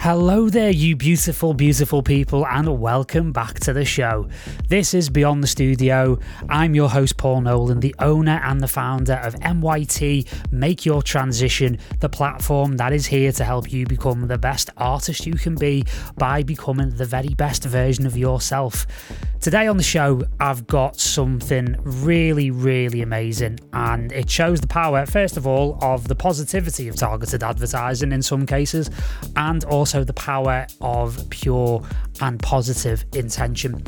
Hello 0.00 0.48
there, 0.48 0.70
you 0.70 0.94
beautiful, 0.94 1.54
beautiful 1.54 2.04
people, 2.04 2.46
and 2.46 2.80
welcome 2.80 3.32
back 3.32 3.58
to 3.58 3.72
the 3.72 3.84
show. 3.84 4.28
This 4.68 4.94
is 4.94 5.10
Beyond 5.10 5.42
the 5.42 5.48
Studio. 5.48 6.20
I'm 6.48 6.72
your 6.76 6.88
host, 6.88 7.16
Paul 7.16 7.40
Nolan, 7.40 7.80
the 7.80 7.96
owner 7.98 8.40
and 8.44 8.60
the 8.60 8.68
founder 8.68 9.14
of 9.14 9.34
MYT 9.34 10.52
Make 10.52 10.86
Your 10.86 11.02
Transition, 11.02 11.78
the 11.98 12.08
platform 12.08 12.76
that 12.76 12.92
is 12.92 13.06
here 13.06 13.32
to 13.32 13.44
help 13.44 13.72
you 13.72 13.86
become 13.86 14.28
the 14.28 14.38
best 14.38 14.70
artist 14.76 15.26
you 15.26 15.34
can 15.34 15.56
be 15.56 15.84
by 16.16 16.44
becoming 16.44 16.90
the 16.90 17.04
very 17.04 17.34
best 17.34 17.64
version 17.64 18.06
of 18.06 18.16
yourself. 18.16 18.86
Today 19.40 19.66
on 19.66 19.76
the 19.76 19.82
show, 19.82 20.22
I've 20.40 20.66
got 20.66 20.98
something 20.98 21.76
really, 21.80 22.50
really 22.52 23.02
amazing, 23.02 23.58
and 23.72 24.12
it 24.12 24.30
shows 24.30 24.60
the 24.60 24.66
power, 24.68 25.06
first 25.06 25.36
of 25.36 25.46
all, 25.46 25.76
of 25.82 26.06
the 26.06 26.14
positivity 26.14 26.86
of 26.86 26.94
targeted 26.96 27.42
advertising 27.42 28.12
in 28.12 28.22
some 28.22 28.46
cases, 28.46 28.90
and 29.36 29.64
also 29.64 29.87
also 29.88 30.04
the 30.04 30.12
power 30.12 30.66
of 30.82 31.30
pure 31.30 31.82
and 32.20 32.38
positive 32.40 33.06
intention. 33.14 33.82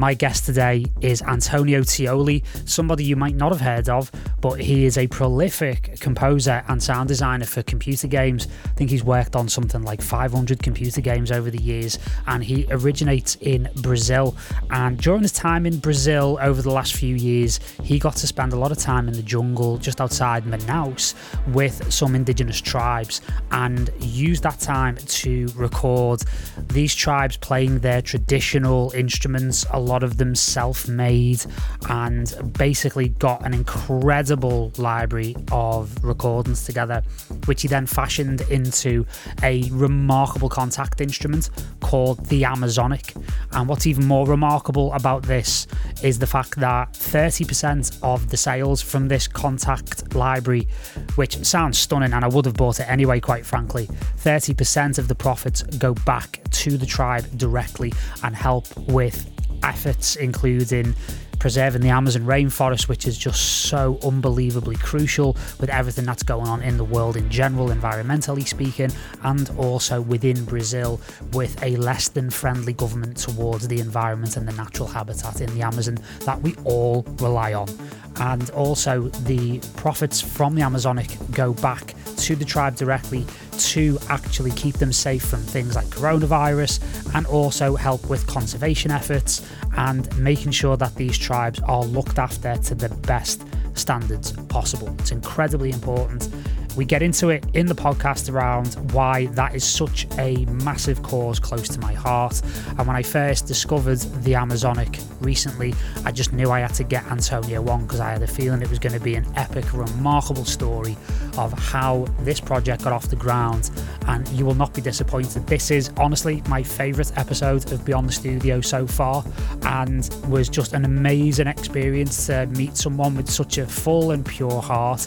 My 0.00 0.14
guest 0.14 0.46
today 0.46 0.86
is 1.02 1.20
Antonio 1.20 1.82
Teoli, 1.82 2.42
somebody 2.66 3.04
you 3.04 3.16
might 3.16 3.36
not 3.36 3.52
have 3.52 3.60
heard 3.60 3.90
of, 3.90 4.10
but 4.40 4.58
he 4.58 4.86
is 4.86 4.96
a 4.96 5.06
prolific 5.06 6.00
composer 6.00 6.64
and 6.68 6.82
sound 6.82 7.08
designer 7.08 7.44
for 7.44 7.62
computer 7.62 8.06
games. 8.06 8.48
I 8.64 8.68
think 8.68 8.88
he's 8.88 9.04
worked 9.04 9.36
on 9.36 9.46
something 9.46 9.82
like 9.82 10.00
500 10.00 10.62
computer 10.62 11.02
games 11.02 11.30
over 11.30 11.50
the 11.50 11.60
years, 11.60 11.98
and 12.26 12.42
he 12.42 12.66
originates 12.70 13.34
in 13.42 13.68
Brazil. 13.82 14.34
And 14.70 14.96
during 14.96 15.20
his 15.20 15.32
time 15.32 15.66
in 15.66 15.76
Brazil 15.76 16.38
over 16.40 16.62
the 16.62 16.70
last 16.70 16.94
few 16.94 17.14
years, 17.14 17.60
he 17.82 17.98
got 17.98 18.16
to 18.16 18.26
spend 18.26 18.54
a 18.54 18.56
lot 18.56 18.72
of 18.72 18.78
time 18.78 19.06
in 19.06 19.12
the 19.12 19.22
jungle 19.22 19.76
just 19.76 20.00
outside 20.00 20.44
Manaus 20.44 21.12
with 21.48 21.92
some 21.92 22.14
indigenous 22.14 22.58
tribes 22.58 23.20
and 23.50 23.90
used 24.00 24.44
that 24.44 24.60
time 24.60 24.96
to 24.96 25.48
record 25.56 26.22
these 26.68 26.94
tribes 26.94 27.36
playing 27.36 27.80
their 27.80 28.00
traditional 28.00 28.92
instruments 28.92 29.66
lot 29.90 30.02
of 30.02 30.16
them 30.16 30.34
self 30.34 30.88
made, 30.88 31.44
and 31.88 32.32
basically 32.56 33.08
got 33.08 33.44
an 33.44 33.54
incredible 33.54 34.72
library 34.78 35.34
of 35.52 36.02
recordings 36.04 36.64
together, 36.64 37.02
which 37.46 37.62
he 37.62 37.68
then 37.68 37.86
fashioned 37.86 38.42
into 38.42 39.04
a 39.42 39.68
remarkable 39.70 40.48
Kontakt 40.48 41.00
instrument 41.00 41.50
called 41.80 42.24
the 42.26 42.44
Amazonic. 42.44 43.14
And 43.52 43.68
what's 43.68 43.86
even 43.86 44.06
more 44.06 44.26
remarkable 44.26 44.92
about 44.92 45.22
this 45.22 45.66
is 46.02 46.18
the 46.18 46.26
fact 46.26 46.56
that 46.56 46.92
30% 46.92 47.98
of 48.02 48.30
the 48.30 48.36
sales 48.36 48.80
from 48.80 49.08
this 49.08 49.26
Kontakt 49.28 50.14
library, 50.14 50.68
which 51.16 51.44
sounds 51.44 51.78
stunning, 51.78 52.12
and 52.12 52.24
I 52.24 52.28
would 52.28 52.44
have 52.44 52.54
bought 52.54 52.80
it 52.80 52.88
anyway, 52.88 53.20
quite 53.20 53.44
frankly, 53.44 53.86
30% 54.18 54.98
of 54.98 55.08
the 55.08 55.14
profits 55.14 55.62
go 55.62 55.94
back 55.94 56.40
to 56.50 56.76
the 56.76 56.86
tribe 56.86 57.24
directly 57.36 57.92
and 58.22 58.34
help 58.34 58.66
with 58.88 59.29
efforts, 59.62 60.16
including 60.16 60.94
preserving 61.40 61.80
the 61.80 61.88
Amazon 61.88 62.22
rainforest, 62.22 62.86
which 62.86 63.06
is 63.06 63.18
just 63.18 63.62
so 63.62 63.98
unbelievably 64.04 64.76
crucial 64.76 65.36
with 65.58 65.70
everything 65.70 66.04
that's 66.04 66.22
going 66.22 66.46
on 66.46 66.62
in 66.62 66.76
the 66.76 66.84
world 66.84 67.16
in 67.16 67.28
general, 67.30 67.68
environmentally 67.70 68.46
speaking, 68.46 68.90
and 69.24 69.50
also 69.56 70.00
within 70.00 70.44
Brazil 70.44 71.00
with 71.32 71.60
a 71.62 71.76
less 71.76 72.08
than 72.10 72.30
friendly 72.30 72.74
government 72.74 73.16
towards 73.16 73.66
the 73.68 73.80
environment 73.80 74.36
and 74.36 74.46
the 74.46 74.52
natural 74.52 74.86
habitat 74.86 75.40
in 75.40 75.52
the 75.54 75.62
Amazon 75.62 75.98
that 76.26 76.40
we 76.42 76.54
all 76.64 77.02
rely 77.18 77.54
on. 77.54 77.68
And 78.16 78.50
also, 78.50 79.08
the 79.24 79.60
profits 79.76 80.20
from 80.20 80.54
the 80.54 80.62
Amazonic 80.62 81.16
go 81.30 81.54
back 81.54 81.94
to 82.18 82.36
the 82.36 82.44
tribe 82.44 82.76
directly 82.76 83.24
to 83.60 83.98
actually 84.08 84.50
keep 84.52 84.76
them 84.76 84.92
safe 84.92 85.22
from 85.22 85.40
things 85.40 85.76
like 85.76 85.86
coronavirus 85.86 87.14
and 87.14 87.26
also 87.26 87.76
help 87.76 88.08
with 88.08 88.26
conservation 88.26 88.90
efforts 88.90 89.46
and 89.76 90.16
making 90.18 90.52
sure 90.52 90.76
that 90.76 90.94
these 90.96 91.16
tribes 91.16 91.60
are 91.60 91.84
looked 91.84 92.18
after 92.18 92.56
to 92.56 92.74
the 92.74 92.88
best 93.06 93.44
standards 93.74 94.32
possible. 94.48 94.94
It's 94.98 95.12
incredibly 95.12 95.70
important 95.70 96.28
we 96.76 96.84
get 96.84 97.02
into 97.02 97.30
it 97.30 97.44
in 97.54 97.66
the 97.66 97.74
podcast 97.74 98.32
around 98.32 98.74
why 98.92 99.26
that 99.26 99.54
is 99.54 99.64
such 99.64 100.06
a 100.18 100.44
massive 100.46 101.02
cause 101.02 101.40
close 101.40 101.68
to 101.68 101.80
my 101.80 101.92
heart. 101.92 102.40
And 102.78 102.86
when 102.86 102.96
I 102.96 103.02
first 103.02 103.46
discovered 103.46 103.98
the 104.22 104.34
Amazonic 104.34 104.98
recently, 105.20 105.74
I 106.04 106.12
just 106.12 106.32
knew 106.32 106.50
I 106.50 106.60
had 106.60 106.74
to 106.74 106.84
get 106.84 107.04
Antonio 107.06 107.66
on 107.68 107.82
because 107.82 108.00
I 108.00 108.10
had 108.10 108.22
a 108.22 108.26
feeling 108.26 108.62
it 108.62 108.70
was 108.70 108.78
going 108.78 108.92
to 108.92 109.00
be 109.00 109.14
an 109.16 109.26
epic, 109.36 109.72
remarkable 109.72 110.44
story 110.44 110.96
of 111.36 111.52
how 111.52 112.06
this 112.20 112.40
project 112.40 112.84
got 112.84 112.92
off 112.92 113.08
the 113.08 113.16
ground. 113.16 113.70
And 114.06 114.26
you 114.28 114.44
will 114.44 114.54
not 114.54 114.74
be 114.74 114.80
disappointed. 114.80 115.46
This 115.46 115.70
is 115.70 115.90
honestly 115.96 116.42
my 116.48 116.62
favourite 116.62 117.16
episode 117.18 117.70
of 117.72 117.84
Beyond 117.84 118.08
the 118.08 118.12
Studio 118.12 118.60
so 118.60 118.86
far, 118.86 119.24
and 119.62 120.08
was 120.28 120.48
just 120.48 120.72
an 120.72 120.84
amazing 120.84 121.46
experience 121.46 122.26
to 122.26 122.46
meet 122.46 122.76
someone 122.76 123.16
with 123.16 123.30
such 123.30 123.58
a 123.58 123.66
full 123.66 124.12
and 124.12 124.24
pure 124.24 124.60
heart 124.60 125.06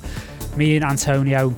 me 0.55 0.75
and 0.75 0.85
Antonio 0.85 1.53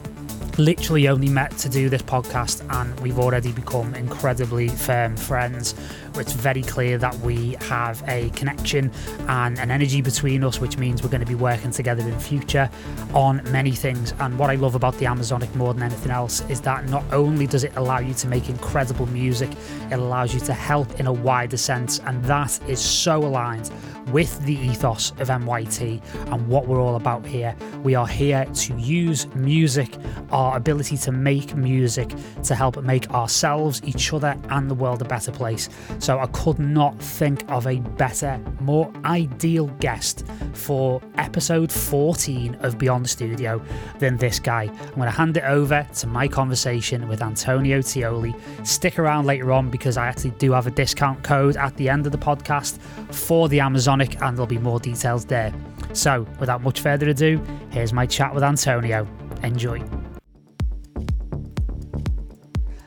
literally 0.58 1.10
only 1.10 1.28
met 1.28 1.52
to 1.58 1.68
do 1.68 1.90
this 1.90 2.02
podcast 2.02 2.66
and 2.82 2.98
we've 3.02 3.20
already 3.20 3.52
become 3.52 3.94
incredibly 3.94 4.70
firm 4.70 5.18
friends. 5.18 5.76
It's 6.18 6.34
very 6.34 6.62
clear 6.62 6.98
that 6.98 7.16
we 7.20 7.56
have 7.62 8.04
a 8.08 8.30
connection 8.32 8.92
and 9.28 9.60
an 9.60 9.70
energy 9.70 10.02
between 10.02 10.44
us, 10.44 10.60
which 10.60 10.78
means 10.78 11.04
we're 11.04 11.10
going 11.10 11.20
to 11.22 11.28
be 11.28 11.36
working 11.36 11.72
together 11.72 12.02
in 12.02 12.18
future 12.20 12.70
on 13.14 13.42
many 13.52 13.72
things. 13.72 14.14
And 14.20 14.40
what 14.40 14.50
I 14.50 14.56
love 14.56 14.76
about 14.76 14.98
the 14.98 15.06
Amazonic 15.06 15.54
more 15.56 15.74
than 15.74 15.84
anything 15.84 16.12
else 16.12 16.42
is 16.50 16.62
that 16.62 16.88
not 16.90 17.04
only 17.12 17.48
does 17.48 17.64
it 17.64 17.76
allow 17.76 18.00
you 18.00 18.14
to 18.14 18.28
make 18.28 18.50
incredible 18.50 19.08
music, 19.08 19.50
it 19.92 20.00
allows 20.00 20.34
you 20.34 20.40
to 20.42 20.54
help 20.54 21.00
in 21.00 21.08
a 21.08 21.14
wider 21.14 21.58
sense. 21.58 22.00
And 22.00 22.24
that 22.26 22.60
is 22.70 22.80
so 22.80 23.18
aligned 23.18 23.72
with 24.12 24.40
the 24.46 24.56
ethos 24.56 25.12
of 25.20 25.30
MYT 25.30 26.02
and 26.32 26.48
what 26.48 26.68
we're 26.68 26.80
all 26.80 26.96
about 26.96 27.26
here. 27.26 27.56
We 27.84 27.96
are 27.96 28.08
here 28.08 28.46
to 28.46 28.74
use 28.76 29.28
music, 29.36 29.96
our 30.32 30.58
ability 30.58 30.98
to 30.98 31.12
make 31.12 31.56
music, 31.56 32.14
to 32.44 32.56
help 32.56 32.82
make 32.84 33.10
ourselves, 33.12 33.82
each 33.84 34.14
other, 34.14 34.38
and 34.50 34.70
the 34.70 34.76
world 34.76 35.02
a 35.02 35.06
better 35.06 35.32
place. 35.32 35.70
So 36.06 36.20
I 36.20 36.28
could 36.28 36.60
not 36.60 37.02
think 37.02 37.50
of 37.50 37.66
a 37.66 37.80
better, 37.80 38.40
more 38.60 38.94
ideal 39.06 39.66
guest 39.80 40.24
for 40.54 41.02
episode 41.18 41.72
14 41.72 42.54
of 42.60 42.78
Beyond 42.78 43.06
the 43.06 43.10
Studio 43.10 43.60
than 43.98 44.16
this 44.16 44.38
guy. 44.38 44.66
I'm 44.66 44.94
going 44.94 45.10
to 45.10 45.10
hand 45.10 45.36
it 45.36 45.46
over 45.46 45.84
to 45.96 46.06
my 46.06 46.28
conversation 46.28 47.08
with 47.08 47.24
Antonio 47.24 47.80
Teoli. 47.80 48.36
Stick 48.68 49.00
around 49.00 49.26
later 49.26 49.52
on 49.52 49.72
because 49.72 49.98
I 49.98 50.06
actually 50.06 50.30
do 50.38 50.52
have 50.52 50.68
a 50.68 50.72
discount 50.72 51.24
code 51.24 51.58
at 51.58 51.76
the 51.76 51.90
end 51.90 52.06
of 52.06 52.12
the 52.12 52.20
podcast 52.20 52.78
for 53.12 53.50
the 53.50 53.58
Amazonic, 53.58 54.22
and 54.22 54.38
there'll 54.38 54.46
be 54.46 54.60
more 54.60 54.80
details 54.80 55.26
there. 55.26 55.52
So, 55.94 56.28
without 56.40 56.62
much 56.62 56.82
further 56.82 57.10
ado, 57.10 57.42
here's 57.72 57.94
my 57.94 58.06
chat 58.06 58.32
with 58.32 58.44
Antonio. 58.44 59.08
Enjoy. 59.42 59.84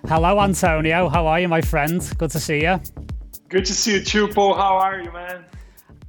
Hello, 0.09 0.41
Antonio. 0.41 1.11
How 1.11 1.27
are 1.27 1.39
you, 1.39 1.49
my 1.49 1.61
friend? 1.61 2.01
Good 2.17 2.31
to 2.31 2.41
see 2.41 2.63
you. 2.63 2.81
Good 3.51 3.67
to 3.67 3.75
see 3.75 3.93
you 3.93 4.03
too, 4.03 4.29
Paul. 4.29 4.55
How 4.55 4.79
are 4.79 5.03
you, 5.03 5.13
man? 5.13 5.45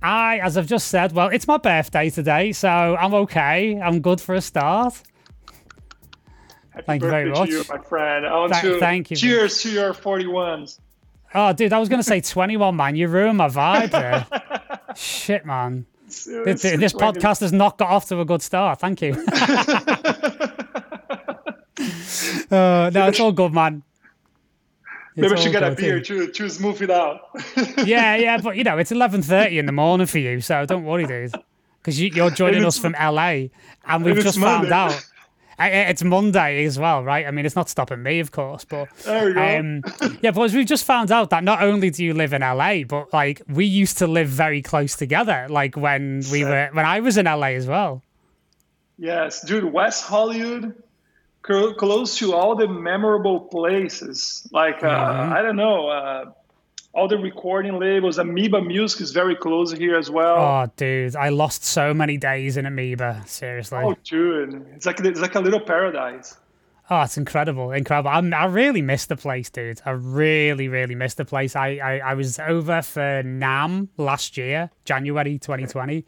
I, 0.02 0.40
as 0.40 0.56
I've 0.56 0.68
just 0.68 0.88
said, 0.88 1.12
well, 1.12 1.28
it's 1.28 1.46
my 1.46 1.58
birthday 1.58 2.10
today, 2.10 2.54
so 2.54 2.70
I'm 2.70 3.14
okay. 3.14 3.78
I'm 3.78 4.00
good 4.00 4.22
for 4.22 4.36
a 4.36 4.42
start. 4.42 4.94
Happy 6.70 6.86
thank 6.86 7.04
you 7.04 7.10
very 7.10 7.30
much, 7.30 7.50
you, 7.50 7.62
my 7.68 7.78
friend. 7.80 8.26
I 8.26 8.38
want 8.38 8.54
Th- 8.54 8.64
to 8.64 8.80
thank 8.80 9.12
you. 9.12 9.18
Cheers 9.18 9.62
to 9.64 9.70
your 9.70 9.94
41s. 9.94 10.80
Oh, 11.36 11.52
dude, 11.52 11.74
I 11.74 11.80
was 11.80 11.90
going 11.90 12.00
to 12.00 12.08
say 12.08 12.22
21, 12.32 12.74
man. 12.78 12.96
You 12.96 13.10
ruined 13.10 13.38
my 13.38 13.50
vibe 13.50 13.92
there. 13.92 14.26
Shit, 14.96 15.46
man. 15.46 15.86
It's, 16.08 16.26
it's 16.26 16.62
this, 16.62 16.80
this 16.80 16.94
podcast 16.94 17.42
has 17.42 17.52
not 17.52 17.78
got 17.78 17.90
off 17.90 18.08
to 18.08 18.22
a 18.22 18.26
good 18.26 18.42
start. 18.42 18.80
Thank 18.80 19.02
you. 19.02 19.12
uh, 22.50 22.90
no, 22.94 23.08
it's 23.10 23.20
all 23.20 23.34
good, 23.34 23.52
man. 23.52 23.84
Maybe 25.20 25.34
we 25.34 25.42
should 25.42 25.52
get 25.52 25.64
a 25.64 25.72
beer 25.72 26.02
to, 26.02 26.28
to 26.32 26.50
smooth 26.50 26.82
it 26.82 26.92
out. 26.92 27.30
yeah, 27.86 28.16
yeah, 28.16 28.38
but 28.38 28.56
you 28.56 28.64
know, 28.64 28.78
it's 28.78 28.92
11.30 28.92 29.58
in 29.58 29.66
the 29.66 29.72
morning 29.72 30.08
for 30.08 30.20
you, 30.20 30.42
so 30.42 30.66
don't 30.66 30.86
worry, 30.86 31.06
dude. 31.06 31.34
Because 31.82 32.00
you, 32.00 32.24
are 32.24 32.30
joining 32.30 32.66
us 32.66 32.78
from 32.78 32.94
LA, 32.94 33.48
and 33.86 34.04
we've 34.04 34.20
just 34.20 34.38
Monday. 34.38 34.70
found 34.70 34.94
out 34.94 35.06
it's 35.60 36.04
Monday 36.04 36.66
as 36.66 36.80
well, 36.80 37.04
right? 37.04 37.26
I 37.26 37.32
mean, 37.32 37.46
it's 37.46 37.56
not 37.56 37.70
stopping 37.70 38.02
me, 38.02 38.20
of 38.20 38.32
course, 38.32 38.66
but 38.66 38.88
um, 39.08 39.84
yeah. 40.22 40.32
But 40.32 40.52
we've 40.52 40.66
just 40.66 40.86
found 40.86 41.12
out 41.12 41.30
that 41.32 41.44
not 41.44 41.62
only 41.62 41.90
do 41.90 42.04
you 42.04 42.14
live 42.14 42.34
in 42.34 42.42
LA, 42.42 42.84
but 42.84 43.12
like 43.14 43.42
we 43.48 43.66
used 43.66 43.98
to 44.00 44.08
live 44.08 44.28
very 44.28 44.62
close 44.62 44.96
together, 44.96 45.48
like 45.50 45.76
when 45.76 46.24
we 46.32 46.46
were 46.46 46.70
when 46.72 46.86
I 46.86 47.02
was 47.02 47.18
in 47.18 47.26
LA 47.26 47.48
as 47.48 47.68
well. 47.68 48.04
Yes, 48.98 49.42
dude, 49.46 49.66
West 49.66 50.04
Hollywood, 50.04 50.76
close 51.78 52.18
to 52.18 52.34
all 52.34 52.56
the 52.56 52.68
memorable 52.68 53.40
places. 53.40 54.48
Like 54.52 54.84
uh, 54.84 54.88
mm-hmm. 54.88 55.34
I 55.34 55.42
don't 55.42 55.56
know. 55.56 55.90
Uh, 55.90 56.26
all 56.94 57.08
the 57.08 57.18
recording 57.18 57.80
labels. 57.80 58.18
Amoeba 58.18 58.62
Music 58.62 59.02
is 59.02 59.12
very 59.12 59.36
close 59.36 59.72
here 59.72 59.96
as 59.96 60.10
well. 60.10 60.38
Oh, 60.38 60.72
dude, 60.76 61.16
I 61.16 61.30
lost 61.30 61.64
so 61.64 61.94
many 61.94 62.18
days 62.18 62.58
in 62.58 62.66
Amoeba. 62.66 63.24
Seriously. 63.28 63.80
Oh, 63.84 63.96
dude, 64.04 64.66
it's 64.76 64.86
like 64.86 65.00
it's 65.02 65.20
like 65.20 65.36
a 65.36 65.40
little 65.40 65.60
paradise. 65.60 66.36
Oh, 66.92 67.02
it's 67.02 67.18
incredible, 67.18 67.72
incredible. 67.72 68.10
I'm, 68.10 68.34
i 68.34 68.46
really 68.46 68.82
missed 68.82 69.10
the 69.10 69.16
place, 69.16 69.52
dude. 69.52 69.80
I 69.86 69.92
really, 69.92 70.68
really 70.68 70.96
missed 70.96 71.18
the 71.18 71.26
place. 71.26 71.56
I, 71.56 71.78
I, 71.78 72.00
I 72.00 72.14
was 72.16 72.40
over 72.40 72.82
for 72.82 73.22
NAMM 73.24 73.90
last 73.98 74.38
year, 74.38 74.72
January 74.86 75.38
2020, 75.38 76.04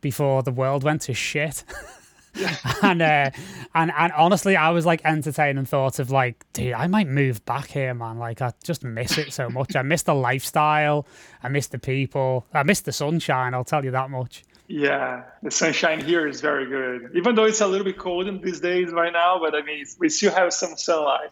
before 0.00 0.42
the 0.42 0.50
world 0.50 0.82
went 0.82 1.02
to 1.02 1.14
shit. 1.14 1.62
and 2.82 3.02
uh, 3.02 3.30
and 3.74 3.92
and 3.96 4.12
honestly, 4.12 4.56
I 4.56 4.70
was 4.70 4.86
like 4.86 5.02
entertaining 5.04 5.64
thoughts 5.64 5.98
of 5.98 6.10
like, 6.10 6.44
dude, 6.52 6.72
I 6.74 6.86
might 6.86 7.08
move 7.08 7.44
back 7.44 7.68
here, 7.68 7.94
man. 7.94 8.18
Like, 8.18 8.42
I 8.42 8.52
just 8.62 8.84
miss 8.84 9.18
it 9.18 9.32
so 9.32 9.48
much. 9.48 9.76
I 9.76 9.82
miss 9.82 10.02
the 10.02 10.14
lifestyle. 10.14 11.06
I 11.42 11.48
miss 11.48 11.68
the 11.68 11.78
people. 11.78 12.46
I 12.52 12.62
miss 12.62 12.80
the 12.80 12.92
sunshine. 12.92 13.54
I'll 13.54 13.64
tell 13.64 13.84
you 13.84 13.90
that 13.92 14.10
much. 14.10 14.44
Yeah, 14.66 15.24
the 15.42 15.50
sunshine 15.50 16.00
here 16.02 16.26
is 16.26 16.40
very 16.40 16.66
good. 16.66 17.10
Even 17.14 17.34
though 17.34 17.44
it's 17.44 17.60
a 17.60 17.66
little 17.66 17.84
bit 17.84 17.98
cold 17.98 18.26
in 18.26 18.40
these 18.40 18.60
days 18.60 18.90
right 18.90 19.12
now, 19.12 19.38
but 19.38 19.54
I 19.54 19.62
mean, 19.62 19.84
we 19.98 20.08
still 20.08 20.32
have 20.32 20.52
some 20.54 20.76
sunlight. 20.76 21.30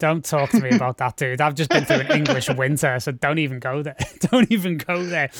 Don't 0.00 0.24
talk 0.24 0.50
to 0.50 0.60
me 0.60 0.70
about 0.70 0.98
that, 0.98 1.16
dude. 1.16 1.40
I've 1.40 1.54
just 1.54 1.70
been 1.70 1.84
through 1.84 2.00
an 2.00 2.10
English 2.10 2.50
winter, 2.50 2.98
so 2.98 3.12
don't 3.12 3.38
even 3.38 3.60
go 3.60 3.80
there. 3.82 3.96
don't 4.18 4.50
even 4.50 4.76
go 4.76 5.04
there. 5.04 5.30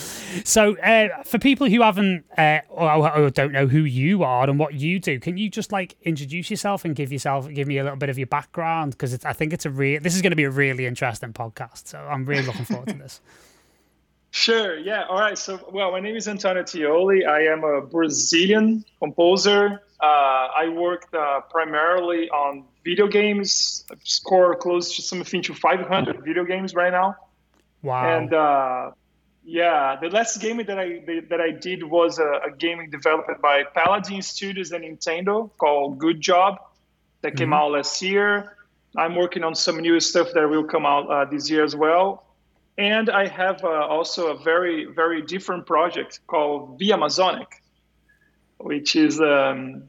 So, 0.45 0.77
uh, 0.77 1.23
for 1.23 1.39
people 1.39 1.67
who 1.69 1.81
haven't 1.81 2.23
uh, 2.37 2.59
or, 2.69 3.17
or, 3.17 3.29
don't 3.29 3.51
know 3.51 3.67
who 3.67 3.79
you 3.79 4.23
are 4.23 4.49
and 4.49 4.57
what 4.57 4.73
you 4.73 4.99
do, 4.99 5.19
can 5.19 5.37
you 5.37 5.49
just 5.49 5.73
like 5.73 5.97
introduce 6.03 6.49
yourself 6.49 6.85
and 6.85 6.95
give 6.95 7.11
yourself, 7.11 7.49
give 7.49 7.67
me 7.67 7.79
a 7.79 7.83
little 7.83 7.97
bit 7.97 8.09
of 8.09 8.17
your 8.17 8.27
background? 8.27 8.91
Because 8.91 9.25
I 9.25 9.33
think 9.33 9.51
it's 9.51 9.65
a 9.65 9.69
real. 9.69 9.99
This 9.99 10.15
is 10.15 10.21
going 10.21 10.31
to 10.31 10.37
be 10.37 10.45
a 10.45 10.51
really 10.51 10.85
interesting 10.85 11.33
podcast, 11.33 11.87
so 11.87 11.99
I'm 11.99 12.25
really 12.25 12.45
looking 12.45 12.65
forward 12.65 12.87
to 12.89 12.97
this. 12.97 13.21
Sure. 14.35 14.77
Yeah. 14.77 15.05
All 15.07 15.17
right. 15.17 15.37
So, 15.37 15.65
well, 15.71 15.93
my 15.93 16.01
name 16.01 16.17
is 16.17 16.27
Antonio 16.27 16.61
Teoli. 16.61 17.25
I 17.25 17.43
am 17.45 17.63
a 17.63 17.79
Brazilian 17.79 18.83
composer. 18.99 19.81
Uh, 20.01 20.05
I 20.05 20.67
worked 20.75 21.15
uh, 21.15 21.39
primarily 21.49 22.29
on 22.31 22.65
video 22.85 23.07
games. 23.07 23.83
I 23.91 23.95
score 24.03 24.55
close 24.55 24.95
to 24.95 25.01
something 25.01 25.41
to 25.41 25.53
500 25.53 26.23
video 26.23 26.45
games 26.45 26.73
right 26.73 26.91
now. 26.91 27.17
Wow. 27.81 28.17
And 28.17 28.33
uh, 28.33 28.91
yeah, 29.43 29.97
the 30.01 30.09
last 30.09 30.39
game 30.39 30.57
that 30.57 30.79
I 30.79 31.03
that 31.29 31.41
I 31.41 31.51
did 31.51 31.83
was 31.83 32.19
a, 32.19 32.31
a 32.47 32.51
game 32.55 32.89
developed 32.89 33.41
by 33.41 33.63
Paladin 33.63 34.21
Studios 34.21 34.71
and 34.71 34.85
Nintendo 34.85 35.49
called 35.57 35.97
Good 35.97 36.21
Job 36.21 36.59
that 37.21 37.35
came 37.35 37.47
mm-hmm. 37.47 37.53
out 37.53 37.71
last 37.71 38.01
year. 38.01 38.55
I'm 38.95 39.15
working 39.15 39.43
on 39.43 39.55
some 39.55 39.79
new 39.79 39.99
stuff 39.99 40.29
that 40.33 40.49
will 40.49 40.63
come 40.63 40.85
out 40.85 41.09
uh, 41.09 41.25
this 41.25 41.49
year 41.49 41.65
as 41.65 41.75
well 41.75 42.25
and 42.77 43.09
I 43.09 43.27
have 43.27 43.63
uh, 43.63 43.67
also 43.67 44.35
a 44.35 44.37
very, 44.43 44.85
very 44.85 45.21
different 45.21 45.65
project 45.65 46.19
called 46.27 46.77
The 46.77 46.91
Amazonic, 46.91 47.61
which 48.57 48.95
is, 48.95 49.21
um, 49.21 49.83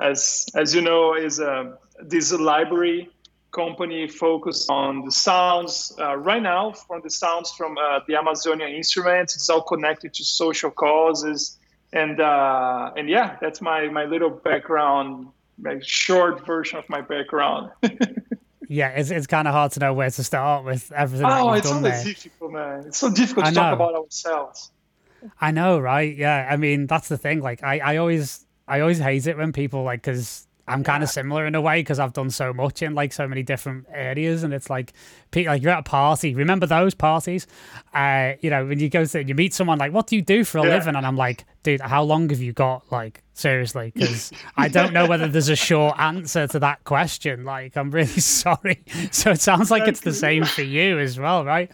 as, 0.00 0.46
as 0.54 0.74
you 0.74 0.80
know, 0.80 1.14
is 1.14 1.38
uh, 1.38 1.76
this 2.02 2.32
library 2.32 3.10
company 3.52 4.08
focused 4.08 4.70
on 4.70 5.04
the 5.04 5.10
sounds 5.10 5.92
uh, 5.98 6.16
right 6.16 6.42
now 6.42 6.72
from 6.72 7.00
the 7.02 7.10
sounds 7.10 7.50
from 7.52 7.76
uh, 7.78 8.00
the 8.06 8.16
Amazonian 8.16 8.70
instruments. 8.70 9.34
It's 9.34 9.48
all 9.48 9.62
connected 9.62 10.14
to 10.14 10.24
social 10.24 10.70
causes. 10.70 11.58
And, 11.92 12.20
uh, 12.20 12.92
and 12.96 13.08
yeah, 13.08 13.36
that's 13.40 13.60
my, 13.60 13.88
my 13.88 14.04
little 14.04 14.30
background, 14.30 15.28
my 15.58 15.80
short 15.82 16.46
version 16.46 16.78
of 16.78 16.88
my 16.88 17.00
background. 17.00 17.72
yeah, 18.68 18.90
it's, 18.90 19.10
it's 19.10 19.26
kind 19.26 19.48
of 19.48 19.54
hard 19.54 19.72
to 19.72 19.80
know 19.80 19.92
where 19.92 20.10
to 20.10 20.24
start 20.24 20.64
with 20.64 20.92
everything. 20.92 21.26
Oh, 21.28 21.52
it's 21.52 21.70
there. 21.80 22.04
difficult, 22.04 22.52
man. 22.52 22.84
It's 22.86 22.98
so 22.98 23.10
difficult 23.10 23.46
to 23.46 23.52
talk 23.52 23.74
about 23.74 23.94
ourselves. 23.94 24.70
I 25.40 25.50
know, 25.50 25.78
right? 25.78 26.16
Yeah, 26.16 26.48
I 26.50 26.56
mean 26.56 26.86
that's 26.86 27.08
the 27.08 27.18
thing. 27.18 27.40
Like, 27.40 27.62
I, 27.62 27.78
I 27.80 27.96
always 27.98 28.46
I 28.66 28.80
always 28.80 28.98
hate 28.98 29.26
it 29.26 29.36
when 29.36 29.52
people 29.52 29.82
like 29.82 30.02
because 30.02 30.46
I'm 30.70 30.84
kind 30.84 31.02
of 31.02 31.08
similar 31.08 31.46
in 31.46 31.54
a 31.54 31.60
way 31.60 31.80
because 31.80 31.98
I've 31.98 32.12
done 32.12 32.30
so 32.30 32.52
much 32.52 32.80
in 32.80 32.94
like 32.94 33.12
so 33.12 33.26
many 33.26 33.42
different 33.42 33.86
areas, 33.92 34.44
and 34.44 34.54
it's 34.54 34.70
like, 34.70 34.92
like 35.34 35.62
you're 35.62 35.72
at 35.72 35.80
a 35.80 35.82
party. 35.82 36.34
Remember 36.34 36.66
those 36.66 36.94
parties? 36.94 37.46
Uh, 37.92 38.34
you 38.40 38.50
know, 38.50 38.64
when 38.64 38.78
you 38.78 38.88
go 38.88 39.04
to 39.04 39.24
you 39.24 39.34
meet 39.34 39.52
someone 39.52 39.78
like, 39.78 39.92
"What 39.92 40.06
do 40.06 40.16
you 40.16 40.22
do 40.22 40.44
for 40.44 40.58
a 40.58 40.64
yeah. 40.64 40.76
living?" 40.76 40.94
And 40.94 41.04
I'm 41.04 41.16
like, 41.16 41.44
"Dude, 41.64 41.80
how 41.80 42.04
long 42.04 42.30
have 42.30 42.40
you 42.40 42.52
got?" 42.52 42.90
Like, 42.92 43.22
seriously, 43.34 43.92
because 43.94 44.32
I 44.56 44.68
don't 44.68 44.92
know 44.92 45.06
whether 45.06 45.26
there's 45.26 45.48
a 45.48 45.56
short 45.56 45.98
answer 45.98 46.46
to 46.46 46.58
that 46.60 46.84
question. 46.84 47.44
Like, 47.44 47.76
I'm 47.76 47.90
really 47.90 48.06
sorry. 48.20 48.84
So 49.10 49.32
it 49.32 49.40
sounds 49.40 49.70
like 49.70 49.88
it's 49.88 50.00
the 50.00 50.14
same 50.14 50.44
for 50.44 50.62
you 50.62 50.98
as 51.00 51.18
well, 51.18 51.44
right? 51.44 51.70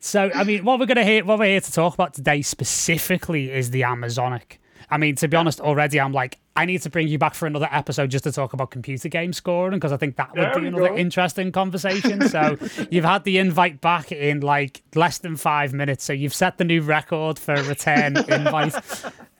So, 0.00 0.30
I 0.34 0.44
mean, 0.44 0.64
what 0.64 0.80
we're 0.80 0.86
gonna 0.86 1.04
hear, 1.04 1.24
what 1.24 1.38
we're 1.38 1.46
here 1.46 1.60
to 1.60 1.72
talk 1.72 1.94
about 1.94 2.14
today 2.14 2.42
specifically 2.42 3.52
is 3.52 3.70
the 3.70 3.84
Amazonic. 3.84 4.59
I 4.90 4.98
mean, 4.98 5.14
to 5.16 5.28
be 5.28 5.36
honest, 5.36 5.60
already 5.60 6.00
I'm 6.00 6.12
like, 6.12 6.38
I 6.56 6.64
need 6.64 6.82
to 6.82 6.90
bring 6.90 7.08
you 7.08 7.16
back 7.16 7.34
for 7.34 7.46
another 7.46 7.68
episode 7.70 8.10
just 8.10 8.24
to 8.24 8.32
talk 8.32 8.52
about 8.52 8.70
computer 8.70 9.08
game 9.08 9.32
scoring 9.32 9.78
because 9.78 9.92
I 9.92 9.96
think 9.96 10.16
that 10.16 10.30
would 10.34 10.40
there 10.42 10.60
be 10.60 10.66
another 10.66 10.88
go. 10.88 10.96
interesting 10.96 11.52
conversation. 11.60 12.28
so 12.28 12.58
you've 12.90 13.04
had 13.04 13.24
the 13.24 13.38
invite 13.38 13.80
back 13.80 14.10
in 14.12 14.40
like 14.40 14.82
less 14.94 15.18
than 15.18 15.36
five 15.36 15.72
minutes. 15.72 16.04
So 16.04 16.12
you've 16.12 16.34
set 16.34 16.58
the 16.58 16.64
new 16.64 16.82
record 16.82 17.38
for 17.38 17.54
return 17.62 18.16
invite. 18.28 18.74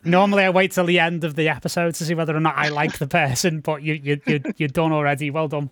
Normally, 0.05 0.45
I 0.45 0.51
wait 0.51 0.73
till 0.73 0.87
the 0.87 0.99
end 0.99 1.25
of 1.25 1.35
the 1.35 1.49
episode 1.49 1.95
to 1.97 2.05
see 2.05 2.15
whether 2.15 2.35
or 2.35 2.41
not 2.41 2.57
I 2.57 2.69
like 2.69 2.99
the 2.99 3.07
person, 3.09 3.61
but 3.61 3.83
you 3.83 3.95
you 3.95 4.21
you 4.27 4.41
you're 4.57 4.69
done 4.69 4.93
already. 4.93 5.31
Well 5.31 5.49
done. 5.49 5.69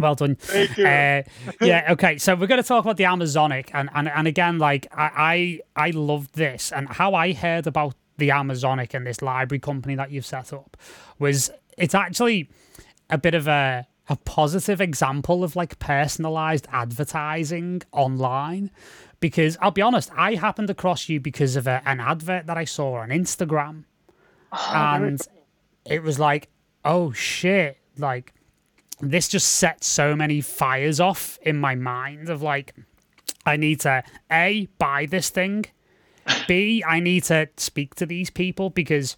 Well 0.00 0.16
done. 0.16 0.34
Thank 0.36 0.76
you. 0.76 0.86
Uh, 0.86 1.22
yeah. 1.60 1.86
Okay. 1.90 2.18
So 2.18 2.34
we're 2.34 2.48
going 2.48 2.60
to 2.60 2.66
talk 2.66 2.84
about 2.84 2.96
the 2.96 3.04
Amazonic, 3.04 3.70
and 3.74 3.88
and 3.94 4.08
and 4.08 4.26
again, 4.26 4.58
like 4.58 4.88
I 4.92 5.60
I, 5.76 5.86
I 5.88 5.90
loved 5.90 6.34
this, 6.34 6.72
and 6.72 6.88
how 6.88 7.14
I 7.14 7.32
heard 7.32 7.68
about 7.68 7.94
the 8.18 8.30
Amazonic 8.30 8.94
and 8.94 9.06
this 9.06 9.22
library 9.22 9.60
company 9.60 9.94
that 9.94 10.10
you've 10.10 10.26
set 10.26 10.52
up 10.52 10.76
was 11.18 11.50
it's 11.76 11.94
actually 11.94 12.50
a 13.08 13.16
bit 13.18 13.34
of 13.34 13.48
a 13.48 13.86
a 14.08 14.16
positive 14.16 14.80
example 14.80 15.44
of 15.44 15.54
like 15.54 15.78
personalized 15.78 16.66
advertising 16.72 17.82
online. 17.92 18.70
Because 19.20 19.58
I'll 19.60 19.70
be 19.70 19.82
honest, 19.82 20.10
I 20.16 20.34
happened 20.34 20.70
across 20.70 21.08
you 21.08 21.20
because 21.20 21.56
of 21.56 21.66
a, 21.66 21.82
an 21.84 22.00
advert 22.00 22.46
that 22.46 22.56
I 22.56 22.64
saw 22.64 22.94
on 22.96 23.08
Instagram. 23.10 23.84
Oh, 24.52 24.72
and 24.74 25.20
it 25.84 26.02
was 26.02 26.18
like, 26.18 26.48
oh 26.84 27.12
shit, 27.12 27.78
like 27.98 28.32
this 29.00 29.28
just 29.28 29.56
set 29.56 29.84
so 29.84 30.16
many 30.16 30.40
fires 30.40 31.00
off 31.00 31.38
in 31.42 31.58
my 31.58 31.74
mind 31.74 32.30
of 32.30 32.42
like, 32.42 32.74
I 33.44 33.56
need 33.56 33.80
to 33.80 34.02
A, 34.30 34.68
buy 34.78 35.06
this 35.06 35.30
thing 35.30 35.66
B, 36.46 36.84
I 36.86 37.00
need 37.00 37.24
to 37.24 37.48
speak 37.56 37.94
to 37.96 38.06
these 38.06 38.30
people 38.30 38.70
because 38.70 39.16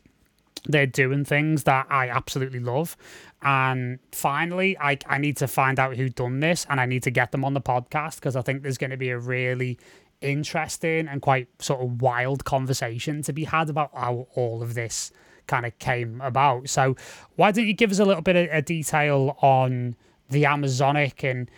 they're 0.67 0.87
doing 0.87 1.25
things 1.25 1.65
that 1.65 1.87
I 1.91 2.09
absolutely 2.09 2.61
love. 2.61 2.97
And 3.43 3.99
finally, 4.13 4.77
I, 4.79 4.99
I 5.07 5.19
need 5.19 5.37
to 5.39 5.49
find 5.49 5.79
out 5.79 5.97
who 5.97 6.09
done 6.09 6.41
this 6.41 6.67
and 6.69 6.81
I 6.81 6.87
need 6.87 7.03
to 7.05 7.11
get 7.11 7.33
them 7.33 7.45
on 7.45 7.55
the 7.55 7.61
podcast 7.61 8.17
because 8.17 8.37
I 8.37 8.43
think 8.43 8.63
there's 8.63 8.79
going 8.79 8.91
to 8.91 8.97
be 8.97 9.11
a 9.11 9.19
really 9.19 9.79
interesting 10.21 11.09
and 11.09 11.23
quite 11.23 11.49
sort 11.63 11.81
of 11.81 12.03
wild 12.03 12.45
conversation 12.45 13.23
to 13.23 13.33
be 13.33 13.45
had 13.45 13.71
about 13.71 13.91
how 13.95 14.27
all 14.35 14.63
of 14.63 14.75
this 14.75 15.11
kind 15.47 15.65
of 15.65 15.79
came 15.79 16.21
about. 16.21 16.69
So, 16.69 16.97
why 17.37 17.53
don't 17.53 17.67
you 17.67 17.73
give 17.73 17.91
us 17.91 17.99
a 17.99 18.05
little 18.05 18.23
bit 18.23 18.37
of 18.37 18.49
a 18.53 18.61
detail 18.63 19.37
on 19.41 19.97
the 20.29 20.45
Amazonic 20.45 21.25
and 21.25 21.51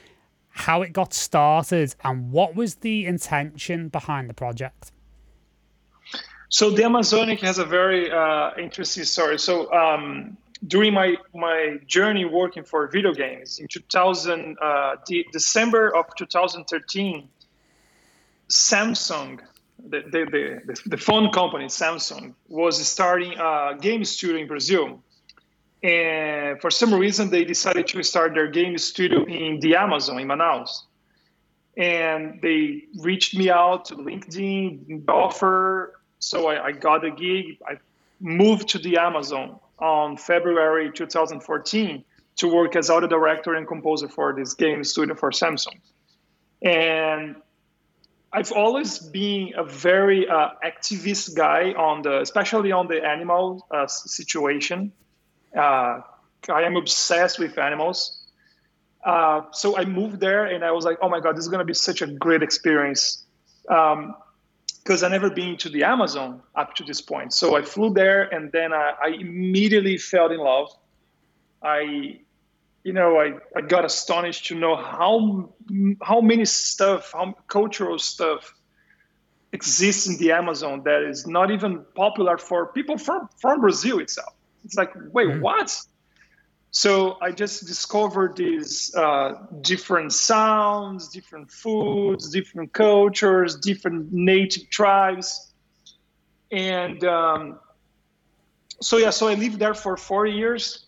how 0.51 0.83
it 0.83 0.93
got 0.93 1.13
started 1.13 1.95
and 2.05 2.31
what 2.31 2.55
was 2.55 2.77
the 2.77 3.07
intention 3.07 3.89
behind 3.89 4.31
the 4.31 4.35
project? 4.35 4.93
So 6.53 6.69
the 6.69 6.85
Amazonic 6.85 7.41
has 7.41 7.59
a 7.59 7.65
very 7.65 8.13
uh, 8.13 8.51
interesting 8.59 9.05
story. 9.05 9.39
So 9.39 9.73
um, 9.73 10.37
during 10.67 10.93
my 10.93 11.17
my 11.35 11.79
journey 11.87 12.27
working 12.27 12.63
for 12.63 12.87
video 12.89 13.15
games 13.15 13.59
in 13.59 13.69
2000, 13.69 14.59
uh, 14.61 14.97
December 15.33 15.97
of 15.97 16.15
2013, 16.15 17.27
Samsung, 18.51 19.41
the, 19.79 20.01
the, 20.13 20.61
the, 20.67 20.81
the, 20.91 20.99
phone 20.99 21.33
company 21.33 21.69
Samsung, 21.69 22.35
was 22.49 22.87
starting 22.87 23.33
a 23.39 23.79
game 23.81 24.05
studio 24.05 24.43
in 24.43 24.47
Brazil. 24.47 25.03
And 25.83 26.61
for 26.61 26.71
some 26.71 26.93
reason, 26.93 27.31
they 27.31 27.45
decided 27.45 27.87
to 27.89 28.03
start 28.03 28.35
their 28.35 28.49
game 28.49 28.77
studio 28.77 29.25
in 29.25 29.59
the 29.61 29.77
Amazon 29.77 30.21
in 30.21 30.29
Manaus. 30.29 30.83
And 31.79 32.43
they 32.43 32.85
reached 32.99 33.35
me 33.35 33.49
out 33.49 33.87
to 33.87 33.95
LinkedIn, 33.95 35.09
offer 35.09 35.95
so 36.23 36.47
I, 36.47 36.67
I 36.67 36.73
got 36.73 37.05
a 37.05 37.11
gig. 37.11 37.59
I 37.67 37.79
moved 38.21 38.69
to 38.71 38.79
the 38.79 38.99
Amazon 38.99 39.59
on 39.79 40.17
February 40.17 40.93
2014 40.93 42.05
to 42.37 42.49
work 42.49 42.77
as 42.77 42.89
audio 42.91 43.09
director 43.09 43.55
and 43.55 43.67
composer 43.67 44.09
for 44.09 44.33
this 44.33 44.55
game 44.55 44.85
studio 44.85 45.17
for 45.17 45.31
Samsung. 45.33 45.81
And 46.63 47.37
I've 48.33 48.53
always 48.53 49.01
been 49.01 49.55
a 49.57 49.65
very 49.65 50.29
uh, 50.29 50.51
activist 50.65 51.35
guy 51.37 51.73
on 51.73 52.03
the, 52.03 52.21
especially 52.21 52.71
on 52.71 52.87
the 52.87 53.05
animal 53.05 53.67
uh, 53.73 53.89
situation. 53.89 54.93
Uh, 55.55 56.03
I 56.49 56.63
am 56.63 56.77
obsessed 56.77 57.41
with 57.41 57.59
animals. 57.59 58.25
Uh, 59.05 59.43
so 59.51 59.77
I 59.77 59.85
moved 59.85 60.21
there 60.21 60.45
and 60.45 60.65
I 60.65 60.71
was 60.71 60.85
like, 60.85 60.99
oh 61.03 61.09
my 61.09 61.19
God, 61.19 61.37
this 61.37 61.43
is 61.43 61.49
going 61.49 61.59
to 61.59 61.65
be 61.65 61.75
such 61.75 62.01
a 62.01 62.07
great 62.07 62.45
experience. 62.45 63.25
Um, 63.69 64.15
because 64.83 65.03
I 65.03 65.09
never 65.09 65.31
been 65.31 65.57
to 65.59 65.69
the 65.69 65.85
Amazon 65.85 66.43
up 66.55 66.75
to 66.77 66.85
this 66.85 67.01
point. 67.01 67.33
So 67.33 67.57
I 67.57 67.63
flew 67.63 67.93
there 67.93 68.23
and 68.35 68.51
then 68.51 68.73
I, 68.73 68.95
I 69.03 69.09
immediately 69.09 69.99
fell 69.99 70.31
in 70.31 70.39
love. 70.39 70.71
I 71.63 72.21
you 72.85 72.93
know, 72.93 73.21
I, 73.21 73.35
I 73.57 73.61
got 73.61 73.85
astonished 73.85 74.47
to 74.47 74.55
know 74.57 74.75
how 74.75 75.51
how 76.03 76.21
many 76.21 76.45
stuff, 76.45 77.13
how 77.13 77.35
cultural 77.47 77.99
stuff 77.99 78.55
exists 79.53 80.09
in 80.09 80.17
the 80.17 80.33
Amazon 80.33 80.83
that 80.85 81.03
is 81.03 81.27
not 81.27 81.51
even 81.51 81.85
popular 81.95 82.39
for 82.39 82.73
people 82.73 82.99
from 82.99 83.29
from 83.39 83.61
Brazil 83.61 84.01
itself. 84.01 84.35
It's 84.65 84.75
like, 84.75 84.93
wait, 85.13 85.29
mm-hmm. 85.29 85.41
what? 85.41 85.81
So 86.75 87.19
I 87.21 87.33
just 87.33 87.67
discovered 87.67 88.35
these 88.35 88.95
uh, 88.95 89.35
different 89.61 90.11
sounds, 90.11 91.09
different 91.09 91.51
foods, 91.51 92.31
different 92.31 92.73
cultures, 92.73 93.57
different 93.57 94.11
native 94.11 94.71
tribes, 94.71 95.53
and 96.51 97.05
um, 97.05 97.61
so 98.81 98.97
yeah. 98.97 99.11
So 99.11 99.29
I 99.29 99.35
lived 99.35 99.59
there 99.59 99.75
for 99.75 99.99
four 99.99 100.25
years, 100.25 100.87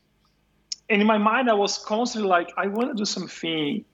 and 0.89 1.03
in 1.03 1.07
my 1.07 1.19
mind, 1.19 1.51
I 1.51 1.55
was 1.55 1.77
constantly 1.77 2.31
like, 2.31 2.51
I 2.57 2.67
want 2.69 2.89
to 2.89 2.95
do 2.95 3.05
something 3.05 3.85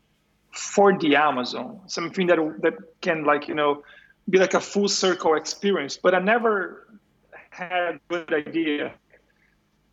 for 0.53 0.97
the 0.97 1.17
Amazon, 1.17 1.81
something 1.89 2.29
that 2.29 2.39
that 2.63 2.75
can 3.01 3.25
like 3.25 3.49
you 3.49 3.57
know 3.57 3.83
be 4.29 4.39
like 4.39 4.55
a 4.55 4.61
full 4.61 4.89
circle 4.89 5.35
experience. 5.35 5.97
But 5.97 6.15
I 6.15 6.21
never 6.21 6.87
had 7.51 7.97
a 7.97 8.01
good 8.09 8.33
idea 8.33 8.95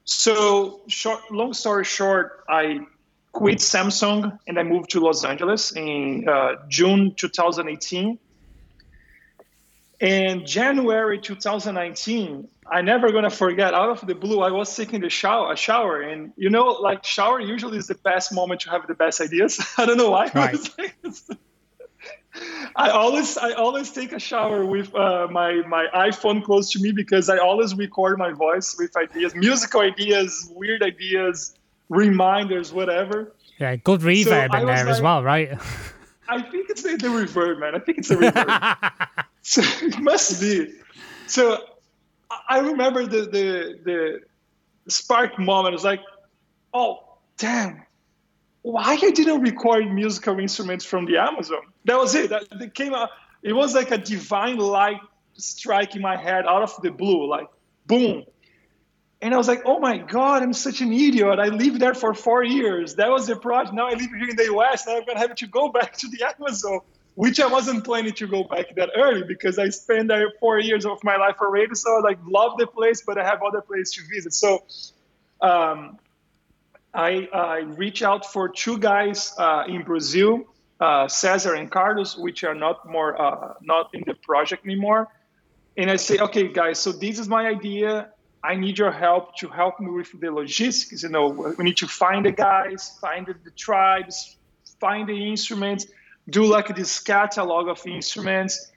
so, 0.08 0.80
short, 0.88 1.30
long 1.32 1.54
story 1.54 1.84
short, 1.84 2.46
I 2.48 2.80
quit 3.34 3.58
Samsung 3.58 4.40
and 4.48 4.58
I 4.58 4.64
moved 4.64 4.92
to 4.92 5.02
Los 5.02 5.26
Angeles 5.26 5.74
in 5.74 6.30
uh, 6.30 6.56
June 6.70 7.14
2018. 7.14 8.18
And 10.00 10.48
January 10.48 11.20
2019, 11.20 12.48
I 12.72 12.82
never 12.84 13.12
gonna 13.12 13.30
forget. 13.30 13.74
Out 13.74 13.90
of 13.90 14.08
the 14.08 14.16
blue, 14.16 14.40
I 14.40 14.52
was 14.52 14.74
taking 14.74 15.02
the 15.02 15.10
shower, 15.10 15.52
a 15.52 15.58
shower, 15.58 16.00
and 16.00 16.32
you 16.38 16.50
know, 16.50 16.68
like 16.68 17.04
shower 17.04 17.42
usually 17.42 17.78
is 17.78 17.88
the 17.88 17.96
best 17.96 18.34
moment 18.34 18.62
to 18.62 18.70
have 18.70 18.88
the 18.88 18.94
best 18.94 19.20
ideas. 19.20 19.60
I 19.78 19.86
don't 19.86 19.98
know 19.98 20.12
why. 20.12 20.32
Right. 20.34 20.58
I 22.76 22.90
always 22.90 23.38
I 23.38 23.54
always 23.54 23.92
take 23.92 24.12
a 24.12 24.20
shower 24.20 24.66
with 24.66 24.94
uh, 24.94 25.28
my 25.32 25.62
my 25.68 25.88
iPhone 25.94 26.44
close 26.44 26.72
to 26.72 26.80
me 26.80 26.92
because 26.92 27.30
I 27.30 27.38
always 27.38 27.76
record 27.76 28.18
my 28.18 28.32
voice 28.32 28.76
with 28.78 28.96
ideas, 28.98 29.34
musical 29.36 29.82
ideas, 29.82 30.52
weird 30.56 30.84
ideas, 30.84 31.56
reminders, 31.90 32.72
whatever. 32.72 33.34
Yeah, 33.60 33.76
good 33.78 34.02
reverb 34.02 34.24
so 34.26 34.58
in 34.58 34.66
there 34.66 34.86
like, 34.86 34.88
as 34.88 35.02
well, 35.02 35.24
right? 35.24 35.60
I 36.30 36.42
think 36.42 36.70
it's 36.70 36.84
the, 36.84 36.98
the 36.98 37.08
reverb, 37.08 37.60
man. 37.60 37.74
I 37.74 37.80
think 37.80 38.00
it's 38.00 38.10
the 38.10 38.16
reverb. 38.16 39.26
so 39.42 39.62
it 39.64 40.00
must 40.00 40.40
be. 40.42 40.74
So 41.26 41.64
I 42.48 42.60
remember 42.60 43.06
the 43.06 43.22
the 43.22 43.80
the 43.84 44.92
spark 44.92 45.40
moment. 45.40 45.74
It 45.74 45.78
was 45.78 45.84
like, 45.84 46.02
oh 46.74 47.18
damn, 47.38 47.84
why 48.72 48.98
I 49.02 49.12
didn't 49.12 49.42
record 49.42 49.90
musical 49.90 50.38
instruments 50.40 50.84
from 50.84 51.06
the 51.06 51.18
Amazon? 51.18 51.62
That 51.86 51.98
was 51.98 52.14
it. 52.16 52.32
That, 52.32 52.50
that 52.50 52.74
came 52.74 52.94
out. 52.94 53.10
It 53.42 53.54
was 53.54 53.74
like 53.74 53.92
a 53.92 53.98
divine 53.98 54.58
light 54.58 55.00
striking 55.38 56.02
my 56.02 56.18
head 56.18 56.46
out 56.46 56.64
of 56.64 56.82
the 56.82 56.92
blue, 56.92 57.30
like 57.30 57.48
boom. 57.86 58.26
And 59.22 59.34
I 59.34 59.38
was 59.38 59.48
like, 59.48 59.62
oh 59.66 59.80
my 59.80 59.98
God, 59.98 60.44
I'm 60.44 60.54
such 60.54 60.82
an 60.82 60.92
idiot. 60.92 61.40
I 61.40 61.48
lived 61.48 61.80
there 61.80 61.94
for 61.94 62.14
four 62.14 62.44
years. 62.44 62.96
That 62.96 63.10
was 63.10 63.28
the 63.28 63.38
project. 63.38 63.74
Now 63.74 63.88
I 63.88 63.92
live 63.94 64.12
here 64.12 64.30
in 64.30 64.36
the 64.36 64.54
US. 64.58 64.86
Now 64.86 64.98
I'm 64.98 65.06
going 65.06 65.16
to 65.16 65.28
have 65.28 65.36
to 65.36 65.48
go 65.48 65.70
back 65.78 65.96
to 65.98 66.10
the 66.10 66.26
Amazon, 66.28 66.82
which 67.16 67.40
I 67.40 67.48
wasn't 67.48 67.86
planning 67.86 68.14
to 68.14 68.28
go 68.28 68.44
back 68.44 68.76
that 68.76 68.90
early 68.98 69.24
because 69.24 69.58
I 69.58 69.70
spent 69.70 70.10
there 70.10 70.34
four 70.42 70.60
years 70.60 70.86
of 70.86 71.02
my 71.06 71.16
life 71.16 71.38
already. 71.40 71.74
So 71.74 71.98
I 71.98 72.02
like 72.02 72.20
love 72.28 72.58
the 72.58 72.68
place, 72.68 73.02
but 73.08 73.18
I 73.18 73.24
have 73.24 73.42
other 73.42 73.62
places 73.62 73.94
to 73.94 74.02
visit. 74.14 74.34
So 74.34 74.66
um, 75.42 75.98
I, 76.94 77.28
I 77.34 77.60
reach 77.60 78.02
out 78.02 78.26
for 78.26 78.50
two 78.50 78.78
guys 78.78 79.34
uh, 79.38 79.64
in 79.68 79.84
Brazil, 79.84 80.46
uh, 80.80 81.08
Cesar 81.08 81.54
and 81.54 81.70
Carlos, 81.70 82.18
which 82.18 82.44
are 82.44 82.56
not 82.56 82.90
more 82.90 83.20
uh, 83.20 83.54
not 83.62 83.94
in 83.94 84.04
the 84.06 84.14
project 84.14 84.66
anymore. 84.66 85.08
And 85.76 85.92
I 85.92 85.98
say, 85.98 86.18
okay, 86.18 86.48
guys, 86.48 86.80
so 86.80 86.92
this 86.92 87.20
is 87.20 87.28
my 87.28 87.48
idea. 87.48 88.10
I 88.44 88.56
need 88.56 88.78
your 88.78 88.92
help 88.92 89.36
to 89.38 89.48
help 89.48 89.80
me 89.80 89.92
with 89.92 90.20
the 90.20 90.32
logistics. 90.32 91.04
You 91.04 91.10
know, 91.10 91.28
we 91.58 91.64
need 91.64 91.78
to 91.78 91.88
find 91.88 92.26
the 92.26 92.32
guys, 92.32 92.98
find 93.02 93.28
the 93.28 93.52
tribes, 93.52 94.38
find 94.80 95.08
the 95.08 95.30
instruments, 95.30 95.88
do 96.30 96.46
like 96.46 96.76
this 96.76 97.00
catalog 97.00 97.68
of 97.68 97.86
instruments, 97.86 98.72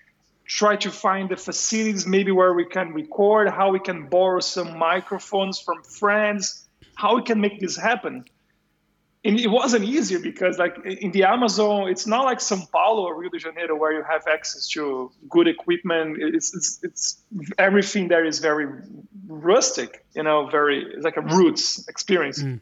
try 0.45 0.77
to 0.77 0.91
find 0.91 1.29
the 1.29 1.37
facilities 1.37 2.07
maybe 2.07 2.33
where 2.33 2.53
we 2.53 2.65
can 2.65 2.93
record, 2.93 3.49
how 3.49 3.71
we 3.71 3.81
can 3.81 4.09
borrow 4.09 4.41
some 4.41 4.77
microphones 4.77 5.61
from 5.61 5.83
friends 5.83 6.67
how 6.95 7.17
we 7.17 7.23
can 7.23 7.41
make 7.41 7.61
this 7.61 7.77
happen. 7.77 8.25
And 9.23 9.39
it 9.39 9.49
wasn't 9.49 9.85
easier 9.85 10.19
because 10.19 10.59
like 10.59 10.77
in 10.87 11.11
the 11.11 11.25
amazon 11.25 11.89
it's 11.91 12.07
not 12.07 12.25
like 12.25 12.41
sao 12.41 12.63
paulo 12.73 13.03
or 13.03 13.15
rio 13.21 13.29
de 13.29 13.39
janeiro 13.39 13.77
where 13.77 13.93
you 13.93 14.03
have 14.03 14.27
access 14.27 14.67
to 14.69 15.13
good 15.29 15.47
equipment. 15.47 16.17
It's 16.19 16.55
it's, 16.55 16.79
it's 16.83 17.21
everything 17.59 18.09
there 18.09 18.25
is 18.25 18.39
very 18.39 18.67
rustic 19.27 20.07
you 20.15 20.23
know 20.23 20.49
very 20.49 20.97
like 21.01 21.19
a 21.19 21.21
roots 21.21 21.87
experience. 21.87 22.43
Mm. 22.43 22.61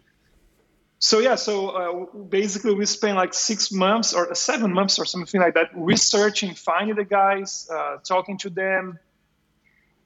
so 0.98 1.20
yeah 1.20 1.36
so 1.36 1.54
uh, 1.68 2.18
basically 2.38 2.74
we 2.74 2.86
spent 2.86 3.14
like 3.16 3.34
six 3.34 3.70
months 3.70 4.12
or 4.12 4.34
seven 4.34 4.72
months 4.72 4.98
or 4.98 5.04
something 5.04 5.40
like 5.40 5.54
that 5.54 5.70
researching 5.76 6.54
finding 6.54 6.96
the 6.96 7.04
guys 7.04 7.68
uh, 7.70 7.98
talking 8.02 8.36
to 8.38 8.50
them. 8.50 8.98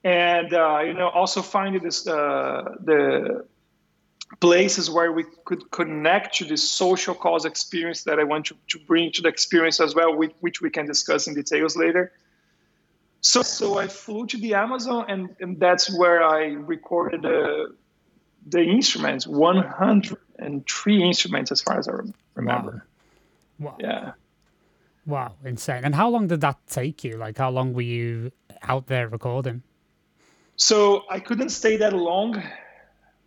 And 0.05 0.53
uh, 0.53 0.81
you 0.85 0.93
know 0.93 1.09
also 1.09 1.41
finding 1.41 1.83
this 1.83 2.07
uh, 2.07 2.77
the 2.85 3.47
places 4.41 4.91
where 4.91 5.13
we 5.13 5.25
could 5.45 5.71
connect 5.71 6.37
to 6.37 6.45
the 6.45 6.57
social 6.57 7.15
cause 7.15 7.45
experience 7.45 8.05
that 8.05 8.19
I 8.19 8.25
want 8.25 8.47
to, 8.47 8.57
to 8.69 8.79
bring 8.79 9.13
to 9.13 9.23
the 9.23 9.29
experience 9.29 9.81
as 9.81 9.95
well, 9.95 10.15
which, 10.15 10.33
which 10.41 10.61
we 10.61 10.71
can 10.71 10.87
discuss 10.87 11.27
in 11.27 11.35
details 11.35 11.77
later. 11.77 12.13
So, 13.21 13.43
so 13.43 13.79
I 13.79 13.87
flew 13.87 14.27
to 14.27 14.37
the 14.37 14.55
Amazon, 14.55 15.05
and, 15.09 15.37
and 15.41 15.61
that's 15.61 15.97
where 15.97 16.25
I 16.25 16.47
recorded 16.47 17.23
the, 17.23 17.75
the 18.47 18.63
instruments 18.63 19.27
103 19.27 21.03
instruments, 21.03 21.53
as 21.53 21.63
far 21.63 21.79
as 21.79 21.87
I 21.87 21.93
remember. 22.35 22.85
Wow. 23.59 23.71
wow. 23.71 23.77
Yeah. 23.79 24.13
Wow, 25.07 25.35
insane. 25.45 25.85
And 25.85 25.95
how 25.95 26.09
long 26.09 26.29
did 26.29 26.41
that 26.43 26.59
take 26.67 27.05
you? 27.05 27.17
Like, 27.17 27.39
how 27.39 27.51
long 27.51 27.75
were 27.75 27.83
you 27.83 28.33
out 28.63 28.87
there 28.87 29.09
recording? 29.09 29.63
So 30.57 31.05
I 31.11 31.19
couldn't 31.19 31.49
stay 31.51 31.77
that 31.79 31.93
long 31.93 32.43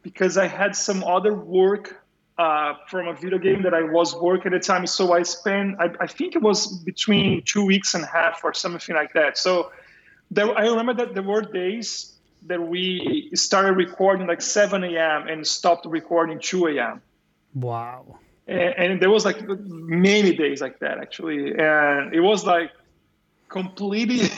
because 0.06 0.38
I 0.38 0.46
had 0.46 0.76
some 0.76 1.04
other 1.04 1.34
work 1.34 2.00
uh, 2.38 2.76
from 2.88 3.08
a 3.08 3.14
video 3.14 3.40
game 3.40 3.64
that 3.64 3.74
I 3.74 3.82
was 3.82 4.16
working 4.16 4.54
at 4.54 4.62
the 4.62 4.68
time. 4.68 4.86
So 4.86 5.14
I 5.14 5.24
spent, 5.24 5.78
I, 5.80 5.90
I, 6.00 6.06
think 6.06 6.36
it 6.36 6.44
was 6.44 6.68
between 6.68 7.42
two 7.42 7.66
weeks 7.66 7.96
and 7.96 8.04
a 8.04 8.08
half 8.08 8.42
or 8.44 8.54
something 8.54 8.96
like 8.96 9.14
that. 9.14 9.36
So 9.36 9.72
there, 10.30 10.56
I 10.56 10.68
remember 10.68 10.94
that 10.94 11.16
there 11.16 11.24
were 11.24 11.42
days 11.42 12.14
that 12.46 12.62
we 12.62 13.32
started 13.34 13.72
recording 13.72 14.28
like 14.28 14.44
7 14.44 14.84
a.m. 14.84 15.28
and 15.28 15.48
stopped 15.48 15.88
recording 15.88 16.40
2 16.40 16.68
a.m. 16.68 17.02
Wow. 17.56 18.20
And, 18.48 18.76
and 18.78 19.02
there 19.02 19.10
was 19.10 19.26
like 19.26 19.42
many 19.48 20.36
days 20.36 20.62
like 20.62 20.78
that 20.82 21.00
actually. 21.00 21.58
And 21.58 22.14
it 22.14 22.22
was 22.22 22.46
like 22.46 22.70
completely 23.50 24.30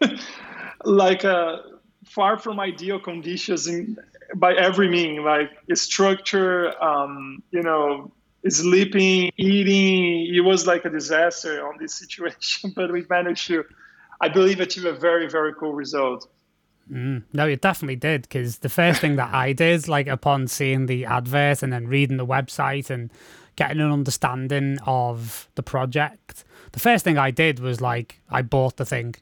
like 0.84 1.24
a, 1.24 1.36
uh, 1.36 1.62
far 2.04 2.38
from 2.38 2.60
ideal 2.60 3.00
conditions 3.00 3.66
in 3.66 3.96
by 4.34 4.54
every 4.54 4.88
mean, 4.88 5.24
like 5.24 5.50
structure, 5.74 6.72
um, 6.82 7.42
you 7.50 7.62
know, 7.62 8.12
sleeping, 8.48 9.30
eating. 9.36 10.34
It 10.34 10.40
was 10.40 10.66
like 10.66 10.84
a 10.84 10.90
disaster 10.90 11.66
on 11.66 11.78
this 11.78 11.94
situation, 11.98 12.72
but 12.74 12.90
we 12.92 13.04
managed 13.08 13.46
to, 13.48 13.64
I 14.20 14.28
believe, 14.28 14.60
achieve 14.60 14.84
a 14.84 14.92
very, 14.92 15.28
very 15.28 15.54
cool 15.54 15.72
result. 15.72 16.28
Mm, 16.90 17.22
no, 17.32 17.46
it 17.46 17.60
definitely 17.60 17.96
did 17.96 18.22
because 18.22 18.58
the 18.58 18.68
first 18.68 19.00
thing 19.00 19.16
that 19.16 19.32
I 19.32 19.52
did, 19.52 19.86
like 19.88 20.08
upon 20.08 20.48
seeing 20.48 20.86
the 20.86 21.04
advert 21.04 21.62
and 21.62 21.72
then 21.72 21.86
reading 21.86 22.16
the 22.16 22.26
website 22.26 22.90
and 22.90 23.10
getting 23.54 23.80
an 23.80 23.92
understanding 23.92 24.78
of 24.84 25.48
the 25.54 25.62
project, 25.62 26.44
the 26.72 26.80
first 26.80 27.04
thing 27.04 27.18
I 27.18 27.30
did 27.30 27.60
was 27.60 27.80
like 27.80 28.20
I 28.30 28.42
bought 28.42 28.78
the 28.78 28.84
thing 28.84 29.14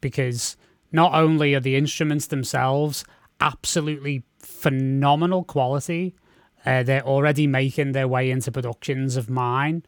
because 0.00 0.56
not 0.92 1.14
only 1.14 1.54
are 1.54 1.60
the 1.60 1.76
instruments 1.76 2.26
themselves 2.26 3.04
absolutely 3.40 4.24
phenomenal 4.46 5.44
quality. 5.44 6.14
Uh, 6.64 6.82
they're 6.82 7.06
already 7.06 7.46
making 7.46 7.92
their 7.92 8.08
way 8.08 8.30
into 8.30 8.50
productions 8.50 9.16
of 9.16 9.28
mine, 9.28 9.84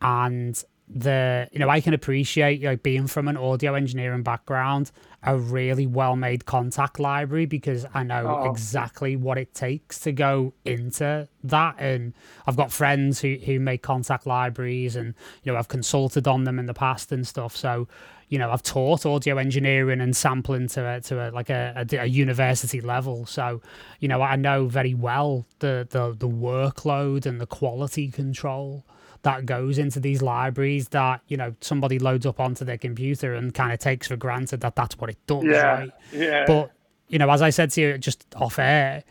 and 0.00 0.62
the 0.88 1.48
you 1.52 1.58
know 1.58 1.68
I 1.68 1.80
can 1.80 1.94
appreciate 1.94 2.60
know, 2.62 2.76
being 2.76 3.06
from 3.06 3.28
an 3.28 3.36
audio 3.36 3.74
engineering 3.74 4.22
background 4.22 4.90
a 5.24 5.38
really 5.38 5.86
well 5.86 6.16
made 6.16 6.44
Kontakt 6.44 6.98
library 6.98 7.46
because 7.46 7.86
I 7.94 8.02
know 8.02 8.42
oh. 8.42 8.50
exactly 8.50 9.14
what 9.14 9.38
it 9.38 9.54
takes 9.54 10.00
to 10.00 10.12
go 10.12 10.52
into 10.64 11.28
that. 11.44 11.76
And 11.78 12.12
I've 12.46 12.56
got 12.56 12.72
friends 12.72 13.20
who 13.20 13.34
who 13.34 13.60
make 13.60 13.82
Kontakt 13.82 14.26
libraries 14.26 14.96
and 14.96 15.14
you 15.44 15.52
know 15.52 15.58
I've 15.58 15.68
consulted 15.68 16.26
on 16.26 16.44
them 16.44 16.58
in 16.58 16.66
the 16.66 16.74
past 16.74 17.12
and 17.12 17.26
stuff. 17.26 17.56
So 17.56 17.86
you 18.28 18.38
know 18.38 18.50
I've 18.50 18.62
taught 18.62 19.06
audio 19.06 19.38
engineering 19.38 20.00
and 20.00 20.16
sampling 20.16 20.66
to 20.68 20.96
a, 20.96 21.00
to 21.02 21.28
a, 21.28 21.30
like 21.30 21.50
a, 21.50 21.86
a, 21.92 21.96
a 21.98 22.06
university 22.06 22.80
level. 22.80 23.24
So 23.26 23.60
you 24.00 24.08
know 24.08 24.22
I 24.22 24.34
know 24.36 24.66
very 24.66 24.94
well 24.94 25.46
the 25.60 25.86
the 25.88 26.16
the 26.18 26.28
workload 26.28 27.26
and 27.26 27.40
the 27.40 27.46
quality 27.46 28.10
control 28.10 28.84
that 29.22 29.46
goes 29.46 29.78
into 29.78 30.00
these 30.00 30.20
libraries 30.20 30.88
that 30.88 31.20
you 31.28 31.36
know 31.36 31.54
somebody 31.60 31.98
loads 31.98 32.26
up 32.26 32.40
onto 32.40 32.64
their 32.64 32.78
computer 32.78 33.34
and 33.34 33.54
kind 33.54 33.72
of 33.72 33.78
takes 33.78 34.08
for 34.08 34.16
granted 34.16 34.60
that 34.60 34.74
that's 34.76 34.98
what 34.98 35.10
it 35.10 35.18
does 35.26 35.44
yeah, 35.44 35.62
right? 35.62 35.90
yeah. 36.12 36.44
But 36.46 36.72
you 37.08 37.18
know 37.18 37.30
as 37.30 37.42
i 37.42 37.50
said 37.50 37.70
to 37.72 37.80
you 37.80 37.98
just 37.98 38.26
off 38.36 38.58
air 38.58 39.04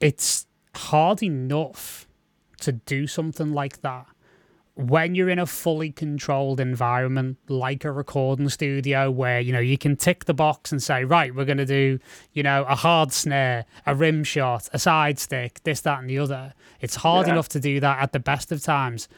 it's 0.00 0.46
hard 0.74 1.22
enough 1.22 2.08
to 2.60 2.72
do 2.72 3.06
something 3.06 3.52
like 3.52 3.82
that 3.82 4.06
when 4.74 5.14
you're 5.14 5.28
in 5.28 5.38
a 5.38 5.44
fully 5.44 5.90
controlled 5.90 6.58
environment 6.58 7.36
like 7.48 7.84
a 7.84 7.92
recording 7.92 8.48
studio 8.48 9.10
where 9.10 9.38
you 9.38 9.52
know 9.52 9.60
you 9.60 9.76
can 9.76 9.96
tick 9.96 10.24
the 10.24 10.32
box 10.32 10.72
and 10.72 10.82
say 10.82 11.04
right 11.04 11.34
we're 11.34 11.44
going 11.44 11.58
to 11.58 11.66
do 11.66 11.98
you 12.32 12.42
know 12.42 12.64
a 12.64 12.74
hard 12.74 13.12
snare 13.12 13.66
a 13.84 13.94
rim 13.94 14.24
shot 14.24 14.68
a 14.72 14.78
side 14.78 15.18
stick 15.18 15.60
this 15.64 15.82
that 15.82 16.00
and 16.00 16.08
the 16.08 16.18
other. 16.18 16.54
It's 16.80 16.96
hard 16.96 17.26
yeah. 17.26 17.34
enough 17.34 17.48
to 17.50 17.60
do 17.60 17.78
that 17.80 18.02
at 18.02 18.12
the 18.12 18.18
best 18.18 18.50
of 18.50 18.62
times 18.62 19.08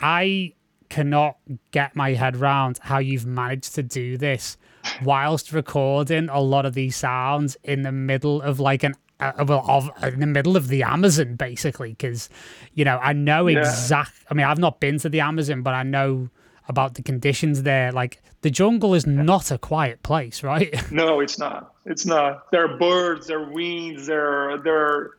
I 0.00 0.54
cannot 0.88 1.36
get 1.70 1.94
my 1.94 2.12
head 2.14 2.36
around 2.36 2.78
how 2.82 2.98
you've 2.98 3.26
managed 3.26 3.74
to 3.74 3.82
do 3.82 4.16
this 4.16 4.56
whilst 5.02 5.52
recording 5.52 6.28
a 6.28 6.40
lot 6.40 6.64
of 6.64 6.74
these 6.74 6.96
sounds 6.96 7.56
in 7.62 7.82
the 7.82 7.92
middle 7.92 8.40
of 8.40 8.58
like 8.58 8.82
an 8.82 8.94
uh, 9.20 9.44
well 9.46 9.64
of 9.68 9.90
in 10.04 10.20
the 10.20 10.26
middle 10.26 10.56
of 10.56 10.68
the 10.68 10.82
Amazon 10.82 11.34
basically 11.34 11.90
because 11.90 12.28
you 12.74 12.84
know 12.84 12.98
I 12.98 13.12
know 13.12 13.48
yeah. 13.48 13.58
exact 13.58 14.12
I 14.30 14.34
mean 14.34 14.46
I've 14.46 14.58
not 14.58 14.80
been 14.80 14.98
to 15.00 15.08
the 15.08 15.20
Amazon 15.20 15.62
but 15.62 15.74
I 15.74 15.82
know 15.82 16.30
about 16.68 16.94
the 16.94 17.02
conditions 17.02 17.62
there. 17.64 17.90
Like 17.92 18.22
the 18.42 18.50
jungle 18.50 18.94
is 18.94 19.06
not 19.06 19.50
a 19.50 19.58
quiet 19.58 20.02
place 20.02 20.42
right? 20.42 20.72
No 20.92 21.20
it's 21.20 21.38
not. 21.38 21.74
It's 21.84 22.06
not. 22.06 22.50
There 22.52 22.64
are 22.64 22.78
birds 22.78 23.26
there 23.26 23.40
are 23.40 23.52
winds 23.52 24.06
there 24.06 24.50
are, 24.50 24.58
there 24.58 24.76
are 24.76 25.18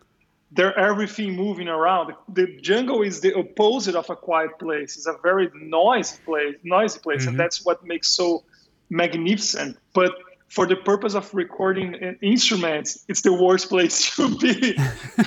there 0.52 0.78
everything 0.78 1.36
moving 1.36 1.68
around. 1.68 2.14
The 2.30 2.48
jungle 2.62 3.02
is 3.02 3.22
the 3.22 3.36
opposite 3.36 3.96
of 3.96 4.10
a 4.10 4.16
quiet 4.16 4.58
place. 4.60 4.98
It's 4.98 5.08
a 5.08 5.16
very 5.22 5.50
noisy 5.54 6.18
place, 6.26 6.56
noisy 6.64 7.00
place, 7.00 7.22
mm-hmm. 7.22 7.30
and 7.30 7.40
that's 7.40 7.64
what 7.64 7.86
makes 7.86 8.10
so 8.10 8.44
magnificent. 8.90 9.78
But 9.94 10.12
for 10.48 10.66
the 10.66 10.76
purpose 10.76 11.14
of 11.14 11.32
recording 11.34 11.94
instruments, 12.22 13.06
it's 13.08 13.22
the 13.22 13.34
worst 13.34 13.70
place 13.70 14.16
to 14.16 14.36
be. 14.38 14.76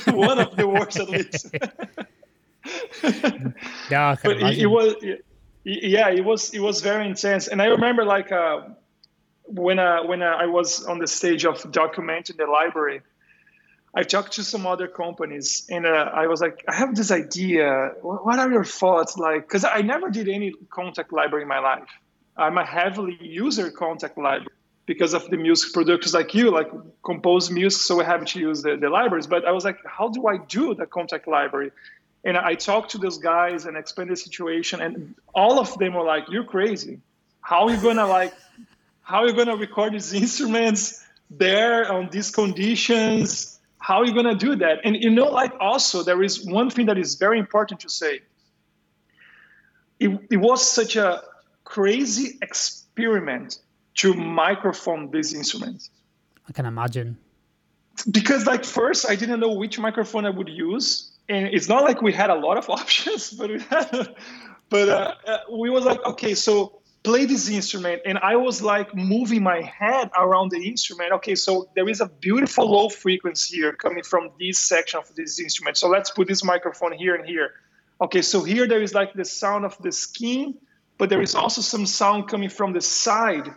One 0.12 0.38
of 0.41 0.57
the 0.57 0.67
worst, 0.67 0.99
at 0.99 1.09
least. 1.09 1.55
yeah, 3.91 4.17
but 4.23 4.37
it, 4.37 4.59
it, 4.59 4.67
was, 4.67 4.95
yeah, 5.64 6.09
it 6.11 6.25
was 6.25 6.52
it 6.52 6.61
was 6.61 6.81
very 6.81 7.07
intense, 7.07 7.49
and 7.49 7.62
I 7.62 7.67
remember 7.67 8.05
like 8.05 8.33
uh, 8.33 8.62
when 9.45 9.79
uh, 9.79 10.05
when 10.05 10.23
uh, 10.23 10.26
I 10.26 10.47
was 10.47 10.85
on 10.87 10.99
the 10.99 11.07
stage 11.07 11.45
of 11.45 11.62
documenting 11.73 12.37
the 12.37 12.47
library 12.47 13.02
I 13.94 14.04
talked 14.04 14.32
to 14.34 14.44
some 14.44 14.66
other 14.66 14.88
companies 14.88 15.66
and 15.68 15.87
uh, 15.87 16.11
I 16.14 16.26
was 16.26 16.40
like, 16.40 16.64
I 16.66 16.75
have 16.75 16.94
this 16.94 17.11
idea. 17.11 17.92
What 18.00 18.38
are 18.38 18.50
your 18.50 18.64
thoughts? 18.64 19.18
Like, 19.18 19.42
because 19.42 19.64
I 19.64 19.82
never 19.82 20.08
did 20.08 20.28
any 20.28 20.52
Kontakt 20.70 21.12
library 21.12 21.42
in 21.42 21.49
my 21.49 21.58
life. 21.58 21.88
I'm 22.37 22.56
a 22.56 22.64
heavily 22.64 23.18
user 23.20 23.70
Kontakt 23.70 24.16
library 24.16 24.46
because 24.87 25.12
of 25.12 25.28
the 25.28 25.37
music 25.37 25.75
producers 25.75 26.14
like 26.14 26.34
you, 26.34 26.50
like 26.50 26.70
compose 27.04 27.50
music, 27.50 27.82
so 27.82 27.96
we 27.96 28.04
have 28.04 28.25
to 28.25 28.40
use 28.40 28.62
the, 28.62 28.76
the 28.76 28.88
libraries. 28.88 29.26
But 29.26 29.44
I 29.44 29.52
was 29.52 29.64
like, 29.64 29.78
how 29.84 30.08
do 30.08 30.26
I 30.26 30.38
do 30.38 30.75
the 30.75 30.87
Kontakt 30.87 31.26
library? 31.26 31.70
And 32.25 32.37
I 32.37 32.54
talked 32.54 32.92
to 32.92 32.99
those 32.99 33.18
guys 33.18 33.66
and 33.66 33.76
explained 33.76 34.11
the 34.11 34.16
situation, 34.16 34.80
and 34.80 35.14
all 35.34 35.58
of 35.58 35.76
them 35.78 35.94
were 35.94 36.04
like, 36.04 36.25
"You're 36.28 36.44
crazy. 36.44 37.00
How 37.40 37.66
are 37.66 37.75
you 37.75 37.82
gonna 37.82 38.06
like? 38.06 38.32
How 39.02 39.22
are 39.22 39.26
you 39.26 39.34
gonna 39.34 39.56
record 39.56 39.92
these 39.92 40.12
instruments 40.22 41.04
there 41.30 41.90
on 41.90 42.11
these 42.11 42.30
conditions?" 42.30 43.51
How 43.82 43.96
are 43.96 44.06
you 44.06 44.14
going 44.14 44.26
to 44.26 44.34
do 44.36 44.54
that? 44.56 44.80
And 44.84 44.96
you 45.02 45.10
know 45.10 45.26
like 45.26 45.52
also 45.60 46.02
there 46.04 46.22
is 46.22 46.44
one 46.44 46.70
thing 46.70 46.86
that 46.86 46.96
is 46.96 47.16
very 47.16 47.38
important 47.38 47.80
to 47.80 47.90
say. 47.90 48.20
It, 49.98 50.10
it 50.30 50.36
was 50.36 50.68
such 50.68 50.97
a 50.97 51.23
crazy 51.64 52.38
experiment 52.40 53.58
to 53.95 54.14
microphone 54.14 55.10
these 55.10 55.34
instruments. 55.34 55.90
I 56.49 56.52
can 56.52 56.66
imagine. 56.66 57.18
Because 58.10 58.47
like 58.47 58.64
first 58.64 59.08
i 59.08 59.14
didn't 59.14 59.38
know 59.38 59.52
which 59.52 59.78
microphone 59.78 60.25
i 60.25 60.30
would 60.30 60.49
use 60.49 61.12
and 61.28 61.47
it's 61.49 61.68
not 61.68 61.84
like 61.84 62.00
we 62.00 62.12
had 62.12 62.30
a 62.30 62.34
lot 62.34 62.56
of 62.56 62.71
options 62.80 63.30
but 63.30 63.50
we 63.50 63.60
had 63.60 64.14
but 64.71 64.88
uh, 64.88 65.14
uh, 65.26 65.38
we 65.52 65.68
was 65.68 65.84
like 65.84 66.02
okay 66.06 66.34
so 66.34 66.81
play 67.02 67.25
this 67.25 67.49
instrument 67.49 68.02
and 68.06 68.19
i 68.19 68.36
was 68.36 68.62
like 68.62 68.95
moving 68.95 69.43
my 69.43 69.60
head 69.60 70.10
around 70.17 70.50
the 70.50 70.69
instrument. 70.69 71.12
Okay 71.12 71.34
so 71.34 71.69
there 71.75 71.88
is 71.88 72.00
a 72.00 72.06
beautiful 72.06 72.71
low 72.71 72.88
frequency 72.88 73.56
here 73.56 73.73
coming 73.73 74.04
from 74.04 74.30
this 74.38 74.58
section 74.58 74.99
of 75.00 75.15
this 75.15 75.41
instrument. 75.41 75.76
So 75.76 75.88
let's 75.88 76.10
put 76.10 76.28
this 76.28 76.45
microphone 76.45 76.93
here 76.93 77.15
and 77.15 77.26
here. 77.26 77.52
Okay 78.00 78.23
so 78.23 78.45
here 78.45 78.69
there 78.69 78.82
is 78.82 78.95
like 78.95 79.15
the 79.15 79.25
sound 79.25 79.65
of 79.65 79.76
the 79.82 79.93
skin 79.93 80.54
but 80.99 81.08
there 81.08 81.23
is 81.23 81.34
also 81.34 81.60
some 81.60 81.86
sound 81.86 82.28
coming 82.28 82.49
from 82.49 82.73
the 82.73 82.80
side. 82.80 83.50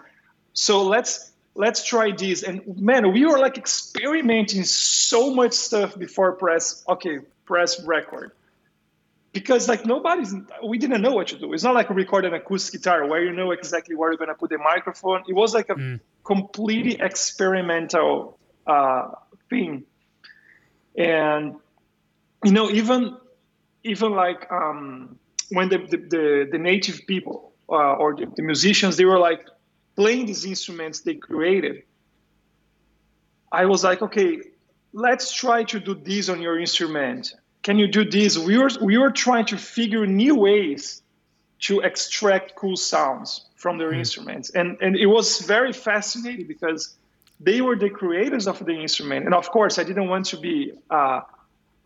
So 0.53 0.83
let's 0.83 1.31
let's 1.53 1.85
try 1.85 2.11
this. 2.11 2.41
And 2.43 2.61
man 2.81 3.13
we 3.13 3.25
were 3.25 3.37
like 3.37 3.57
experimenting 3.57 4.63
so 4.63 5.33
much 5.33 5.53
stuff 5.53 5.97
before 5.97 6.31
press 6.33 6.83
okay 6.89 7.19
press 7.45 7.79
record 7.83 8.31
because 9.35 9.67
like 9.67 9.85
nobody's 9.85 10.33
we 10.65 10.77
didn't 10.77 11.01
know 11.01 11.11
what 11.11 11.27
to 11.27 11.37
do. 11.37 11.53
It's 11.53 11.63
not 11.63 11.75
like 11.75 11.89
recording 11.89 12.33
an 12.33 12.39
acoustic 12.39 12.81
guitar. 12.81 13.05
Where 13.05 13.23
you 13.23 13.33
know 13.33 13.51
exactly 13.51 13.93
where 13.93 14.09
you're 14.09 14.17
going 14.17 14.29
to 14.29 14.35
put 14.35 14.49
the 14.49 14.57
microphone. 14.57 15.23
It 15.27 15.33
was 15.33 15.53
like 15.53 15.69
a 15.69 15.75
mm. 15.75 15.99
completely 16.23 16.95
experimental 16.99 18.39
uh, 18.65 19.09
thing. 19.49 19.83
And 20.97 21.57
you 22.45 22.51
know 22.51 22.69
even 22.69 23.17
even 23.83 24.11
like 24.13 24.49
um, 24.51 25.19
when 25.49 25.69
the, 25.69 25.77
the, 25.77 25.97
the, 25.97 26.49
the, 26.53 26.57
native 26.57 27.05
people 27.05 27.53
uh, 27.69 28.01
or 28.01 28.15
the, 28.15 28.25
the 28.35 28.41
musicians 28.41 28.97
they 28.97 29.05
were 29.05 29.19
like 29.19 29.45
playing 29.95 30.25
these 30.25 30.45
instruments 30.45 31.01
they 31.01 31.15
created 31.15 31.83
i 33.51 33.65
was 33.65 33.83
like 33.83 34.01
okay 34.01 34.41
let's 34.93 35.31
try 35.31 35.63
to 35.63 35.79
do 35.79 35.93
this 35.93 36.29
on 36.29 36.41
your 36.41 36.59
instrument 36.59 37.33
can 37.65 37.79
you 37.79 37.87
do 37.87 38.05
this? 38.05 38.37
We 38.37 38.59
were 38.59 38.69
we 38.79 38.95
were 38.99 39.09
trying 39.09 39.45
to 39.47 39.57
figure 39.57 40.05
new 40.05 40.35
ways 40.35 41.01
to 41.67 41.79
extract 41.79 42.55
cool 42.55 42.77
sounds 42.77 43.47
from 43.55 43.79
their 43.79 43.91
mm. 43.91 43.97
instruments, 43.97 44.51
and 44.51 44.77
and 44.81 44.95
it 44.95 45.07
was 45.07 45.39
very 45.39 45.73
fascinating 45.73 46.45
because 46.45 46.95
they 47.39 47.61
were 47.61 47.75
the 47.75 47.89
creators 47.89 48.47
of 48.47 48.63
the 48.63 48.75
instrument, 48.85 49.25
and 49.25 49.33
of 49.33 49.49
course 49.49 49.79
I 49.79 49.83
didn't 49.83 50.07
want 50.07 50.25
to 50.27 50.37
be. 50.37 50.71
Uh, 50.89 51.21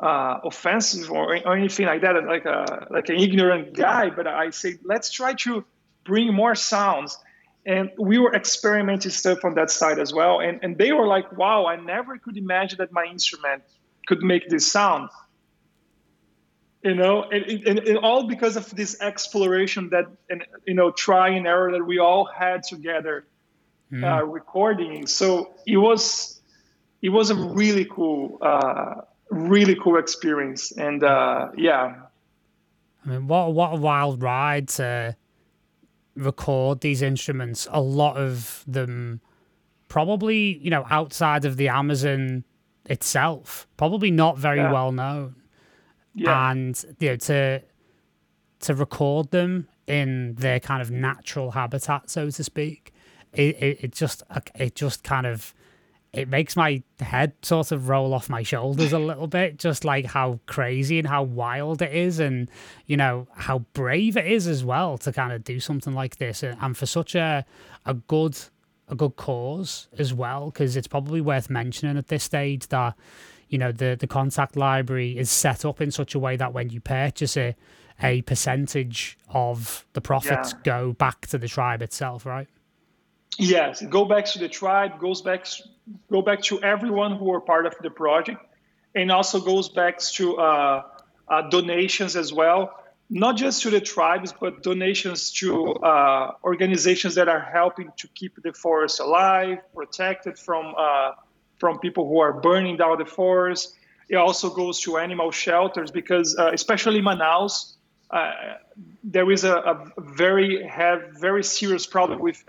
uh, 0.02 0.40
offensive 0.46 1.12
or, 1.12 1.36
or 1.46 1.58
anything 1.58 1.86
like 1.86 2.00
that, 2.00 2.16
like 2.24 2.46
a 2.46 2.88
like 2.90 3.10
an 3.10 3.18
ignorant 3.18 3.74
guy. 3.74 4.10
But 4.10 4.28
I 4.28 4.50
say 4.52 4.78
let's 4.86 5.12
try 5.12 5.34
to 5.44 5.66
bring 6.06 6.34
more 6.34 6.56
sounds, 6.56 7.18
and 7.66 7.92
we 7.98 8.18
were 8.18 8.34
experimenting 8.34 9.12
stuff 9.12 9.40
on 9.44 9.56
that 9.56 9.70
side 9.70 10.00
as 10.00 10.14
well. 10.14 10.40
And 10.40 10.64
and 10.64 10.78
they 10.78 10.94
were 10.94 11.06
like, 11.06 11.28
wow, 11.38 11.66
I 11.66 11.76
never 11.76 12.18
could 12.18 12.38
imagine 12.38 12.78
that 12.78 12.94
my 12.94 13.04
instrument 13.12 13.64
could 14.08 14.22
make 14.24 14.48
this 14.48 14.72
sound 14.72 15.10
you 16.84 16.96
know 16.96 17.24
and, 17.24 17.44
and, 17.46 17.80
and, 17.80 17.98
all 17.98 18.28
because 18.28 18.56
of 18.56 18.70
this 18.76 19.00
exploration 19.02 19.90
that 19.90 20.06
and 20.30 20.46
you 20.66 20.74
know 20.74 20.92
try 20.92 21.30
and 21.30 21.46
error 21.46 21.72
that 21.72 21.84
we 21.84 22.00
all 22.00 22.26
had 22.26 22.64
together 22.64 23.26
mm. 23.92 24.04
uh, 24.04 24.24
recording. 24.26 25.08
So 25.08 25.54
it 25.66 25.78
was 25.78 26.42
it 27.02 27.10
was 27.10 27.30
a 27.30 27.36
really 27.36 27.86
cool 27.86 28.38
uh, 28.42 29.02
really 29.30 29.76
cool 29.76 29.98
experience. 29.98 30.72
And 30.72 31.04
uh, 31.04 31.50
yeah. 31.56 31.96
I 33.06 33.10
mean 33.10 33.28
what 33.28 33.54
what 33.54 33.74
a 33.74 33.78
wild 33.78 34.22
ride 34.22 34.70
to 34.70 35.16
record 36.16 36.82
these 36.82 37.02
instruments. 37.02 37.68
A 37.72 37.82
lot 37.82 38.18
of 38.18 38.64
them 38.68 39.22
probably 39.88 40.58
you 40.60 40.70
know 40.70 40.86
outside 40.92 41.46
of 41.46 41.58
the 41.58 41.68
amazon 41.68 42.44
itself 42.86 43.68
probably 43.76 44.12
not 44.12 44.38
very 44.38 44.60
yeah. 44.60 44.72
well 44.72 44.92
known 44.92 45.36
yeah. 46.20 46.52
and 46.52 46.84
you 47.00 47.10
know 47.10 47.16
to 47.16 47.62
to 48.62 48.76
record 48.76 49.32
them 49.32 49.68
in 49.88 50.36
their 50.36 50.60
kind 50.60 50.82
of 50.82 50.92
natural 50.92 51.52
habitat, 51.52 52.10
so 52.10 52.30
to 52.30 52.44
speak. 52.44 52.94
It, 53.34 53.62
it, 53.62 53.78
it 53.82 53.92
just 53.92 54.24
uh, 54.30 54.42
it 54.56 54.76
just 54.76 55.04
kind 55.04 55.28
of 55.28 55.54
it 56.12 56.28
makes 56.28 56.56
my 56.56 56.82
head 57.00 57.34
sort 57.44 57.72
of 57.72 57.88
roll 57.88 58.14
off 58.14 58.30
my 58.30 58.42
shoulders 58.42 58.92
a 58.94 58.98
little 58.98 59.28
bit, 59.28 59.60
just 59.60 59.86
like 59.86 60.06
how 60.06 60.40
crazy 60.48 60.98
and 60.98 61.08
how 61.08 61.22
wild 61.24 61.82
it 61.82 61.94
is, 61.94 62.20
and 62.20 62.50
you 62.88 62.98
know 62.98 63.28
how 63.36 63.60
brave 63.74 64.18
it 64.18 64.26
is 64.26 64.48
as 64.48 64.64
well 64.64 64.98
to 65.00 65.12
kind 65.12 65.32
of 65.32 65.44
do 65.44 65.60
something 65.60 65.94
like 65.94 66.18
this, 66.18 66.44
uh, 66.44 66.56
and 66.62 66.76
for 66.76 66.86
such 66.86 67.16
a 67.16 67.46
a 67.86 67.94
good 67.94 68.38
a 68.88 68.96
good 68.96 69.16
cause 69.16 69.88
as 70.00 70.14
well, 70.14 70.50
because 70.50 70.76
it's 70.76 70.88
probably 70.88 71.22
worth 71.22 71.50
mentioning 71.50 71.98
at 71.98 72.08
this 72.08 72.24
stage 72.24 72.68
that 72.70 72.96
you 73.50 73.58
know 73.58 73.72
the 73.72 73.98
the 74.00 74.08
Kontakt 74.08 74.56
library 74.56 75.18
is 75.18 75.30
set 75.30 75.66
up 75.66 75.82
in 75.82 75.92
such 75.92 76.16
a 76.16 76.20
way 76.20 76.38
that 76.38 76.54
when 76.54 76.70
you 76.70 76.80
purchase 76.80 77.36
it, 77.36 77.56
a 78.02 78.22
percentage 78.22 79.18
of 79.30 79.86
the 79.94 80.02
profits 80.02 80.54
yeah. 80.54 80.60
go 80.64 80.94
back 80.94 81.28
to 81.28 81.38
the 81.38 81.48
tribe 81.48 81.82
itself, 81.82 82.26
right? 82.26 82.48
Yes, 83.38 83.82
go 83.82 84.06
back 84.06 84.26
to 84.26 84.40
the 84.40 84.50
tribe, 84.50 85.00
goes 85.00 85.22
back 85.22 85.46
go 86.12 86.22
back 86.22 86.42
to 86.44 86.62
everyone 86.62 87.16
who 87.16 87.26
were 87.26 87.42
part 87.42 87.66
of 87.66 87.76
the 87.82 87.90
project, 87.90 88.42
and 88.96 89.12
also 89.12 89.40
goes 89.40 89.70
back 89.70 90.00
to 90.00 90.38
uh, 90.38 90.84
uh, 91.28 91.50
donations 91.50 92.16
as 92.16 92.34
well, 92.34 92.74
not 93.10 93.38
just 93.38 93.62
to 93.64 93.70
the 93.70 93.82
tribes, 93.82 94.34
but 94.40 94.62
donations 94.62 95.32
to 95.32 95.74
uh, 95.76 96.34
organizations 96.44 97.16
that 97.16 97.28
are 97.28 97.40
helping 97.40 97.92
to 97.98 98.08
keep 98.10 98.42
the 98.42 98.54
forest 98.54 99.00
alive, 99.00 99.60
protected 99.74 100.38
from 100.38 100.74
uh, 100.78 101.12
from 101.60 101.80
people 101.80 102.08
who 102.08 102.20
are 102.20 102.34
burning 102.34 102.78
down 102.78 102.98
the 102.98 103.06
forest. 103.06 103.76
It 104.08 104.16
also 104.16 104.50
goes 104.50 104.80
to 104.82 104.98
animal 104.98 105.32
shelters 105.32 105.92
because, 105.92 106.36
uh, 106.38 106.52
especially 106.52 107.02
Manaus, 107.02 107.74
uh, 108.10 108.32
there 109.04 109.30
is 109.32 109.44
a, 109.44 109.56
a, 109.56 110.02
very 110.02 110.66
have 110.68 111.12
very 111.20 111.44
serious 111.44 111.86
problem 111.86 112.20
with 112.20 112.44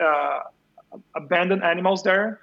abandoned 1.15 1.63
animals 1.63 2.03
there. 2.03 2.41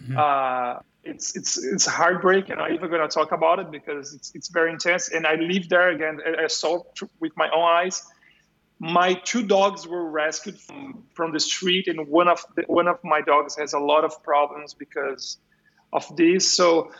Mm-hmm. 0.00 0.16
Uh, 0.18 0.80
it's 1.04 1.34
it's 1.34 1.62
it's 1.64 1.86
heartbreaking. 1.86 2.58
I'm 2.58 2.74
even 2.74 2.88
going 2.88 3.00
to 3.00 3.08
talk 3.08 3.32
about 3.32 3.58
it 3.58 3.70
because 3.70 4.14
it's 4.14 4.32
it's 4.34 4.48
very 4.48 4.70
intense. 4.70 5.08
And 5.08 5.26
I 5.26 5.34
live 5.34 5.68
there 5.68 5.88
again. 5.88 6.20
I 6.38 6.46
saw 6.46 6.82
with 7.20 7.36
my 7.36 7.48
own 7.48 7.64
eyes. 7.64 8.04
My 8.78 9.14
two 9.14 9.44
dogs 9.44 9.86
were 9.86 10.10
rescued 10.10 10.58
from, 10.58 11.04
from 11.14 11.32
the 11.32 11.38
street, 11.38 11.86
and 11.86 12.08
one 12.08 12.26
of 12.26 12.44
the, 12.56 12.62
one 12.66 12.88
of 12.88 12.98
my 13.04 13.20
dogs 13.20 13.56
has 13.56 13.74
a 13.74 13.78
lot 13.78 14.04
of 14.04 14.22
problems 14.24 14.74
because 14.74 15.38
of 15.92 16.16
this. 16.16 16.52
So 16.52 16.90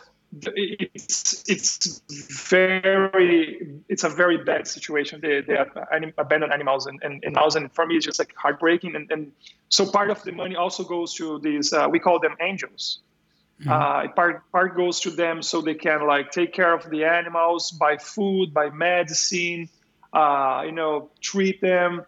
it's 0.41 1.43
it's 1.47 2.01
very 2.49 3.81
it's 3.87 4.03
a 4.03 4.09
very 4.09 4.37
bad 4.43 4.67
situation. 4.67 5.21
They 5.21 5.41
they 5.41 5.57
abandoned 6.17 6.53
animals 6.53 6.87
and 6.87 6.99
and, 7.03 7.23
and 7.23 7.37
and 7.37 7.73
for 7.73 7.85
me 7.85 7.95
it's 7.95 8.05
just 8.05 8.19
like 8.19 8.33
heartbreaking. 8.35 8.95
And, 8.95 9.11
and 9.11 9.31
so 9.69 9.89
part 9.89 10.09
of 10.09 10.23
the 10.23 10.31
money 10.31 10.55
also 10.55 10.83
goes 10.83 11.13
to 11.15 11.39
these 11.39 11.73
uh, 11.73 11.87
we 11.89 11.99
call 11.99 12.19
them 12.19 12.35
angels. 12.41 12.99
Mm-hmm. 13.61 13.71
Uh, 13.71 14.07
part 14.13 14.51
part 14.51 14.75
goes 14.75 14.99
to 15.01 15.11
them 15.11 15.41
so 15.43 15.61
they 15.61 15.75
can 15.75 16.07
like 16.07 16.31
take 16.31 16.53
care 16.53 16.73
of 16.73 16.89
the 16.89 17.05
animals, 17.05 17.71
buy 17.71 17.97
food, 17.97 18.53
buy 18.53 18.69
medicine, 18.69 19.69
uh, 20.11 20.63
you 20.65 20.71
know, 20.71 21.11
treat 21.21 21.61
them. 21.61 22.05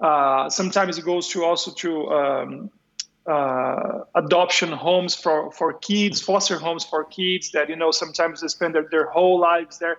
Uh, 0.00 0.50
sometimes 0.50 0.98
it 0.98 1.04
goes 1.04 1.28
to 1.28 1.44
also 1.44 1.70
to 1.70 2.10
um, 2.10 2.70
uh, 3.26 4.00
adoption 4.14 4.72
homes 4.72 5.14
for, 5.14 5.52
for 5.52 5.72
kids, 5.74 6.20
foster 6.20 6.58
homes 6.58 6.84
for 6.84 7.04
kids 7.04 7.52
that, 7.52 7.68
you 7.68 7.76
know, 7.76 7.90
sometimes 7.90 8.40
they 8.40 8.48
spend 8.48 8.74
their, 8.74 8.86
their 8.90 9.06
whole 9.06 9.38
lives 9.38 9.78
there. 9.78 9.98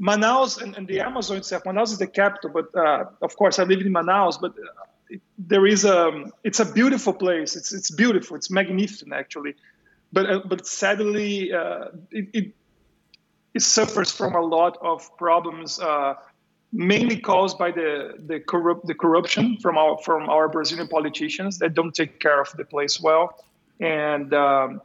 Manaus 0.00 0.60
and, 0.60 0.76
and 0.76 0.86
the 0.86 1.00
Amazon 1.00 1.38
itself, 1.38 1.64
Manaus 1.64 1.92
is 1.92 1.98
the 1.98 2.06
capital, 2.06 2.50
but 2.50 2.74
uh, 2.74 3.04
of 3.22 3.36
course 3.36 3.58
I 3.58 3.64
live 3.64 3.80
in 3.80 3.92
Manaus, 3.92 4.40
but 4.40 4.52
uh, 4.52 4.84
it, 5.08 5.22
there 5.38 5.66
is 5.66 5.84
a, 5.84 6.24
it's 6.44 6.60
a 6.60 6.70
beautiful 6.70 7.12
place. 7.12 7.56
It's, 7.56 7.72
it's 7.72 7.90
beautiful. 7.90 8.36
It's 8.36 8.50
magnificent 8.50 9.12
actually. 9.12 9.54
But, 10.12 10.30
uh, 10.30 10.40
but 10.44 10.66
sadly, 10.66 11.52
uh, 11.52 11.86
it, 12.10 12.28
it, 12.32 12.54
it, 13.54 13.62
suffers 13.62 14.12
from 14.12 14.34
a 14.34 14.40
lot 14.40 14.78
of 14.82 15.16
problems 15.16 15.80
uh, 15.80 16.14
mainly 16.72 17.18
caused 17.18 17.58
by 17.58 17.70
the 17.70 18.14
the, 18.26 18.40
corrupt, 18.40 18.86
the 18.86 18.94
corruption 18.94 19.56
from 19.58 19.78
our 19.78 19.98
from 19.98 20.28
our 20.28 20.48
Brazilian 20.48 20.88
politicians 20.88 21.58
that 21.58 21.74
don't 21.74 21.94
take 21.94 22.20
care 22.20 22.40
of 22.40 22.52
the 22.56 22.64
place 22.64 23.00
well, 23.00 23.44
and 23.80 24.32
um, 24.34 24.80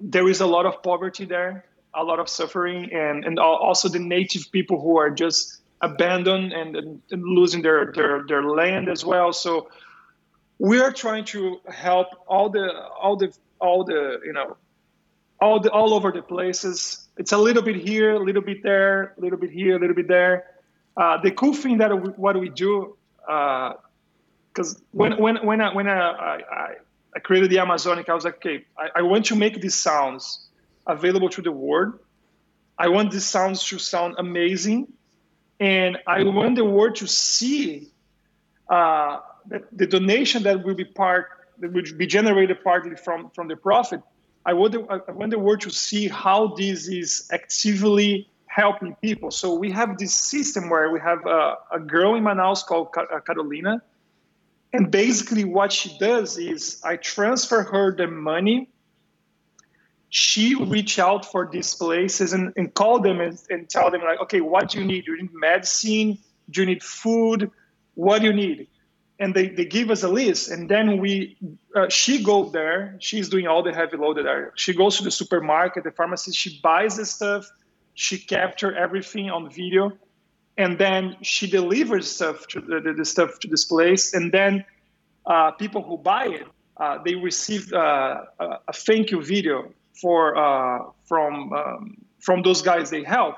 there 0.00 0.28
is 0.28 0.40
a 0.40 0.46
lot 0.46 0.66
of 0.66 0.82
poverty 0.82 1.24
there, 1.24 1.64
a 1.94 2.04
lot 2.04 2.18
of 2.18 2.28
suffering, 2.28 2.92
and 2.92 3.24
and 3.24 3.38
also 3.38 3.88
the 3.88 3.98
native 3.98 4.50
people 4.52 4.80
who 4.80 4.98
are 4.98 5.10
just 5.10 5.60
abandoned 5.80 6.52
and, 6.52 6.76
and 7.10 7.24
losing 7.24 7.62
their, 7.62 7.92
their 7.92 8.24
their 8.26 8.44
land 8.44 8.88
as 8.88 9.04
well. 9.04 9.32
So 9.32 9.68
we 10.58 10.78
are 10.80 10.92
trying 10.92 11.24
to 11.26 11.60
help 11.68 12.08
all 12.26 12.50
the 12.50 12.70
all 13.00 13.16
the 13.16 13.32
all 13.60 13.84
the 13.84 14.20
you 14.24 14.32
know 14.32 14.56
all 15.40 15.58
the 15.58 15.70
all 15.70 15.94
over 15.94 16.12
the 16.12 16.22
places. 16.22 17.08
It's 17.18 17.32
a 17.32 17.38
little 17.38 17.62
bit 17.62 17.76
here, 17.76 18.14
a 18.14 18.24
little 18.24 18.40
bit 18.40 18.62
there, 18.62 19.14
a 19.18 19.20
little 19.20 19.38
bit 19.38 19.50
here, 19.50 19.76
a 19.76 19.78
little 19.78 19.96
bit 19.96 20.08
there 20.08 20.46
uh, 20.96 21.20
the 21.22 21.30
cool 21.30 21.54
thing 21.54 21.78
that 21.78 21.90
we, 21.90 22.10
what 22.10 22.38
we 22.38 22.48
do, 22.48 22.96
because 23.26 24.74
uh, 24.76 24.78
when 24.92 25.18
when 25.18 25.44
when 25.46 25.60
I, 25.60 25.74
when 25.74 25.88
I, 25.88 25.98
I, 25.98 26.74
I, 27.14 27.18
created 27.20 27.50
the 27.50 27.58
Amazonic, 27.58 28.08
I 28.08 28.14
was 28.14 28.24
like, 28.24 28.36
okay, 28.36 28.64
I, 28.76 28.88
I 28.96 29.02
want 29.02 29.26
to 29.26 29.36
make 29.36 29.60
these 29.60 29.74
sounds 29.74 30.46
available 30.86 31.30
to 31.30 31.42
the 31.42 31.52
world. 31.52 31.98
I 32.78 32.88
want 32.88 33.10
these 33.10 33.24
sounds 33.24 33.64
to 33.68 33.78
sound 33.78 34.16
amazing, 34.18 34.92
and 35.58 35.98
I 36.06 36.24
want 36.24 36.56
the 36.56 36.64
world 36.64 36.96
to 36.96 37.06
see 37.06 37.90
uh, 38.68 39.20
that 39.46 39.64
the 39.76 39.86
donation 39.86 40.42
that 40.42 40.64
will 40.64 40.74
be 40.74 40.84
part 40.84 41.28
that 41.58 41.72
will 41.72 41.84
be 41.96 42.06
generated 42.06 42.62
partly 42.62 42.96
from 42.96 43.30
from 43.30 43.48
the 43.48 43.56
profit. 43.56 44.02
I 44.44 44.54
want 44.54 44.72
the, 44.72 45.02
I 45.08 45.12
want 45.12 45.30
the 45.30 45.38
world 45.38 45.60
to 45.62 45.70
see 45.70 46.08
how 46.08 46.48
this 46.48 46.88
is 46.88 47.28
actively 47.32 48.28
helping 48.54 48.94
people. 48.96 49.30
So 49.30 49.54
we 49.54 49.70
have 49.70 49.96
this 49.96 50.14
system 50.14 50.68
where 50.68 50.90
we 50.90 51.00
have 51.00 51.24
a, 51.26 51.56
a 51.72 51.80
girl 51.80 52.14
in 52.14 52.22
Manaus 52.22 52.64
called 52.64 52.88
uh, 52.96 53.20
Carolina. 53.20 53.82
And 54.74 54.90
basically, 54.90 55.44
what 55.44 55.72
she 55.72 55.96
does 55.98 56.38
is 56.38 56.80
I 56.84 56.96
transfer 56.96 57.62
her 57.62 57.96
the 57.96 58.06
money. 58.06 58.68
She 60.10 60.54
reach 60.54 60.98
out 60.98 61.24
for 61.24 61.48
these 61.50 61.74
places 61.74 62.34
and, 62.34 62.52
and 62.56 62.72
call 62.72 63.00
them 63.00 63.20
and, 63.20 63.38
and 63.48 63.68
tell 63.68 63.90
them 63.90 64.02
like, 64.02 64.20
okay, 64.20 64.42
what 64.42 64.70
do 64.70 64.80
you 64.80 64.84
need? 64.84 65.06
Do 65.06 65.12
you 65.12 65.22
need 65.22 65.32
medicine? 65.32 66.18
Do 66.50 66.60
you 66.60 66.66
need 66.66 66.82
food? 66.82 67.50
What 67.94 68.20
do 68.20 68.26
you 68.26 68.32
need? 68.34 68.68
And 69.18 69.34
they, 69.34 69.48
they 69.48 69.64
give 69.64 69.90
us 69.90 70.02
a 70.02 70.08
list, 70.08 70.50
and 70.50 70.68
then 70.68 70.98
we 70.98 71.36
uh, 71.76 71.88
she 71.88 72.24
go 72.24 72.48
there. 72.48 72.96
She's 72.98 73.28
doing 73.28 73.46
all 73.46 73.62
the 73.62 73.72
heavy 73.72 73.96
loaded 73.96 74.26
there. 74.26 74.52
She 74.56 74.74
goes 74.74 74.96
to 74.96 75.04
the 75.04 75.12
supermarket, 75.12 75.84
the 75.84 75.92
pharmacy. 75.92 76.32
She 76.32 76.58
buys 76.60 76.96
the 76.96 77.06
stuff 77.06 77.46
she 77.94 78.18
captured 78.18 78.76
everything 78.76 79.30
on 79.30 79.50
video 79.50 79.92
and 80.56 80.78
then 80.78 81.16
she 81.22 81.46
delivers 81.46 82.10
stuff 82.10 82.46
to 82.48 82.60
the, 82.60 82.94
the, 82.96 83.04
stuff 83.04 83.38
to 83.40 83.48
this 83.48 83.64
place 83.64 84.14
and 84.14 84.32
then 84.32 84.64
uh, 85.26 85.50
people 85.52 85.82
who 85.82 85.96
buy 85.96 86.26
it 86.26 86.46
uh, 86.78 86.98
they 87.04 87.14
receive 87.14 87.72
uh, 87.72 88.22
a, 88.38 88.44
a, 88.68 88.72
thank 88.72 89.10
you 89.10 89.22
video 89.22 89.72
for 89.94 90.36
uh, 90.36 90.84
from 91.04 91.52
um, 91.52 91.96
from 92.18 92.42
those 92.42 92.62
guys 92.62 92.90
they 92.90 93.02
help 93.02 93.36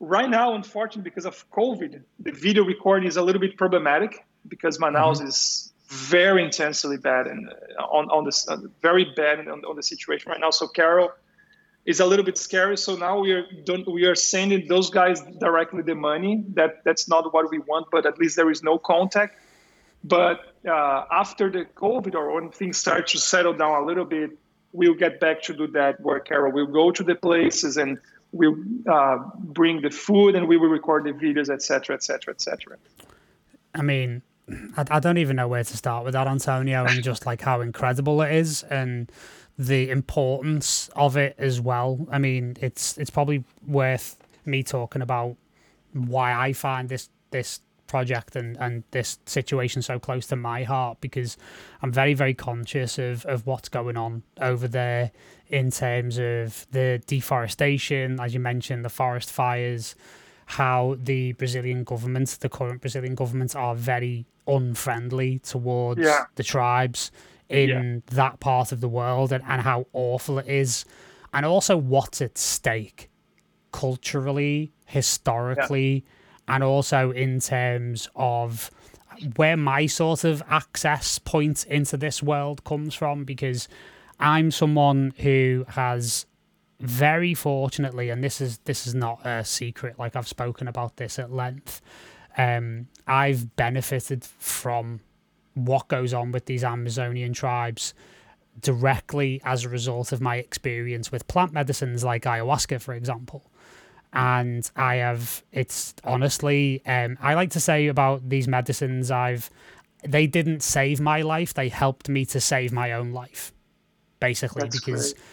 right 0.00 0.28
now 0.28 0.54
unfortunately 0.54 1.02
because 1.02 1.26
of 1.26 1.48
covid 1.50 2.02
the 2.20 2.32
video 2.32 2.64
recording 2.64 3.08
is 3.08 3.16
a 3.16 3.22
little 3.22 3.40
bit 3.40 3.56
problematic 3.56 4.24
because 4.48 4.78
manaus 4.78 5.18
mm-hmm. 5.18 5.28
is 5.28 5.72
very 5.88 6.42
intensely 6.42 6.96
bad 6.96 7.26
and 7.26 7.48
uh, 7.48 7.82
on, 7.82 8.08
on 8.10 8.24
this 8.24 8.48
uh, 8.48 8.56
very 8.82 9.12
bad 9.16 9.38
on, 9.48 9.64
on 9.64 9.76
the 9.76 9.82
situation 9.82 10.30
right 10.30 10.40
now 10.40 10.50
so 10.50 10.66
carol 10.66 11.10
is 11.86 12.00
a 12.00 12.06
little 12.06 12.24
bit 12.24 12.38
scary. 12.38 12.76
So 12.76 12.96
now 12.96 13.18
we 13.18 13.32
are 13.32 13.46
don't, 13.64 13.86
we 13.90 14.04
are 14.06 14.14
sending 14.14 14.66
those 14.68 14.90
guys 14.90 15.20
directly 15.38 15.82
the 15.82 15.94
money. 15.94 16.44
That 16.54 16.82
that's 16.84 17.08
not 17.08 17.32
what 17.32 17.50
we 17.50 17.58
want, 17.58 17.88
but 17.90 18.06
at 18.06 18.18
least 18.18 18.36
there 18.36 18.50
is 18.50 18.62
no 18.62 18.78
contact. 18.78 19.38
But 20.02 20.54
uh, 20.68 21.04
after 21.10 21.50
the 21.50 21.64
COVID 21.64 22.14
or 22.14 22.34
when 22.34 22.50
things 22.50 22.76
start 22.78 23.06
to 23.08 23.18
settle 23.18 23.54
down 23.54 23.82
a 23.82 23.86
little 23.86 24.04
bit, 24.04 24.30
we'll 24.72 24.94
get 24.94 25.18
back 25.20 25.42
to 25.42 25.54
do 25.54 25.66
that 25.68 26.00
work, 26.00 26.28
Carol. 26.28 26.52
We'll 26.52 26.66
go 26.66 26.90
to 26.90 27.02
the 27.02 27.14
places 27.14 27.76
and 27.78 27.98
we'll 28.32 28.56
uh, 28.86 29.18
bring 29.38 29.80
the 29.80 29.90
food 29.90 30.34
and 30.34 30.46
we 30.46 30.56
will 30.56 30.68
record 30.68 31.04
the 31.04 31.12
videos, 31.12 31.48
etc., 31.48 31.96
etc., 31.96 32.34
etc. 32.34 32.76
I 33.74 33.82
mean, 33.82 34.22
I, 34.76 34.84
I 34.90 35.00
don't 35.00 35.18
even 35.18 35.36
know 35.36 35.48
where 35.48 35.64
to 35.64 35.76
start 35.76 36.04
with 36.04 36.12
that, 36.12 36.26
Antonio, 36.26 36.84
and 36.84 37.02
just 37.02 37.24
like 37.24 37.40
how 37.40 37.60
incredible 37.62 38.20
it 38.20 38.34
is 38.34 38.62
and 38.64 39.10
the 39.58 39.90
importance 39.90 40.88
of 40.96 41.16
it 41.16 41.34
as 41.38 41.60
well. 41.60 42.06
I 42.10 42.18
mean, 42.18 42.56
it's 42.60 42.98
it's 42.98 43.10
probably 43.10 43.44
worth 43.66 44.16
me 44.44 44.62
talking 44.62 45.02
about 45.02 45.36
why 45.92 46.32
I 46.34 46.52
find 46.52 46.88
this 46.88 47.08
this 47.30 47.60
project 47.86 48.34
and, 48.34 48.56
and 48.56 48.82
this 48.90 49.18
situation 49.26 49.82
so 49.82 49.98
close 49.98 50.26
to 50.26 50.34
my 50.36 50.64
heart 50.64 50.98
because 51.00 51.36
I'm 51.82 51.92
very, 51.92 52.14
very 52.14 52.32
conscious 52.34 52.98
of, 52.98 53.24
of 53.26 53.46
what's 53.46 53.68
going 53.68 53.96
on 53.96 54.22
over 54.40 54.66
there 54.66 55.12
in 55.48 55.70
terms 55.70 56.18
of 56.18 56.66
the 56.72 57.02
deforestation, 57.06 58.18
as 58.20 58.32
you 58.34 58.40
mentioned, 58.40 58.84
the 58.84 58.88
forest 58.88 59.30
fires, 59.30 59.94
how 60.46 60.96
the 60.98 61.32
Brazilian 61.32 61.84
government, 61.84 62.38
the 62.40 62.48
current 62.48 62.80
Brazilian 62.80 63.14
government, 63.14 63.54
are 63.54 63.74
very 63.74 64.24
unfriendly 64.48 65.38
towards 65.40 66.00
Yeah. 66.00 66.24
the 66.36 66.42
tribes 66.42 67.10
in 67.48 68.02
that 68.06 68.40
part 68.40 68.72
of 68.72 68.80
the 68.80 68.88
world 68.88 69.32
and, 69.32 69.44
and 69.46 69.62
how 69.62 69.86
awful 69.92 70.38
it 70.38 70.48
is, 70.48 70.84
and 71.32 71.44
also 71.44 71.76
what's 71.76 72.20
at 72.20 72.38
stake 72.38 73.10
culturally, 73.72 74.72
historically, 74.86 76.04
and 76.48 76.62
also 76.62 77.10
in 77.10 77.40
terms 77.40 78.08
of 78.14 78.70
where 79.36 79.56
my 79.56 79.86
sort 79.86 80.24
of 80.24 80.42
access 80.48 81.18
point 81.18 81.64
into 81.66 81.96
this 81.96 82.22
world 82.22 82.64
comes 82.64 82.94
from 82.94 83.24
because 83.24 83.68
I'm 84.18 84.50
someone 84.50 85.12
who 85.18 85.64
has 85.68 86.26
very 86.80 87.34
fortunately 87.34 88.10
and 88.10 88.22
this 88.22 88.40
is 88.40 88.58
this 88.64 88.86
is 88.86 88.94
not 88.94 89.24
a 89.24 89.44
secret 89.44 89.98
like 89.98 90.16
I've 90.16 90.28
spoken 90.28 90.68
about 90.68 90.96
this 90.96 91.18
at 91.18 91.32
length 91.32 91.80
um 92.36 92.88
I've 93.06 93.54
benefited 93.56 94.24
from 94.24 95.00
what 95.54 95.88
goes 95.88 96.12
on 96.12 96.32
with 96.32 96.46
these 96.46 96.64
Amazonian 96.64 97.32
tribes 97.32 97.94
directly 98.60 99.40
as 99.44 99.64
a 99.64 99.68
result 99.68 100.12
of 100.12 100.20
my 100.20 100.36
experience 100.36 101.10
with 101.10 101.26
plant 101.26 101.52
medicines 101.52 102.04
like 102.04 102.22
ayahuasca 102.22 102.80
for 102.80 102.94
example 102.94 103.50
and 104.12 104.70
I 104.76 104.96
have 104.96 105.42
it's 105.50 105.92
honestly 106.04 106.80
um, 106.86 107.18
I 107.20 107.34
like 107.34 107.50
to 107.50 107.60
say 107.60 107.88
about 107.88 108.28
these 108.28 108.46
medicines 108.46 109.10
I've 109.10 109.50
they 110.04 110.28
didn't 110.28 110.62
save 110.62 111.00
my 111.00 111.22
life 111.22 111.52
they 111.52 111.68
helped 111.68 112.08
me 112.08 112.24
to 112.26 112.40
save 112.40 112.72
my 112.72 112.92
own 112.92 113.10
life 113.12 113.52
basically 114.20 114.62
That's 114.62 114.80
because 114.80 115.14
great. 115.14 115.24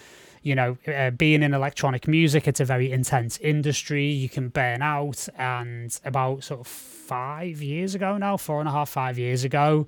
You 0.43 0.56
know 0.56 0.77
uh, 0.88 1.12
being 1.12 1.43
in 1.43 1.54
electronic 1.54 2.08
music 2.08 2.47
it's 2.47 2.60
a 2.60 2.65
very 2.65 2.91
intense 2.91 3.38
industry 3.39 4.06
you 4.08 4.27
can 4.30 4.49
burn 4.49 4.82
out 4.82 5.27
and 5.38 5.99
about 6.04 6.43
sort 6.43 6.60
of 6.62 6.67
five 6.67 7.62
years 7.62 7.93
ago 7.95 8.17
now 8.17 8.38
four 8.38 8.60
and 8.60 8.67
a 8.69 8.71
half 8.71 8.89
five 8.89 9.17
years 9.19 9.43
ago 9.43 9.88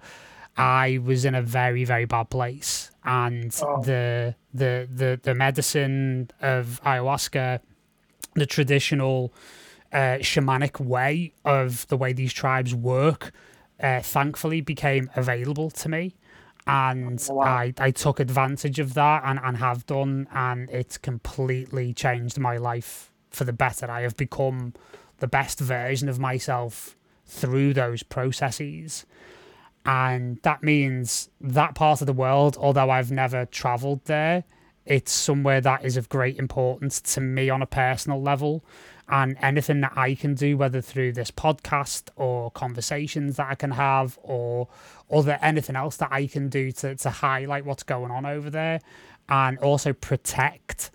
I 0.56 1.00
was 1.04 1.26
in 1.26 1.34
a 1.34 1.42
very 1.42 1.84
very 1.84 2.06
bad 2.06 2.30
place 2.30 2.92
and 3.04 3.52
Oh. 3.64 3.82
the 3.82 4.36
the 4.54 4.88
the 4.94 5.20
the 5.22 5.34
medicine 5.34 6.30
of 6.42 6.80
ayahuasca 6.86 7.60
the 8.36 8.46
traditional 8.46 9.34
uh, 9.92 10.18
shamanic 10.22 10.80
way 10.80 11.34
of 11.46 11.88
the 11.88 11.96
way 11.98 12.14
these 12.14 12.34
tribes 12.34 12.74
work, 12.74 13.32
uh, 13.80 14.02
thankfully 14.02 14.60
became 14.60 15.08
available 15.16 15.70
to 15.70 15.88
me. 15.88 16.16
And 16.66 17.24
oh, 17.30 17.36
Wow. 17.36 17.46
I, 17.46 17.74
I 17.78 17.92
took 17.92 18.20
advantage 18.20 18.80
of 18.80 18.94
that 18.94 19.24
and, 19.26 19.40
and 19.44 19.58
have 19.58 19.86
done, 19.86 20.28
and 20.34 20.70
it's 20.70 20.98
completely 20.98 21.94
changed 21.94 22.40
my 22.40 22.58
life 22.58 23.12
for 23.30 23.44
the 23.44 23.54
better. 23.54 23.90
I 23.90 24.02
have 24.02 24.16
become 24.16 24.74
the 25.20 25.28
best 25.28 25.60
version 25.60 26.10
of 26.10 26.20
myself 26.20 26.96
through 27.26 27.74
those 27.74 28.04
processes. 28.04 29.06
And 29.86 30.40
that 30.44 30.64
means 30.64 31.30
that 31.42 31.76
part 31.76 32.02
of 32.02 32.08
the 32.08 32.14
world, 32.14 32.58
although 32.60 32.90
I've 32.90 33.12
never 33.12 33.46
traveled 33.46 34.06
there, 34.06 34.46
it's 34.86 35.12
somewhere 35.12 35.62
that 35.62 35.84
is 35.86 35.98
of 35.98 36.10
great 36.10 36.38
importance 36.38 37.02
to 37.02 37.22
me 37.22 37.50
on 37.50 37.62
a 37.62 37.66
personal 37.66 38.22
level. 38.22 38.64
And 39.10 39.36
anything 39.42 39.82
that 39.82 39.94
I 39.98 40.16
can 40.16 40.34
do, 40.34 40.56
whether 40.58 40.80
through 40.82 41.12
this 41.14 41.30
podcast 41.30 42.10
or 42.16 42.50
conversations 42.52 43.36
that 43.36 43.48
I 43.50 43.56
can 43.56 43.72
have 43.72 44.18
or 44.24 44.70
other 45.12 45.38
anything 45.42 45.76
else 45.76 45.98
that 45.98 46.10
I 46.12 46.26
can 46.28 46.48
do 46.50 46.72
to, 46.72 46.96
to 46.96 47.10
highlight 47.10 47.66
what's 47.66 47.84
going 47.84 48.12
on 48.12 48.26
over 48.26 48.50
there 48.50 48.80
and 49.30 49.58
also 49.60 49.94
protect 49.94 50.90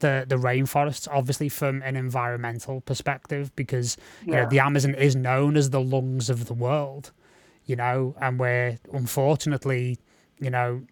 the 0.00 0.26
the 0.28 0.36
rainforests 0.36 1.08
obviously 1.10 1.48
from 1.48 1.80
an 1.82 1.96
environmental 1.96 2.82
perspective 2.82 3.54
because 3.56 3.96
you 4.24 4.32
know 4.32 4.40
Yeah. 4.42 4.46
the 4.48 4.58
Amazon 4.58 4.94
is 4.94 5.16
known 5.16 5.56
as 5.56 5.70
the 5.70 5.80
lungs 5.80 6.28
of 6.28 6.44
the 6.46 6.54
world 6.54 7.12
you 7.64 7.76
know 7.76 8.14
and 8.20 8.38
we're 8.38 8.78
unfortunately 8.92 9.98
you 10.38 10.50
know 10.50 10.82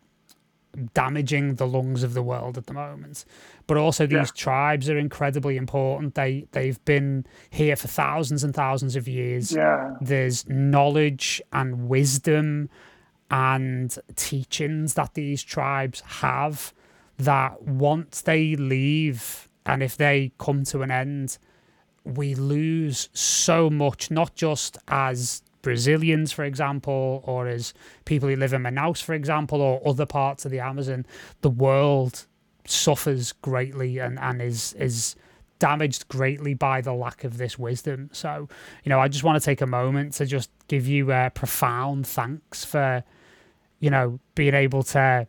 damaging 0.94 1.54
the 1.56 1.66
lungs 1.66 2.02
of 2.02 2.14
the 2.14 2.22
world 2.22 2.58
at 2.58 2.66
the 2.66 2.72
moment 2.74 3.24
but 3.66 3.76
also 3.76 4.06
these 4.06 4.14
Yeah. 4.16 4.24
tribes 4.36 4.90
are 4.90 4.98
incredibly 4.98 5.56
important 5.56 6.14
they 6.14 6.46
they've 6.52 6.84
been 6.84 7.24
here 7.50 7.76
for 7.76 7.88
thousands 7.88 8.42
and 8.44 8.54
thousands 8.54 8.96
of 8.96 9.06
years 9.06 9.52
Yeah. 9.52 9.94
there's 10.00 10.48
knowledge 10.48 11.40
and 11.52 11.88
wisdom 11.88 12.68
and 13.30 13.96
teachings 14.16 14.94
that 14.94 15.14
these 15.14 15.42
tribes 15.42 16.00
have 16.22 16.72
that 17.18 17.62
once 17.62 18.20
they 18.22 18.56
leave 18.56 19.48
and 19.66 19.82
if 19.82 19.96
they 19.96 20.32
come 20.38 20.62
to 20.64 20.82
an 20.82 20.90
end, 20.90 21.38
we 22.04 22.34
lose 22.34 23.08
so 23.14 23.70
much, 23.70 24.10
not 24.10 24.34
just 24.34 24.76
as 24.88 25.42
Brazilians, 25.64 26.30
for 26.30 26.44
example, 26.44 27.22
or 27.26 27.48
as 27.48 27.74
people 28.04 28.28
who 28.28 28.36
live 28.36 28.52
in 28.52 28.62
Manaus, 28.62 29.02
for 29.02 29.14
example, 29.14 29.60
or 29.60 29.82
other 29.84 30.06
parts 30.06 30.44
of 30.44 30.50
the 30.52 30.60
Amazon. 30.60 31.04
The 31.40 31.50
world 31.50 32.26
suffers 32.66 33.32
greatly 33.32 33.98
and, 33.98 34.18
and 34.20 34.40
is 34.40 34.74
is 34.74 35.16
damaged 35.58 36.06
greatly 36.08 36.52
by 36.54 36.80
the 36.80 36.92
lack 36.92 37.24
of 37.24 37.38
this 37.38 37.58
wisdom. 37.58 38.10
So, 38.12 38.48
you 38.84 38.90
know, 38.90 39.00
I 39.00 39.08
just 39.08 39.24
want 39.24 39.40
to 39.40 39.44
take 39.44 39.60
a 39.60 39.66
moment 39.66 40.12
to 40.14 40.26
just 40.26 40.50
give 40.68 40.86
you 40.86 41.10
a 41.12 41.30
profound 41.30 42.06
thanks 42.06 42.64
for, 42.64 43.02
you 43.80 43.88
know, 43.90 44.20
being 44.34 44.54
able 44.54 44.82
to 44.82 45.26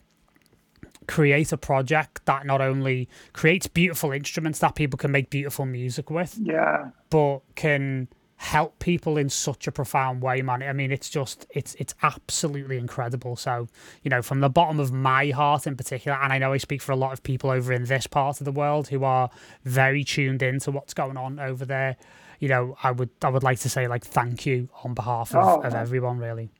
create 1.07 1.51
a 1.51 1.57
project 1.57 2.25
that 2.25 2.45
not 2.45 2.59
only 2.61 3.07
creates 3.33 3.67
beautiful 3.67 4.11
instruments 4.11 4.59
that 4.59 4.75
people 4.75 4.97
can 4.97 5.11
make 5.11 5.29
beautiful 5.29 5.65
music 5.65 6.09
with, 6.09 6.37
Yeah. 6.41 6.89
but 7.09 7.39
can 7.55 8.07
help 8.45 8.79
people 8.79 9.17
in 9.17 9.29
such 9.29 9.67
a 9.67 9.73
profound 9.73 10.21
way, 10.21 10.41
man. 10.43 10.63
I 10.63 10.73
mean, 10.73 10.91
it's 10.91 11.09
just 11.09 11.47
it's 11.51 11.75
it's 11.75 11.95
absolutely 12.03 12.77
incredible. 12.77 13.35
So, 13.37 13.67
you 14.03 14.09
know, 14.11 14.21
from 14.21 14.41
the 14.41 14.49
bottom 14.49 14.79
of 14.79 14.93
my 14.93 15.31
heart 15.31 15.67
in 15.67 15.77
particular, 15.77 16.17
and 16.21 16.33
I 16.33 16.37
know 16.39 16.53
I 16.53 16.57
speak 16.57 16.81
for 16.81 16.93
a 16.93 16.97
lot 16.97 17.13
of 17.13 17.23
people 17.23 17.51
over 17.51 17.73
in 17.73 17.85
this 17.85 18.07
part 18.07 18.41
of 18.41 18.45
the 18.45 18.53
world 18.53 18.89
who 18.89 19.03
are 19.03 19.31
very 19.65 20.03
tuned 20.05 20.43
into 20.43 20.71
what's 20.71 20.93
going 20.93 21.17
on 21.17 21.39
over 21.39 21.65
there. 21.65 21.97
You 22.39 22.49
know, 22.49 22.77
I 22.83 22.91
would 22.91 23.11
I 23.23 23.29
would 23.29 23.43
like 23.43 23.59
to 23.61 23.69
say 23.69 23.87
like 23.87 24.05
thank 24.05 24.45
you 24.45 24.69
on 24.83 24.93
behalf 24.93 25.35
of, 25.35 25.57
Oh, 25.57 25.61
of 25.63 25.75
everyone 25.75 26.19
really. 26.19 26.51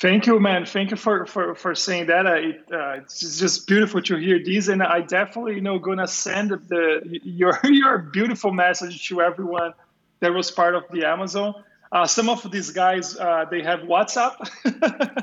Thank 0.00 0.26
you, 0.26 0.40
man. 0.40 0.66
Thank 0.66 0.90
you 0.92 0.96
for 0.98 1.26
for 1.26 1.54
for 1.54 1.74
saying 1.74 2.06
that. 2.08 2.26
Uh, 2.26 2.34
it, 2.34 2.56
uh, 2.72 2.92
it's 3.02 3.20
just- 3.20 3.40
just 3.40 3.66
beautiful 3.68 4.02
to 4.02 4.16
hear 4.16 4.38
these, 4.44 4.68
and 4.68 4.82
I 4.82 5.02
definitely, 5.02 5.56
you 5.56 5.62
know, 5.62 5.78
gonna 5.78 6.08
send 6.08 6.50
the 6.50 7.02
your 7.24 7.60
your 7.64 7.98
beautiful 7.98 8.52
message 8.52 9.08
to 9.08 9.22
everyone 9.22 9.74
that 10.20 10.32
was 10.32 10.50
part 10.50 10.74
of 10.74 10.84
the 10.90 11.06
Amazon. 11.06 11.54
Uh, 11.92 12.06
some 12.06 12.28
of 12.28 12.50
these 12.50 12.72
guys, 12.72 13.16
uh, 13.16 13.44
they 13.50 13.62
have 13.62 13.80
WhatsApp. 13.80 14.34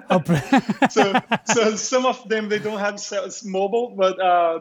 Oh, 0.09 0.23
so, 0.89 1.13
so 1.45 1.75
some 1.75 2.05
of 2.05 2.29
them 2.29 2.47
they 2.47 2.59
don't 2.59 2.79
have 2.79 3.01
mobile, 3.43 3.93
but 3.97 4.21
uh, 4.21 4.59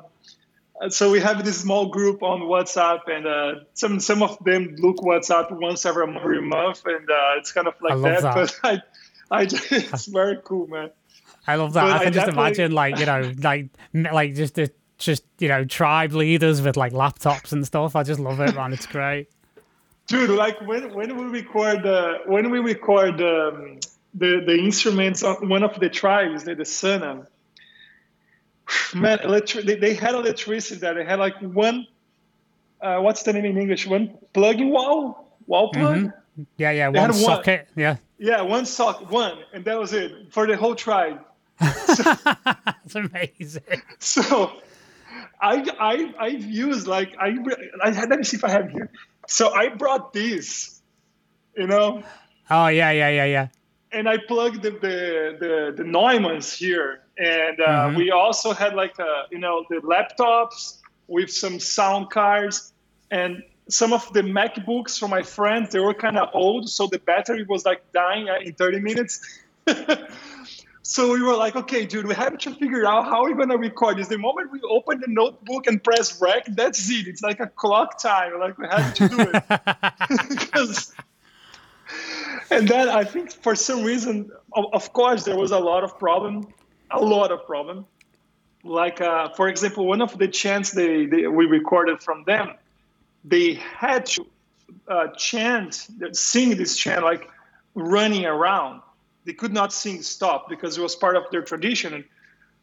so 0.89 1.11
we 1.11 1.21
have 1.21 1.45
this 1.45 1.61
small 1.61 1.87
group 1.87 2.23
on 2.23 2.41
WhatsApp, 2.41 3.01
and 3.07 3.27
uh, 3.27 3.61
some 3.75 4.01
some 4.01 4.23
of 4.23 4.43
them 4.45 4.75
look 4.79 4.97
WhatsApp 4.97 5.53
once 5.53 5.85
every 5.85 6.05
every 6.17 6.43
month, 6.43 6.83
and 6.87 7.09
uh, 7.09 7.39
it's 7.39 7.53
kind 7.53 7.69
of 7.69 7.75
like 7.81 7.93
I 7.93 7.97
that. 7.99 8.23
that. 8.23 8.35
But 8.35 8.61
I, 8.65 8.83
I, 9.31 9.43
it's 9.43 10.07
very 10.07 10.39
cool, 10.45 10.67
man. 10.67 10.91
I 11.47 11.57
love 11.57 11.75
that. 11.75 11.83
But 11.83 11.93
I 11.93 11.99
I 11.99 12.05
can 12.05 12.13
just 12.13 12.29
imagine, 12.29 12.73
like 12.73 12.99
you 12.99 13.07
know, 13.07 13.33
like 13.39 13.69
like 13.93 14.35
just 14.35 14.55
the 14.55 14.73
just 14.99 15.25
you 15.39 15.49
know 15.49 15.65
tribe 15.65 16.13
leaders 16.13 16.63
with 16.63 16.77
like 16.77 16.93
laptops 16.93 17.53
and 17.53 17.67
stuff. 17.67 17.95
I 17.95 18.03
just 18.03 18.21
love 18.21 18.41
it, 18.41 18.55
man. 18.55 18.73
It's 18.73 18.87
great. 18.87 19.29
Dude 20.11 20.31
like 20.31 20.61
when 20.63 20.93
when 20.93 21.17
we 21.17 21.25
record 21.41 21.87
uh, 21.87 22.19
when 22.27 22.51
we 22.51 22.59
record 22.59 23.21
um, 23.23 23.79
the 24.15 24.43
the 24.45 24.57
instruments 24.59 25.23
on 25.23 25.49
one 25.49 25.63
of 25.63 25.79
the 25.79 25.89
tribes 25.89 26.45
the, 26.45 26.55
the 26.55 26.65
Sana, 26.65 27.27
man 28.95 29.19
electri- 29.19 29.65
they, 29.65 29.77
they 29.77 29.95
had 29.95 30.15
electricity 30.15 30.81
that 30.81 30.95
they 30.95 31.05
had 31.05 31.19
like 31.19 31.37
one 31.41 31.87
uh, 32.83 32.99
what's 33.01 33.23
the 33.23 33.33
name 33.33 33.45
in 33.45 33.57
english 33.57 33.87
one 33.87 34.19
plug-in 34.33 34.71
wall 34.71 35.33
wall 35.47 35.71
plug 35.73 36.13
Yeah, 36.57 36.71
yeah. 36.71 36.89
One 36.89 37.13
socket. 37.13 37.69
Yeah, 37.77 37.97
yeah 38.19 38.43
one 38.43 38.67
sock 38.67 39.11
one 39.11 39.39
and 39.53 39.65
that 39.65 39.79
was 39.79 39.93
it 39.93 40.33
for 40.33 40.47
the 40.47 40.57
whole 40.57 40.75
tribe 40.75 41.21
that's 41.61 42.95
amazing. 42.95 43.63
so 43.99 44.51
I, 45.43 45.65
I 45.79 46.15
I've 46.27 46.45
used 46.45 46.87
like 46.87 47.15
I, 47.19 47.37
I 47.83 47.91
let 48.07 48.19
me 48.19 48.25
see 48.25 48.37
if 48.39 48.45
I 48.45 48.51
have 48.51 48.71
here. 48.71 48.91
So 49.31 49.55
I 49.55 49.69
brought 49.69 50.13
this, 50.13 50.83
you 51.57 51.67
know, 51.67 52.03
Oh 52.51 52.67
yeah, 52.67 52.91
yeah, 52.91 53.09
yeah, 53.11 53.25
yeah. 53.27 53.49
and 53.93 54.09
I 54.09 54.17
plugged 54.19 54.63
the 54.63 54.71
the 54.73 55.37
the, 55.43 55.55
the 55.79 55.85
Neumanns 55.85 56.53
here, 56.53 57.01
and 57.17 57.61
uh, 57.61 57.91
Mhm. 57.91 57.97
we 57.97 58.11
also 58.11 58.53
had 58.53 58.75
like 58.75 58.99
a 58.99 59.13
you 59.31 59.39
know 59.39 59.65
the 59.71 59.77
laptops 59.93 60.79
with 61.07 61.31
some 61.31 61.61
sound 61.61 62.11
cards, 62.11 62.73
and 63.11 63.43
some 63.69 63.93
of 63.93 64.13
the 64.13 64.23
MacBooks 64.23 64.99
from 64.99 65.11
my 65.11 65.23
friends 65.23 65.71
they 65.71 65.79
were 65.79 65.95
kind 65.95 66.19
of 66.19 66.29
old, 66.35 66.69
so 66.69 66.89
the 66.89 66.99
battery 66.99 67.45
was 67.49 67.65
like 67.65 67.81
dying 67.93 68.29
uh, 68.29 68.39
in 68.45 68.53
30 68.55 68.81
minutes. 68.81 69.21
So 70.91 71.13
we 71.13 71.23
were 71.23 71.37
like, 71.37 71.55
okay, 71.55 71.87
dude, 71.87 72.09
we 72.09 72.17
have 72.17 72.37
to 72.39 72.53
figure 72.53 72.85
out 72.85 73.05
how 73.05 73.23
we're 73.23 73.37
gonna 73.37 73.57
record 73.57 73.97
this. 73.97 74.09
The 74.09 74.19
moment 74.19 74.51
we 74.51 74.61
open 74.63 74.99
the 74.99 75.07
notebook 75.07 75.69
and 75.69 75.81
press 75.81 76.21
rec, 76.21 76.47
that's 76.47 76.91
it. 76.91 77.07
It's 77.07 77.23
like 77.23 77.39
a 77.39 77.47
clock 77.47 77.97
time. 78.01 78.41
Like 78.41 78.59
we 78.59 78.67
have 78.67 78.95
to 78.95 79.09
do 79.09 79.17
it. 79.21 79.45
and 82.51 82.67
then 82.67 82.89
I 82.89 83.05
think 83.05 83.31
for 83.31 83.55
some 83.55 83.85
reason, 83.85 84.33
of, 84.53 84.93
course, 84.93 85.23
there 85.23 85.37
was 85.37 85.53
a 85.53 85.61
lot 85.61 85.85
of 85.85 85.97
problem, 85.97 86.49
a 86.91 87.01
lot 87.01 87.31
of 87.31 87.47
problem. 87.47 87.87
Like 88.65 89.01
uh, 89.01 89.29
for 89.37 89.49
example, 89.49 89.87
one 89.87 90.03
of 90.03 90.19
the 90.19 90.27
chants 90.27 90.73
they, 90.73 91.07
they 91.07 91.29
we 91.29 91.47
recorded 91.47 92.03
from 92.03 92.25
them, 92.25 92.55
they 93.25 93.55
had 93.55 94.07
to 94.07 94.27
uh, 94.89 95.07
chant, 95.17 95.87
sing 96.15 96.57
this 96.57 96.77
chant 96.77 97.05
like 97.05 97.31
running 97.77 98.27
around 98.27 98.83
they 99.25 99.33
could 99.33 99.53
not 99.53 99.73
sing 99.73 100.03
stop 100.03 100.49
because 100.49 100.79
it 100.79 100.81
was 100.81 100.97
part 100.97 101.17
of 101.17 101.25
their 101.31 101.43
tradition. 101.43 102.05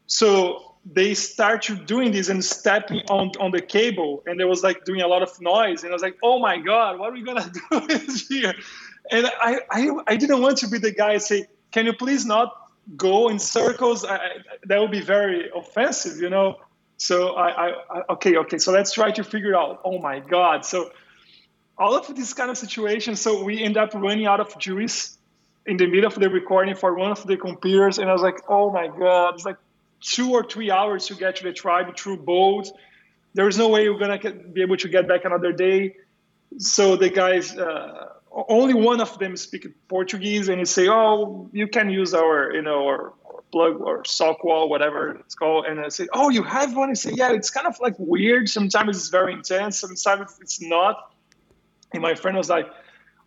So 0.06 0.76
they 0.90 1.14
started 1.14 1.86
doing 1.86 2.12
this 2.12 2.28
and 2.28 2.44
stepping 2.44 3.02
on 3.10 3.32
on 3.38 3.50
the 3.50 3.60
cable, 3.60 4.22
and 4.26 4.40
there 4.40 4.48
was 4.48 4.62
like 4.62 4.84
doing 4.84 5.02
a 5.02 5.06
lot 5.06 5.22
of 5.22 5.40
noise. 5.40 5.82
And 5.82 5.92
I 5.92 5.94
was 5.94 6.02
like, 6.02 6.16
"Oh 6.22 6.38
my 6.38 6.56
god, 6.58 6.98
what 6.98 7.10
are 7.10 7.12
we 7.12 7.22
gonna 7.22 7.50
do 7.70 7.98
here?" 8.28 8.54
And 9.10 9.26
I 9.26 9.60
I, 9.70 9.90
I 10.06 10.16
didn't 10.16 10.40
want 10.40 10.58
to 10.58 10.68
be 10.68 10.78
the 10.78 10.92
guy 10.92 11.18
say, 11.18 11.46
"Can 11.72 11.86
you 11.86 11.92
please 11.92 12.24
not 12.24 12.52
go 12.96 13.28
in 13.28 13.38
circles?" 13.38 14.04
I, 14.04 14.16
I, 14.16 14.28
that 14.64 14.80
would 14.80 14.90
be 14.90 15.02
very 15.02 15.50
offensive, 15.54 16.20
you 16.20 16.30
know. 16.30 16.56
So 16.96 17.34
I, 17.34 17.68
I 17.68 18.02
okay 18.14 18.36
okay. 18.38 18.58
So 18.58 18.72
let's 18.72 18.92
try 18.92 19.10
to 19.12 19.22
figure 19.22 19.54
out. 19.54 19.80
Oh 19.84 19.98
my 19.98 20.20
god. 20.20 20.64
So 20.64 20.90
all 21.76 21.94
of 21.94 22.06
this 22.16 22.32
kind 22.32 22.50
of 22.50 22.56
situation. 22.56 23.14
So 23.14 23.44
we 23.44 23.62
end 23.62 23.76
up 23.76 23.92
running 23.94 24.26
out 24.26 24.40
of 24.40 24.58
juice 24.58 25.17
in 25.68 25.76
the 25.76 25.86
middle 25.86 26.06
of 26.06 26.14
the 26.14 26.30
recording 26.30 26.74
for 26.74 26.94
one 26.94 27.10
of 27.10 27.24
the 27.26 27.36
computers, 27.36 27.98
and 27.98 28.08
I 28.08 28.12
was 28.12 28.22
like, 28.22 28.40
oh 28.48 28.72
my 28.72 28.88
god, 28.88 29.34
it's 29.34 29.44
like 29.44 29.58
two 30.00 30.32
or 30.32 30.42
three 30.42 30.70
hours 30.70 31.06
to 31.08 31.14
get 31.14 31.36
to 31.36 31.44
the 31.44 31.52
tribe 31.52 31.94
through 31.96 32.16
boat. 32.16 32.68
There's 33.34 33.58
no 33.58 33.68
way 33.68 33.88
we're 33.88 33.98
gonna 33.98 34.18
be 34.32 34.62
able 34.62 34.78
to 34.78 34.88
get 34.88 35.06
back 35.06 35.26
another 35.26 35.52
day. 35.52 35.96
So 36.56 36.96
the 36.96 37.10
guys, 37.10 37.56
uh, 37.56 38.14
only 38.32 38.72
one 38.72 39.00
of 39.02 39.18
them 39.18 39.36
speak 39.36 39.66
Portuguese, 39.88 40.48
and 40.48 40.58
he 40.58 40.64
say, 40.64 40.88
"Oh, 40.88 41.50
you 41.52 41.68
can 41.68 41.90
use 41.90 42.14
our, 42.14 42.52
you 42.54 42.62
know, 42.62 42.86
our, 42.86 43.12
our 43.26 43.42
plug 43.52 43.80
or 43.80 44.04
sock 44.06 44.44
wall, 44.44 44.70
whatever 44.70 45.16
it's 45.20 45.34
called." 45.34 45.66
And 45.66 45.78
I 45.78 45.90
say, 45.90 46.08
"Oh, 46.14 46.30
you 46.30 46.42
have 46.44 46.74
one?" 46.74 46.88
I 46.88 46.94
say, 46.94 47.12
"Yeah, 47.14 47.32
it's 47.32 47.50
kind 47.50 47.66
of 47.66 47.78
like 47.80 47.96
weird. 47.98 48.48
Sometimes 48.48 48.96
it's 48.96 49.10
very 49.10 49.34
intense. 49.34 49.80
Sometimes 49.80 50.38
it's 50.40 50.62
not." 50.62 51.12
And 51.92 52.02
my 52.02 52.14
friend 52.14 52.36
was 52.36 52.48
like 52.48 52.68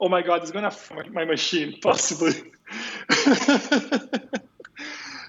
oh 0.01 0.09
my 0.09 0.21
god, 0.21 0.41
it's 0.41 0.51
gonna 0.51 0.67
f- 0.67 0.91
my 1.11 1.23
machine 1.23 1.75
possibly. 1.83 2.33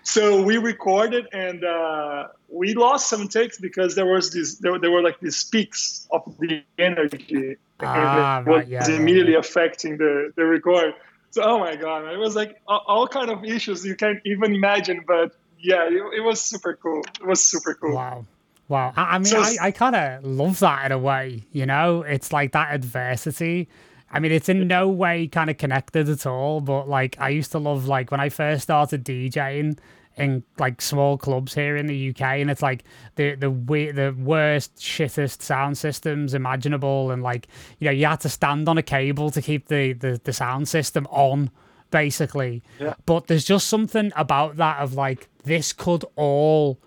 so 0.02 0.42
we 0.42 0.56
recorded 0.56 1.26
and 1.32 1.62
uh, 1.64 2.28
we 2.48 2.74
lost 2.74 3.08
some 3.08 3.28
takes 3.28 3.58
because 3.58 3.94
there 3.94 4.06
was 4.06 4.32
this 4.32 4.56
there, 4.56 4.78
there 4.78 4.90
were 4.90 5.02
like 5.02 5.20
these 5.20 5.44
peaks 5.44 6.08
of 6.10 6.22
the 6.38 6.62
energy 6.78 7.56
ah, 7.80 8.38
and 8.38 8.48
it 8.48 8.50
right, 8.50 8.68
was 8.68 8.68
yeah, 8.68 8.96
immediately 8.96 9.34
yeah. 9.34 9.38
affecting 9.38 9.98
the 9.98 10.32
the 10.36 10.44
record. 10.44 10.94
So 11.30 11.42
oh 11.42 11.58
my 11.58 11.76
god, 11.76 12.12
it 12.12 12.18
was 12.18 12.34
like 12.34 12.60
all, 12.66 12.82
all 12.86 13.06
kind 13.06 13.30
of 13.30 13.44
issues 13.44 13.84
you 13.84 13.94
can't 13.94 14.20
even 14.24 14.54
imagine. 14.54 15.04
But 15.06 15.36
yeah, 15.60 15.86
it, 15.86 16.02
it 16.16 16.20
was 16.20 16.40
super 16.40 16.78
cool. 16.82 17.02
It 17.20 17.26
was 17.26 17.44
super 17.44 17.74
cool. 17.74 17.94
Wow. 17.94 18.24
Wow. 18.68 18.94
I, 18.96 19.16
I 19.16 19.18
mean, 19.18 19.26
so, 19.26 19.40
I, 19.40 19.56
I 19.60 19.70
kind 19.70 19.94
of 19.94 20.24
love 20.24 20.60
that 20.60 20.86
in 20.86 20.92
a 20.92 20.98
way, 20.98 21.42
you 21.52 21.66
know? 21.66 22.02
It's 22.02 22.32
like 22.32 22.52
that 22.52 22.72
adversity 22.72 23.68
I 24.12 24.20
mean, 24.20 24.32
it's 24.32 24.48
in 24.48 24.68
no 24.68 24.88
way 24.88 25.26
kind 25.26 25.48
of 25.48 25.56
connected 25.56 26.08
at 26.08 26.26
all, 26.26 26.60
but 26.60 26.88
like 26.88 27.16
I 27.18 27.30
used 27.30 27.52
to 27.52 27.58
love 27.58 27.86
like 27.86 28.10
when 28.10 28.20
I 28.20 28.28
first 28.28 28.64
started 28.64 29.04
DJing 29.04 29.78
in 30.16 30.44
like 30.58 30.82
small 30.82 31.16
clubs 31.16 31.54
here 31.54 31.76
in 31.76 31.86
the 31.86 32.10
UK, 32.10 32.20
and 32.20 32.50
it's 32.50 32.62
like 32.62 32.84
the 33.16 33.34
the 33.34 33.48
the 33.48 34.14
worst 34.18 34.76
shittest 34.76 35.42
sound 35.42 35.78
systems 35.78 36.34
imaginable, 36.34 37.10
and 37.10 37.22
like 37.22 37.48
you 37.78 37.86
know 37.86 37.90
you 37.90 38.06
had 38.06 38.20
to 38.20 38.28
stand 38.28 38.68
on 38.68 38.76
a 38.76 38.82
cable 38.82 39.30
to 39.30 39.40
keep 39.40 39.68
the 39.68 39.94
the, 39.94 40.20
the 40.22 40.32
sound 40.32 40.68
system 40.68 41.06
on, 41.10 41.50
basically. 41.90 42.62
Yeah. 42.78 42.94
But 43.06 43.28
there's 43.28 43.44
just 43.44 43.68
something 43.68 44.12
about 44.14 44.56
that 44.56 44.80
of 44.80 44.94
like 44.94 45.28
this 45.44 45.72
could 45.72 46.04
all 46.16 46.78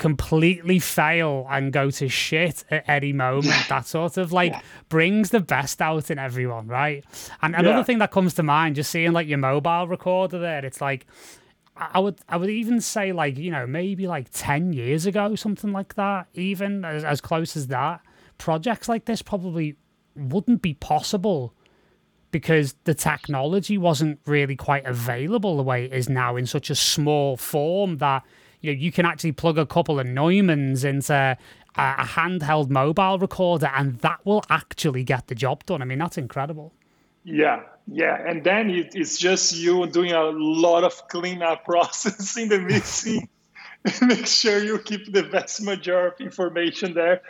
completely 0.00 0.78
fail 0.78 1.46
and 1.50 1.72
go 1.72 1.90
to 1.90 2.08
shit 2.08 2.64
at 2.70 2.88
any 2.88 3.12
moment. 3.12 3.68
That 3.68 3.86
sort 3.86 4.16
of 4.16 4.32
like 4.32 4.52
yeah. 4.52 4.62
brings 4.88 5.28
the 5.28 5.40
best 5.40 5.80
out 5.80 6.10
in 6.10 6.18
everyone, 6.18 6.66
right? 6.66 7.04
And 7.42 7.54
another 7.54 7.78
yeah. 7.78 7.82
thing 7.84 7.98
that 7.98 8.10
comes 8.10 8.34
to 8.34 8.42
mind, 8.42 8.76
just 8.76 8.90
seeing 8.90 9.12
like 9.12 9.28
your 9.28 9.38
mobile 9.38 9.86
recorder 9.86 10.38
there, 10.38 10.64
it's 10.64 10.80
like 10.80 11.06
I 11.76 11.98
would 12.00 12.18
I 12.28 12.38
would 12.38 12.50
even 12.50 12.80
say 12.80 13.12
like 13.12 13.36
you 13.36 13.50
know 13.50 13.66
maybe 13.66 14.08
like 14.08 14.28
ten 14.32 14.72
years 14.72 15.04
ago 15.04 15.36
something 15.36 15.70
like 15.70 15.94
that, 15.94 16.28
even 16.32 16.84
as, 16.84 17.04
as 17.04 17.20
close 17.20 17.56
as 17.56 17.68
that. 17.68 18.00
Projects 18.38 18.88
like 18.88 19.04
this 19.04 19.20
probably 19.20 19.76
wouldn't 20.16 20.62
be 20.62 20.72
possible 20.74 21.54
because 22.30 22.74
the 22.84 22.94
technology 22.94 23.76
wasn't 23.76 24.18
really 24.24 24.56
quite 24.56 24.86
available 24.86 25.58
the 25.58 25.62
way 25.62 25.84
it 25.84 25.92
is 25.92 26.08
now 26.08 26.36
in 26.36 26.46
such 26.46 26.70
a 26.70 26.74
small 26.74 27.36
form 27.36 27.98
that 27.98 28.24
you 28.60 28.72
know, 28.72 28.78
you 28.78 28.92
can 28.92 29.06
actually 29.06 29.32
plug 29.32 29.58
a 29.58 29.66
couple 29.66 29.98
of 29.98 30.06
Neumanns 30.06 30.84
into 30.84 31.14
a, 31.14 31.36
handheld 31.76 32.68
mobile 32.68 33.18
recorder, 33.18 33.70
and 33.74 33.98
that 34.00 34.20
will 34.24 34.44
actually 34.50 35.04
get 35.04 35.28
the 35.28 35.34
job 35.34 35.64
done. 35.64 35.80
I 35.80 35.84
mean, 35.84 35.98
that's 35.98 36.18
incredible. 36.18 36.72
Yeah, 37.24 37.62
yeah, 37.86 38.16
and 38.26 38.44
then 38.44 38.70
it, 38.70 38.92
it's 38.94 39.18
just 39.18 39.56
you 39.56 39.86
doing 39.86 40.12
a 40.12 40.24
lot 40.24 40.84
of 40.84 41.08
cleanup 41.08 41.64
process 41.66 42.36
in 42.36 42.48
the 42.48 42.58
mixing. 42.58 43.28
Make 44.02 44.26
sure 44.26 44.62
you 44.62 44.78
keep 44.78 45.10
the 45.12 45.22
vast 45.22 45.62
majority 45.62 46.24
of 46.24 46.32
information 46.32 46.92
there, 46.92 47.22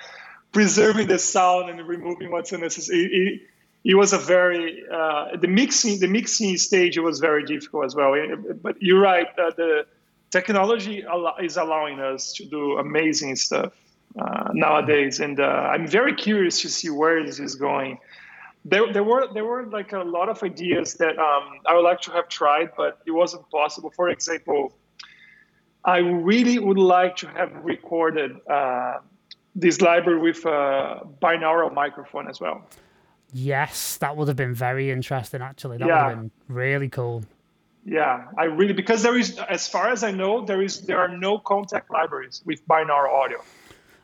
preserving 0.52 1.06
the 1.06 1.18
sound 1.18 1.70
and 1.70 1.86
removing 1.86 2.32
what's 2.32 2.50
unnecessary. 2.50 3.04
It, 3.04 3.12
it, 3.12 3.40
it 3.82 3.94
was 3.94 4.12
a 4.12 4.18
very 4.18 4.82
uh, 4.92 5.36
the 5.36 5.48
mixing 5.48 6.00
the 6.00 6.08
mixing 6.08 6.56
stage 6.56 6.98
was 6.98 7.18
very 7.18 7.44
difficult 7.44 7.86
as 7.86 7.94
well. 7.94 8.14
But 8.60 8.82
you're 8.82 9.00
right, 9.00 9.26
uh, 9.38 9.52
the 9.56 9.86
technology 10.30 11.04
is 11.42 11.56
allowing 11.56 12.00
us 12.00 12.32
to 12.34 12.44
do 12.44 12.78
amazing 12.78 13.36
stuff 13.36 13.72
uh, 14.18 14.50
nowadays, 14.52 15.20
and 15.20 15.38
uh, 15.38 15.44
I'm 15.44 15.86
very 15.86 16.14
curious 16.14 16.60
to 16.62 16.68
see 16.68 16.90
where 16.90 17.24
this 17.24 17.38
is 17.38 17.54
going. 17.54 17.98
There, 18.64 18.92
there 18.92 19.04
were 19.04 19.28
there 19.32 19.44
were 19.44 19.66
like 19.66 19.92
a 19.92 20.00
lot 20.00 20.28
of 20.28 20.42
ideas 20.42 20.94
that 20.94 21.18
um, 21.18 21.60
I 21.66 21.74
would 21.74 21.84
like 21.84 22.00
to 22.02 22.10
have 22.12 22.28
tried, 22.28 22.70
but 22.76 22.98
it 23.06 23.12
wasn't 23.12 23.48
possible. 23.50 23.90
For 23.90 24.10
example, 24.10 24.72
I 25.84 25.98
really 25.98 26.58
would 26.58 26.78
like 26.78 27.16
to 27.16 27.28
have 27.28 27.52
recorded 27.64 28.36
uh, 28.48 28.98
this 29.54 29.80
library 29.80 30.20
with 30.20 30.44
a 30.44 31.06
binaural 31.22 31.72
microphone 31.72 32.28
as 32.28 32.40
well. 32.40 32.66
Yes, 33.32 33.96
that 33.98 34.16
would 34.16 34.28
have 34.28 34.36
been 34.36 34.54
very 34.54 34.90
interesting. 34.90 35.40
Actually, 35.40 35.78
that 35.78 35.88
yeah. 35.88 36.06
would 36.06 36.10
have 36.10 36.20
been 36.20 36.30
really 36.48 36.88
cool. 36.88 37.22
Yeah, 37.84 38.26
I 38.36 38.44
really 38.44 38.74
because 38.74 39.02
there 39.02 39.16
is, 39.16 39.38
as 39.48 39.66
far 39.66 39.90
as 39.90 40.04
I 40.04 40.10
know, 40.10 40.44
there 40.44 40.62
is 40.62 40.82
there 40.82 41.00
are 41.00 41.08
no 41.08 41.38
Kontakt 41.38 41.88
libraries 41.90 42.42
with 42.44 42.66
binaural 42.68 43.12
audio. 43.12 43.42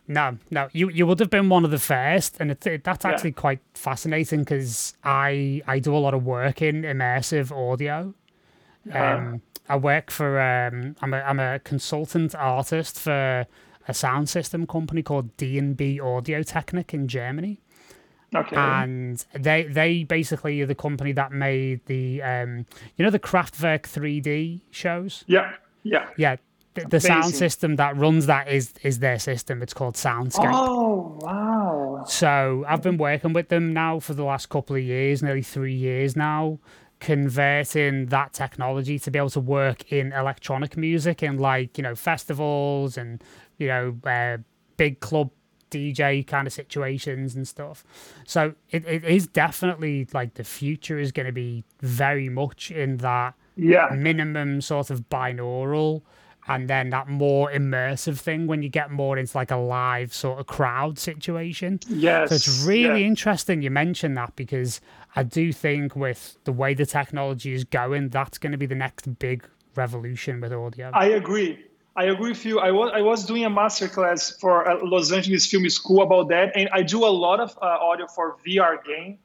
No, 0.09 0.39
no, 0.51 0.69
you 0.73 0.89
you 0.89 1.07
would 1.07 1.21
have 1.21 1.31
been 1.31 1.49
one 1.49 1.65
of 1.65 1.71
the 1.71 1.79
first, 1.79 2.37
and 2.41 2.51
it, 2.51 2.67
it 2.67 2.85
that's 2.85 3.05
actually 3.05 3.31
yeah. 3.31 3.41
quite 3.41 3.61
fascinating 3.75 4.41
because 4.41 4.95
I 5.05 5.63
I 5.67 5.79
do 5.79 5.95
a 5.95 5.99
lot 5.99 6.15
of 6.15 6.25
work 6.25 6.63
in 6.63 6.83
immersive 6.83 7.53
audio. 7.53 8.15
Uh-huh. 8.89 8.99
Um, 8.99 9.35
uh, 9.35 9.75
I 9.75 9.77
work 9.77 10.11
for 10.11 10.41
um, 10.41 10.97
I'm 11.03 11.13
a 11.13 11.19
I'm 11.19 11.41
a 11.41 11.59
consultant 11.59 12.35
artist 12.35 12.99
for 12.99 13.47
a 13.89 13.95
sound 13.95 14.29
system 14.29 14.67
company 14.67 15.03
called 15.03 15.37
D 15.37 15.59
and 15.59 15.77
B 15.77 16.01
Audio 16.01 16.43
Technik 16.43 16.95
in 16.95 17.09
Germany. 17.09 17.61
Okay. 18.35 18.57
And 18.57 19.25
they 19.33 19.65
they 19.65 20.05
basically 20.05 20.61
are 20.61 20.67
the 20.67 20.75
company 20.75 21.13
that 21.13 21.33
made 21.33 21.81
the 21.87 22.23
um 22.23 22.67
you 22.97 23.05
know 23.05 23.11
the 23.11 23.19
Kraftwerk 23.19 23.83
3D 23.83 24.61
shows. 24.71 25.25
Yeah. 25.27 25.53
Yeah. 25.83 26.09
Yeah. 26.17 26.37
The, 26.75 26.85
the 26.89 27.01
sound 27.01 27.35
system 27.35 27.77
that 27.77 27.97
runs 27.97 28.27
that 28.27 28.49
is 28.49 28.75
is 28.83 28.99
their 28.99 29.19
system. 29.19 29.63
It's 29.63 29.73
called 29.73 29.95
Soundscape. 29.95 30.53
Oh 30.53 31.19
wow! 31.23 32.05
So 32.07 32.67
I've 32.69 32.83
been 32.83 32.99
working 32.99 33.33
with 33.33 33.49
them 33.49 33.73
now 33.73 33.99
for 33.99 34.13
the 34.13 34.25
last 34.25 34.51
couple 34.51 34.77
of 34.77 34.83
years, 34.83 35.23
nearly 35.23 35.41
three 35.41 35.73
years 35.75 36.17
now, 36.17 36.59
converting 37.01 38.07
that 38.07 38.35
technology 38.35 38.99
to 38.99 39.11
be 39.11 39.19
able 39.19 39.31
to 39.31 39.41
work 39.41 39.91
in 39.91 40.13
electronic 40.13 40.77
music 40.77 41.23
in 41.23 41.39
like 41.39 41.79
you 41.79 41.83
know 41.83 41.95
festivals 41.95 42.99
and 42.99 43.25
you 43.57 43.69
know 43.69 43.97
uh, 44.05 44.37
big 44.77 45.01
club 45.01 45.31
DJ 45.71 46.27
kind 46.27 46.47
of 46.47 46.53
situations 46.53 47.35
and 47.35 47.47
stuff. 47.47 47.85
So 48.27 48.55
it, 48.71 48.85
it 48.87 49.05
is 49.05 49.27
definitely 49.27 50.09
like 50.13 50.35
the 50.35 50.45
future 50.45 50.99
is 50.99 51.13
going 51.13 51.27
to 51.27 51.33
be 51.33 51.65
very 51.81 52.29
much 52.29 52.71
in 52.71 52.99
that 52.99 53.35
yeah. 53.57 53.89
minimum 53.95 54.61
sort 54.61 54.91
of 54.91 55.09
binaural 55.09 56.03
and 56.49 56.69
then 56.69 56.91
that 56.91 57.09
more 57.09 57.51
immersive 57.51 58.19
thing 58.19 58.47
when 58.47 58.63
you 58.63 58.69
get 58.69 58.91
more 58.91 59.19
into 59.19 59.37
like 59.37 59.51
a 59.51 59.57
live 59.57 60.15
sort 60.15 60.39
of 60.39 60.47
crowd 60.47 60.99
situation. 60.99 61.81
Yes. 61.89 62.29
So 62.29 62.35
it's 62.37 62.65
really 62.65 63.01
yeah. 63.01 63.09
interesting 63.09 63.63
you 63.63 63.71
mentioned 63.71 64.17
that 64.17 64.37
because 64.37 64.81
I 65.17 65.23
do 65.23 65.53
think 65.53 65.97
with 65.97 66.39
the 66.45 66.53
way 66.53 66.75
the 66.75 66.87
technology 66.87 67.53
is 67.53 67.65
going, 67.65 68.11
that's 68.11 68.39
going 68.39 68.53
to 68.53 68.59
be 68.59 68.67
the 68.67 68.77
next 68.77 69.19
big 69.19 69.45
revolution 69.75 70.41
with 70.41 70.53
audio. 70.53 70.91
I 70.95 71.07
agree. 71.07 71.66
I 71.97 72.05
agree 72.05 72.31
with 72.31 72.45
you. 72.45 72.61
I 72.61 72.73
was 72.73 72.91
I 72.95 73.01
was 73.01 73.25
doing 73.25 73.45
a 73.45 73.51
masterclass 73.51 74.39
for 74.39 74.69
uh, 74.69 74.79
Los 74.83 75.11
Angeles 75.13 75.47
Film 75.47 75.69
School 75.71 76.03
about 76.03 76.29
that, 76.29 76.53
and 76.55 76.69
I 76.73 76.83
do 76.83 77.07
a 77.07 77.09
lot 77.09 77.41
of 77.41 77.57
uh, 77.57 77.65
audio 77.65 78.07
for 78.07 78.37
VR 78.47 78.85
game, 78.85 79.19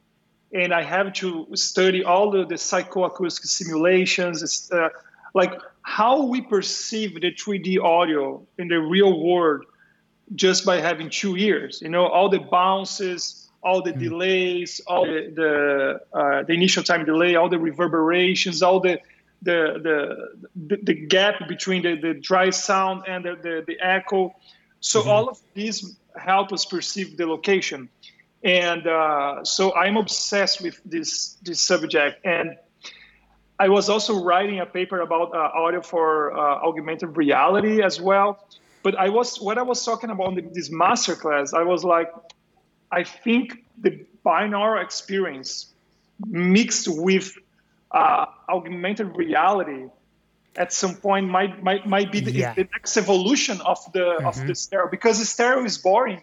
and 0.54 0.72
I 0.72 0.82
have 0.82 1.12
to 1.14 1.46
study 1.54 2.02
all 2.02 2.30
the, 2.30 2.46
the 2.46 2.54
psychoacoustic 2.54 3.44
simulations, 3.44 4.70
uh, 4.72 4.88
like 5.34 5.52
how 5.82 6.22
we 6.22 6.40
perceive 6.40 7.20
the 7.20 7.32
3D 7.32 7.78
audio 7.82 8.42
in 8.56 8.68
the 8.68 8.80
real 8.80 9.20
world, 9.20 9.66
just 10.34 10.64
by 10.64 10.80
having 10.80 11.10
two 11.10 11.36
ears. 11.36 11.82
You 11.82 11.90
know, 11.90 12.06
all 12.06 12.30
the 12.30 12.38
bounces, 12.38 13.50
all 13.62 13.82
the 13.82 13.92
mm. 13.92 13.98
delays, 13.98 14.80
all 14.86 15.04
the 15.04 15.30
the, 15.34 16.18
uh, 16.18 16.42
the 16.44 16.54
initial 16.54 16.82
time 16.82 17.04
delay, 17.04 17.34
all 17.34 17.50
the 17.50 17.58
reverberations, 17.58 18.62
all 18.62 18.80
the 18.80 18.98
the 19.42 20.28
the 20.56 20.84
the 20.84 20.94
gap 20.94 21.48
between 21.48 21.82
the, 21.82 21.96
the 21.96 22.14
dry 22.14 22.50
sound 22.50 23.04
and 23.08 23.24
the, 23.24 23.36
the, 23.42 23.64
the 23.66 23.76
echo. 23.80 24.34
So 24.80 25.00
mm-hmm. 25.00 25.08
all 25.10 25.28
of 25.28 25.38
these 25.54 25.96
help 26.16 26.52
us 26.52 26.64
perceive 26.64 27.16
the 27.16 27.26
location. 27.26 27.88
And 28.44 28.86
uh, 28.86 29.44
so 29.44 29.74
I'm 29.74 29.96
obsessed 29.96 30.62
with 30.62 30.80
this 30.84 31.36
this 31.42 31.60
subject. 31.60 32.24
And 32.24 32.56
I 33.58 33.68
was 33.68 33.88
also 33.88 34.22
writing 34.22 34.60
a 34.60 34.66
paper 34.66 35.00
about 35.00 35.34
uh, 35.34 35.50
audio 35.54 35.82
for 35.82 36.36
uh, 36.36 36.66
augmented 36.66 37.16
reality 37.16 37.82
as 37.82 38.00
well. 38.00 38.48
But 38.82 38.98
I 38.98 39.08
was 39.10 39.40
what 39.40 39.58
I 39.58 39.62
was 39.62 39.84
talking 39.84 40.10
about 40.10 40.36
in 40.38 40.52
this 40.52 40.70
masterclass. 40.70 41.54
I 41.54 41.62
was 41.62 41.84
like, 41.84 42.10
I 42.90 43.04
think 43.04 43.64
the 43.78 44.04
binaural 44.26 44.82
experience 44.82 45.72
mixed 46.26 46.88
with 46.88 47.36
uh, 47.92 48.26
augmented 48.48 49.16
reality 49.16 49.88
at 50.56 50.72
some 50.72 50.94
point 50.96 51.28
might 51.28 51.62
might, 51.62 51.86
might 51.86 52.12
be 52.12 52.20
the, 52.20 52.32
yeah. 52.32 52.54
the 52.54 52.68
next 52.72 52.96
evolution 52.96 53.60
of 53.62 53.78
the 53.92 54.00
mm-hmm. 54.00 54.26
of 54.26 54.46
the 54.46 54.54
stereo 54.54 54.88
because 54.90 55.18
the 55.18 55.24
stereo 55.24 55.64
is 55.64 55.78
boring. 55.78 56.22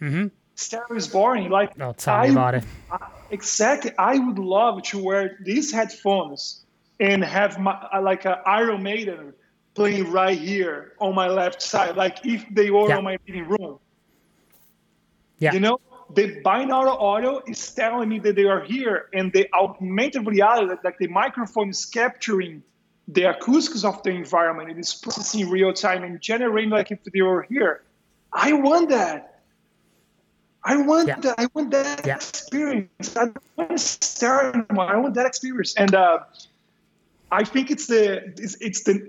Mm-hmm. 0.00 0.28
Stereo 0.54 0.96
is 0.96 1.08
boring. 1.08 1.50
Like 1.50 1.72
oh, 1.80 1.92
tell 1.92 2.14
I, 2.14 2.26
me 2.26 2.32
about 2.32 2.54
it. 2.56 2.64
I, 2.90 3.08
exactly. 3.30 3.92
I 3.98 4.18
would 4.18 4.38
love 4.38 4.82
to 4.84 5.02
wear 5.02 5.38
these 5.40 5.72
headphones 5.72 6.64
and 6.98 7.24
have 7.24 7.58
my 7.58 7.98
like 8.00 8.24
an 8.24 8.36
Iron 8.44 8.82
Maiden 8.82 9.34
playing 9.74 10.10
right 10.10 10.38
here 10.38 10.94
on 10.98 11.14
my 11.14 11.28
left 11.28 11.62
side, 11.62 11.96
like 11.96 12.26
if 12.26 12.44
they 12.50 12.70
were 12.70 12.88
yeah. 12.88 12.98
on 12.98 13.04
my 13.04 13.18
living 13.26 13.48
room. 13.48 13.78
Yeah. 15.38 15.52
You 15.52 15.60
know, 15.60 15.78
the 16.14 16.40
binaural 16.42 17.00
audio 17.00 17.42
is 17.46 17.74
telling 17.74 18.08
me 18.08 18.18
that 18.20 18.34
they 18.36 18.44
are 18.44 18.62
here, 18.62 19.08
and 19.12 19.32
the 19.32 19.48
augmented 19.52 20.26
reality, 20.26 20.74
like 20.84 20.98
the 20.98 21.08
microphone 21.08 21.70
is 21.70 21.84
capturing 21.84 22.62
the 23.08 23.24
acoustics 23.24 23.84
of 23.84 24.02
the 24.02 24.10
environment, 24.10 24.70
it 24.70 24.78
is 24.78 24.94
processing 24.94 25.48
real 25.48 25.72
time 25.72 26.04
and 26.04 26.20
generating 26.20 26.70
like 26.70 26.90
if 26.90 27.02
they 27.04 27.22
were 27.22 27.42
here. 27.42 27.82
I 28.32 28.52
want 28.52 28.90
that. 28.90 29.40
I 30.62 30.76
want 30.76 31.08
yeah. 31.08 31.20
that. 31.20 31.34
I 31.38 31.48
want 31.54 31.70
that 31.70 32.06
yeah. 32.06 32.16
experience. 32.16 33.16
I 33.16 33.28
want 33.56 33.70
to 33.70 33.78
start. 33.78 34.66
I 34.70 34.96
want 34.96 35.14
that 35.14 35.24
experience, 35.24 35.74
and 35.76 35.94
uh, 35.94 36.18
I 37.30 37.44
think 37.44 37.70
it's 37.70 37.86
the 37.86 38.34
it's, 38.36 38.56
it's 38.60 38.82
the 38.82 39.08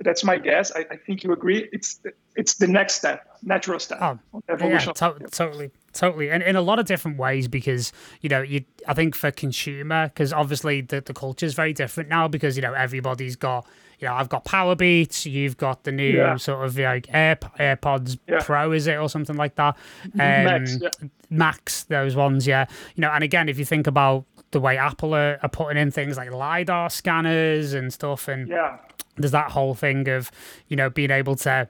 that's 0.00 0.24
my 0.24 0.38
guess. 0.38 0.72
I, 0.74 0.86
I, 0.90 0.96
think 0.96 1.24
you 1.24 1.32
agree. 1.32 1.68
It's 1.72 2.00
it's 2.36 2.54
the 2.54 2.68
next 2.68 2.94
step, 2.94 3.26
natural 3.42 3.80
step. 3.80 3.98
Oh. 4.00 4.18
Yeah, 4.48 4.78
to- 4.78 4.92
totally, 5.30 5.70
totally, 5.98 6.30
and 6.30 6.42
in 6.42 6.56
a 6.56 6.62
lot 6.62 6.78
of 6.78 6.86
different 6.86 7.18
ways 7.18 7.48
because 7.48 7.92
you 8.20 8.28
know 8.28 8.42
you. 8.42 8.64
I 8.86 8.94
think 8.94 9.14
for 9.14 9.30
consumer, 9.30 10.08
because 10.08 10.32
obviously 10.32 10.80
the 10.80 11.00
the 11.00 11.14
culture 11.14 11.46
is 11.46 11.54
very 11.54 11.72
different 11.72 12.08
now 12.08 12.28
because 12.28 12.56
you 12.56 12.62
know 12.62 12.72
everybody's 12.72 13.36
got. 13.36 13.66
You 14.00 14.06
know, 14.06 14.14
I've 14.14 14.28
got 14.28 14.44
Powerbeats. 14.44 15.26
You've 15.28 15.56
got 15.56 15.82
the 15.82 15.90
new 15.90 16.18
yeah. 16.18 16.36
sort 16.36 16.64
of 16.64 16.78
like 16.78 17.08
Air 17.12 17.34
AirPods 17.58 18.16
yeah. 18.28 18.38
Pro, 18.40 18.70
is 18.70 18.86
it 18.86 18.94
or 18.94 19.08
something 19.08 19.34
like 19.34 19.56
that? 19.56 19.76
Um, 20.04 20.20
Max, 20.20 20.78
yeah. 20.80 20.90
Max, 21.30 21.82
those 21.82 22.14
ones, 22.14 22.46
yeah. 22.46 22.66
You 22.94 23.00
know, 23.00 23.10
and 23.10 23.24
again, 23.24 23.48
if 23.48 23.58
you 23.58 23.64
think 23.64 23.88
about 23.88 24.24
the 24.52 24.60
way 24.60 24.78
Apple 24.78 25.16
are, 25.16 25.40
are 25.42 25.48
putting 25.48 25.82
in 25.82 25.90
things 25.90 26.16
like 26.16 26.30
lidar 26.30 26.90
scanners 26.90 27.72
and 27.72 27.92
stuff, 27.92 28.28
and 28.28 28.46
yeah 28.46 28.78
there's 29.18 29.32
that 29.32 29.50
whole 29.50 29.74
thing 29.74 30.08
of 30.08 30.30
you 30.68 30.76
know 30.76 30.88
being 30.88 31.10
able 31.10 31.36
to 31.36 31.68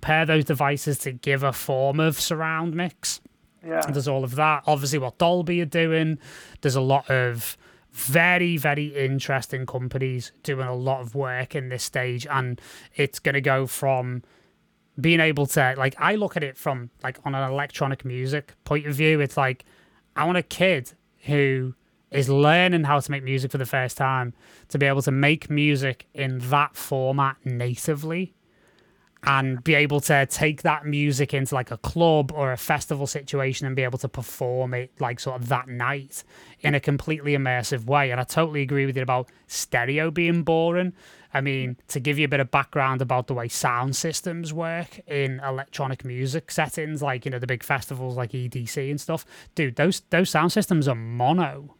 pair 0.00 0.26
those 0.26 0.44
devices 0.44 0.98
to 0.98 1.12
give 1.12 1.42
a 1.42 1.52
form 1.52 2.00
of 2.00 2.20
surround 2.20 2.74
mix. 2.74 3.20
Yeah. 3.66 3.80
There's 3.82 4.08
all 4.08 4.24
of 4.24 4.34
that. 4.36 4.64
Obviously, 4.66 4.98
what 4.98 5.18
Dolby 5.18 5.60
are 5.60 5.66
doing. 5.66 6.18
There's 6.60 6.76
a 6.76 6.80
lot 6.80 7.10
of 7.10 7.56
very, 7.92 8.56
very 8.56 8.86
interesting 8.88 9.66
companies 9.66 10.32
doing 10.42 10.66
a 10.66 10.74
lot 10.74 11.00
of 11.00 11.14
work 11.14 11.54
in 11.54 11.68
this 11.68 11.84
stage, 11.84 12.26
and 12.26 12.60
it's 12.96 13.18
going 13.18 13.34
to 13.34 13.40
go 13.40 13.66
from 13.66 14.22
being 15.00 15.20
able 15.20 15.46
to 15.46 15.74
like 15.76 15.94
I 15.98 16.14
look 16.14 16.36
at 16.36 16.44
it 16.44 16.56
from 16.56 16.90
like 17.02 17.18
on 17.24 17.34
an 17.34 17.50
electronic 17.50 18.04
music 18.04 18.54
point 18.64 18.86
of 18.86 18.94
view. 18.94 19.20
It's 19.20 19.36
like 19.36 19.64
I 20.16 20.24
want 20.24 20.38
a 20.38 20.42
kid 20.42 20.92
who 21.24 21.74
is 22.10 22.28
learning 22.28 22.84
how 22.84 23.00
to 23.00 23.10
make 23.10 23.24
music 23.24 23.50
for 23.50 23.58
the 23.58 23.66
first 23.66 23.96
time 23.96 24.34
to 24.68 24.78
be 24.78 24.86
able 24.86 25.02
to 25.02 25.10
make 25.10 25.50
music 25.50 26.06
in 26.14 26.38
that 26.50 26.76
format 26.76 27.36
natively 27.44 28.34
and 29.26 29.62
be 29.64 29.74
able 29.74 30.00
to 30.00 30.26
take 30.26 30.62
that 30.62 30.86
music 30.86 31.34
into 31.34 31.54
like 31.54 31.70
a 31.70 31.78
club 31.78 32.32
or 32.32 32.52
a 32.52 32.56
festival 32.56 33.06
situation 33.06 33.66
and 33.66 33.76
be 33.76 33.82
able 33.82 33.98
to 33.98 34.08
perform 34.08 34.74
it 34.74 34.92
like 35.00 35.20
sort 35.20 35.40
of 35.40 35.48
that 35.48 35.68
night 35.68 36.24
in 36.60 36.74
a 36.74 36.80
completely 36.80 37.32
immersive 37.32 37.84
way. 37.84 38.10
And 38.10 38.20
I 38.20 38.24
totally 38.24 38.62
agree 38.62 38.86
with 38.86 38.96
you 38.96 39.02
about 39.02 39.28
stereo 39.46 40.10
being 40.10 40.42
boring. 40.42 40.92
I 41.32 41.40
mean, 41.40 41.76
to 41.88 41.98
give 41.98 42.16
you 42.16 42.26
a 42.26 42.28
bit 42.28 42.38
of 42.38 42.52
background 42.52 43.02
about 43.02 43.26
the 43.26 43.34
way 43.34 43.48
sound 43.48 43.96
systems 43.96 44.52
work 44.52 45.00
in 45.08 45.40
electronic 45.40 46.04
music 46.04 46.50
settings, 46.50 47.02
like 47.02 47.24
you 47.24 47.30
know 47.30 47.40
the 47.40 47.46
big 47.46 47.64
festivals 47.64 48.16
like 48.16 48.30
EDC 48.30 48.88
and 48.88 49.00
stuff, 49.00 49.26
dude, 49.56 49.74
those 49.74 50.02
those 50.10 50.30
sound 50.30 50.52
systems 50.52 50.86
are 50.86 50.94
mono. 50.94 51.74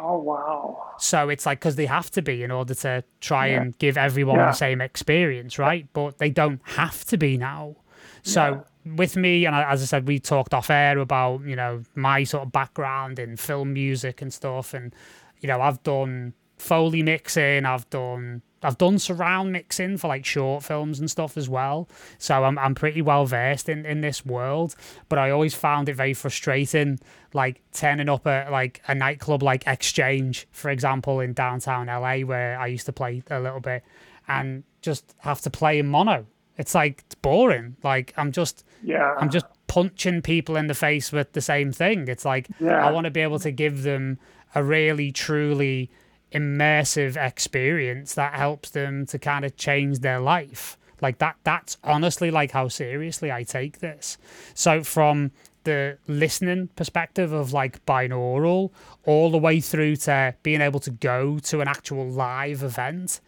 Oh 0.00 0.18
wow! 0.18 0.92
So 0.98 1.28
it's 1.28 1.46
like 1.46 1.60
because 1.60 1.76
they 1.76 1.86
have 1.86 2.10
to 2.12 2.22
be 2.22 2.42
in 2.42 2.50
order 2.50 2.74
to 2.74 3.04
try 3.20 3.48
yeah. 3.48 3.62
and 3.62 3.78
give 3.78 3.96
everyone 3.96 4.36
yeah. 4.36 4.46
the 4.46 4.52
same 4.52 4.80
experience, 4.80 5.58
right? 5.58 5.86
But 5.92 6.18
they 6.18 6.30
don't 6.30 6.60
have 6.64 7.04
to 7.06 7.16
be 7.16 7.36
now. 7.36 7.76
So 8.22 8.64
yeah. 8.84 8.94
with 8.96 9.16
me, 9.16 9.46
and 9.46 9.54
as 9.54 9.82
I 9.82 9.86
said, 9.86 10.06
we 10.06 10.18
talked 10.18 10.54
off 10.54 10.70
air 10.70 10.98
about 10.98 11.44
you 11.44 11.56
know 11.56 11.82
my 11.94 12.24
sort 12.24 12.44
of 12.44 12.52
background 12.52 13.18
in 13.18 13.36
film 13.36 13.72
music 13.72 14.22
and 14.22 14.32
stuff, 14.32 14.74
and 14.74 14.94
you 15.40 15.48
know 15.48 15.60
I've 15.60 15.82
done 15.82 16.34
foley 16.58 17.02
mixing, 17.02 17.64
I've 17.64 17.88
done 17.90 18.42
I've 18.62 18.78
done 18.78 18.98
surround 18.98 19.52
mixing 19.52 19.96
for 19.98 20.08
like 20.08 20.24
short 20.24 20.64
films 20.64 20.98
and 20.98 21.10
stuff 21.10 21.36
as 21.36 21.48
well. 21.48 21.88
So 22.18 22.44
I'm 22.44 22.58
I'm 22.58 22.74
pretty 22.74 23.02
well 23.02 23.24
versed 23.26 23.68
in, 23.68 23.86
in 23.86 24.00
this 24.00 24.26
world. 24.26 24.74
But 25.08 25.18
I 25.18 25.30
always 25.30 25.54
found 25.54 25.88
it 25.88 25.94
very 25.94 26.14
frustrating, 26.14 26.98
like 27.32 27.62
turning 27.72 28.08
up 28.08 28.26
at 28.26 28.50
like 28.50 28.82
a 28.88 28.94
nightclub 28.94 29.42
like 29.42 29.66
Exchange, 29.66 30.48
for 30.50 30.70
example, 30.70 31.20
in 31.20 31.32
downtown 31.34 31.86
LA 31.86 32.20
where 32.20 32.58
I 32.58 32.66
used 32.66 32.86
to 32.86 32.92
play 32.92 33.22
a 33.30 33.40
little 33.40 33.60
bit, 33.60 33.84
and 34.26 34.64
just 34.82 35.14
have 35.18 35.40
to 35.42 35.50
play 35.50 35.78
in 35.78 35.86
mono. 35.86 36.26
It's 36.56 36.74
like 36.74 37.04
it's 37.06 37.14
boring. 37.14 37.76
Like 37.84 38.12
I'm 38.16 38.32
just 38.32 38.64
yeah 38.82 39.14
I'm 39.18 39.30
just 39.30 39.46
punching 39.68 40.22
people 40.22 40.56
in 40.56 40.66
the 40.66 40.74
face 40.74 41.12
with 41.12 41.32
the 41.32 41.40
same 41.40 41.70
thing. 41.70 42.08
It's 42.08 42.24
like 42.24 42.48
yeah. 42.58 42.84
I 42.84 42.90
want 42.90 43.04
to 43.04 43.10
be 43.10 43.20
able 43.20 43.38
to 43.40 43.52
give 43.52 43.84
them 43.84 44.18
a 44.54 44.64
really 44.64 45.12
truly 45.12 45.90
immersive 46.32 47.16
experience 47.16 48.14
that 48.14 48.34
helps 48.34 48.70
them 48.70 49.06
to 49.06 49.18
kind 49.18 49.44
of 49.44 49.56
change 49.56 50.00
their 50.00 50.20
life 50.20 50.76
like 51.00 51.18
that 51.18 51.36
that's 51.44 51.76
honestly 51.84 52.30
like 52.30 52.50
how 52.50 52.68
seriously 52.68 53.30
i 53.30 53.42
take 53.42 53.78
this 53.78 54.18
so 54.54 54.82
from 54.82 55.30
the 55.64 55.98
listening 56.06 56.68
perspective 56.76 57.32
of 57.32 57.52
like 57.52 57.84
binaural 57.84 58.70
all 59.04 59.30
the 59.30 59.38
way 59.38 59.60
through 59.60 59.96
to 59.96 60.34
being 60.42 60.60
able 60.60 60.80
to 60.80 60.90
go 60.90 61.38
to 61.38 61.60
an 61.60 61.68
actual 61.68 62.08
live 62.08 62.62
event 62.62 63.20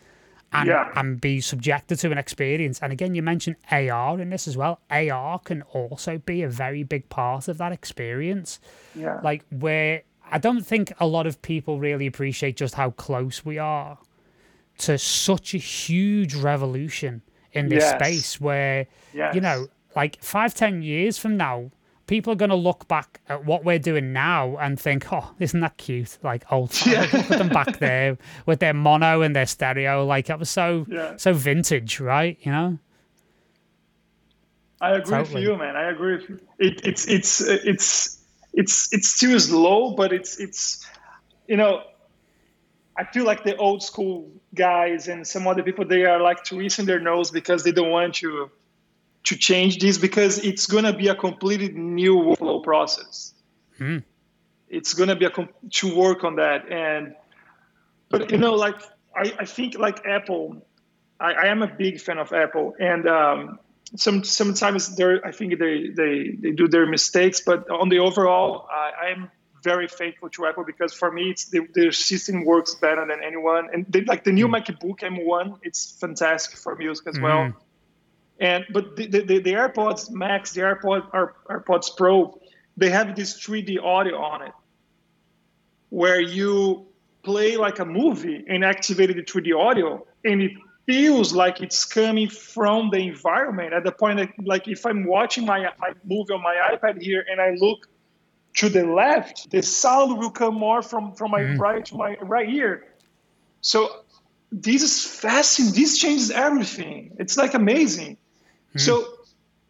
and, 0.53 0.69
yeah. 0.69 0.91
and 0.97 1.21
be 1.21 1.41
subjected 1.41 1.99
to 1.99 2.11
an 2.11 2.19
experience. 2.19 2.81
And 2.81 2.93
again, 2.93 3.15
you 3.15 3.23
mentioned 3.23 3.57
AR 3.71 4.21
in 4.21 4.31
this 4.31 4.49
as 4.49 4.57
well. 4.57 4.81
AR 4.91 5.39
can 5.41 5.63
also 5.63 6.19
be 6.19 6.43
a 6.43 6.49
very 6.49 6.83
big 6.83 7.09
part 7.09 7.49
of 7.49 7.59
that 7.59 7.73
experience. 7.73 8.59
Yeah. 8.95 9.21
Like 9.23 9.45
where 9.51 10.03
I 10.31 10.39
don't 10.39 10.65
think 10.65 10.93
a 10.99 11.07
lot 11.07 11.27
of 11.27 11.41
people 11.43 11.79
really 11.81 12.07
appreciate 12.07 12.57
just 12.57 12.75
how 12.75 12.91
close 12.91 13.45
we 13.45 13.59
are 13.59 13.99
to 14.79 14.97
such 14.99 15.55
a 15.55 15.59
huge 15.59 16.35
revolution 16.35 17.23
in 17.53 17.69
this 17.69 17.83
yes. 17.83 17.95
space 17.95 18.41
where, 18.41 18.87
yes. 19.13 19.35
you 19.35 19.41
know, 19.41 19.69
like 19.97 20.23
five, 20.23 20.55
ten 20.55 20.83
years 20.83 21.19
from 21.19 21.37
now, 21.37 21.71
people 22.07 22.33
are 22.33 22.37
going 22.37 22.51
to 22.51 22.57
look 22.57 22.89
back 22.89 23.21
at 23.29 23.45
what 23.45 23.65
we're 23.65 23.79
doing 23.79 24.13
now 24.13 24.57
and 24.57 24.81
think, 24.81 25.13
oh, 25.13 25.33
isn't 25.39 25.61
that 25.61 25.77
cute? 25.77 26.19
Like 26.23 26.51
old, 26.51 26.75
yeah. 26.87 27.03
look 27.13 27.31
at 27.31 27.39
them 27.39 27.49
back 27.49 27.79
there 27.79 28.17
with 28.47 28.61
their 28.61 28.75
mono 28.75 29.23
and 29.23 29.35
their 29.35 29.47
stereo. 29.47 30.05
Like 30.07 30.27
that 30.27 30.39
was 30.39 30.51
so, 30.51 30.87
yeah. 30.89 31.17
so 31.17 31.33
vintage, 31.33 32.01
right? 32.01 32.39
You 32.43 32.53
know? 32.53 32.79
I 34.81 34.93
agree 34.93 35.19
totally. 35.19 35.35
with 35.35 35.45
you, 35.45 35.57
man. 35.57 35.77
I 35.77 35.91
agree 35.91 36.17
with 36.17 36.29
you. 36.31 36.41
It, 36.59 36.87
it's, 36.87 37.07
it's, 37.07 37.41
it's, 37.41 38.20
it's 38.53 38.93
it's 38.93 39.09
still 39.09 39.39
slow, 39.39 39.93
but 39.93 40.13
it's 40.13 40.39
it's 40.39 40.87
you 41.47 41.57
know, 41.57 41.83
I 42.97 43.05
feel 43.05 43.25
like 43.25 43.45
the 43.45 43.57
old 43.57 43.83
school 43.83 44.31
guys 44.55 45.09
and 45.09 45.27
some 45.27 45.47
other 45.47 45.63
people 45.63 45.85
they 45.85 46.05
are 46.05 46.21
like 46.21 46.45
twisting 46.45 46.87
their 46.87 47.01
nose 47.01 47.31
because 47.31 47.65
they 47.65 47.73
don't 47.73 47.91
want 47.91 48.15
to 48.17 48.51
to 49.25 49.37
change 49.37 49.79
this 49.79 49.99
because 49.99 50.39
it's 50.39 50.67
gonna 50.67 50.93
be 50.93 51.09
a 51.09 51.15
completely 51.15 51.69
new 51.71 52.17
workflow 52.17 52.63
process. 52.63 53.35
Hmm. 53.79 53.99
It's 54.69 54.95
gonna 54.95 55.17
be 55.17 55.27
a 55.27 55.31
to 55.31 55.97
work 55.97 56.25
on 56.25 56.37
that 56.37 56.71
and 56.71 57.15
but 58.09 58.31
you 58.31 58.39
know 58.39 58.55
like 58.55 58.81
I, 59.15 59.33
I 59.39 59.45
think 59.45 59.79
like 59.79 60.05
Apple 60.07 60.65
I, 61.21 61.33
I 61.33 61.47
am 61.47 61.63
a 61.63 61.67
big 61.67 62.01
fan 62.01 62.19
of 62.19 62.33
Apple 62.33 62.75
and 62.81 63.07
um, 63.07 63.59
some 63.97 64.25
sometimes 64.25 64.97
they 64.97 65.21
I 65.25 65.33
think 65.33 65.59
they, 65.59 65.89
they 65.89 66.37
they 66.39 66.53
do 66.53 66.69
their 66.69 66.87
mistakes 66.87 67.41
but 67.41 67.69
on 67.71 67.89
the 67.89 67.99
overall 67.99 68.69
I, 68.71 69.09
I'm 69.09 69.31
very 69.63 69.89
faithful 69.89 70.29
to 70.31 70.47
Apple 70.47 70.65
because 70.65 70.93
for 70.93 71.11
me, 71.11 71.31
it's 71.31 71.47
the, 71.47 71.67
the 71.75 71.93
system 71.93 72.45
works 72.45 72.75
better 72.75 73.07
than 73.07 73.23
anyone. 73.23 73.69
And 73.73 73.87
they, 73.89 74.03
like 74.03 74.25
the 74.25 74.33
new 74.33 74.49
mm. 74.49 74.65
MacBook 74.65 75.01
M1, 75.01 75.59
it's 75.63 75.93
fantastic 76.01 76.59
for 76.59 76.77
music 76.77 77.07
as 77.09 77.19
mm. 77.19 77.23
well. 77.23 77.53
And 78.39 78.65
but 78.71 78.97
the, 78.97 79.07
the, 79.07 79.21
the, 79.23 79.53
AirPods 79.53 80.11
Max, 80.11 80.53
the 80.53 80.63
AirPod 80.63 81.11
AirPods 81.51 81.97
Pro, 81.97 82.41
they 82.77 82.89
have 82.89 83.15
this 83.15 83.39
3D 83.39 83.83
audio 83.83 84.17
on 84.17 84.43
it, 84.43 84.53
where 85.91 86.21
you 86.21 86.87
play 87.23 87.59
like 87.59 87.81
a 87.81 87.85
movie 87.85 88.43
and 88.49 88.65
activate 88.65 89.15
the 89.15 89.23
3D 89.23 89.55
audio, 89.55 90.07
and 90.25 90.41
it 90.41 90.53
feels 90.91 91.33
like 91.33 91.61
it's 91.61 91.85
coming 91.85 92.29
from 92.29 92.91
the 92.91 92.99
environment. 92.99 93.73
At 93.73 93.85
the 93.85 93.93
point 93.93 94.19
that, 94.19 94.31
like 94.45 94.67
if 94.67 94.85
I'm 94.85 95.05
watching 95.05 95.47
my, 95.47 95.61
my 95.79 95.93
movie 96.05 96.33
on 96.33 96.43
my 96.43 96.57
iPad 96.73 97.01
here 97.01 97.25
and 97.31 97.41
I 97.41 97.51
look 97.51 97.87
to 98.57 98.69
the 98.69 98.85
left, 98.85 99.51
the 99.51 99.63
sound 99.63 100.19
will 100.19 100.33
come 100.33 100.57
more 100.57 100.83
from, 100.83 101.15
from 101.15 101.31
my 101.31 101.43
mm. 101.43 101.59
right 101.61 101.85
to 101.85 101.95
my 101.95 102.17
right 102.21 102.49
ear. 102.49 102.89
So 103.61 103.89
this 104.51 104.83
is 104.83 105.05
fascinating. 105.05 105.81
This 105.81 105.97
changes 105.97 106.33
everything. 106.33 107.15
It's 107.21 107.37
like 107.37 107.55
amazing. 107.55 108.17
Mm. 108.75 108.81
So 108.81 109.07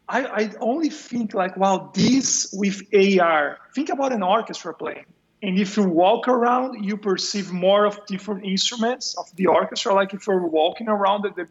I, 0.08 0.24
I 0.24 0.50
only 0.58 0.88
think 0.88 1.34
like, 1.34 1.54
wow, 1.58 1.90
this 1.92 2.48
with 2.54 2.80
AR, 2.94 3.58
think 3.74 3.90
about 3.90 4.14
an 4.14 4.22
orchestra 4.22 4.72
playing. 4.72 5.04
And 5.42 5.58
if 5.58 5.76
you 5.76 5.84
walk 5.84 6.28
around, 6.28 6.84
you 6.84 6.96
perceive 6.96 7.50
more 7.50 7.86
of 7.86 8.04
different 8.06 8.44
instruments 8.44 9.14
of 9.16 9.34
the 9.36 9.46
orchestra. 9.46 9.94
Like 9.94 10.12
if 10.12 10.26
you're 10.26 10.46
walking 10.46 10.88
around 10.88 11.22
the, 11.22 11.46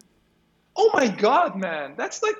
oh 0.75 0.91
my 0.93 1.07
God, 1.07 1.55
man, 1.55 1.95
that's 1.97 2.21
like 2.21 2.35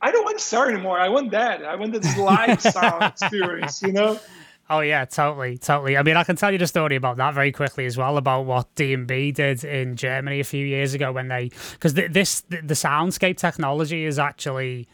I 0.00 0.12
don't 0.12 0.24
want 0.24 0.40
Star 0.40 0.68
anymore. 0.68 0.98
I 0.98 1.08
want 1.08 1.30
that. 1.30 1.64
I 1.64 1.74
want 1.76 1.92
this 1.92 2.16
live 2.18 2.60
sound 2.74 3.02
experience, 3.02 3.82
you 3.82 3.92
know? 3.92 4.20
Oh 4.68 4.80
yeah, 4.80 5.04
totally, 5.04 5.58
totally. 5.58 5.96
I 5.96 6.02
mean, 6.02 6.16
I 6.16 6.24
can 6.24 6.36
tell 6.36 6.50
you 6.50 6.58
the 6.58 6.66
story 6.66 6.96
about 6.96 7.16
that 7.18 7.34
very 7.34 7.52
quickly 7.52 7.86
as 7.86 7.96
well 7.96 8.16
about 8.16 8.46
what 8.46 8.74
D&B 8.74 9.32
did 9.32 9.64
in 9.64 9.96
Germany 9.96 10.40
a 10.40 10.44
few 10.44 10.66
years 10.66 10.92
ago 10.92 11.12
when 11.12 11.28
they 11.28 11.50
because 11.72 11.94
this 11.94 12.40
the, 12.42 12.60
the 12.62 12.74
soundscape 12.74 13.36
technology 13.36 14.04
is 14.04 14.18
actually 14.18 14.88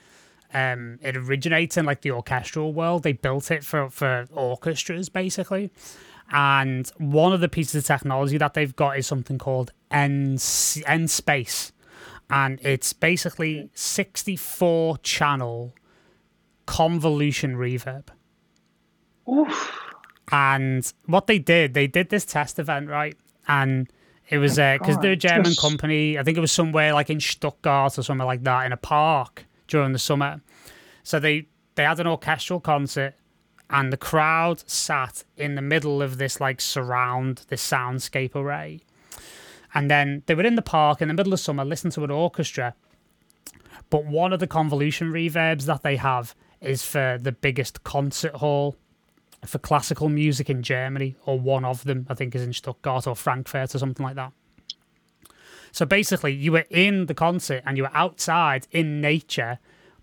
um 0.55 0.99
it 1.03 1.17
originates 1.17 1.77
in 1.77 1.85
like 1.85 2.03
the 2.03 2.11
orchestral 2.11 2.73
world. 2.73 3.03
They 3.03 3.13
built 3.13 3.51
it 3.51 3.65
for 3.65 3.91
for 3.91 4.27
orchestras 4.33 5.09
basically. 5.09 5.71
And 6.31 6.91
one 6.97 7.33
of 7.33 7.41
the 7.41 7.49
pieces 7.49 7.75
of 7.75 7.85
technology 7.85 8.39
that 8.39 8.55
they've 8.55 8.75
got 8.75 8.97
is 8.97 9.07
something 9.07 9.39
called 9.39 9.73
N 9.91 10.39
N 10.87 11.09
space, 11.09 11.73
and 12.31 12.59
it's 12.63 12.93
basically 12.95 13.71
64 13.75 14.99
channel 14.99 15.75
convolution 16.65 17.57
reverb. 17.57 18.05
Oof. 19.31 19.79
And 20.31 20.91
what 21.05 21.27
they 21.27 21.39
did, 21.39 21.75
they 21.75 21.87
did 21.87 22.09
this 22.09 22.25
test 22.25 22.59
event, 22.59 22.89
right? 22.89 23.17
And 23.47 23.93
it 24.31 24.39
was 24.39 24.57
because 24.57 24.97
uh, 24.97 25.01
they're 25.01 25.13
a 25.13 25.17
German 25.17 25.55
company. 25.61 26.19
I 26.19 26.23
think 26.23 26.39
it 26.39 26.41
was 26.41 26.53
somewhere 26.53 26.95
like 26.95 27.11
in 27.11 27.21
Stuttgart 27.21 27.99
or 27.99 28.03
somewhere 28.03 28.27
like 28.27 28.43
that 28.45 28.65
in 28.65 28.73
a 28.73 28.79
park 28.79 29.45
during 29.73 29.93
the 29.93 29.99
summer. 29.99 30.41
So 31.03 31.19
they 31.19 31.49
they 31.75 31.85
had 31.85 31.99
an 31.99 32.07
orchestral 32.07 32.61
concert, 32.61 33.15
and 33.71 33.91
the 33.91 33.97
crowd 33.97 34.63
sat 34.69 35.25
in 35.37 35.55
the 35.55 35.63
middle 35.63 36.03
of 36.03 36.19
this 36.19 36.41
like 36.41 36.61
surround, 36.61 37.47
this 37.49 37.67
soundscape 37.67 38.37
array, 38.37 38.81
and 39.75 39.91
then 39.91 40.23
they 40.27 40.35
were 40.35 40.45
in 40.45 40.57
the 40.57 40.63
park 40.77 41.01
in 41.01 41.09
the 41.09 41.15
middle 41.15 41.33
of 41.33 41.41
summer, 41.41 41.65
listening 41.65 41.93
to 41.93 42.05
an 42.05 42.11
orchestra. 42.11 42.75
But 43.89 44.05
one 44.05 44.33
of 44.33 44.41
the 44.41 44.47
convolution 44.47 45.11
reverbs 45.11 45.65
that 45.65 45.83
they 45.83 45.97
have 45.97 46.35
is 46.61 46.85
for 46.85 47.19
the 47.21 47.33
biggest 47.33 47.83
concert 47.83 48.35
hall 48.37 48.77
for 49.45 49.59
classical 49.59 50.09
music 50.09 50.49
in 50.51 50.63
Germany, 50.63 51.17
or 51.25 51.41
one 51.41 51.65
of 51.65 51.85
them, 51.85 52.07
I 52.11 52.15
think, 52.15 52.35
is 52.35 52.43
in 52.43 52.53
Stuttgart 52.53 53.07
or 53.07 53.17
Frankfurt 53.17 53.75
or 53.75 53.79
something 53.79 54.05
like 54.05 54.17
that. 54.17 54.33
So 55.73 55.87
basically, 55.87 56.33
you 56.33 56.53
were 56.53 56.67
in 56.71 57.07
the 57.07 57.15
concert 57.15 57.63
and 57.67 57.77
you 57.77 57.83
were 57.85 57.95
outside 57.95 58.69
in 58.71 59.01
nature, 59.01 59.59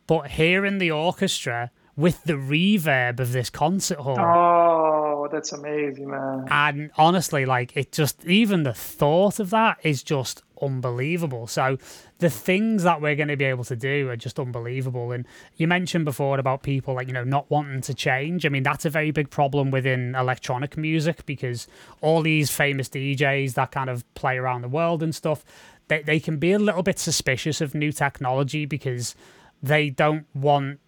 but 0.08 0.32
hearing 0.32 0.80
the 0.80 0.92
orchestra 0.92 1.72
with 1.96 2.24
the 2.24 2.34
reverb 2.34 3.20
of 3.20 3.32
this 3.32 3.50
concert 3.50 4.00
hall. 4.00 4.20
Oh, 4.20 5.09
that's 5.32 5.52
amazing, 5.52 6.10
man. 6.10 6.48
And 6.50 6.92
honestly, 6.98 7.46
like 7.46 7.76
it 7.76 7.92
just 7.92 8.26
even 8.26 8.64
the 8.64 8.74
thought 8.74 9.40
of 9.40 9.50
that 9.52 9.78
is 9.84 10.04
just 10.04 10.44
unbelievable. 10.62 11.48
So 11.48 11.78
the 12.20 12.30
things 12.30 12.84
that 12.84 13.02
we're 13.02 13.16
going 13.16 13.30
to 13.30 13.38
be 13.38 13.46
able 13.46 13.64
to 13.66 13.76
do 13.76 14.10
are 14.10 14.16
just 14.16 14.40
unbelievable. 14.40 15.12
And 15.12 15.26
you 15.56 15.68
mentioned 15.68 16.06
before 16.06 16.38
about 16.38 16.64
people 16.64 16.96
like, 16.96 17.08
you 17.08 17.14
know, 17.14 17.24
not 17.24 17.50
wanting 17.50 17.82
to 17.82 17.94
change. 17.94 18.46
I 18.46 18.50
mean, 18.50 18.64
that's 18.64 18.86
a 18.86 18.90
very 18.90 19.12
big 19.12 19.30
problem 19.30 19.72
within 19.72 20.16
electronic 20.16 20.78
music 20.78 21.26
because 21.26 21.68
all 22.02 22.22
these 22.22 22.52
famous 22.52 22.90
DJs 22.90 23.54
that 23.54 23.72
kind 23.72 23.90
of 23.90 24.12
play 24.16 24.38
around 24.38 24.62
the 24.62 24.70
world 24.70 25.02
and 25.02 25.16
stuff, 25.16 25.46
they, 25.88 26.02
they 26.02 26.20
can 26.20 26.38
be 26.38 26.52
a 26.52 26.60
little 26.60 26.84
bit 26.84 27.00
suspicious 27.00 27.62
of 27.62 27.74
new 27.74 27.92
technology 27.92 28.66
because 28.66 29.16
they 29.62 29.90
don't 29.90 30.26
want 30.34 30.80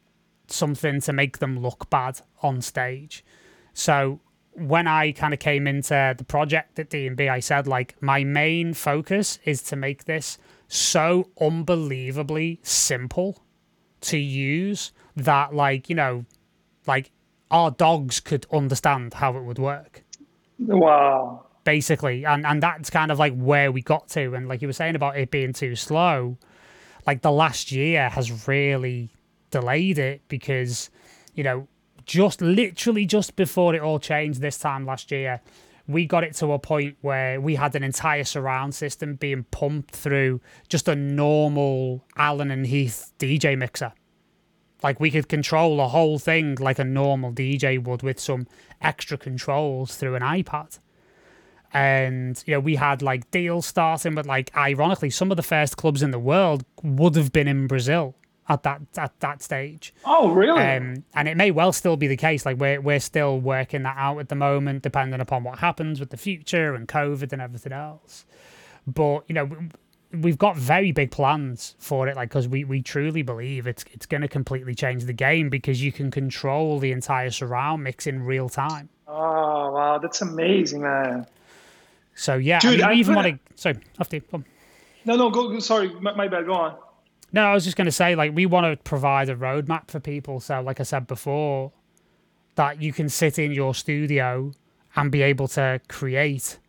something 0.47 0.99
to 1.01 1.13
make 1.13 1.39
them 1.39 1.59
look 1.59 1.89
bad 1.89 2.19
on 2.41 2.61
stage. 2.61 3.23
So 3.73 4.19
when 4.53 4.87
I 4.87 5.11
kind 5.11 5.33
of 5.33 5.39
came 5.39 5.67
into 5.67 6.13
the 6.17 6.23
project 6.23 6.77
at 6.79 6.89
D&B, 6.89 7.29
I 7.29 7.39
said 7.39 7.67
like 7.67 7.95
my 8.01 8.23
main 8.23 8.73
focus 8.73 9.39
is 9.45 9.61
to 9.63 9.75
make 9.75 10.05
this 10.05 10.37
so 10.67 11.29
unbelievably 11.39 12.59
simple 12.63 13.43
to 14.01 14.17
use 14.17 14.91
that 15.15 15.53
like, 15.53 15.89
you 15.89 15.95
know, 15.95 16.25
like 16.87 17.11
our 17.49 17.71
dogs 17.71 18.19
could 18.19 18.45
understand 18.51 19.13
how 19.13 19.37
it 19.37 19.43
would 19.43 19.59
work. 19.59 20.03
Wow. 20.59 21.45
Basically. 21.63 22.25
And 22.25 22.45
and 22.45 22.61
that's 22.61 22.89
kind 22.89 23.11
of 23.11 23.19
like 23.19 23.35
where 23.35 23.71
we 23.71 23.81
got 23.81 24.09
to. 24.09 24.33
And 24.33 24.47
like 24.47 24.61
you 24.61 24.67
were 24.67 24.73
saying 24.73 24.95
about 24.95 25.17
it 25.17 25.31
being 25.31 25.53
too 25.53 25.75
slow, 25.75 26.37
like 27.05 27.21
the 27.21 27.31
last 27.31 27.71
year 27.71 28.09
has 28.09 28.47
really 28.47 29.11
delayed 29.51 29.99
it 29.99 30.21
because, 30.27 30.89
you 31.35 31.43
know, 31.43 31.67
just 32.05 32.41
literally 32.41 33.05
just 33.05 33.35
before 33.35 33.75
it 33.75 33.81
all 33.81 33.99
changed 33.99 34.41
this 34.41 34.57
time 34.57 34.85
last 34.85 35.11
year, 35.11 35.41
we 35.87 36.05
got 36.05 36.23
it 36.23 36.33
to 36.35 36.51
a 36.51 36.59
point 36.59 36.97
where 37.01 37.39
we 37.41 37.55
had 37.55 37.75
an 37.75 37.83
entire 37.83 38.23
surround 38.23 38.75
system 38.75 39.15
being 39.15 39.45
pumped 39.51 39.91
through 39.91 40.41
just 40.69 40.87
a 40.87 40.95
normal 40.95 42.05
Allen 42.15 42.51
and 42.51 42.67
Heath 42.67 43.11
DJ 43.19 43.57
mixer. 43.57 43.93
Like 44.83 44.99
we 44.99 45.11
could 45.11 45.29
control 45.29 45.77
the 45.77 45.89
whole 45.89 46.17
thing 46.17 46.55
like 46.55 46.79
a 46.79 46.83
normal 46.83 47.31
DJ 47.31 47.83
would 47.83 48.01
with 48.01 48.19
some 48.19 48.47
extra 48.81 49.17
controls 49.17 49.95
through 49.95 50.15
an 50.15 50.21
iPad. 50.21 50.79
And 51.73 52.41
you 52.45 52.55
know, 52.55 52.59
we 52.59 52.75
had 52.75 53.01
like 53.01 53.29
deals 53.31 53.65
starting, 53.65 54.15
but 54.15 54.25
like 54.25 54.55
ironically, 54.55 55.09
some 55.09 55.31
of 55.31 55.37
the 55.37 55.43
first 55.43 55.77
clubs 55.77 56.03
in 56.03 56.11
the 56.11 56.19
world 56.19 56.65
would 56.83 57.15
have 57.15 57.31
been 57.31 57.47
in 57.47 57.67
Brazil 57.67 58.15
at 58.49 58.63
that 58.63 58.81
at 58.97 59.19
that 59.19 59.41
stage. 59.41 59.93
Oh, 60.05 60.31
really? 60.31 60.61
Um, 60.61 61.03
and 61.13 61.27
it 61.27 61.37
may 61.37 61.51
well 61.51 61.71
still 61.71 61.97
be 61.97 62.07
the 62.07 62.17
case. 62.17 62.45
Like 62.45 62.57
we're 62.57 62.81
we're 62.81 62.99
still 62.99 63.39
working 63.39 63.83
that 63.83 63.95
out 63.97 64.19
at 64.19 64.29
the 64.29 64.35
moment, 64.35 64.83
depending 64.83 65.19
upon 65.21 65.43
what 65.43 65.59
happens 65.59 65.99
with 65.99 66.09
the 66.09 66.17
future 66.17 66.75
and 66.75 66.87
COVID 66.87 67.31
and 67.33 67.41
everything 67.41 67.71
else. 67.71 68.25
But 68.87 69.23
you 69.27 69.35
know, 69.35 69.49
we've 70.13 70.37
got 70.37 70.57
very 70.57 70.91
big 70.91 71.11
plans 71.11 71.75
for 71.79 72.07
it. 72.07 72.15
Like 72.15 72.29
because 72.29 72.47
we 72.47 72.63
we 72.63 72.81
truly 72.81 73.21
believe 73.21 73.67
it's 73.67 73.85
it's 73.91 74.05
going 74.05 74.21
to 74.21 74.27
completely 74.27 74.75
change 74.75 75.05
the 75.05 75.13
game 75.13 75.49
because 75.49 75.81
you 75.81 75.91
can 75.91 76.11
control 76.11 76.79
the 76.79 76.91
entire 76.91 77.31
surround 77.31 77.83
mix 77.83 78.07
in 78.07 78.23
real 78.23 78.49
time. 78.49 78.89
Oh 79.07 79.71
wow, 79.71 79.97
that's 79.97 80.21
amazing, 80.21 80.81
man. 80.81 81.27
So 82.15 82.35
yeah, 82.35 82.59
Dude, 82.59 82.81
I, 82.81 82.89
mean, 82.89 82.97
I 82.97 82.99
even 82.99 83.15
want 83.15 83.27
to. 83.27 83.39
Sorry, 83.55 83.77
after 83.99 84.17
you. 84.17 84.43
No, 85.05 85.15
no, 85.15 85.29
go. 85.29 85.57
Sorry, 85.59 85.89
my, 86.01 86.13
my 86.13 86.27
bad. 86.27 86.45
Go 86.45 86.53
on. 86.53 86.77
No, 87.34 87.45
I 87.45 87.53
was 87.53 87.63
just 87.63 87.77
going 87.77 87.86
to 87.86 87.91
say, 87.91 88.15
like, 88.15 88.36
we 88.36 88.45
want 88.45 88.65
to 88.65 88.84
provide 88.84 89.29
a 89.29 89.36
roadmap 89.36 89.89
for 89.89 89.99
people. 89.99 90.39
So, 90.39 90.61
like 90.61 90.79
I 90.79 90.84
said 90.84 91.07
before, 91.07 91.71
that 92.55 92.82
you 92.82 92.91
can 92.91 93.07
sit 93.09 93.39
in 93.39 93.51
your 93.51 93.73
studio 93.73 94.51
and 94.95 95.11
be 95.11 95.21
able 95.21 95.47
to 95.49 95.79
create 95.88 96.59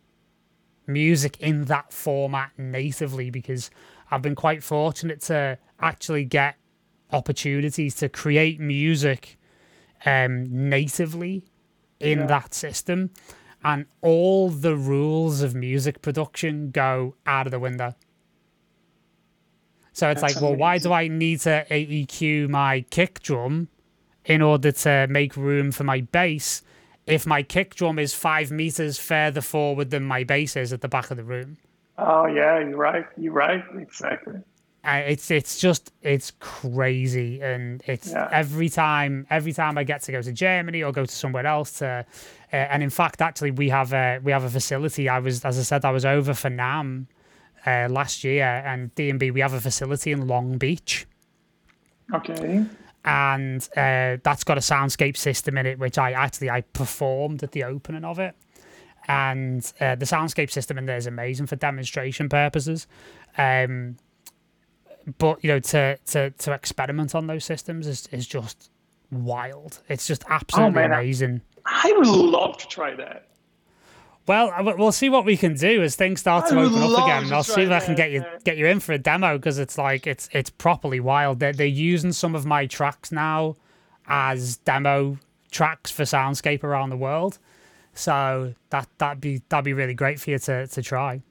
music 0.87 1.39
in 1.39 1.65
that 1.65 1.91
format 1.91 2.51
natively 2.57 3.29
because 3.29 3.69
I've 4.09 4.21
been 4.21 4.35
quite 4.35 4.63
fortunate 4.63 5.21
to 5.21 5.57
actually 5.79 6.25
get 6.25 6.55
opportunities 7.11 7.95
to 7.95 8.09
create 8.09 8.59
music 8.59 9.37
um, 10.05 10.69
natively 10.69 11.45
in 11.99 12.19
yeah. 12.19 12.25
that 12.27 12.53
system. 12.53 13.11
and 13.63 13.85
all 14.01 14.49
the 14.49 14.75
rules 14.75 15.41
of 15.41 15.55
music 15.55 16.01
production 16.01 16.69
go 16.71 17.15
out 17.25 17.47
of 17.47 17.51
the 17.51 17.59
window. 17.59 17.95
So 20.03 20.09
it's 20.09 20.19
That's 20.19 20.35
like, 20.35 20.43
well, 20.43 20.53
why 20.53 20.79
do 20.79 20.91
I 20.91 21.07
need 21.07 21.39
to 21.41 21.65
EQ 21.71 22.49
my 22.49 22.83
kick 22.89 23.21
drum 23.21 23.69
in 24.25 24.41
order 24.41 24.73
to 24.73 25.07
make 25.09 25.37
room 25.37 25.71
for 25.71 25.85
my 25.85 26.01
bass 26.01 26.61
if 27.07 27.25
my 27.25 27.41
kick 27.41 27.75
drum 27.75 27.97
is 27.97 28.13
five 28.13 28.51
meters 28.51 28.99
further 28.99 29.39
forward 29.39 29.91
than 29.91 30.03
my 30.03 30.25
bass 30.25 30.57
is 30.57 30.73
at 30.73 30.81
the 30.81 30.89
back 30.89 31.09
of 31.09 31.15
the 31.15 31.23
room? 31.23 31.55
Oh 31.97 32.25
yeah, 32.25 32.59
you're 32.59 32.75
right. 32.75 33.05
You're 33.15 33.31
right. 33.31 33.63
Exactly. 33.79 34.41
Uh, 34.83 35.03
it's 35.07 35.31
it's 35.31 35.57
just 35.57 35.93
it's 36.01 36.31
crazy 36.41 37.41
and 37.41 37.81
it's 37.87 38.11
Yeah. 38.11 38.27
every 38.29 38.67
time 38.67 39.25
every 39.29 39.53
time 39.53 39.77
I 39.77 39.85
get 39.85 40.01
to 40.01 40.11
go 40.11 40.21
to 40.21 40.33
Germany 40.33 40.83
or 40.83 40.91
go 40.91 41.05
to 41.05 41.15
somewhere 41.15 41.45
else 41.45 41.79
to 41.79 42.05
uh, 42.51 42.55
and 42.55 42.83
in 42.83 42.89
fact 42.89 43.21
actually 43.21 43.51
we 43.51 43.69
have 43.69 43.93
a 43.93 44.19
we 44.21 44.33
have 44.33 44.43
a 44.43 44.49
facility 44.49 45.07
I 45.07 45.19
was 45.19 45.45
as 45.45 45.57
I 45.57 45.61
said 45.61 45.85
I 45.85 45.91
was 45.91 46.03
over 46.03 46.33
for 46.33 46.49
NAMM 46.49 47.05
uh, 47.65 47.87
last 47.89 48.23
year 48.23 48.43
and 48.65 48.93
D&B 48.95 49.31
we 49.31 49.39
have 49.41 49.53
a 49.53 49.61
facility 49.61 50.11
in 50.11 50.27
Long 50.27 50.57
Beach. 50.57 51.05
Okay. 52.13 52.65
and 53.05 53.67
uh, 53.77 54.17
that's 54.23 54.43
got 54.43 54.57
a 54.57 54.61
soundscape 54.61 55.17
system 55.17 55.57
in 55.57 55.65
it 55.65 55.79
which 55.79 55.97
I 55.97 56.11
actually 56.11 56.49
I 56.49 56.61
performed 56.61 57.43
at 57.43 57.51
the 57.51 57.63
opening 57.63 58.03
of 58.03 58.19
it. 58.19 58.35
And 59.07 59.69
uh, 59.81 59.95
the 59.95 60.05
soundscape 60.05 60.49
system 60.49 60.77
in 60.77 60.85
there 60.85 60.95
is 60.97 61.07
amazing 61.07 61.47
for 61.47 61.57
demonstration 61.57 62.29
purposes. 62.29 62.87
Um, 63.37 63.97
but 65.17 65.43
you 65.43 65.49
know 65.49 65.59
to, 65.59 65.97
to 65.97 66.29
to 66.31 66.51
experiment 66.53 67.13
on 67.13 67.27
those 67.27 67.43
systems 67.43 67.87
is, 67.87 68.07
is 68.11 68.25
just 68.25 68.69
wild. 69.11 69.81
It's 69.89 70.07
just 70.07 70.23
absolutely 70.29 70.73
man, 70.75 70.93
I- 70.93 71.01
amazing. 71.01 71.41
I 71.65 71.93
would 71.97 72.07
love 72.07 72.57
to 72.57 72.67
try 72.67 72.93
that. 72.95 73.27
Well, 74.25 74.51
we'll 74.77 74.91
see 74.91 75.09
what 75.09 75.25
we 75.25 75.35
can 75.35 75.53
do 75.55 75.83
as 75.83 75.95
things 75.95 76.21
start 76.21 76.47
to 76.47 76.59
open 76.59 76.81
up 76.81 77.03
again. 77.03 77.33
I'll 77.33 77.43
see 77.43 77.63
if 77.63 77.71
I 77.71 77.79
can 77.79 77.95
get 77.95 78.11
you 78.11 78.23
get 78.43 78.57
you 78.57 78.67
in 78.67 78.79
for 78.79 78.93
a 78.93 78.97
demo 78.97 79.37
because 79.37 79.59
it's 79.59 79.77
like 79.77 80.07
it's 80.07 80.29
it's 80.31 80.49
properly 80.49 80.99
wild. 80.99 81.39
They're 81.39 81.53
they're 81.53 81.67
using 81.67 82.11
some 82.13 82.35
of 82.35 82.45
my 82.45 82.65
tracks 82.65 83.11
now 83.11 83.55
as 84.07 84.57
demo 84.57 85.17
tracks 85.51 85.91
for 85.91 86.03
Soundscape 86.03 86.63
around 86.63 86.89
the 86.89 86.97
world. 86.97 87.37
So 87.93 88.53
that 88.69 88.87
that'd 88.97 89.21
be 89.21 89.41
that'd 89.49 89.65
be 89.65 89.73
really 89.73 89.93
great 89.93 90.19
for 90.19 90.31
you 90.31 90.39
to 90.39 90.67
to 90.67 90.81
try. 90.81 91.21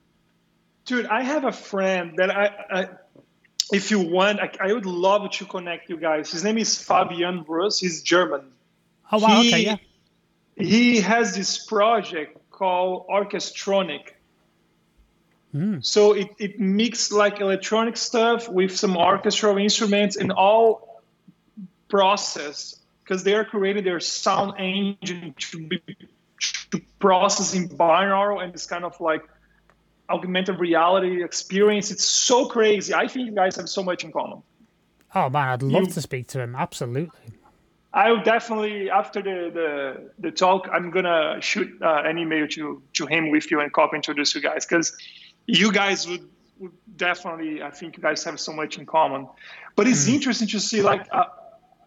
Dude, 0.84 1.06
I 1.06 1.22
have 1.22 1.44
a 1.44 1.52
friend 1.52 2.14
that 2.16 2.30
I, 2.30 2.50
I 2.70 2.88
if 3.72 3.90
you 3.90 4.00
want, 4.00 4.40
I, 4.40 4.50
I 4.60 4.72
would 4.72 4.84
love 4.86 5.30
to 5.30 5.44
connect 5.46 5.88
you 5.88 5.96
guys. 5.96 6.30
His 6.30 6.44
name 6.44 6.58
is 6.58 6.76
Fabian 6.76 7.44
Rus. 7.48 7.78
He's 7.78 8.02
German. 8.02 8.42
Oh 9.10 9.18
wow, 9.18 9.40
He- 9.40 9.48
okay, 9.48 9.64
yeah. 9.64 9.76
He 10.56 11.00
has 11.00 11.34
this 11.34 11.64
project 11.64 12.36
called 12.62 13.08
Orchestronic. 13.08 14.12
Hmm. 15.50 15.80
So 15.80 16.12
it, 16.12 16.28
it 16.38 16.60
mixed 16.60 17.10
like 17.10 17.40
electronic 17.40 17.96
stuff 17.96 18.48
with 18.48 18.76
some 18.76 18.96
orchestral 18.96 19.58
instruments 19.58 20.14
and 20.14 20.30
all 20.30 21.02
process 21.88 22.78
because 23.02 23.24
they 23.24 23.34
are 23.34 23.44
creating 23.44 23.82
their 23.82 23.98
sound 23.98 24.60
engine 24.60 25.34
to 25.36 25.66
be 25.66 25.82
to 26.70 26.80
process 27.00 27.52
in 27.52 27.68
binaural 27.68 28.40
and 28.42 28.54
this 28.54 28.66
kind 28.66 28.84
of 28.84 28.98
like 29.00 29.24
augmented 30.08 30.60
reality 30.60 31.24
experience. 31.24 31.90
It's 31.90 32.04
so 32.04 32.46
crazy. 32.46 32.94
I 32.94 33.08
think 33.08 33.26
you 33.26 33.34
guys 33.34 33.56
have 33.56 33.68
so 33.68 33.82
much 33.82 34.04
in 34.04 34.12
common. 34.12 34.40
Oh 35.16 35.28
man, 35.28 35.48
I'd 35.48 35.62
love 35.64 35.88
you- 35.88 35.94
to 35.94 36.00
speak 36.00 36.28
to 36.28 36.40
him. 36.40 36.54
Absolutely. 36.54 37.34
I 37.94 38.10
will 38.10 38.22
definitely 38.22 38.90
after 38.90 39.22
the, 39.22 39.50
the 39.52 40.10
the 40.18 40.30
talk, 40.30 40.68
I'm 40.72 40.90
gonna 40.90 41.38
shoot 41.40 41.70
uh, 41.82 42.02
an 42.04 42.18
email 42.18 42.48
to 42.48 42.82
to 42.94 43.06
him 43.06 43.30
with 43.30 43.50
you 43.50 43.60
and 43.60 43.72
copy 43.72 43.96
introduce 43.96 44.34
you 44.34 44.40
guys 44.40 44.64
because 44.64 44.96
you 45.46 45.72
guys 45.72 46.08
would, 46.08 46.28
would 46.58 46.72
definitely. 46.96 47.62
I 47.62 47.70
think 47.70 47.96
you 47.96 48.02
guys 48.02 48.24
have 48.24 48.40
so 48.40 48.52
much 48.52 48.78
in 48.78 48.86
common. 48.86 49.28
But 49.76 49.88
it's 49.88 50.08
interesting 50.08 50.48
to 50.48 50.60
see 50.60 50.82
like. 50.82 51.06
Uh, 51.10 51.24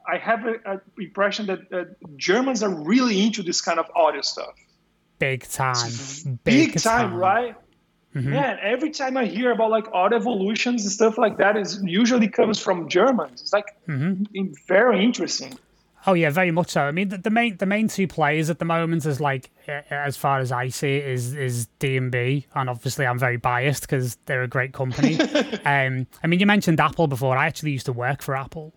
I 0.08 0.18
have 0.20 0.46
an 0.46 0.82
impression 1.00 1.48
that 1.48 1.60
uh, 1.74 1.86
Germans 2.16 2.62
are 2.62 2.70
really 2.70 3.24
into 3.26 3.42
this 3.42 3.62
kind 3.62 3.80
of 3.80 3.90
audio 3.96 4.22
stuff. 4.22 4.54
Big 5.18 5.48
time. 5.50 6.40
Big, 6.44 6.80
time, 6.80 7.16
right? 7.16 7.56
Yeah, 8.14 8.52
and 8.52 8.60
every 8.60 8.92
time 8.92 9.18
I 9.18 9.26
hear 9.26 9.52
about 9.52 9.72
like 9.72 9.88
audio 9.92 10.18
evolutions 10.18 10.84
and 10.84 10.92
stuff 10.92 11.18
like 11.18 11.38
that, 11.38 11.58
is 11.58 11.82
usually 11.84 12.28
comes 12.28 12.60
from 12.60 12.88
Germans. 12.88 13.42
It's 13.42 13.52
like 13.52 13.76
very 14.68 15.04
interesting. 15.04 15.58
Oh 16.08 16.14
yeah, 16.14 16.30
very 16.30 16.52
much 16.52 16.72
so. 16.72 16.82
I 16.82 16.92
mean, 16.92 17.10
the, 17.10 17.18
the 17.18 17.30
main 17.30 17.58
the 17.58 17.66
main 17.66 17.88
two 17.88 18.08
players 18.08 18.50
at 18.50 18.60
the 18.60 18.66
moment 18.66 19.06
is 19.06 19.20
like, 19.20 19.50
as 19.90 20.16
far 20.18 20.40
as 20.40 20.52
I 20.52 20.70
see 20.70 20.98
it, 20.98 21.08
is 21.08 21.34
is 21.34 21.68
D 21.80 21.98
and 21.98 22.12
B, 22.12 22.46
and 22.54 22.70
obviously 22.70 23.06
I'm 23.06 23.18
very 23.18 23.38
biased 23.38 23.82
because 23.82 24.18
they're 24.26 24.44
a 24.44 24.48
great 24.48 24.74
company. 24.74 25.20
um, 25.66 26.08
I 26.24 26.28
mean, 26.28 26.40
you 26.40 26.46
mentioned 26.46 26.80
Apple 26.80 27.08
before. 27.08 27.38
I 27.38 27.48
actually 27.48 27.72
used 27.72 27.88
to 27.88 27.94
work 27.94 28.22
for 28.22 28.36
Apple. 28.36 28.74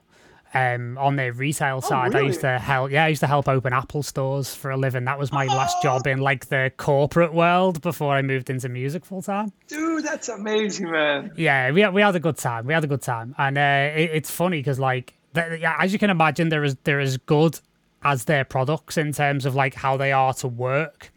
Um, 0.55 0.97
on 0.97 1.17
their 1.17 1.35
retail 1.35 1.83
side, 1.83 2.15
I 2.15 2.21
used 2.21 2.41
to 2.41 2.59
help. 2.59 2.91
Yeah, 2.91 3.05
I 3.05 3.09
used 3.09 3.21
to 3.21 3.27
help 3.27 3.49
open 3.49 3.75
Apple 3.75 4.03
stores 4.03 4.55
for 4.55 4.71
a 4.71 4.79
living. 4.79 5.05
That 5.05 5.19
was 5.19 5.31
my 5.31 5.45
last 5.45 5.83
job 5.83 6.07
in 6.07 6.21
like 6.21 6.47
the 6.47 6.73
corporate 6.79 7.35
world 7.35 7.83
before 7.83 8.15
I 8.15 8.23
moved 8.23 8.49
into 8.49 8.71
music 8.71 9.05
full 9.05 9.21
time. 9.21 9.53
Dude, 9.67 10.05
that's 10.05 10.31
amazing, 10.31 10.91
man. 10.91 11.33
Yeah, 11.37 11.71
we 11.73 11.87
we 11.89 12.01
had 12.01 12.17
a 12.17 12.21
good 12.21 12.39
time. 12.39 12.67
We 12.67 12.73
had 12.73 12.83
a 12.83 12.87
good 12.87 13.03
time, 13.03 13.35
and 13.37 13.59
uh, 13.59 13.91
it, 13.95 14.11
it's 14.15 14.31
funny 14.31 14.61
because 14.61 14.79
like 14.79 15.18
as 15.39 15.93
you 15.93 15.99
can 15.99 16.11
imagine, 16.11 16.49
they're 16.49 16.65
as 16.65 16.77
they're 16.85 17.01
as 17.01 17.17
good 17.19 17.59
as 18.03 18.25
their 18.25 18.45
products 18.45 18.97
in 18.97 19.13
terms 19.13 19.45
of 19.45 19.55
like 19.55 19.75
how 19.75 19.97
they 19.97 20.13
are 20.13 20.33
to 20.35 20.49
work. 20.49 21.13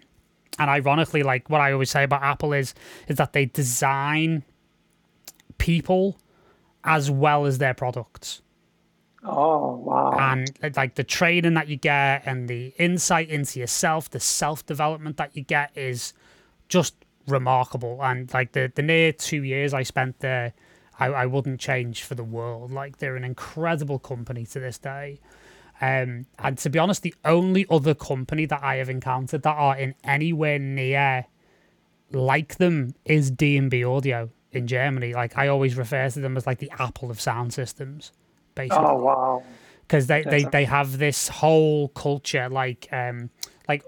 And 0.60 0.70
ironically, 0.70 1.24
like 1.24 1.50
what 1.50 1.62
I 1.62 1.72
always 1.72 1.90
say 1.90 2.04
about 2.04 2.24
Apple 2.24 2.54
is 2.54 2.74
is 3.08 3.18
that 3.18 3.34
they 3.34 3.46
design 3.46 4.44
people 5.58 6.18
as 6.84 7.12
well 7.12 7.46
as 7.46 7.60
their 7.60 7.74
products 7.76 8.42
Oh 9.24 9.76
wow. 9.76 10.18
and 10.20 10.52
like 10.76 10.96
the 10.96 11.04
training 11.04 11.54
that 11.54 11.68
you 11.68 11.76
get 11.76 12.24
and 12.26 12.50
the 12.50 12.74
insight 12.80 13.30
into 13.30 13.60
yourself 13.60 14.10
the 14.10 14.20
self-development 14.20 15.18
that 15.18 15.38
you 15.38 15.44
get 15.44 15.78
is 15.78 16.14
just 16.70 16.96
remarkable 17.28 18.00
and 18.02 18.34
like 18.34 18.54
the 18.54 18.72
the 18.74 18.82
near 18.82 19.12
two 19.14 19.44
years 19.44 19.76
i 19.76 19.84
spent 19.84 20.20
there 20.22 20.54
i, 21.02 21.08
I 21.08 21.26
wouldn't 21.26 21.60
change 21.60 22.04
for 22.04 22.16
the 22.16 22.24
world. 22.24 22.72
Like 22.72 22.98
they're 22.98 23.16
an 23.16 23.24
incredible 23.24 24.00
company 24.00 24.46
to 24.46 24.60
this 24.60 24.78
day. 24.78 25.20
Um, 25.82 26.28
and 26.38 26.58
to 26.60 26.70
be 26.70 26.78
honest 26.78 27.02
the 27.02 27.16
only 27.26 27.66
other 27.68 27.96
company 27.96 28.46
that 28.46 28.62
i 28.62 28.76
have 28.76 28.88
encountered 28.88 29.42
that 29.42 29.56
are 29.58 29.76
in 29.76 29.96
anywhere 30.04 30.60
near 30.60 31.26
like 32.12 32.58
them 32.58 32.94
is 33.04 33.32
d&b 33.32 33.84
audio 33.84 34.30
in 34.52 34.68
germany. 34.68 35.14
Like 35.14 35.38
i 35.38 35.48
always 35.48 35.76
refer 35.76 36.08
to 36.10 36.20
them 36.20 36.38
as 36.38 36.46
like 36.46 36.60
the 36.60 36.72
apple 36.78 37.10
of 37.10 37.20
sound 37.20 37.52
systems 37.52 38.12
basically. 38.54 38.86
Oh 38.86 38.98
wow. 38.98 39.44
because 39.82 40.06
they, 40.06 40.22
they, 40.22 40.44
they 40.44 40.66
have 40.66 41.00
this 41.00 41.30
whole 41.30 41.88
culture 41.90 42.48
like 42.48 42.88
um 42.92 43.32
like 43.68 43.84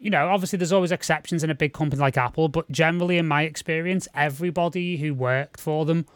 you 0.00 0.10
know 0.10 0.26
obviously 0.28 0.56
there's 0.56 0.72
always 0.72 0.90
exceptions 0.90 1.44
in 1.44 1.50
a 1.50 1.54
big 1.54 1.72
company 1.72 2.00
like 2.00 2.16
apple 2.16 2.48
but 2.48 2.68
generally 2.72 3.18
in 3.18 3.28
my 3.28 3.42
experience 3.42 4.08
everybody 4.14 4.96
who 4.96 5.14
worked 5.14 5.60
for 5.60 5.84
them 5.84 6.06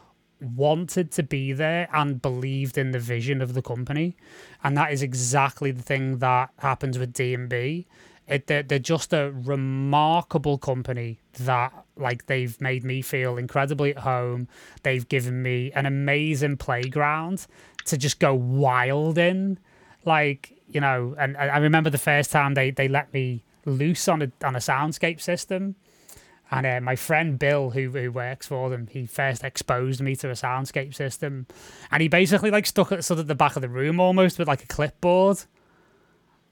wanted 0.41 1.11
to 1.11 1.23
be 1.23 1.53
there 1.53 1.87
and 1.93 2.21
believed 2.21 2.77
in 2.77 2.91
the 2.91 2.99
vision 2.99 3.41
of 3.41 3.53
the 3.53 3.61
company. 3.61 4.15
And 4.63 4.75
that 4.77 4.91
is 4.91 5.01
exactly 5.01 5.71
the 5.71 5.83
thing 5.83 6.19
that 6.19 6.49
happens 6.59 6.99
with 6.99 7.13
d&b 7.13 7.87
it, 8.27 8.47
they're, 8.47 8.63
they're 8.63 8.79
just 8.79 9.13
a 9.13 9.31
remarkable 9.31 10.57
company 10.57 11.19
that 11.39 11.73
like 11.95 12.25
they've 12.25 12.59
made 12.59 12.83
me 12.83 13.01
feel 13.01 13.37
incredibly 13.37 13.91
at 13.95 14.01
home. 14.01 14.47
They've 14.83 15.07
given 15.07 15.43
me 15.43 15.71
an 15.73 15.85
amazing 15.85 16.57
playground 16.57 17.45
to 17.85 17.97
just 17.97 18.19
go 18.19 18.33
wild 18.33 19.17
in. 19.17 19.59
Like 20.05 20.53
you 20.67 20.81
know 20.81 21.15
and 21.19 21.37
i 21.37 21.47
I 21.47 21.57
remember 21.57 21.89
the 21.91 21.99
first 21.99 22.31
time 22.31 22.55
they 22.55 22.71
they 22.71 22.87
let 22.87 23.13
me 23.13 23.43
loose 23.65 24.07
on 24.07 24.21
a 24.23 24.31
on 24.43 24.55
a 24.55 24.59
soundscape 24.59 25.21
system 25.21 25.75
and 26.55 26.65
uh, 26.65 26.79
my 26.79 26.95
friend 26.95 27.37
Bill, 27.37 27.71
who 27.71 27.89
who 27.89 28.11
works 28.11 28.47
for 28.47 28.69
them, 28.69 28.87
he 28.87 29.05
first 29.05 29.43
exposed 29.43 30.01
me 30.01 30.15
to 30.17 30.29
a 30.29 30.33
soundscape 30.33 30.95
system, 30.95 31.47
and 31.91 32.01
he 32.01 32.07
basically 32.07 32.49
like 32.49 32.65
stuck 32.65 32.91
it 32.93 33.03
sort 33.03 33.19
of 33.19 33.27
the 33.27 33.35
back 33.35 33.57
of 33.57 33.61
the 33.61 33.67
room 33.69 33.99
almost 33.99 34.39
with 34.39 34.47
like 34.47 34.63
a 34.63 34.67
clipboard, 34.67 35.43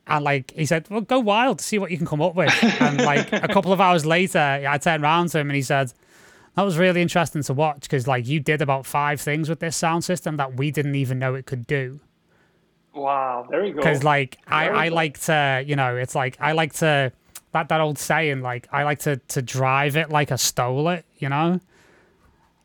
and 0.05 0.25
like 0.25 0.51
he 0.51 0.65
said, 0.65 0.89
"Well, 0.89 1.01
go 1.01 1.19
wild, 1.19 1.61
see 1.61 1.79
what 1.79 1.89
you 1.89 1.97
can 1.97 2.05
come 2.05 2.21
up 2.21 2.35
with." 2.35 2.53
and 2.81 3.01
like 3.01 3.31
a 3.31 3.47
couple 3.47 3.71
of 3.71 3.79
hours 3.79 4.05
later, 4.05 4.39
I 4.39 4.77
turned 4.77 5.03
around 5.03 5.29
to 5.29 5.39
him 5.39 5.49
and 5.49 5.55
he 5.55 5.61
said, 5.61 5.93
"That 6.55 6.63
was 6.63 6.77
really 6.77 7.01
interesting 7.01 7.41
to 7.43 7.53
watch 7.53 7.83
because 7.83 8.05
like 8.05 8.27
you 8.27 8.41
did 8.41 8.61
about 8.61 8.85
five 8.85 9.21
things 9.21 9.47
with 9.47 9.61
this 9.61 9.77
sound 9.77 10.03
system 10.03 10.35
that 10.35 10.57
we 10.57 10.69
didn't 10.69 10.95
even 10.95 11.17
know 11.17 11.33
it 11.33 11.45
could 11.45 11.65
do." 11.65 12.01
Wow. 12.93 13.47
There 13.49 13.65
you 13.65 13.73
go. 13.73 13.77
because 13.77 14.03
like 14.03 14.37
I, 14.47 14.69
I 14.69 14.87
cool. 14.89 14.95
like 14.95 15.19
to 15.21 15.63
you 15.65 15.75
know 15.77 15.95
it's 15.95 16.13
like 16.13 16.37
I 16.41 16.51
like 16.51 16.73
to 16.73 17.11
that 17.53 17.69
that 17.69 17.79
old 17.81 17.97
saying 17.97 18.41
like 18.41 18.67
I 18.71 18.83
like 18.83 18.99
to 18.99 19.17
to 19.17 19.41
drive 19.41 19.95
it 19.97 20.09
like 20.09 20.31
I 20.31 20.35
stole 20.35 20.89
it 20.89 21.05
you 21.17 21.29
know 21.29 21.59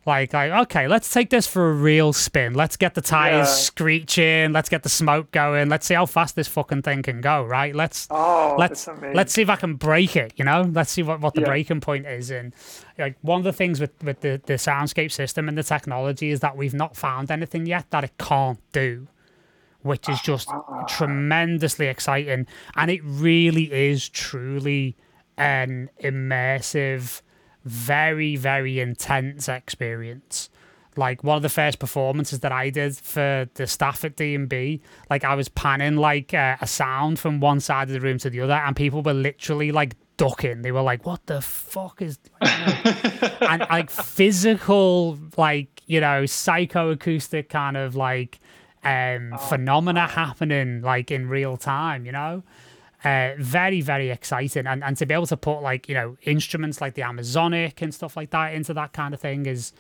Like, 0.07 0.33
like, 0.33 0.51
okay, 0.51 0.89
let's 0.89 1.13
take 1.13 1.29
this 1.29 1.47
for 1.47 1.69
a 1.69 1.75
real 1.75 2.15
spin. 2.15 2.55
Let's 2.55 2.79
get 2.79 2.95
the 2.95 3.03
tires 3.03 3.49
Yeah. 3.49 3.69
screeching. 3.69 4.53
Let's 4.55 4.71
get 4.71 4.83
the 4.83 4.89
smoke 4.89 5.31
going. 5.33 5.69
Let's 5.69 5.85
see 5.87 5.93
how 5.93 6.07
fast 6.07 6.35
this 6.35 6.49
fucking 6.49 6.81
thing 6.81 7.03
can 7.03 7.21
go. 7.21 7.45
Right? 7.45 7.75
Let's 7.75 8.09
Oh, 8.11 8.55
let's 8.59 8.89
let's 9.13 9.35
see 9.35 9.43
if 9.43 9.51
I 9.51 9.57
can 9.57 9.75
break 9.75 10.17
it. 10.17 10.33
You 10.37 10.47
know, 10.47 10.63
let's 10.73 10.91
see 10.93 11.03
what, 11.03 11.21
what 11.21 11.35
the 11.35 11.43
Yeah. 11.43 11.49
breaking 11.49 11.81
point 11.83 12.07
is. 12.07 12.31
And 12.31 12.55
like 12.99 13.17
one 13.21 13.41
of 13.41 13.45
the 13.45 13.53
things 13.53 13.81
with 13.83 13.93
with 14.03 14.21
the 14.23 14.41
the 14.47 14.55
soundscape 14.55 15.13
system 15.13 15.47
and 15.47 15.59
the 15.59 15.63
technology 15.63 16.31
is 16.31 16.41
that 16.41 16.57
we've 16.57 16.73
not 16.85 16.97
found 16.97 17.31
anything 17.31 17.67
yet 17.67 17.85
that 17.91 18.03
it 18.05 18.13
can't 18.17 18.61
do, 18.73 19.09
which 19.83 20.09
is 20.09 20.21
just 20.21 20.51
tremendously 20.89 21.87
exciting. 21.87 22.47
And 22.77 22.91
it 22.91 23.01
really 23.05 23.73
is 23.73 24.09
truly 24.09 24.97
an 25.37 25.91
immersive, 26.03 27.23
very 27.65 28.37
very 28.37 28.81
intense 28.81 29.49
experience 29.49 30.51
like 30.99 31.25
one 31.25 31.37
of 31.37 31.43
the 31.43 31.49
first 31.49 31.79
performances 31.79 32.41
that 32.41 32.53
I 32.53 32.69
did 32.71 32.97
for 32.97 33.49
the 33.55 33.67
staff 33.67 34.05
at 34.05 34.17
D&B, 34.17 34.83
like 35.09 35.25
I 35.25 35.35
was 35.35 35.49
panning 35.49 35.97
like 35.97 36.35
uh, 36.35 36.57
a 36.61 36.67
sound 36.67 37.19
from 37.19 37.41
one 37.41 37.61
side 37.61 37.89
of 37.89 37.95
the 37.95 38.01
room 38.01 38.19
to 38.19 38.31
the 38.31 38.41
other 38.41 38.55
and 38.55 38.75
people 38.75 39.03
were 39.03 39.15
literally 39.15 39.73
like 39.73 39.95
ducking. 40.17 40.63
They 40.63 40.73
were 40.73 40.83
like, 40.83 41.07
what 41.07 41.25
the 41.27 41.41
fuck 41.41 42.03
is... 42.03 42.19
and 42.41 43.65
like 43.71 43.91
physical, 43.91 45.19
like, 45.37 45.83
you 45.87 46.01
know, 46.01 46.25
psychoacoustic 46.25 47.49
kind 47.49 47.77
of 47.77 47.95
like 47.95 48.41
um, 48.89 49.39
phenomena 49.49 50.07
happening 50.07 50.83
like 50.83 51.11
in 51.11 51.29
real 51.29 51.57
time, 51.57 52.07
you 52.07 52.13
know? 52.13 52.43
Uh, 53.05 53.31
very, 53.39 53.81
very 53.81 54.11
exciting. 54.11 54.67
And, 54.67 54.83
and 54.83 54.97
to 54.97 55.07
be 55.07 55.15
able 55.15 55.27
to 55.27 55.37
put 55.37 55.61
like, 55.61 55.89
you 55.89 55.95
know, 55.95 56.17
instruments 56.23 56.81
like 56.81 56.95
the 56.95 57.03
Amazonic 57.03 57.81
and 57.83 57.95
stuff 57.95 58.17
like 58.17 58.31
that 58.31 58.55
into 58.55 58.75
that 58.75 58.93
kind 58.93 59.15
of 59.15 59.21
thing 59.21 59.47
is 59.47 59.73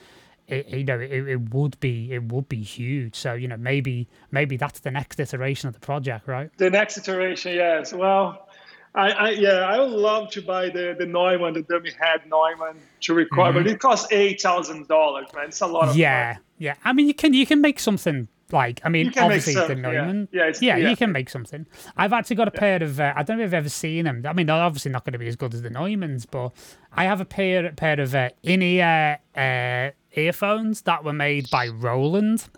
it, 0.46 0.68
you 0.68 0.84
know, 0.84 1.00
it, 1.00 1.10
it 1.28 1.50
would 1.52 1.78
be 1.80 2.12
it 2.12 2.22
would 2.32 2.48
be 2.48 2.62
huge. 2.62 3.16
So 3.16 3.34
you 3.34 3.48
know, 3.48 3.56
maybe 3.56 4.06
maybe 4.30 4.56
that's 4.56 4.80
the 4.80 4.90
next 4.92 5.18
iteration 5.18 5.66
of 5.68 5.74
the 5.74 5.80
project, 5.80 6.28
right? 6.28 6.48
The 6.58 6.70
next 6.70 6.96
iteration, 6.96 7.54
yes. 7.54 7.92
Well, 7.92 8.48
I, 8.94 9.10
I 9.10 9.30
yeah, 9.30 9.66
I 9.74 9.78
would 9.80 9.90
love 9.90 10.30
to 10.30 10.40
buy 10.40 10.68
the 10.70 10.94
the 10.98 11.04
Neumann, 11.06 11.54
the 11.54 11.62
dummy 11.62 11.90
head 12.00 12.20
Neumann 12.26 12.76
to 13.00 13.14
record, 13.14 13.54
but 13.54 13.66
it 13.66 13.80
costs 13.80 14.06
eight 14.12 14.40
thousand 14.40 14.86
dollars, 14.88 15.26
man. 15.34 15.46
It's 15.48 15.60
a 15.60 15.66
lot 15.66 15.84
of 15.84 15.90
Mm-hmm. 15.90 15.98
Yeah, 15.98 16.26
money. 16.34 16.44
yeah. 16.58 16.74
I 16.84 16.92
mean, 16.92 17.08
you 17.08 17.14
can 17.14 17.34
you 17.34 17.46
can 17.46 17.60
make 17.60 17.80
something 17.80 18.28
like 18.52 18.80
I 18.84 18.88
mean, 18.88 19.06
You 19.06 19.12
can 19.12 19.22
make 19.22 19.26
obviously 19.38 19.54
the 19.54 19.60
something, 19.60 19.78
yeah. 19.84 19.90
Neumann. 19.90 20.28
Yeah, 20.32 20.40
it's- 20.42 20.62
yeah, 20.62 20.76
yeah. 20.76 20.90
you 20.90 20.96
can 20.96 21.12
make 21.12 21.28
something. 21.30 21.66
I've 21.96 22.12
actually 22.12 22.36
got 22.36 22.48
a 22.48 22.52
pair 22.52 22.82
of. 22.82 22.98
Uh, 23.00 23.12
I 23.16 23.22
don't 23.22 23.38
know 23.38 23.44
if 23.44 23.48
you've 23.48 23.54
ever 23.54 23.68
seen 23.68 24.04
them. 24.04 24.24
I 24.26 24.32
mean, 24.32 24.46
they're 24.46 24.56
obviously 24.56 24.90
not 24.90 25.04
going 25.04 25.12
to 25.12 25.18
be 25.18 25.28
as 25.28 25.36
good 25.36 25.54
as 25.54 25.62
the 25.62 25.70
Neumanns, 25.70 26.26
but 26.30 26.52
I 26.92 27.04
have 27.04 27.20
a 27.20 27.24
pair 27.24 27.70
pair 27.72 28.00
of 28.00 28.14
uh, 28.14 28.30
in 28.42 28.62
ear 28.62 29.18
uh, 29.36 29.90
earphones 30.18 30.82
that 30.82 31.04
were 31.04 31.12
made 31.12 31.50
by 31.50 31.68
Roland. 31.68 32.48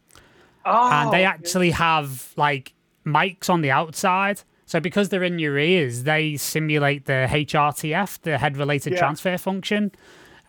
Oh, 0.64 0.90
and 0.92 1.10
they 1.12 1.18
okay. 1.18 1.24
actually 1.24 1.70
have 1.70 2.32
like 2.36 2.74
mics 3.06 3.48
on 3.48 3.62
the 3.62 3.70
outside. 3.70 4.42
So 4.66 4.78
because 4.78 5.08
they're 5.08 5.24
in 5.24 5.40
your 5.40 5.58
ears, 5.58 6.04
they 6.04 6.36
simulate 6.36 7.06
the 7.06 7.26
HRTF, 7.28 8.20
the 8.22 8.38
head-related 8.38 8.92
Yeah. 8.92 8.98
transfer 9.00 9.36
function, 9.36 9.90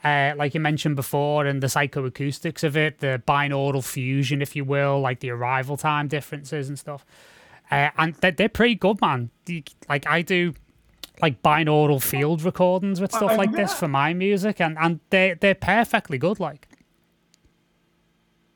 uh, 0.03 0.33
like 0.35 0.53
you 0.53 0.59
mentioned 0.59 0.95
before, 0.95 1.45
and 1.45 1.61
the 1.61 1.67
psychoacoustics 1.67 2.63
of 2.63 2.75
it, 2.75 2.99
the 2.99 3.21
binaural 3.27 3.83
fusion, 3.83 4.41
if 4.41 4.55
you 4.55 4.65
will, 4.65 4.99
like 4.99 5.19
the 5.19 5.29
arrival 5.29 5.77
time 5.77 6.07
differences 6.07 6.69
and 6.69 6.79
stuff. 6.79 7.05
Uh, 7.69 7.89
and 7.97 8.15
they're, 8.15 8.31
they're 8.31 8.49
pretty 8.49 8.75
good, 8.75 8.99
man. 8.99 9.29
Like 9.87 10.07
I 10.07 10.23
do, 10.23 10.53
like 11.21 11.41
binaural 11.43 12.01
field 12.01 12.41
recordings 12.41 12.99
with 12.99 13.11
stuff 13.11 13.37
like 13.37 13.51
this 13.51 13.73
for 13.73 13.87
my 13.87 14.13
music, 14.13 14.59
and 14.59 14.77
and 14.79 14.99
they 15.09 15.35
they're 15.39 15.55
perfectly 15.55 16.17
good. 16.17 16.39
Like. 16.39 16.67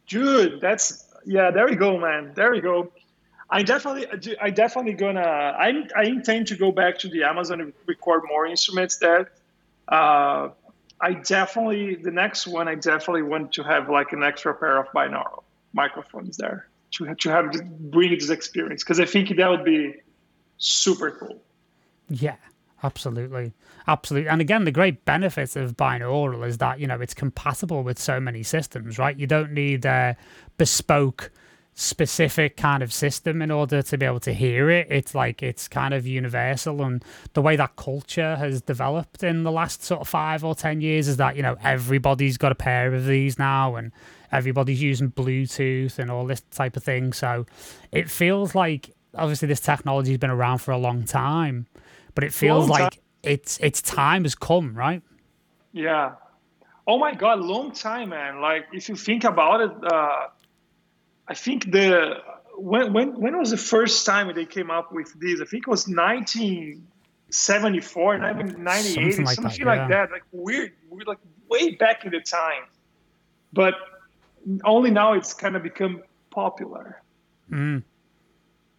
Dude, 0.07 0.61
that's 0.61 1.05
yeah. 1.25 1.51
There 1.51 1.65
we 1.65 1.75
go, 1.75 1.97
man. 1.97 2.31
There 2.35 2.51
we 2.51 2.61
go. 2.61 2.91
I 3.49 3.61
definitely, 3.61 4.35
I 4.41 4.49
definitely 4.49 4.93
gonna. 4.93 5.21
I 5.21 5.87
I 5.95 6.03
intend 6.05 6.47
to 6.47 6.55
go 6.55 6.71
back 6.71 6.97
to 6.99 7.07
the 7.07 7.23
Amazon 7.23 7.61
and 7.61 7.73
record 7.85 8.23
more 8.27 8.47
instruments 8.47 8.97
there. 8.97 9.31
Uh, 9.87 10.49
I 11.01 11.13
definitely 11.13 11.95
the 11.95 12.11
next 12.11 12.47
one. 12.47 12.67
I 12.67 12.75
definitely 12.75 13.23
want 13.23 13.53
to 13.53 13.63
have 13.63 13.89
like 13.89 14.11
an 14.13 14.23
extra 14.23 14.53
pair 14.53 14.77
of 14.77 14.87
binaural 14.95 15.43
microphones 15.73 16.37
there 16.37 16.67
to 16.91 17.13
to 17.13 17.29
have 17.29 17.51
to 17.51 17.63
bring 17.63 18.11
this 18.11 18.29
experience 18.29 18.83
because 18.83 18.99
I 18.99 19.05
think 19.05 19.35
that 19.35 19.49
would 19.49 19.65
be 19.65 19.95
super 20.57 21.11
cool. 21.11 21.41
Yeah, 22.09 22.35
absolutely. 22.83 23.53
Absolutely. 23.87 24.29
And 24.29 24.41
again, 24.41 24.63
the 24.63 24.71
great 24.71 25.05
benefits 25.05 25.55
of 25.55 25.77
binaural 25.77 26.47
is 26.47 26.57
that, 26.57 26.79
you 26.79 26.87
know, 26.87 26.99
it's 26.99 27.13
compatible 27.13 27.83
with 27.83 27.99
so 27.99 28.19
many 28.19 28.41
systems, 28.43 28.97
right? 28.97 29.17
You 29.17 29.27
don't 29.27 29.51
need 29.51 29.85
a 29.85 30.15
bespoke, 30.57 31.31
specific 31.75 32.57
kind 32.57 32.81
of 32.81 32.91
system 32.91 33.41
in 33.41 33.51
order 33.51 33.81
to 33.81 33.97
be 33.97 34.05
able 34.05 34.19
to 34.21 34.33
hear 34.33 34.69
it. 34.69 34.87
It's 34.89 35.13
like 35.13 35.43
it's 35.43 35.67
kind 35.67 35.93
of 35.93 36.07
universal. 36.07 36.81
And 36.81 37.03
the 37.33 37.41
way 37.41 37.55
that 37.57 37.75
culture 37.75 38.35
has 38.37 38.61
developed 38.61 39.23
in 39.23 39.43
the 39.43 39.51
last 39.51 39.83
sort 39.83 40.01
of 40.01 40.07
five 40.07 40.43
or 40.43 40.55
10 40.55 40.81
years 40.81 41.07
is 41.07 41.17
that, 41.17 41.35
you 41.35 41.43
know, 41.43 41.57
everybody's 41.63 42.37
got 42.37 42.51
a 42.51 42.55
pair 42.55 42.93
of 42.93 43.05
these 43.05 43.37
now 43.37 43.75
and 43.75 43.91
everybody's 44.31 44.81
using 44.81 45.11
Bluetooth 45.11 45.99
and 45.99 46.09
all 46.09 46.25
this 46.25 46.41
type 46.51 46.75
of 46.77 46.83
thing. 46.83 47.13
So 47.13 47.45
it 47.91 48.09
feels 48.09 48.55
like 48.55 48.91
obviously 49.13 49.47
this 49.47 49.59
technology 49.59 50.11
has 50.11 50.17
been 50.17 50.29
around 50.29 50.57
for 50.59 50.71
a 50.71 50.77
long 50.77 51.03
time 51.03 51.67
but 52.15 52.23
it 52.23 52.33
feels 52.33 52.69
Long 52.69 52.77
time. 52.77 52.83
like 52.85 53.01
its 53.23 53.57
its 53.59 53.81
time 53.81 54.23
has 54.23 54.35
come, 54.35 54.73
right? 54.73 55.01
Yeah. 55.73 56.13
Oh 56.87 56.97
my 56.97 57.13
God, 57.13 57.39
long 57.41 57.71
time, 57.71 58.09
man. 58.09 58.39
Like 58.39 58.67
if 58.71 58.87
you 58.89 58.95
think 58.95 59.25
about 59.25 59.59
it, 59.61 59.71
uh, 59.91 60.27
I 61.27 61.33
think 61.33 61.71
the 61.71 62.17
when 62.57 62.93
when 62.93 63.19
when 63.19 63.37
was 63.37 63.51
the 63.51 63.57
first 63.57 64.05
time 64.05 64.31
they 64.35 64.45
came 64.45 64.69
up 64.71 64.91
with 64.91 65.13
this? 65.19 65.41
I 65.41 65.45
think 65.45 65.67
it 65.67 65.69
was 65.69 65.87
1974, 65.87 68.17
1998, 68.19 68.93
Something 68.93 69.25
like 69.25 69.35
something, 69.35 69.65
that, 69.65 69.65
like 69.65 69.89
yeah. 69.89 70.05
that. 70.05 70.11
Like 70.11 70.23
weird, 70.31 70.73
weird, 70.89 71.07
like 71.07 71.17
way 71.49 71.71
back 71.75 72.05
in 72.05 72.11
the 72.11 72.19
time. 72.21 72.63
But 73.53 73.73
only 74.63 74.91
now 74.91 75.13
it's 75.13 75.33
kind 75.33 75.55
of 75.55 75.63
become 75.63 76.03
popular. 76.29 77.01
Mm. 77.51 77.83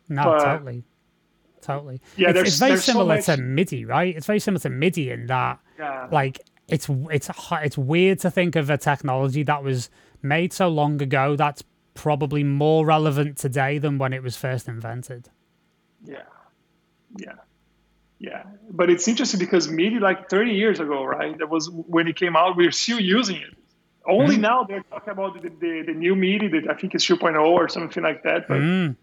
No, 0.09 0.25
But- 0.25 0.45
totally, 0.45 0.85
totally. 1.61 2.01
Yeah, 2.17 2.29
it's, 2.29 2.35
there's- 2.35 2.49
it's 2.49 2.59
very 2.59 2.71
there's 2.73 2.85
so 2.85 2.93
similar 2.93 3.17
much- 3.17 3.25
to 3.27 3.37
MIDI, 3.39 3.85
right? 3.85 4.15
It's 4.17 4.27
very 4.27 4.39
similar 4.39 4.61
to 4.61 4.71
MIDI 4.71 5.11
in 5.11 5.27
that, 5.27 5.59
Yeah. 5.79 6.07
like, 6.13 6.41
it's 6.69 6.89
it's 7.11 7.31
it's 7.63 7.79
weird 7.79 8.19
to 8.21 8.31
think 8.31 8.57
of 8.57 8.71
a 8.71 8.77
technology 8.79 9.43
that 9.45 9.63
was 9.63 9.89
made 10.23 10.53
so 10.53 10.67
long 10.69 11.01
ago 11.01 11.37
that's 11.37 11.63
probably 11.97 12.45
more 12.45 12.87
relevant 12.87 13.37
today 13.39 13.79
than 13.79 13.99
when 13.99 14.13
it 14.13 14.23
was 14.23 14.37
first 14.37 14.69
invented. 14.69 15.29
Yeah, 16.05 16.23
yeah, 17.19 17.33
yeah. 18.19 18.45
But 18.71 18.91
it's 18.91 19.09
interesting 19.09 19.41
because 19.41 19.69
MIDI, 19.69 19.99
like 19.99 20.29
30 20.31 20.53
years 20.53 20.79
ago, 20.79 21.03
right? 21.05 21.37
That 21.39 21.49
was 21.51 21.69
when 21.71 22.07
it 22.07 22.15
came 22.17 22.37
out. 22.37 22.57
We're 22.57 22.71
still 22.71 23.01
using 23.01 23.37
it. 23.37 23.55
Only 24.09 24.35
Mm-hmm. 24.35 24.43
now 24.43 24.63
they're 24.65 24.85
talking 24.89 25.11
about 25.13 25.43
the, 25.43 25.49
the, 25.49 25.83
the 25.89 25.93
new 25.93 26.15
MIDI 26.15 26.47
that 26.49 26.71
I 26.71 26.75
think 26.75 26.95
is 26.95 27.05
2.0 27.05 27.43
or 27.45 27.69
something 27.69 28.03
like 28.05 28.23
that. 28.23 28.47
But 28.47 28.59
Mm. 28.61 28.97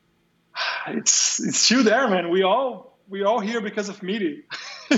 it's 0.88 1.40
it's 1.44 1.58
still 1.58 1.84
there, 1.84 2.08
man. 2.08 2.30
We 2.30 2.42
all 2.42 2.98
we 3.08 3.22
all 3.22 3.38
here 3.40 3.60
because 3.60 3.88
of 3.88 4.02
MIDI. 4.02 4.42
E- 4.92 4.96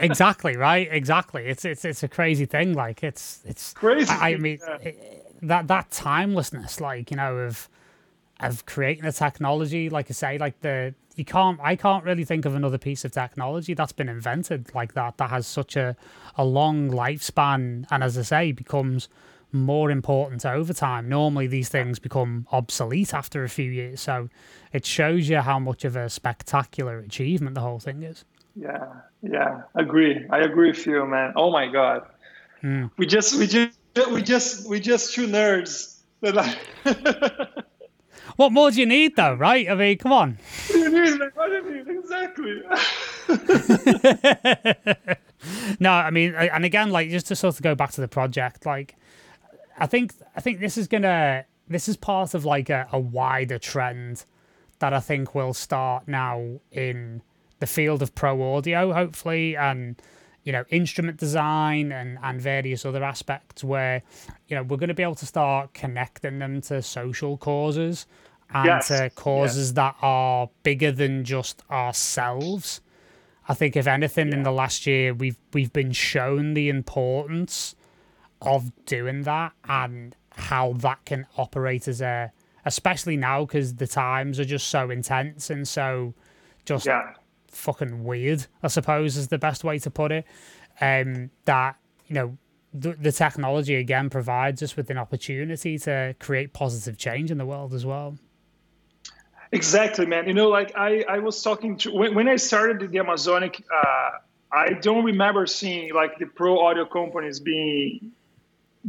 exactly, 0.00 0.56
right? 0.56 0.88
Exactly. 0.90 1.44
It's 1.46 1.64
it's 1.66 1.84
it's 1.84 2.02
a 2.02 2.08
crazy 2.08 2.46
thing. 2.46 2.72
Like 2.74 3.02
it's 3.04 3.40
it's 3.44 3.72
Crazy 3.74 4.10
I, 4.10 4.30
I 4.30 4.36
mean, 4.38 4.58
yeah. 4.82 4.90
That 5.42 5.68
that 5.68 5.90
timelessness, 5.90 6.80
like 6.80 7.10
you 7.10 7.16
know, 7.16 7.36
of 7.36 7.68
of 8.40 8.66
creating 8.66 9.04
a 9.04 9.12
technology, 9.12 9.88
like 9.90 10.06
I 10.10 10.14
say, 10.14 10.38
like 10.38 10.60
the 10.60 10.94
you 11.16 11.24
can't 11.24 11.60
I 11.62 11.76
can't 11.76 12.04
really 12.04 12.24
think 12.24 12.44
of 12.44 12.54
another 12.54 12.78
piece 12.78 13.04
of 13.04 13.12
technology 13.12 13.74
that's 13.74 13.92
been 13.92 14.08
invented 14.08 14.74
like 14.74 14.94
that 14.94 15.18
that 15.18 15.30
has 15.30 15.46
such 15.46 15.76
a 15.76 15.96
a 16.36 16.44
long 16.44 16.90
lifespan, 16.90 17.86
and 17.90 18.02
as 18.02 18.16
I 18.16 18.22
say, 18.22 18.52
becomes 18.52 19.08
more 19.54 19.90
important 19.90 20.46
over 20.46 20.72
time. 20.72 21.08
Normally, 21.08 21.46
these 21.46 21.68
things 21.68 21.98
become 21.98 22.46
obsolete 22.52 23.12
after 23.12 23.44
a 23.44 23.48
few 23.48 23.70
years, 23.70 24.00
so 24.00 24.30
it 24.72 24.86
shows 24.86 25.28
you 25.28 25.38
how 25.38 25.58
much 25.58 25.84
of 25.84 25.94
a 25.94 26.08
spectacular 26.08 26.98
achievement 27.00 27.54
the 27.54 27.60
whole 27.60 27.78
thing 27.78 28.02
is. 28.02 28.24
Yeah, 28.54 28.86
yeah, 29.22 29.62
agree. 29.74 30.26
I 30.30 30.40
agree 30.40 30.70
with 30.70 30.86
you, 30.86 31.06
man. 31.06 31.32
Oh 31.36 31.50
my 31.50 31.66
god, 31.70 32.02
Hmm. 32.60 32.86
we 32.96 33.06
just 33.06 33.38
we 33.38 33.46
just 33.46 33.78
we 34.12 34.22
just 34.22 34.68
we 34.68 34.80
just 34.80 35.14
two 35.14 35.26
nerds. 35.26 35.98
What 38.36 38.50
more 38.50 38.70
do 38.70 38.80
you 38.80 38.86
need, 38.86 39.16
though, 39.16 39.34
right? 39.34 39.68
I 39.68 39.74
mean, 39.74 39.98
come 39.98 40.10
on. 40.12 40.38
What 40.68 40.72
do 40.72 40.78
you 40.78 40.90
mean, 40.90 41.18
man? 41.18 41.30
What 41.34 41.48
do 41.48 41.54
you 41.56 41.84
mean? 41.84 41.98
Exactly. 41.98 42.62
No, 45.80 45.90
I 45.90 46.10
mean, 46.10 46.34
and 46.34 46.64
again, 46.64 46.90
like 46.90 47.10
just 47.10 47.26
to 47.26 47.36
sort 47.36 47.56
of 47.56 47.62
go 47.62 47.74
back 47.74 47.90
to 47.92 48.00
the 48.00 48.08
project, 48.08 48.64
like 48.66 48.94
I 49.78 49.86
think 49.86 50.14
I 50.36 50.40
think 50.40 50.60
this 50.60 50.78
is 50.78 50.86
gonna 50.86 51.44
this 51.68 51.88
is 51.88 51.96
part 51.96 52.34
of 52.34 52.44
like 52.44 52.70
a, 52.70 52.86
a 52.92 53.00
wider 53.00 53.58
trend 53.58 54.24
that 54.78 54.92
I 54.92 55.00
think 55.00 55.34
will 55.34 55.54
start 55.54 56.06
now 56.06 56.60
in 56.70 57.22
the 57.58 57.66
field 57.66 58.02
of 58.02 58.14
pro 58.14 58.54
audio, 58.54 58.92
hopefully, 58.92 59.56
and 59.56 60.00
you 60.44 60.52
know, 60.52 60.64
instrument 60.70 61.18
design 61.18 61.92
and, 61.92 62.18
and 62.22 62.40
various 62.40 62.84
other 62.84 63.04
aspects 63.04 63.62
where, 63.62 64.02
you 64.48 64.56
know, 64.56 64.62
we're 64.62 64.76
going 64.76 64.88
to 64.88 64.94
be 64.94 65.02
able 65.02 65.14
to 65.14 65.26
start 65.26 65.72
connecting 65.72 66.38
them 66.38 66.60
to 66.62 66.82
social 66.82 67.36
causes 67.36 68.06
and 68.52 68.66
yes. 68.66 68.88
to 68.88 69.10
causes 69.10 69.68
yes. 69.68 69.72
that 69.72 69.96
are 70.02 70.48
bigger 70.62 70.92
than 70.92 71.24
just 71.24 71.62
ourselves. 71.70 72.80
I 73.48 73.54
think 73.54 73.76
if 73.76 73.86
anything 73.86 74.28
yeah. 74.28 74.34
in 74.34 74.42
the 74.42 74.52
last 74.52 74.86
year 74.86 75.14
we've 75.14 75.38
we've 75.52 75.72
been 75.72 75.92
shown 75.92 76.54
the 76.54 76.68
importance 76.68 77.74
of 78.40 78.72
doing 78.86 79.22
that 79.22 79.52
and 79.68 80.16
how 80.30 80.72
that 80.74 81.04
can 81.04 81.26
operate 81.36 81.88
as 81.88 82.00
a 82.00 82.32
especially 82.64 83.16
now 83.16 83.44
because 83.44 83.74
the 83.74 83.86
times 83.86 84.38
are 84.38 84.44
just 84.44 84.68
so 84.68 84.90
intense 84.90 85.50
and 85.50 85.66
so 85.66 86.14
just 86.64 86.86
yeah. 86.86 87.14
Fucking 87.52 88.02
weird 88.04 88.46
i 88.62 88.68
suppose 88.68 89.16
is 89.16 89.28
the 89.28 89.38
best 89.38 89.64
way 89.64 89.78
to 89.78 89.90
put 89.90 90.12
it. 90.12 90.26
Um 90.80 91.30
that 91.44 91.76
you 92.06 92.14
know 92.14 92.38
the, 92.74 92.94
the 92.94 93.12
technology 93.12 93.74
again 93.74 94.08
provides 94.08 94.62
us 94.62 94.76
with 94.76 94.88
an 94.90 94.96
opportunity 94.96 95.78
to 95.78 96.16
create 96.18 96.54
positive 96.54 96.96
change 96.96 97.30
in 97.30 97.36
the 97.36 97.44
world 97.44 97.74
as 97.74 97.84
well. 97.84 98.16
Exactly 99.52 100.06
man. 100.06 100.26
You 100.26 100.34
know 100.34 100.48
like 100.48 100.72
i 100.76 101.04
i 101.08 101.18
was 101.18 101.42
talking 101.42 101.76
to 101.78 101.92
when, 101.92 102.14
when 102.14 102.28
i 102.28 102.36
started 102.36 102.90
the 102.90 102.98
amazonic 102.98 103.62
uh 103.72 104.10
i 104.50 104.72
don't 104.72 105.04
remember 105.04 105.46
seeing 105.46 105.92
like 105.94 106.18
the 106.18 106.26
pro 106.26 106.58
audio 106.66 106.86
companies 106.86 107.40
being 107.40 108.12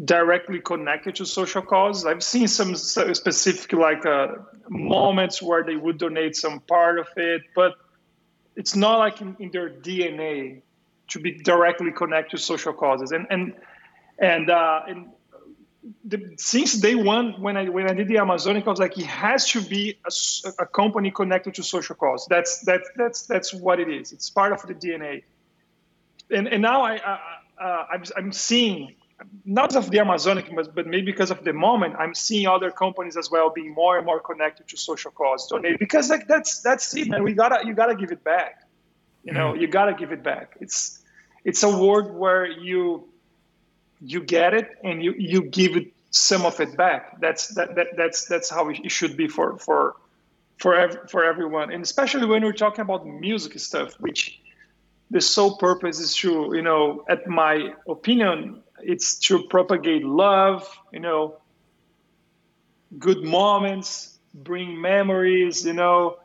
directly 0.05 0.59
connected 0.59 1.15
to 1.15 1.25
social 1.25 1.61
causes. 1.61 2.05
I've 2.05 2.23
seen 2.23 2.47
some 2.47 2.75
specific 2.75 3.73
like 3.73 4.05
uh, 4.05 4.35
moments 4.69 5.41
where 5.41 5.63
they 5.63 5.75
would 5.75 5.97
donate 5.97 6.35
some 6.35 6.59
part 6.61 6.99
of 6.99 7.07
it, 7.15 7.43
but 7.55 7.73
it's 8.55 8.75
not 8.75 8.99
like 8.99 9.21
in, 9.21 9.35
in 9.39 9.51
their 9.51 9.69
DNA 9.69 10.61
to 11.09 11.19
be 11.19 11.31
directly 11.31 11.91
connected 11.91 12.37
to 12.37 12.43
social 12.43 12.73
causes. 12.73 13.11
And 13.11 13.27
and 13.29 13.53
and 14.19 14.49
uh, 14.49 14.81
and 14.87 15.09
the, 16.05 16.33
since 16.37 16.73
day 16.73 16.95
one, 16.95 17.41
when 17.41 17.57
I 17.57 17.69
when 17.69 17.89
I 17.89 17.93
did 17.93 18.07
the 18.07 18.17
Amazonic, 18.17 18.65
I 18.65 18.69
was 18.69 18.79
like, 18.79 18.97
it 18.97 19.05
has 19.05 19.49
to 19.49 19.61
be 19.61 19.97
a, 20.05 20.51
a 20.59 20.65
company 20.65 21.11
connected 21.11 21.55
to 21.55 21.63
social 21.63 21.95
cause. 21.95 22.27
That's 22.29 22.61
that's 22.61 22.89
that's 22.95 23.25
that's 23.25 23.53
what 23.53 23.79
it 23.79 23.89
is. 23.89 24.11
It's 24.11 24.29
part 24.29 24.53
of 24.53 24.61
the 24.61 24.73
DNA. 24.73 25.23
And 26.31 26.47
and 26.47 26.61
now 26.61 26.83
I, 26.83 26.95
I 26.95 27.19
uh, 27.61 27.85
I'm 27.91 28.03
I'm 28.15 28.31
seeing 28.31 28.95
not 29.45 29.75
of 29.75 29.89
the 29.91 29.97
Amazonic, 29.99 30.49
but, 30.55 30.87
maybe 30.87 31.05
because 31.05 31.31
of 31.31 31.43
the 31.43 31.53
moment, 31.53 31.95
I'm 31.97 32.15
seeing 32.15 32.47
other 32.47 32.71
companies 32.71 33.17
as 33.17 33.29
well 33.29 33.49
being 33.49 33.73
more 33.73 33.97
and 33.97 34.05
more 34.05 34.19
connected 34.19 34.67
to 34.69 34.77
social 34.77 35.11
cause 35.11 35.47
donate 35.47 35.79
because 35.79 36.09
like 36.09 36.27
that's 36.27 36.61
that's 36.61 36.95
it, 36.95 37.09
man. 37.09 37.23
We 37.23 37.33
gotta 37.33 37.65
you 37.65 37.73
gotta 37.73 37.95
give 37.95 38.11
it 38.11 38.23
back. 38.23 38.63
You 39.23 39.33
know, 39.33 39.53
mm. 39.53 39.61
you 39.61 39.67
gotta 39.67 39.93
give 39.93 40.11
it 40.11 40.23
back. 40.23 40.57
It's 40.59 41.01
it's 41.43 41.63
a 41.63 41.69
world 41.69 42.13
where 42.13 42.45
you 42.45 43.07
you 44.01 44.21
get 44.21 44.53
it 44.53 44.69
and 44.83 45.03
you 45.03 45.13
you 45.17 45.43
give 45.43 45.75
it 45.75 45.93
some 46.11 46.45
of 46.45 46.59
it 46.59 46.77
back. 46.77 47.19
That's 47.19 47.49
that, 47.55 47.75
that 47.75 47.87
that's 47.97 48.25
that's 48.25 48.49
how 48.49 48.69
it 48.69 48.91
should 48.91 49.17
be 49.17 49.27
for 49.27 49.57
for 49.57 49.95
for 50.59 50.75
ev- 50.75 51.09
for 51.09 51.23
everyone, 51.23 51.71
and 51.71 51.83
especially 51.83 52.25
when 52.25 52.43
we're 52.43 52.53
talking 52.53 52.81
about 52.81 53.05
music 53.05 53.59
stuff, 53.59 53.93
which 53.99 54.39
the 55.11 55.21
sole 55.21 55.57
purpose 55.57 55.99
is 55.99 56.15
to 56.17 56.51
you 56.53 56.61
know, 56.61 57.03
at 57.09 57.27
my 57.27 57.73
opinion, 57.87 58.61
it's 58.85 59.17
to 59.19 59.43
propagate 59.43 60.03
love, 60.03 60.67
you 60.91 60.99
know, 60.99 61.37
good 62.99 63.23
moments, 63.23 64.19
bring 64.33 64.79
memories, 64.79 65.65
you 65.65 65.73
know, 65.73 66.17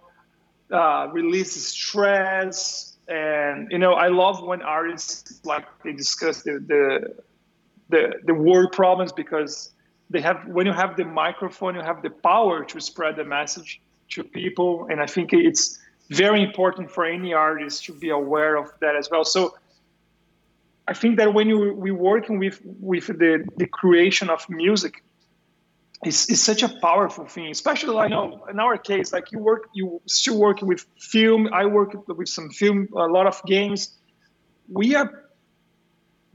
uh, 0.70 1.08
release 1.12 1.52
stress. 1.52 2.96
And, 3.08 3.70
you 3.70 3.78
know, 3.78 3.94
I 3.94 4.08
love 4.08 4.42
when 4.42 4.62
artists 4.62 5.40
like 5.44 5.66
they 5.82 5.92
discuss 5.92 6.42
the, 6.42 6.62
the, 6.66 7.22
the, 7.88 8.12
the 8.24 8.34
world 8.34 8.72
problems 8.72 9.12
because 9.12 9.72
they 10.10 10.20
have, 10.20 10.46
when 10.46 10.66
you 10.66 10.72
have 10.72 10.96
the 10.96 11.04
microphone, 11.04 11.74
you 11.74 11.80
have 11.82 12.02
the 12.02 12.10
power 12.10 12.64
to 12.64 12.80
spread 12.80 13.16
the 13.16 13.24
message 13.24 13.80
to 14.10 14.24
people. 14.24 14.86
And 14.90 15.00
I 15.00 15.06
think 15.06 15.32
it's 15.32 15.78
very 16.10 16.42
important 16.42 16.90
for 16.90 17.04
any 17.04 17.32
artist 17.32 17.84
to 17.84 17.92
be 17.94 18.10
aware 18.10 18.56
of 18.56 18.70
that 18.80 18.96
as 18.96 19.08
well. 19.10 19.24
So, 19.24 19.56
I 20.88 20.94
think 20.94 21.18
that 21.18 21.34
when 21.34 21.48
you 21.48 21.74
we 21.74 21.90
working 21.90 22.38
with 22.38 22.60
with 22.64 23.06
the 23.08 23.44
the 23.58 23.66
creation 23.66 24.30
of 24.30 24.48
music, 24.48 25.04
is 26.02 26.30
is 26.30 26.42
such 26.42 26.62
a 26.62 26.68
powerful 26.68 27.26
thing. 27.26 27.50
Especially 27.50 27.92
like 27.92 28.08
you 28.08 28.16
know, 28.16 28.46
in 28.50 28.58
our 28.58 28.78
case, 28.78 29.12
like 29.12 29.30
you 29.30 29.38
work 29.38 29.68
you 29.74 30.00
still 30.06 30.38
working 30.38 30.66
with 30.66 30.86
film. 30.98 31.52
I 31.52 31.66
work 31.66 31.90
with 32.08 32.28
some 32.28 32.48
film, 32.48 32.88
a 32.96 33.06
lot 33.06 33.26
of 33.26 33.42
games. 33.44 33.98
We 34.66 34.94
are 34.94 35.24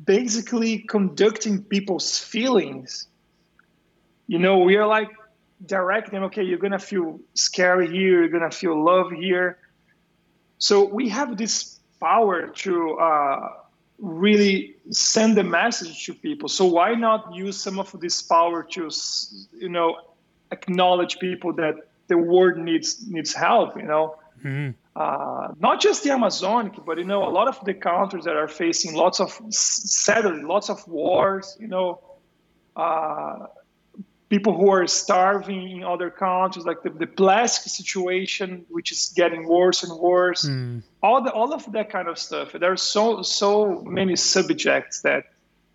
basically 0.03 0.79
conducting 0.79 1.63
people's 1.63 2.19
feelings. 2.19 3.07
You 4.27 4.37
know, 4.37 4.59
we 4.59 4.75
are 4.75 4.85
like 4.85 5.09
directing. 5.65 6.23
Okay, 6.25 6.43
you're 6.43 6.59
gonna 6.59 6.85
feel 6.93 7.19
scary 7.33 7.87
here. 7.87 8.19
You're 8.21 8.29
gonna 8.37 8.51
feel 8.51 8.75
love 8.85 9.11
here. 9.11 9.57
So 10.59 10.85
we 10.85 11.09
have 11.09 11.37
this 11.37 11.79
power 11.99 12.49
to. 12.49 12.99
Uh, 12.99 13.49
really 13.99 14.75
send 14.89 15.37
a 15.37 15.43
message 15.43 16.05
to 16.05 16.13
people. 16.13 16.49
So 16.49 16.65
why 16.65 16.93
not 16.95 17.33
use 17.33 17.57
some 17.57 17.79
of 17.79 17.91
this 17.99 18.21
power 18.21 18.63
to, 18.63 18.89
you 19.57 19.69
know, 19.69 19.97
acknowledge 20.51 21.19
people 21.19 21.53
that 21.53 21.75
the 22.07 22.17
world 22.17 22.57
needs 22.57 23.07
needs 23.07 23.33
help. 23.33 23.75
You 23.75 23.83
know, 23.83 24.15
mm-hmm. 24.43 24.71
uh, 24.95 25.53
not 25.59 25.81
just 25.81 26.03
the 26.03 26.13
Amazonic, 26.13 26.73
but 26.85 26.97
you 26.97 27.05
know, 27.05 27.27
a 27.27 27.31
lot 27.31 27.47
of 27.47 27.63
the 27.65 27.73
countries 27.73 28.25
that 28.25 28.35
are 28.35 28.47
facing 28.47 28.95
lots 28.95 29.19
of 29.19 29.39
sadly, 29.49 30.43
lots 30.43 30.69
of 30.69 30.87
wars. 30.87 31.57
You 31.59 31.67
know. 31.67 32.01
Uh, 32.75 33.45
people 34.33 34.57
who 34.57 34.69
are 34.71 34.87
starving 34.87 35.69
in 35.69 35.83
other 35.83 36.09
countries, 36.09 36.65
like 36.65 36.81
the, 36.81 36.89
the 36.89 37.05
plastic 37.05 37.71
situation, 37.71 38.65
which 38.75 38.91
is 38.91 39.13
getting 39.15 39.47
worse 39.47 39.83
and 39.83 39.93
worse. 39.99 40.43
Mm. 40.43 40.81
All 41.03 41.21
the 41.21 41.31
all 41.31 41.53
of 41.53 41.71
that 41.73 41.91
kind 41.91 42.07
of 42.07 42.17
stuff. 42.17 42.47
There 42.53 42.71
are 42.71 42.83
so 42.95 43.21
so 43.21 43.83
many 43.99 44.15
subjects 44.15 45.01
that 45.01 45.21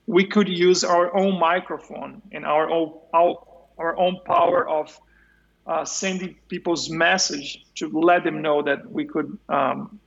we 0.07 0.25
could 0.25 0.49
use 0.49 0.83
our 0.83 1.07
own 1.21 1.39
microphone 1.39 2.21
and 2.33 2.45
our 2.45 2.69
own 2.77 2.89
our, 3.15 3.31
our 3.79 3.97
own 3.97 4.15
power 4.25 4.69
of 4.69 4.87
uh, 5.69 5.85
sending 5.85 6.35
people's 6.49 6.91
message 6.91 7.65
to 7.77 7.85
let 8.11 8.25
them 8.25 8.43
know 8.43 8.59
that 8.63 8.81
we 8.91 9.05
could 9.05 9.39
um, 9.49 10.01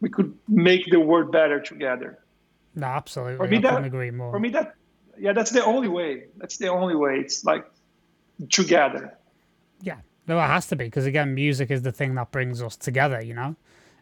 we 0.00 0.08
could 0.08 0.36
make 0.48 0.82
the 0.90 0.98
world 0.98 1.30
better 1.30 1.60
together. 1.60 2.18
No, 2.74 2.88
absolutely. 2.88 3.36
For 3.36 3.48
me, 3.48 3.58
I 3.58 3.60
that, 3.60 3.84
agree 3.84 4.10
more. 4.10 4.32
For 4.32 4.40
me, 4.40 4.50
that 4.58 4.74
yeah, 5.24 5.32
that's 5.32 5.52
the 5.52 5.64
only 5.64 5.88
way. 5.88 6.10
That's 6.36 6.56
the 6.56 6.68
only 6.68 6.96
way. 6.96 7.20
It's 7.24 7.44
like 7.44 7.64
together. 8.50 9.16
Yeah, 9.80 9.98
no, 10.26 10.38
it 10.38 10.42
has 10.42 10.66
to 10.68 10.76
be 10.76 10.84
because 10.84 11.06
again, 11.06 11.34
music 11.34 11.70
is 11.70 11.82
the 11.82 11.92
thing 11.92 12.14
that 12.14 12.30
brings 12.30 12.62
us 12.62 12.76
together. 12.76 13.22
You 13.22 13.34
know, 13.34 13.56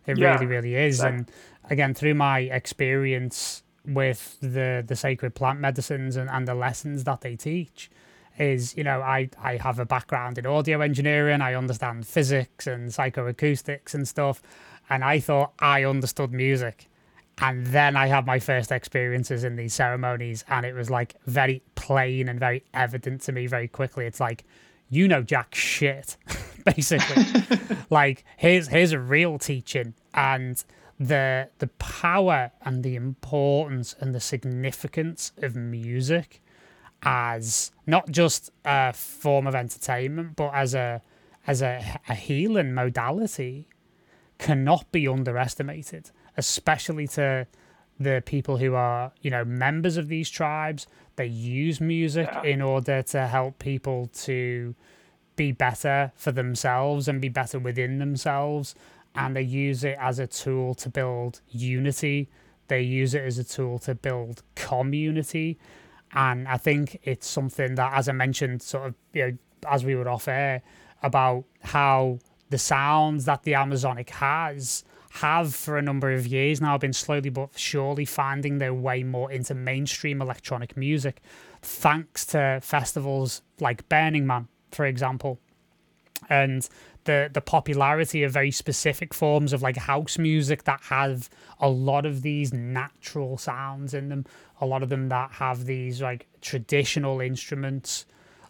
it 0.06 0.18
yeah, 0.18 0.34
really, 0.34 0.46
really 0.46 0.74
is. 0.74 0.96
Exactly. 0.96 1.18
And 1.18 1.30
again, 1.70 1.94
through 1.94 2.14
my 2.14 2.40
experience 2.40 3.62
with 3.86 4.38
the 4.40 4.84
the 4.86 4.96
sacred 4.96 5.34
plant 5.34 5.60
medicines 5.60 6.16
and, 6.16 6.30
and 6.30 6.48
the 6.48 6.54
lessons 6.54 7.04
that 7.04 7.20
they 7.20 7.36
teach, 7.36 7.90
is 8.38 8.76
you 8.76 8.84
know 8.84 9.00
I 9.00 9.30
I 9.42 9.56
have 9.56 9.78
a 9.78 9.86
background 9.86 10.38
in 10.38 10.46
audio 10.46 10.80
engineering. 10.80 11.40
I 11.40 11.54
understand 11.54 12.06
physics 12.06 12.66
and 12.66 12.90
psychoacoustics 12.90 13.94
and 13.94 14.06
stuff, 14.06 14.42
and 14.88 15.04
I 15.04 15.20
thought 15.20 15.52
I 15.58 15.84
understood 15.84 16.32
music. 16.32 16.88
And 17.38 17.66
then 17.66 17.96
I 17.96 18.06
had 18.06 18.26
my 18.26 18.38
first 18.38 18.70
experiences 18.70 19.42
in 19.42 19.56
these 19.56 19.74
ceremonies, 19.74 20.44
and 20.48 20.64
it 20.64 20.74
was 20.74 20.88
like 20.88 21.16
very 21.26 21.62
plain 21.74 22.28
and 22.28 22.38
very 22.38 22.64
evident 22.72 23.22
to 23.22 23.32
me 23.32 23.46
very 23.46 23.66
quickly. 23.66 24.06
It's 24.06 24.20
like, 24.20 24.44
you 24.88 25.08
know, 25.08 25.22
jack 25.22 25.54
shit, 25.54 26.16
basically. 26.64 27.24
like, 27.90 28.24
here's 28.36 28.68
here's 28.68 28.92
a 28.92 29.00
real 29.00 29.38
teaching, 29.38 29.94
and 30.14 30.62
the 31.00 31.48
the 31.58 31.66
power 31.78 32.52
and 32.62 32.84
the 32.84 32.94
importance 32.94 33.96
and 33.98 34.14
the 34.14 34.20
significance 34.20 35.32
of 35.38 35.56
music 35.56 36.40
as 37.02 37.72
not 37.86 38.10
just 38.10 38.50
a 38.64 38.92
form 38.92 39.46
of 39.48 39.56
entertainment, 39.56 40.36
but 40.36 40.52
as 40.54 40.74
a 40.74 41.02
as 41.48 41.62
a, 41.62 42.00
a 42.08 42.14
healing 42.14 42.72
modality 42.72 43.68
cannot 44.38 44.90
be 44.92 45.06
underestimated 45.06 46.10
especially 46.36 47.06
to 47.08 47.46
the 47.98 48.22
people 48.26 48.56
who 48.56 48.74
are, 48.74 49.12
you 49.22 49.30
know, 49.30 49.44
members 49.44 49.96
of 49.96 50.08
these 50.08 50.28
tribes. 50.28 50.86
They 51.16 51.26
use 51.26 51.80
music 51.80 52.28
yeah. 52.32 52.42
in 52.42 52.60
order 52.60 53.02
to 53.02 53.26
help 53.26 53.58
people 53.58 54.10
to 54.24 54.74
be 55.36 55.52
better 55.52 56.12
for 56.16 56.32
themselves 56.32 57.08
and 57.08 57.20
be 57.20 57.28
better 57.28 57.58
within 57.58 57.98
themselves. 57.98 58.74
And 59.14 59.36
they 59.36 59.42
use 59.42 59.84
it 59.84 59.96
as 60.00 60.18
a 60.18 60.26
tool 60.26 60.74
to 60.76 60.88
build 60.88 61.40
unity. 61.48 62.28
They 62.66 62.82
use 62.82 63.14
it 63.14 63.22
as 63.22 63.38
a 63.38 63.44
tool 63.44 63.78
to 63.80 63.94
build 63.94 64.42
community. 64.56 65.58
And 66.12 66.48
I 66.48 66.56
think 66.56 67.00
it's 67.04 67.28
something 67.28 67.74
that, 67.76 67.92
as 67.94 68.08
I 68.08 68.12
mentioned, 68.12 68.62
sort 68.62 68.86
of, 68.86 68.94
you 69.12 69.26
know, 69.26 69.38
as 69.68 69.84
we 69.84 69.94
were 69.94 70.08
off 70.08 70.28
air, 70.28 70.62
about 71.02 71.44
how 71.62 72.18
the 72.50 72.58
sounds 72.58 73.24
that 73.24 73.42
the 73.42 73.54
Amazonic 73.54 74.10
has 74.10 74.84
have 75.14 75.54
for 75.54 75.78
a 75.78 75.82
number 75.82 76.10
of 76.10 76.26
years 76.26 76.60
now 76.60 76.76
been 76.76 76.92
slowly 76.92 77.30
but 77.30 77.50
surely 77.56 78.04
finding 78.04 78.58
their 78.58 78.74
way 78.74 79.04
more 79.04 79.30
into 79.30 79.54
mainstream 79.54 80.20
electronic 80.20 80.76
music, 80.76 81.20
thanks 81.62 82.26
to 82.26 82.58
festivals 82.62 83.40
like 83.60 83.88
Burning 83.88 84.26
Man, 84.26 84.48
for 84.72 84.84
example. 84.84 85.38
And 86.28 86.68
the 87.04 87.30
the 87.32 87.40
popularity 87.40 88.24
of 88.24 88.32
very 88.32 88.50
specific 88.50 89.14
forms 89.14 89.52
of 89.52 89.62
like 89.62 89.76
house 89.76 90.18
music 90.18 90.64
that 90.64 90.80
have 90.84 91.30
a 91.60 91.68
lot 91.68 92.06
of 92.06 92.22
these 92.22 92.52
natural 92.52 93.36
sounds 93.36 93.94
in 93.94 94.08
them 94.08 94.24
a 94.60 94.66
lot 94.66 94.82
of 94.82 94.88
them 94.88 95.10
that 95.10 95.30
have 95.32 95.66
these 95.66 96.00
like 96.00 96.26
traditional 96.40 97.20
instruments 97.20 98.06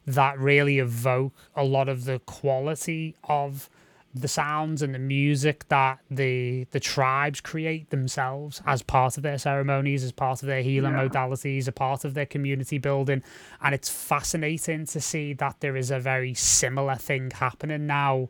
that 0.07 0.39
really 0.39 0.79
evoke 0.79 1.33
a 1.57 1.65
lot 1.65 1.89
of 1.89 2.05
the 2.05 2.21
quality 2.21 3.17
of 3.25 3.69
the 4.15 4.29
sounds 4.29 4.81
and 4.81 4.95
the 4.95 4.99
music 4.99 5.67
that 5.69 5.99
the 6.09 6.65
the 6.71 6.79
tribes 6.79 7.41
create 7.41 7.91
themselves 7.91 8.63
as 8.65 8.81
part 8.81 9.17
of 9.17 9.25
their 9.25 9.39
ceremonies, 9.39 10.05
as 10.05 10.13
part 10.13 10.41
of 10.41 10.47
their 10.47 10.63
healing 10.63 10.93
yeah. 10.93 11.09
modalities, 11.09 11.67
a 11.67 11.73
part 11.73 12.05
of 12.05 12.15
their 12.15 12.27
community 12.27 12.79
building. 12.79 13.23
And 13.61 13.75
it's 13.75 13.89
fascinating 13.89 14.87
to 14.87 15.01
see 15.01 15.33
that 15.35 15.57
there 15.61 15.77
is 15.77 15.91
a 15.91 15.99
very 15.99 16.33
similar 16.33 16.95
thing 16.95 17.33
happening 17.33 17.87
now 17.87 18.29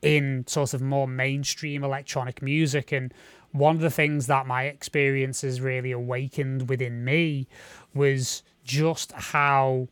in 0.00 0.44
sort 0.46 0.72
of 0.72 0.80
more 0.80 1.06
mainstream 1.06 1.84
electronic 1.84 2.40
music. 2.40 2.90
And 2.90 3.12
one 3.52 3.76
of 3.76 3.82
the 3.82 3.90
things 3.90 4.28
that 4.28 4.46
my 4.46 4.64
experiences 4.64 5.60
really 5.60 5.92
awakened 5.92 6.70
within 6.70 7.04
me 7.04 7.48
was 7.92 8.42
just 8.64 9.12
how 9.12 9.88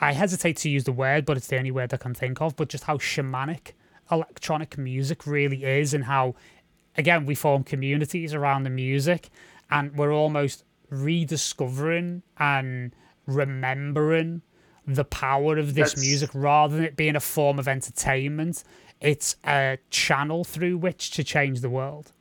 I 0.00 0.12
hesitate 0.12 0.58
to 0.58 0.70
use 0.70 0.84
the 0.84 0.92
word, 0.92 1.24
but 1.24 1.36
it's 1.36 1.48
the 1.48 1.58
only 1.58 1.70
word 1.72 1.92
I 1.92 1.96
can 1.96 2.14
think 2.14 2.40
of, 2.40 2.54
but 2.54 2.68
just 2.68 2.84
how 2.84 2.98
shamanic 2.98 3.72
electronic 4.10 4.76
music 4.78 5.26
really 5.26 5.64
is 5.64 5.94
and 5.94 6.04
how 6.04 6.34
again 6.96 7.26
we 7.26 7.34
form 7.34 7.62
communities 7.62 8.34
around 8.34 8.64
the 8.64 8.70
music 8.70 9.28
and 9.70 9.94
we're 9.96 10.12
almost 10.12 10.64
rediscovering 10.90 12.22
and 12.38 12.94
remembering 13.26 14.42
the 14.86 15.04
power 15.04 15.56
of 15.56 15.74
this 15.74 15.92
That's... 15.92 16.00
music 16.00 16.30
rather 16.34 16.76
than 16.76 16.84
it 16.84 16.96
being 16.96 17.16
a 17.16 17.20
form 17.20 17.58
of 17.58 17.68
entertainment. 17.68 18.64
It's 19.00 19.36
a 19.44 19.78
channel 19.90 20.44
through 20.44 20.78
which 20.78 21.10
to 21.12 21.24
change 21.24 21.60
the 21.60 21.70
world. 21.70 22.12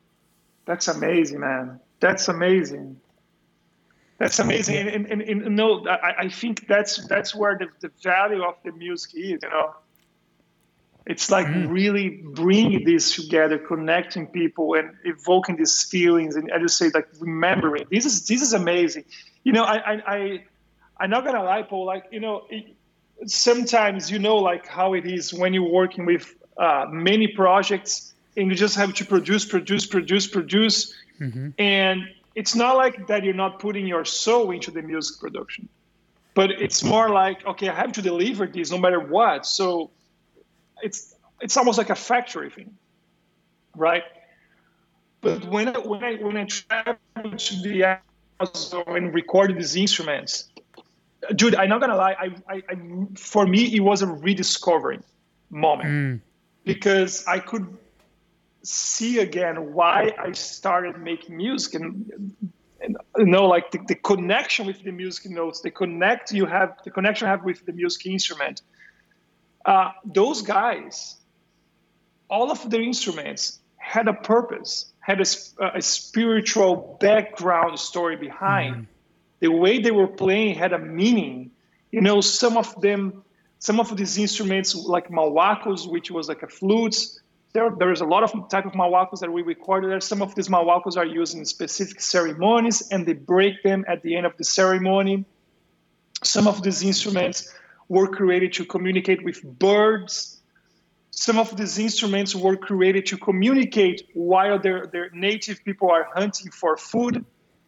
That's 0.65 0.87
amazing 0.87 1.39
man. 1.39 1.79
That's 1.99 2.27
amazing. 2.27 3.01
That's 4.19 4.37
amazing. 4.39 4.75
And, 4.75 4.89
and, 4.89 5.21
and, 5.21 5.21
and, 5.21 5.55
no 5.55 5.87
I, 5.87 6.13
I 6.19 6.29
think 6.29 6.67
that's 6.67 7.07
that's 7.07 7.33
where 7.33 7.57
the, 7.57 7.67
the 7.79 7.91
value 8.03 8.43
of 8.43 8.55
the 8.63 8.71
music 8.73 9.15
is 9.15 9.21
you 9.21 9.39
know 9.43 9.75
it's 11.05 11.31
like 11.31 11.47
mm. 11.47 11.69
really 11.69 12.21
bringing 12.23 12.83
this 12.85 13.15
together, 13.15 13.57
connecting 13.57 14.27
people 14.27 14.75
and 14.75 14.91
evoking 15.05 15.55
these 15.55 15.83
feelings. 15.83 16.35
And 16.35 16.51
I 16.51 16.59
just 16.59 16.77
say 16.77 16.91
like 16.93 17.07
remembering. 17.19 17.85
This 17.91 18.05
is 18.05 18.27
this 18.27 18.41
is 18.41 18.53
amazing. 18.53 19.05
You 19.43 19.53
know, 19.53 19.63
I 19.63 19.77
I, 19.77 20.01
I 20.07 20.43
I'm 20.99 21.09
not 21.09 21.25
gonna 21.25 21.43
lie, 21.43 21.63
Paul. 21.63 21.85
Like 21.85 22.05
you 22.11 22.19
know, 22.19 22.45
it, 22.49 22.75
sometimes 23.25 24.11
you 24.11 24.19
know 24.19 24.37
like 24.37 24.67
how 24.67 24.93
it 24.93 25.05
is 25.05 25.33
when 25.33 25.53
you're 25.53 25.71
working 25.71 26.05
with 26.05 26.35
uh, 26.57 26.85
many 26.89 27.27
projects 27.27 28.13
and 28.37 28.49
you 28.49 28.55
just 28.55 28.75
have 28.75 28.93
to 28.93 29.05
produce, 29.05 29.45
produce, 29.45 29.85
produce, 29.85 30.27
produce, 30.27 30.93
mm-hmm. 31.19 31.49
and 31.57 32.03
it's 32.35 32.55
not 32.55 32.77
like 32.77 33.07
that 33.07 33.23
you're 33.23 33.33
not 33.33 33.59
putting 33.59 33.87
your 33.87 34.05
soul 34.05 34.51
into 34.51 34.69
the 34.71 34.81
music 34.81 35.19
production, 35.19 35.67
but 36.35 36.51
it's 36.51 36.83
more 36.83 37.09
like 37.09 37.45
okay, 37.45 37.69
I 37.69 37.75
have 37.75 37.93
to 37.93 38.01
deliver 38.01 38.45
this 38.45 38.69
no 38.69 38.77
matter 38.77 38.99
what. 38.99 39.45
So 39.45 39.89
it's 40.82 41.15
it's 41.41 41.57
almost 41.57 41.77
like 41.77 41.89
a 41.89 41.95
factory 41.95 42.49
thing, 42.49 42.75
right? 43.75 44.03
But 45.21 45.45
when 45.45 45.69
I, 45.69 45.80
when 45.80 46.03
I 46.03 46.15
when 46.15 46.38
I 46.38 46.45
traveled 46.45 47.39
to 47.39 47.61
the 47.61 47.99
Amazon 48.39 48.84
and 48.88 49.13
recorded 49.13 49.57
these 49.57 49.75
instruments, 49.75 50.49
dude, 51.36 51.55
I'm 51.55 51.69
not 51.69 51.82
gonna 51.82 51.97
lie. 51.97 52.15
I, 52.19 52.53
I, 52.53 52.63
I 52.69 52.75
for 53.15 53.45
me 53.45 53.75
it 53.75 53.82
was 53.82 54.01
a 54.01 54.07
rediscovering 54.07 55.03
moment 55.49 55.89
mm. 55.89 56.21
because 56.63 57.25
I 57.27 57.39
could 57.39 57.77
see 58.63 59.19
again 59.19 59.73
why 59.73 60.13
I 60.17 60.32
started 60.34 60.99
making 61.01 61.38
music 61.38 61.75
and, 61.75 62.34
and 62.82 62.97
you 63.17 63.25
know 63.25 63.47
like 63.47 63.71
the, 63.71 63.80
the 63.88 63.95
connection 63.95 64.67
with 64.67 64.84
the 64.84 64.91
music 64.91 65.32
notes, 65.32 65.61
the 65.61 65.71
connect 65.71 66.32
you 66.32 66.45
have 66.45 66.77
the 66.86 66.91
connection 66.91 67.27
I 67.27 67.32
have 67.32 67.43
with 67.43 67.65
the 67.65 67.73
music 67.73 68.05
instrument 68.05 68.61
uh, 69.66 69.91
those 70.05 70.41
guys, 70.41 71.18
all 72.30 72.51
of 72.51 72.70
their 72.70 72.82
instruments 72.82 73.60
had 73.78 74.07
a 74.07 74.14
purpose, 74.14 74.91
had 74.99 75.20
a, 75.20 75.26
a 75.78 75.82
spiritual 75.82 76.97
background 76.99 77.80
story 77.80 78.16
behind. 78.16 78.76
Mm. 78.76 78.86
The 79.39 79.51
way 79.51 79.80
they 79.80 79.91
were 79.91 80.07
playing 80.07 80.55
had 80.55 80.74
a 80.74 80.80
meaning. 80.80 81.51
You 81.91 82.01
know, 82.01 82.22
some 82.22 82.57
of 82.57 82.80
them, 82.82 83.24
some 83.57 83.80
of 83.80 83.95
these 83.97 84.18
instruments, 84.18 84.76
like 84.76 85.10
mawacos, 85.10 85.89
which 85.89 86.12
was 86.12 86.28
like 86.28 86.43
a 86.43 86.47
flute, 86.47 87.20
there, 87.53 87.72
there 87.72 87.91
is 87.91 88.01
a 88.01 88.05
lot 88.05 88.24
of 88.24 88.49
type 88.49 88.66
of 88.66 88.74
mawacos 88.74 89.20
that 89.22 89.32
we 89.32 89.41
recorded 89.41 89.89
there. 89.89 89.99
Some 90.01 90.22
of 90.22 90.36
these 90.36 90.49
mawacos 90.49 90.97
are 90.97 91.05
used 91.05 91.36
in 91.36 91.45
specific 91.45 91.99
ceremonies, 91.99 92.88
and 92.91 93.07
they 93.07 93.14
break 93.14 93.64
them 93.64 93.86
at 93.88 94.03
the 94.03 94.16
end 94.16 94.26
of 94.26 94.38
the 94.38 94.43
ceremony. 94.43 95.26
Some 96.24 96.47
of 96.47 96.62
these 96.62 96.84
instruments 96.84 97.51
were 97.89 98.07
created 98.07 98.53
to 98.53 98.65
communicate 98.65 99.23
with 99.23 99.43
birds. 99.43 100.39
Some 101.11 101.37
of 101.37 101.57
these 101.57 101.77
instruments 101.79 102.35
were 102.35 102.55
created 102.55 103.07
to 103.07 103.17
communicate 103.17 104.07
while 104.13 104.59
their, 104.59 104.87
their 104.87 105.09
native 105.09 105.65
people 105.65 105.89
are 105.89 106.07
hunting 106.13 106.51
for 106.51 106.77
food 106.77 107.25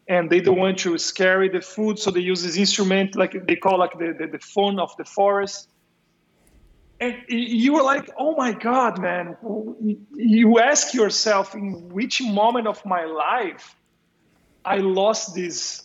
and 0.08 0.30
they 0.30 0.40
don't 0.40 0.58
want 0.58 0.78
to 0.78 0.96
scare 0.96 1.48
the 1.48 1.60
food. 1.60 1.98
So 1.98 2.10
they 2.10 2.20
use 2.20 2.42
this 2.42 2.56
instrument, 2.56 3.16
like 3.16 3.46
they 3.46 3.56
call 3.56 3.78
like 3.78 3.98
the, 3.98 4.14
the, 4.18 4.26
the 4.28 4.38
phone 4.38 4.78
of 4.78 4.96
the 4.96 5.04
forest. 5.04 5.68
And 7.00 7.16
you 7.28 7.72
were 7.72 7.82
like, 7.82 8.08
oh 8.16 8.36
my 8.36 8.52
God, 8.52 9.00
man. 9.00 9.36
You 10.14 10.60
ask 10.60 10.94
yourself, 10.94 11.54
in 11.54 11.88
which 11.88 12.22
moment 12.22 12.68
of 12.68 12.84
my 12.86 13.04
life 13.04 13.74
I 14.64 14.76
lost 14.76 15.34
this 15.34 15.82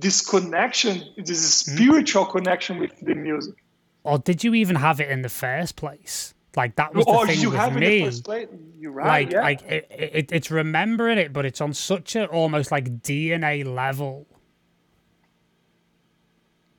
this 0.00 0.20
connection, 0.20 1.02
this 1.16 1.64
hmm. 1.64 1.74
spiritual 1.74 2.26
mm. 2.26 2.32
connection 2.32 2.78
with 2.78 2.98
the 3.00 3.14
music. 3.14 3.54
Or 4.04 4.18
did 4.18 4.44
you 4.44 4.54
even 4.54 4.76
have 4.76 5.00
it 5.00 5.10
in 5.10 5.22
the 5.22 5.28
first 5.28 5.76
place? 5.76 6.34
Like 6.56 6.76
that 6.76 6.94
was 6.94 7.04
the 7.04 7.12
oh, 7.12 7.26
thing 7.26 7.40
you 7.40 7.50
with 7.50 7.58
have 7.58 7.74
me. 7.74 7.98
In 7.98 8.04
the 8.04 8.10
first 8.10 8.24
place? 8.24 8.48
You're 8.78 8.92
right. 8.92 9.06
Like, 9.06 9.32
yeah. 9.32 9.42
like 9.42 9.62
it, 9.62 9.86
it, 9.90 10.32
it's 10.32 10.50
remembering 10.50 11.18
it, 11.18 11.32
but 11.32 11.44
it's 11.44 11.60
on 11.60 11.74
such 11.74 12.16
a 12.16 12.26
almost 12.26 12.72
like 12.72 13.02
DNA 13.02 13.64
level. 13.64 14.26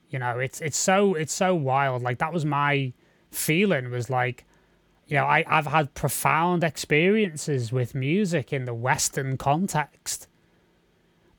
You 0.10 0.20
know, 0.20 0.40
it's 0.40 0.60
it's 0.60 0.78
so 0.78 1.14
it's 1.14 1.34
so 1.34 1.54
wild. 1.54 2.02
Like 2.02 2.18
that 2.18 2.34
was 2.34 2.46
my 2.46 2.94
feeling. 3.32 3.92
Was 3.92 4.10
like, 4.10 4.46
you 5.08 5.16
know, 5.16 5.26
I 5.26 5.46
I've 5.48 5.68
had 5.68 5.94
profound 5.94 6.64
experiences 6.64 7.72
with 7.72 7.94
music 7.94 8.52
in 8.52 8.66
the 8.66 8.74
Western 8.74 9.38
context 9.38 10.28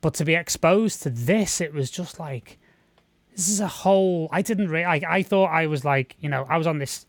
but 0.00 0.14
to 0.14 0.24
be 0.24 0.34
exposed 0.34 1.02
to 1.02 1.10
this, 1.10 1.60
it 1.60 1.74
was 1.74 1.90
just 1.90 2.18
like, 2.18 2.58
this 3.36 3.48
is 3.48 3.60
a 3.60 3.68
whole. 3.68 4.28
I 4.32 4.42
didn't 4.42 4.68
really. 4.68 4.84
I, 4.84 5.00
I 5.08 5.22
thought 5.22 5.46
I 5.46 5.66
was 5.66 5.84
like, 5.84 6.16
you 6.20 6.28
know, 6.28 6.46
I 6.48 6.56
was 6.56 6.66
on 6.66 6.78
this. 6.78 7.06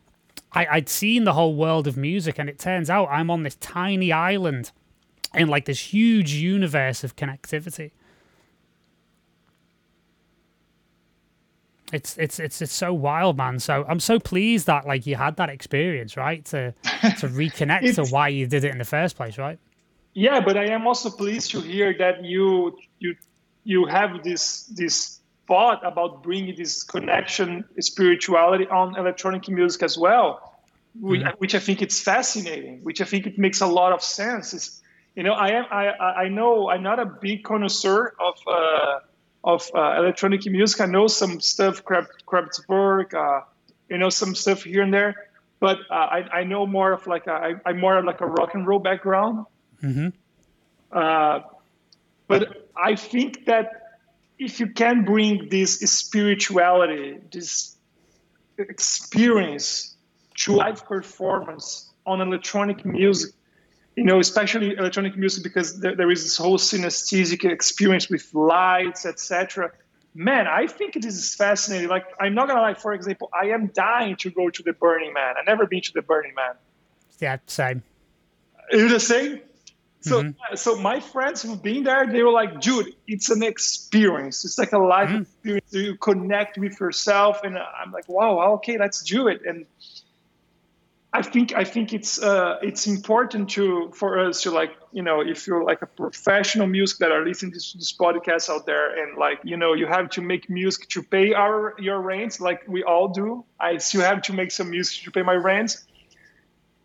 I, 0.53 0.65
I'd 0.67 0.89
seen 0.89 1.23
the 1.23 1.33
whole 1.33 1.55
world 1.55 1.87
of 1.87 1.97
music, 1.97 2.37
and 2.37 2.49
it 2.49 2.59
turns 2.59 2.89
out 2.89 3.07
I'm 3.09 3.29
on 3.29 3.43
this 3.43 3.55
tiny 3.55 4.11
island 4.11 4.71
in 5.33 5.47
like 5.47 5.65
this 5.65 5.79
huge 5.93 6.33
universe 6.33 7.03
of 7.03 7.15
connectivity. 7.15 7.91
It's 11.91 12.17
it's 12.17 12.39
it's 12.39 12.61
it's 12.61 12.73
so 12.73 12.93
wild, 12.93 13.37
man. 13.37 13.59
So 13.59 13.85
I'm 13.87 13.99
so 13.99 14.19
pleased 14.19 14.67
that 14.67 14.85
like 14.85 15.05
you 15.05 15.15
had 15.15 15.35
that 15.37 15.49
experience, 15.49 16.15
right? 16.15 16.45
To 16.45 16.73
to 16.83 17.27
reconnect 17.27 17.95
to 17.95 18.05
why 18.05 18.29
you 18.29 18.47
did 18.47 18.63
it 18.63 18.71
in 18.71 18.77
the 18.77 18.85
first 18.85 19.15
place, 19.17 19.37
right? 19.37 19.59
Yeah, 20.14 20.41
but 20.41 20.57
I 20.57 20.66
am 20.66 20.88
also 20.88 21.09
pleased 21.09 21.51
to 21.51 21.62
hear 21.62 21.95
that 21.97 22.24
you 22.26 22.78
you 22.99 23.16
you 23.64 23.86
have 23.86 24.24
this 24.24 24.64
this 24.66 25.20
thought 25.47 25.86
about 25.86 26.24
bringing 26.24 26.55
this 26.55 26.84
connection 26.84 27.66
spirituality 27.80 28.68
on 28.68 28.97
electronic 28.97 29.49
music 29.49 29.84
as 29.84 29.97
well, 29.97 30.55
which, 30.99 31.22
mm-hmm. 31.22 31.30
which 31.38 31.55
I 31.55 31.59
think 31.59 31.82
it's 31.82 32.01
fascinating. 32.01 32.84
Which 32.84 33.01
I 33.01 33.05
think 33.05 33.26
it 33.26 33.38
makes 33.38 33.62
a 33.62 33.68
lot 33.68 33.93
of 33.93 34.01
sense. 34.03 34.53
It's, 34.53 34.82
you 35.16 35.24
know, 35.24 35.34
I 35.34 35.49
am 35.51 35.66
I 35.72 36.24
I 36.26 36.28
know 36.28 36.70
I'm 36.70 36.84
not 36.84 36.99
a 36.99 37.05
big 37.05 37.43
connoisseur 37.43 38.14
of 38.20 38.36
uh, 38.47 38.99
of 39.43 39.70
uh, 39.74 39.95
electronic 39.97 40.45
music. 40.45 40.82
I 40.82 40.88
know 40.88 41.07
some 41.07 41.39
stuff, 41.39 41.84
Kraftwerk, 41.86 43.14
uh, 43.14 43.45
you 43.89 43.97
know, 43.97 44.09
some 44.09 44.36
stuff 44.36 44.64
here 44.64 44.84
and 44.84 44.93
there, 44.93 45.16
but 45.62 45.80
uh, 45.89 45.93
I 45.93 46.39
I 46.39 46.43
know 46.43 46.66
more 46.68 46.91
of 46.91 47.07
like 47.07 47.28
a, 47.28 47.34
I, 47.34 47.55
I'm 47.66 47.80
more 47.80 48.03
like 48.03 48.20
a 48.20 48.28
rock 48.28 48.55
and 48.55 48.68
roll 48.68 48.80
background. 48.80 49.45
Mm-hmm. 49.84 50.09
Uh, 50.91 51.39
but 52.27 52.69
I 52.75 52.95
think 52.95 53.45
that 53.45 53.99
if 54.39 54.59
you 54.59 54.67
can 54.67 55.05
bring 55.05 55.49
this 55.49 55.79
spirituality, 55.79 57.19
this 57.32 57.75
experience 58.57 59.95
to 60.36 60.55
live 60.55 60.86
performance 60.86 61.91
on 62.05 62.21
electronic 62.21 62.84
music, 62.86 63.34
you 63.95 64.03
know, 64.03 64.19
especially 64.19 64.75
electronic 64.75 65.17
music 65.17 65.43
because 65.43 65.79
there, 65.79 65.95
there 65.95 66.09
is 66.09 66.23
this 66.23 66.38
whole 66.38 66.57
synesthetic 66.57 67.43
experience 67.45 68.09
with 68.09 68.34
lights, 68.34 69.05
etc. 69.05 69.71
Man, 70.15 70.47
I 70.47 70.67
think 70.67 70.95
it 70.95 71.05
is 71.05 71.36
fascinating. 71.36 71.89
Like, 71.89 72.05
I'm 72.19 72.34
not 72.34 72.47
gonna 72.47 72.61
lie. 72.61 72.73
For 72.73 72.93
example, 72.93 73.29
I 73.34 73.49
am 73.49 73.67
dying 73.67 74.15
to 74.17 74.32
go 74.32 74.49
to 74.49 74.63
the 74.63 74.73
Burning 74.73 75.13
Man. 75.13 75.36
I've 75.39 75.45
never 75.45 75.67
been 75.67 75.82
to 75.82 75.93
the 75.93 76.01
Burning 76.01 76.34
Man. 76.36 76.55
Yeah, 77.19 77.38
same. 77.45 77.84
You 78.71 78.89
the 78.89 78.99
same? 78.99 79.41
So, 80.01 80.23
mm-hmm. 80.23 80.55
so 80.55 80.77
my 80.77 80.99
friends 80.99 81.43
who've 81.43 81.61
been 81.61 81.83
there, 81.83 82.07
they 82.07 82.23
were 82.23 82.31
like, 82.31 82.59
"Dude, 82.59 82.95
it's 83.07 83.29
an 83.29 83.43
experience. 83.43 84.43
It's 84.45 84.57
like 84.57 84.73
a 84.73 84.79
life 84.79 85.09
mm-hmm. 85.09 85.21
experience. 85.21 85.73
You 85.73 85.95
connect 85.95 86.57
with 86.57 86.79
yourself." 86.79 87.43
And 87.43 87.57
I'm 87.57 87.91
like, 87.91 88.09
"Wow, 88.09 88.53
okay, 88.55 88.77
let's 88.79 89.03
do 89.03 89.27
it." 89.27 89.41
And 89.45 89.65
I 91.13 91.21
think 91.21 91.53
I 91.53 91.65
think 91.65 91.93
it's 91.93 92.21
uh, 92.21 92.57
it's 92.61 92.87
important 92.87 93.49
to 93.51 93.91
for 93.93 94.17
us 94.17 94.43
to 94.43 94.51
like 94.51 94.71
you 94.93 95.03
know 95.03 95.19
if 95.19 95.45
you're 95.45 95.63
like 95.63 95.81
a 95.81 95.85
professional 95.85 96.67
music 96.67 96.99
that 96.99 97.11
are 97.11 97.25
listening 97.25 97.51
to 97.51 97.57
this 97.57 97.93
podcast 97.93 98.49
out 98.49 98.65
there 98.65 99.03
and 99.03 99.17
like 99.17 99.39
you 99.43 99.57
know 99.57 99.73
you 99.73 99.87
have 99.87 100.09
to 100.11 100.21
make 100.21 100.49
music 100.49 100.87
to 100.89 101.03
pay 101.03 101.33
our 101.33 101.75
your 101.79 102.01
rents 102.01 102.39
like 102.39 102.63
we 102.67 102.83
all 102.83 103.09
do. 103.09 103.43
I 103.59 103.77
still 103.77 104.01
have 104.01 104.21
to 104.23 104.33
make 104.33 104.51
some 104.51 104.69
music 104.69 105.03
to 105.03 105.11
pay 105.11 105.21
my 105.21 105.35
rents. 105.35 105.85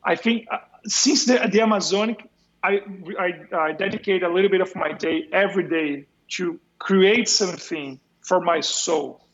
I 0.02 0.16
think 0.16 0.48
uh, 0.50 0.58
since 0.84 1.26
the 1.26 1.48
the 1.50 1.60
Amazonic, 1.60 2.28
I, 2.66 2.80
I 3.18 3.28
I 3.56 3.72
dedicate 3.72 4.22
a 4.22 4.28
little 4.28 4.50
bit 4.50 4.60
of 4.60 4.74
my 4.74 4.92
day 4.92 5.28
every 5.32 5.68
day 5.68 6.06
to 6.36 6.58
create 6.78 7.28
something 7.28 8.00
for 8.20 8.40
my 8.40 8.60
soul. 8.60 9.24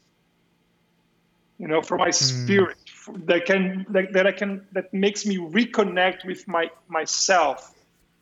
You 1.59 1.69
know, 1.69 1.81
for 1.81 1.97
my 1.97 2.09
mm. 2.09 2.15
spirit 2.15 2.77
that 3.25 3.47
can 3.47 3.87
that, 3.91 4.13
that 4.13 4.27
I 4.27 4.33
can 4.33 4.67
that 4.73 4.93
makes 4.93 5.27
me 5.27 5.37
reconnect 5.39 6.25
with 6.25 6.47
my 6.47 6.71
myself 6.89 7.75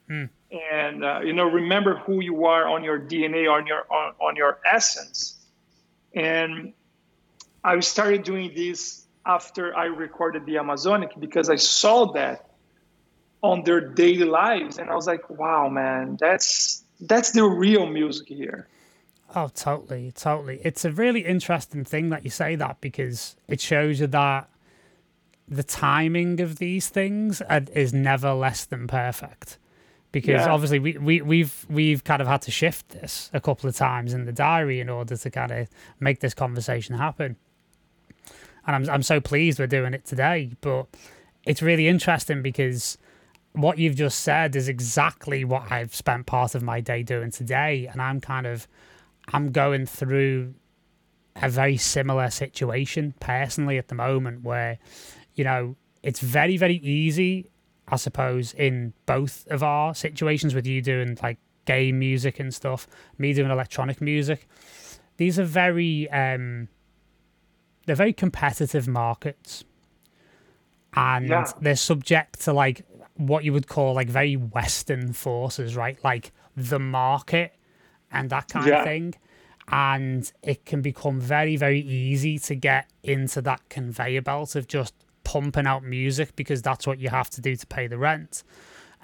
hmm. 0.08 0.24
and 0.50 1.04
uh, 1.04 1.20
you 1.20 1.32
know 1.32 1.44
remember 1.44 1.96
who 1.98 2.20
you 2.20 2.46
are 2.46 2.68
on 2.68 2.84
your 2.84 2.98
DNA 2.98 3.50
on 3.50 3.66
your 3.66 3.84
on, 3.92 4.14
on 4.20 4.36
your 4.36 4.58
essence 4.64 5.38
and 6.14 6.72
I 7.62 7.78
started 7.80 8.22
doing 8.22 8.52
this 8.54 9.06
after 9.26 9.76
I 9.76 9.84
recorded 9.84 10.46
the 10.46 10.56
Amazonic 10.56 11.10
because 11.18 11.50
I 11.50 11.56
saw 11.56 12.12
that 12.12 12.49
on 13.42 13.64
their 13.64 13.80
daily 13.80 14.24
lives 14.26 14.78
and 14.78 14.90
I 14.90 14.94
was 14.94 15.06
like 15.06 15.28
wow 15.30 15.68
man 15.68 16.16
that's 16.20 16.84
that's 17.00 17.32
the 17.32 17.44
real 17.44 17.86
music 17.86 18.28
here 18.28 18.68
Oh, 19.32 19.48
totally, 19.54 20.10
totally. 20.10 20.60
It's 20.64 20.84
a 20.84 20.90
really 20.90 21.20
interesting 21.24 21.84
thing 21.84 22.08
that 22.08 22.24
you 22.24 22.30
say 22.30 22.56
that 22.56 22.80
because 22.80 23.36
it 23.46 23.60
shows 23.60 24.00
you 24.00 24.08
that 24.08 24.48
the 25.50 25.62
timing 25.62 26.40
of 26.40 26.56
these 26.56 26.88
things 26.88 27.42
is 27.74 27.92
never 27.92 28.32
less 28.32 28.64
than 28.64 28.86
perfect 28.86 29.58
because 30.12 30.40
yeah. 30.40 30.48
obviously 30.48 30.78
we, 30.78 30.96
we 30.96 31.20
we've 31.20 31.66
we've 31.68 32.04
kind 32.04 32.22
of 32.22 32.28
had 32.28 32.40
to 32.42 32.50
shift 32.52 32.88
this 32.90 33.30
a 33.32 33.40
couple 33.40 33.68
of 33.68 33.74
times 33.74 34.14
in 34.14 34.26
the 34.26 34.32
diary 34.32 34.80
in 34.80 34.88
order 34.88 35.16
to 35.16 35.30
kind 35.30 35.50
of 35.50 35.68
make 35.98 36.20
this 36.20 36.34
conversation 36.34 36.96
happen 36.96 37.36
and 38.66 38.76
I'm 38.76 38.90
I'm 38.90 39.02
so 39.02 39.20
pleased 39.20 39.58
we're 39.58 39.66
doing 39.66 39.92
it 39.92 40.04
today 40.04 40.52
but 40.60 40.86
it's 41.44 41.62
really 41.62 41.88
interesting 41.88 42.42
because 42.42 42.96
what 43.52 43.78
you've 43.78 43.96
just 43.96 44.20
said 44.20 44.54
is 44.54 44.68
exactly 44.68 45.44
what 45.44 45.70
I've 45.72 45.94
spent 45.94 46.26
part 46.26 46.54
of 46.54 46.62
my 46.62 46.80
day 46.80 47.02
doing 47.02 47.30
today 47.30 47.88
and 47.90 48.00
I'm 48.00 48.20
kind 48.20 48.46
of 48.46 48.68
I'm 49.32 49.50
going 49.52 49.86
through 49.86 50.54
a 51.36 51.48
very 51.48 51.76
similar 51.76 52.30
situation 52.30 53.14
personally 53.20 53.78
at 53.78 53.88
the 53.88 53.94
moment 53.94 54.42
where 54.42 54.78
you 55.34 55.44
know, 55.44 55.76
it's 56.02 56.20
very, 56.20 56.56
very 56.56 56.76
easy, 56.76 57.46
I 57.88 57.96
suppose, 57.96 58.52
in 58.54 58.92
both 59.06 59.46
of 59.48 59.62
our 59.62 59.94
situations 59.94 60.54
with 60.54 60.66
you 60.66 60.82
doing 60.82 61.18
like 61.22 61.38
game 61.64 61.98
music 61.98 62.40
and 62.40 62.54
stuff, 62.54 62.86
me 63.18 63.32
doing 63.32 63.50
electronic 63.50 64.00
music. 64.00 64.46
These 65.16 65.38
are 65.38 65.44
very, 65.44 66.10
um, 66.10 66.68
they're 67.86 67.96
very 67.96 68.12
competitive 68.12 68.88
markets. 68.88 69.64
And 70.92 71.28
yeah. 71.28 71.50
they're 71.60 71.76
subject 71.76 72.40
to 72.40 72.52
like 72.52 72.84
what 73.26 73.44
you 73.44 73.52
would 73.52 73.66
call 73.66 73.94
like 73.94 74.08
very 74.08 74.34
Western 74.34 75.12
forces, 75.12 75.76
right? 75.76 76.02
Like 76.02 76.32
the 76.56 76.78
market 76.78 77.54
and 78.10 78.30
that 78.30 78.48
kind 78.48 78.66
yeah. 78.66 78.78
of 78.78 78.84
thing 78.84 79.14
and 79.72 80.32
it 80.42 80.64
can 80.64 80.82
become 80.82 81.20
very 81.20 81.56
very 81.56 81.80
easy 81.80 82.38
to 82.40 82.56
get 82.56 82.90
into 83.04 83.40
that 83.40 83.60
conveyor 83.68 84.20
belt 84.20 84.56
of 84.56 84.66
just 84.66 84.94
pumping 85.24 85.66
out 85.66 85.84
music 85.84 86.34
because 86.34 86.60
that's 86.60 86.86
what 86.86 86.98
you 86.98 87.08
have 87.08 87.30
to 87.30 87.40
do 87.40 87.54
to 87.54 87.66
pay 87.66 87.86
the 87.86 87.96
rent. 87.96 88.42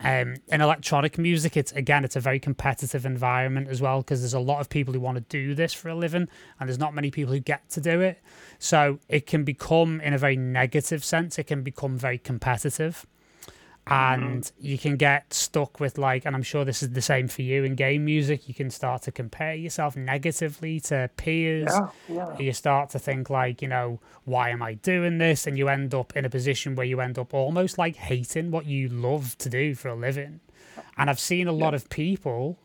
Um, 0.03 0.35
in 0.49 0.61
electronic 0.61 1.17
music, 1.19 1.57
it's 1.57 1.73
again, 1.73 2.05
it's 2.05 2.17
a 2.17 2.21
very 2.21 2.39
competitive 2.39 3.07
environment 3.07 3.69
as 3.69 3.81
well 3.81 3.99
because 3.99 4.21
there's 4.21 4.35
a 4.35 4.41
lot 4.41 4.61
of 4.61 4.69
people 4.69 4.93
who 4.93 5.01
want 5.01 5.17
to 5.17 5.23
do 5.23 5.55
this 5.55 5.73
for 5.73 5.89
a 5.89 5.95
living, 5.95 6.29
and 6.59 6.69
there's 6.69 6.79
not 6.79 6.95
many 6.95 7.11
people 7.11 7.33
who 7.33 7.41
get 7.41 7.71
to 7.71 7.81
do 7.81 8.01
it. 8.01 8.21
So 8.59 8.99
it 9.09 9.27
can 9.27 9.45
become, 9.45 10.01
in 10.01 10.13
a 10.13 10.19
very 10.19 10.37
negative 10.37 11.05
sense, 11.05 11.39
it 11.39 11.45
can 11.45 11.63
become 11.63 11.97
very 11.97 12.19
competitive 12.19 13.07
and 13.89 14.43
mm. 14.43 14.53
you 14.59 14.77
can 14.77 14.97
get 14.97 15.33
stuck 15.33 15.79
with 15.79 15.97
like 15.97 16.25
and 16.27 16.35
i'm 16.35 16.43
sure 16.43 16.65
this 16.65 16.83
is 16.83 16.91
the 16.91 17.03
same 17.03 17.29
for 17.29 17.43
you 17.43 17.63
in 17.63 17.75
game 17.75 18.05
music 18.05 18.49
you 18.49 18.55
can 18.55 18.69
start 18.69 19.03
to 19.03 19.13
compare 19.13 19.55
yourself 19.55 19.97
negatively 19.97 20.81
to 20.81 21.09
peers 21.17 21.71
yeah, 21.71 21.89
yeah. 22.09 22.39
you 22.39 22.53
start 22.53 22.91
to 22.91 22.99
think 22.99 23.31
like 23.31 23.63
you 23.63 23.69
know 23.69 24.01
why 24.25 24.51
am 24.51 24.61
i 24.61 24.75
doing 24.75 25.19
this 25.19 25.47
and 25.47 25.57
you 25.57 25.69
end 25.69 25.95
up 25.95 26.17
in 26.17 26.25
a 26.25 26.31
position 26.31 26.75
where 26.75 26.87
you 26.87 27.01
end 27.01 27.17
up 27.19 27.33
almost 27.33 27.79
like 27.79 27.95
hating 27.95 28.51
what 28.51 28.67
you 28.67 28.89
love 28.89 29.39
to 29.39 29.49
do 29.49 29.75
for 29.75 29.89
a 29.89 29.95
living 29.95 30.41
and 30.97 31.09
i've 31.09 31.21
seen 31.21 31.47
a 31.47 31.53
lot 31.53 31.73
of 31.73 31.89
people 31.89 32.59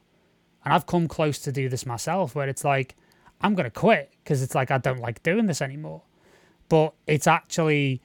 and 0.65 0.73
i've 0.73 0.87
come 0.87 1.07
close 1.07 1.37
to 1.37 1.51
do 1.51 1.69
this 1.69 1.85
myself 1.85 2.33
where 2.33 2.49
it's 2.49 2.63
like 2.63 2.95
i'm 3.41 3.53
going 3.53 3.69
to 3.69 3.79
quit 3.79 4.11
because 4.23 4.41
it's 4.41 4.55
like 4.55 4.71
i 4.71 4.77
don't 4.79 4.99
like 4.99 5.21
doing 5.21 5.45
this 5.45 5.61
anymore 5.61 6.01
but 6.67 6.95
it's 7.05 7.27
actually 7.27 8.01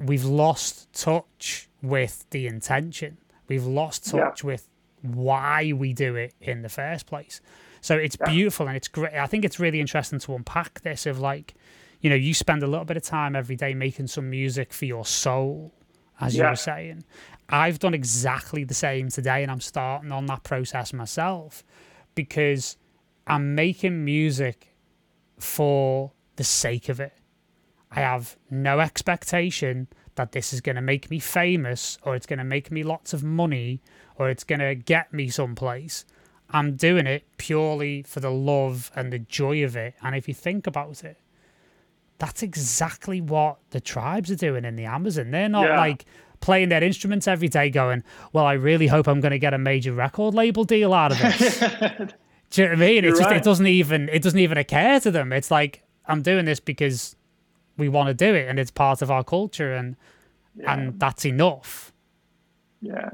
we've 0.00 0.24
lost 0.24 0.92
touch 0.92 1.68
with 1.82 2.24
the 2.30 2.46
intention. 2.46 3.18
We've 3.48 3.66
lost 3.66 4.06
touch 4.10 4.42
yeah. 4.42 4.46
with 4.46 4.68
why 5.02 5.72
we 5.72 5.92
do 5.92 6.14
it 6.16 6.34
in 6.40 6.62
the 6.62 6.68
first 6.68 7.06
place. 7.06 7.40
So 7.80 7.96
it's 7.96 8.16
yeah. 8.20 8.30
beautiful 8.30 8.68
and 8.68 8.76
it's 8.76 8.88
great. 8.88 9.14
I 9.14 9.26
think 9.26 9.44
it's 9.44 9.58
really 9.58 9.80
interesting 9.80 10.20
to 10.20 10.34
unpack 10.34 10.80
this 10.82 11.04
of 11.06 11.18
like, 11.18 11.54
you 12.00 12.08
know, 12.08 12.16
you 12.16 12.32
spend 12.32 12.62
a 12.62 12.66
little 12.66 12.84
bit 12.84 12.96
of 12.96 13.02
time 13.02 13.34
every 13.34 13.56
day 13.56 13.74
making 13.74 14.06
some 14.06 14.30
music 14.30 14.72
for 14.72 14.84
your 14.84 15.04
soul, 15.04 15.72
as 16.20 16.34
yeah. 16.34 16.44
you 16.44 16.50
were 16.50 16.56
saying. 16.56 17.04
I've 17.48 17.80
done 17.80 17.94
exactly 17.94 18.64
the 18.64 18.74
same 18.74 19.08
today 19.08 19.42
and 19.42 19.50
I'm 19.50 19.60
starting 19.60 20.12
on 20.12 20.26
that 20.26 20.44
process 20.44 20.92
myself 20.92 21.64
because 22.14 22.76
I'm 23.26 23.54
making 23.54 24.04
music 24.04 24.74
for 25.38 26.12
the 26.36 26.44
sake 26.44 26.88
of 26.88 27.00
it. 27.00 27.12
I 27.90 28.00
have 28.00 28.36
no 28.50 28.80
expectation 28.80 29.88
that 30.14 30.32
this 30.32 30.52
is 30.52 30.60
going 30.60 30.76
to 30.76 30.82
make 30.82 31.10
me 31.10 31.18
famous 31.18 31.98
or 32.02 32.14
it's 32.14 32.26
going 32.26 32.38
to 32.38 32.44
make 32.44 32.70
me 32.70 32.82
lots 32.82 33.12
of 33.12 33.22
money 33.22 33.80
or 34.16 34.28
it's 34.28 34.44
going 34.44 34.60
to 34.60 34.74
get 34.74 35.12
me 35.12 35.28
someplace. 35.28 36.04
I'm 36.50 36.76
doing 36.76 37.06
it 37.06 37.24
purely 37.38 38.02
for 38.02 38.20
the 38.20 38.30
love 38.30 38.90
and 38.94 39.12
the 39.12 39.18
joy 39.18 39.64
of 39.64 39.76
it. 39.76 39.94
And 40.02 40.14
if 40.14 40.28
you 40.28 40.34
think 40.34 40.66
about 40.66 41.02
it, 41.02 41.16
that's 42.18 42.42
exactly 42.42 43.20
what 43.20 43.58
the 43.70 43.80
tribes 43.80 44.30
are 44.30 44.36
doing 44.36 44.64
in 44.64 44.76
the 44.76 44.84
Amazon. 44.84 45.30
They're 45.30 45.48
not 45.48 45.66
yeah. 45.66 45.78
like 45.78 46.04
playing 46.40 46.68
their 46.68 46.84
instruments 46.84 47.26
every 47.26 47.48
day 47.48 47.70
going, 47.70 48.04
well, 48.32 48.44
I 48.44 48.52
really 48.52 48.86
hope 48.86 49.08
I'm 49.08 49.20
going 49.20 49.32
to 49.32 49.38
get 49.38 49.54
a 49.54 49.58
major 49.58 49.92
record 49.92 50.34
label 50.34 50.64
deal 50.64 50.92
out 50.92 51.12
of 51.12 51.18
this. 51.18 51.58
Do 52.50 52.62
you 52.62 52.68
know 52.68 52.74
what 52.74 52.82
I 52.82 52.86
mean? 52.86 53.04
It's 53.06 53.18
just, 53.18 53.30
right. 53.30 53.38
it 53.38 53.44
doesn't 53.44 53.66
even, 53.66 54.10
it 54.10 54.22
doesn't 54.22 54.38
even 54.38 54.58
occur 54.58 55.00
to 55.00 55.10
them. 55.10 55.32
It's 55.32 55.50
like, 55.50 55.82
I'm 56.04 56.20
doing 56.20 56.44
this 56.44 56.60
because 56.60 57.16
we 57.76 57.88
want 57.88 58.08
to 58.08 58.14
do 58.14 58.34
it 58.34 58.48
and 58.48 58.58
it's 58.58 58.70
part 58.70 59.02
of 59.02 59.10
our 59.10 59.24
culture 59.24 59.74
and 59.74 59.96
yeah. 60.56 60.72
and 60.72 61.00
that's 61.00 61.24
enough 61.24 61.92
yeah 62.80 63.10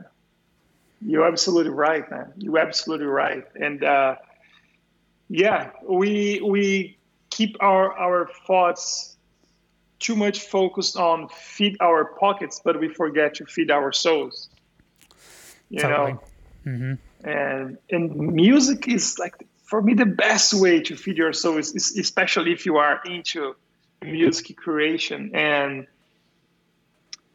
you're 1.01 1.27
absolutely 1.27 1.71
right 1.71 2.11
man 2.11 2.33
you're 2.37 2.59
absolutely 2.59 3.07
right 3.07 3.45
and 3.55 3.85
uh, 3.85 4.17
yeah 5.29 5.71
we 5.89 6.41
we 6.45 6.97
keep 7.31 7.57
our 7.61 7.97
our 7.97 8.29
thoughts 8.47 9.17
too 9.99 10.17
much 10.17 10.41
focused 10.41 10.97
on 10.97 11.29
feed 11.29 11.77
our 11.81 12.05
pockets 12.05 12.61
but 12.65 12.81
we 12.81 12.89
forget 12.89 13.35
to 13.35 13.45
feed 13.47 13.71
our 13.71 13.93
souls 13.93 14.49
you 15.71 15.81
totally. 15.81 16.13
know 16.13 16.23
mm-hmm. 16.67 17.29
and 17.29 17.79
and 17.91 18.17
music 18.17 18.89
is 18.89 19.19
like 19.19 19.35
for 19.65 19.83
me 19.83 19.95
the 19.95 20.07
best 20.07 20.55
way 20.55 20.81
to 20.81 20.97
feed 20.97 21.19
your 21.19 21.33
soul 21.33 21.59
is, 21.59 21.75
is 21.75 21.97
especially 21.99 22.53
if 22.53 22.65
you 22.65 22.79
are 22.79 23.01
into 23.05 23.55
music 24.03 24.57
creation 24.57 25.35
and 25.35 25.87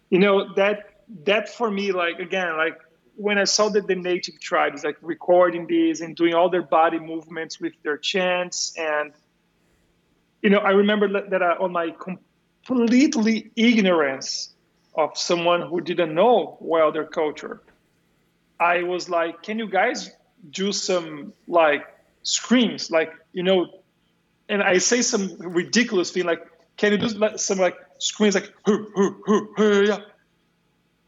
you 0.10 0.20
know 0.20 0.54
that 0.54 1.04
that 1.26 1.50
for 1.50 1.70
me 1.70 1.92
like 1.92 2.20
again 2.20 2.56
like 2.58 2.80
when 3.16 3.38
i 3.38 3.44
saw 3.44 3.70
that 3.70 3.86
the 3.88 3.96
native 3.96 4.40
tribes 4.40 4.84
like 4.84 4.98
recording 5.02 5.68
these 5.68 6.02
and 6.02 6.16
doing 6.16 6.34
all 6.34 6.50
their 6.50 6.62
body 6.62 7.00
movements 7.00 7.60
with 7.60 7.74
their 7.84 7.98
chants 7.98 8.74
and 8.78 9.12
you 10.42 10.50
know 10.50 10.60
i 10.60 10.72
remember 10.72 11.08
that, 11.30 11.44
I, 11.44 11.56
on 11.58 11.72
my 11.72 11.92
completely 11.92 13.52
ignorance 13.56 14.50
of 14.96 15.18
someone 15.18 15.62
who 15.62 15.82
didn't 15.82 16.14
know 16.14 16.58
well 16.62 16.92
their 16.92 17.06
culture 17.06 17.62
I 18.64 18.84
was 18.84 19.10
like, 19.10 19.44
can 19.44 19.60
you 19.60 19.68
guys 19.68 20.12
do 20.50 20.72
some 20.72 21.34
like 21.48 21.86
screams, 22.24 22.90
like 22.90 23.14
you 23.34 23.44
know? 23.44 23.68
And 24.50 24.62
I 24.62 24.78
say 24.78 25.02
some 25.02 25.38
ridiculous 25.40 26.12
thing 26.12 26.26
like, 26.26 26.46
can 26.78 26.92
you 26.92 26.98
do 26.98 27.38
some 27.38 27.58
like 27.58 27.78
screams 28.00 28.36
like, 28.36 28.54
hoo, 28.66 28.88
hoo, 28.96 29.22
hoo, 29.26 29.54
hoo, 29.56 29.86
yeah. 29.86 30.00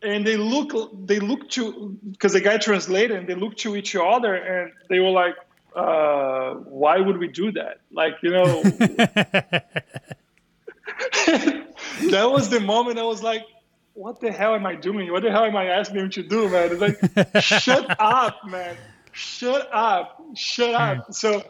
And 0.02 0.26
they 0.26 0.38
look, 0.38 0.92
they 1.08 1.20
look 1.20 1.50
to 1.52 1.98
because 2.12 2.34
the 2.34 2.42
guy 2.42 2.58
translated, 2.58 3.18
and 3.18 3.28
they 3.28 3.36
look 3.36 3.58
to 3.58 3.76
each 3.76 3.96
other, 3.96 4.36
and 4.36 4.72
they 4.90 5.00
were 5.00 5.10
like, 5.10 5.36
uh, 5.76 6.54
why 6.54 7.00
would 7.00 7.18
we 7.18 7.28
do 7.28 7.52
that? 7.54 7.80
Like, 7.92 8.16
you 8.22 8.30
know, 8.30 8.62
that 12.12 12.30
was 12.30 12.50
the 12.50 12.60
moment 12.60 13.00
I 13.00 13.04
was 13.04 13.24
like, 13.24 13.46
what 13.94 14.20
the 14.20 14.32
hell 14.32 14.54
am 14.54 14.66
I 14.66 14.76
doing? 14.76 15.12
What 15.12 15.24
the 15.24 15.32
hell 15.32 15.46
am 15.46 15.56
I 15.56 15.66
asking 15.68 15.98
him 15.98 16.10
to 16.12 16.24
do, 16.24 16.50
man? 16.50 16.70
It's 16.72 16.82
like, 16.82 17.44
shut 17.44 17.96
up, 18.00 18.46
man. 18.46 18.78
Shut 19.12 19.70
up. 19.74 20.22
Shut 20.36 20.76
up. 20.76 21.06
Hmm. 21.06 21.12
So 21.12 21.44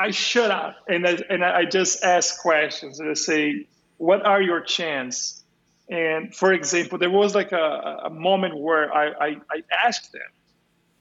I 0.00 0.12
shut 0.12 0.50
up 0.50 0.76
and 0.88 1.06
I, 1.06 1.18
and 1.28 1.44
I 1.44 1.66
just 1.66 2.02
ask 2.02 2.40
questions 2.40 3.00
and 3.00 3.10
I 3.10 3.14
say, 3.14 3.66
what 3.98 4.24
are 4.24 4.40
your 4.40 4.62
chants? 4.62 5.44
And 5.90 6.34
for 6.34 6.54
example, 6.54 6.96
there 6.96 7.10
was 7.10 7.34
like 7.34 7.52
a, 7.52 8.00
a 8.04 8.10
moment 8.10 8.56
where 8.56 8.90
I, 8.94 9.08
I, 9.08 9.28
I 9.50 9.62
asked 9.84 10.10
them, 10.12 10.30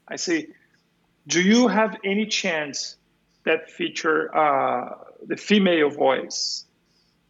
I 0.05 0.17
say, 0.17 0.47
do 1.27 1.41
you 1.41 1.69
have 1.69 1.95
any 2.03 2.25
chants 2.25 2.97
that 3.45 3.71
feature 3.71 4.35
uh, 4.35 4.95
the 5.25 5.37
female 5.37 5.89
voice? 5.89 6.65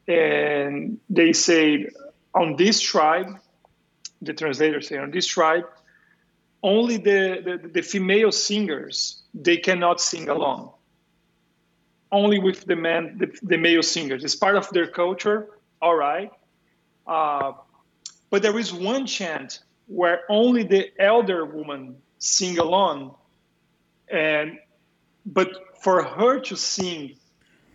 And 0.07 0.99
they 1.07 1.33
said, 1.33 1.91
on 2.33 2.55
this 2.55 2.81
tribe, 2.81 3.37
the 4.23 4.33
translator 4.33 4.81
say, 4.81 4.97
on 4.97 5.11
this 5.11 5.27
tribe, 5.27 5.65
only 6.63 6.97
the, 6.97 7.59
the, 7.61 7.67
the 7.67 7.81
female 7.83 8.31
singers, 8.31 9.21
they 9.35 9.57
cannot 9.57 10.01
sing 10.01 10.29
alone. 10.29 10.71
Only 12.11 12.39
with 12.39 12.65
the 12.65 12.75
men, 12.75 13.17
the, 13.17 13.37
the 13.43 13.57
male 13.57 13.83
singers. 13.83 14.23
It's 14.23 14.35
part 14.35 14.55
of 14.55 14.69
their 14.71 14.87
culture, 14.87 15.47
all 15.81 15.95
right. 15.95 16.31
Uh, 17.05 17.53
but 18.29 18.41
there 18.41 18.57
is 18.57 18.73
one 18.73 19.05
chant 19.05 19.59
where 19.87 20.21
only 20.29 20.63
the 20.63 20.89
elder 20.99 21.45
woman 21.45 21.95
sing 22.19 22.59
alone 22.59 23.11
and 24.09 24.59
but 25.25 25.49
for 25.81 26.03
her 26.03 26.39
to 26.39 26.55
sing 26.55 27.15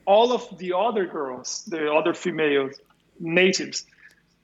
all 0.07 0.33
of 0.33 0.59
the 0.59 0.73
other 0.73 1.07
girls 1.07 1.65
the 1.67 1.93
other 1.93 2.15
female 2.15 2.71
natives 3.19 3.87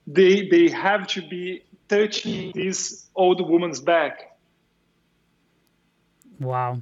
they 0.07 0.47
they 0.49 0.69
have 0.69 1.07
to 1.07 1.21
be 1.27 1.63
touching 1.87 2.51
this 2.55 3.05
old 3.15 3.47
woman's 3.47 3.79
back 3.79 4.37
wow 6.39 6.81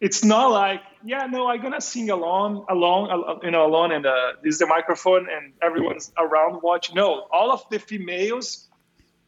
it's 0.00 0.22
not 0.22 0.50
like 0.50 0.82
yeah 1.04 1.26
no 1.26 1.48
i'm 1.48 1.60
gonna 1.60 1.80
sing 1.80 2.10
alone 2.10 2.64
alone 2.68 3.38
you 3.42 3.50
know 3.50 3.66
alone 3.66 3.92
and 3.92 4.06
uh, 4.06 4.32
this 4.42 4.54
is 4.54 4.58
the 4.58 4.66
microphone 4.66 5.28
and 5.30 5.52
everyone's 5.62 6.12
around 6.18 6.60
watching 6.62 6.94
no 6.94 7.26
all 7.32 7.52
of 7.52 7.62
the 7.70 7.78
females 7.78 8.68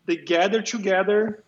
they 0.07 0.17
gather 0.17 0.63
together 0.63 1.45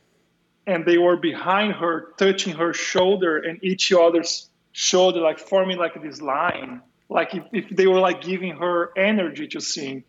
and 0.66 0.84
they 0.84 0.98
were 0.98 1.16
behind 1.16 1.74
her, 1.74 2.12
touching 2.16 2.54
her 2.54 2.74
shoulder 2.74 3.38
and 3.38 3.62
each 3.62 3.92
other's 3.92 4.50
shoulder, 4.72 5.20
like 5.20 5.38
forming 5.38 5.78
like 5.78 6.00
this 6.02 6.20
line, 6.20 6.82
like 7.08 7.34
if, 7.34 7.44
if 7.52 7.68
they 7.70 7.86
were 7.86 8.00
like 8.00 8.20
giving 8.20 8.56
her 8.56 8.90
energy 8.96 9.46
to 9.48 9.60
sing. 9.60 10.02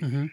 Mm-hmm. 0.00 0.26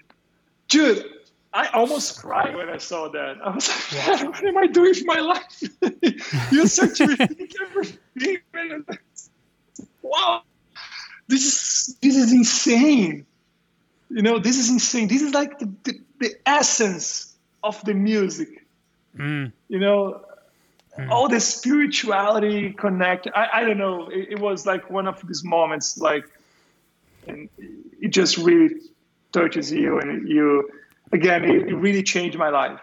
Dude, 0.67 1.05
I 1.53 1.67
almost 1.67 2.21
cried 2.21 2.55
when 2.55 2.69
I 2.69 2.77
saw 2.77 3.09
that. 3.09 3.37
I 3.43 3.49
was 3.55 3.67
like, 3.69 3.91
yeah. 3.93 4.23
what 4.29 4.43
am 4.43 4.57
I 4.57 4.67
doing 4.67 4.89
with 4.89 5.05
my 5.05 5.19
life? 5.19 5.63
you 6.51 6.67
start 6.67 6.95
to 6.95 7.07
rethink 7.07 7.53
everything. 7.61 8.97
Wow, 10.01 10.41
this 11.27 11.45
is 11.45 11.97
this 12.01 12.15
is 12.15 12.31
insane. 12.31 13.25
You 14.09 14.21
know, 14.21 14.39
this 14.39 14.57
is 14.57 14.69
insane. 14.69 15.07
This 15.07 15.21
is 15.21 15.33
like 15.33 15.59
the, 15.59 15.71
the, 15.83 15.93
the 16.19 16.35
essence 16.45 17.33
of 17.63 17.81
the 17.85 17.93
music 17.93 18.61
Mm. 19.17 19.51
You 19.67 19.79
know, 19.79 20.21
mm. 20.97 21.09
all 21.09 21.27
the 21.27 21.39
spirituality 21.39 22.73
connect. 22.73 23.27
I, 23.33 23.47
I 23.53 23.63
don't 23.63 23.77
know. 23.77 24.07
It, 24.09 24.29
it, 24.31 24.39
was 24.39 24.65
like 24.65 24.89
one 24.89 25.07
of 25.07 25.25
these 25.27 25.43
moments, 25.43 25.97
like, 25.97 26.25
and 27.27 27.49
it 27.57 28.09
just 28.09 28.37
really 28.37 28.75
touches 29.31 29.71
you, 29.71 29.99
and 29.99 30.27
you, 30.27 30.69
again, 31.11 31.43
it, 31.43 31.69
it 31.69 31.75
really 31.75 32.03
changed 32.03 32.37
my 32.37 32.49
life. 32.49 32.79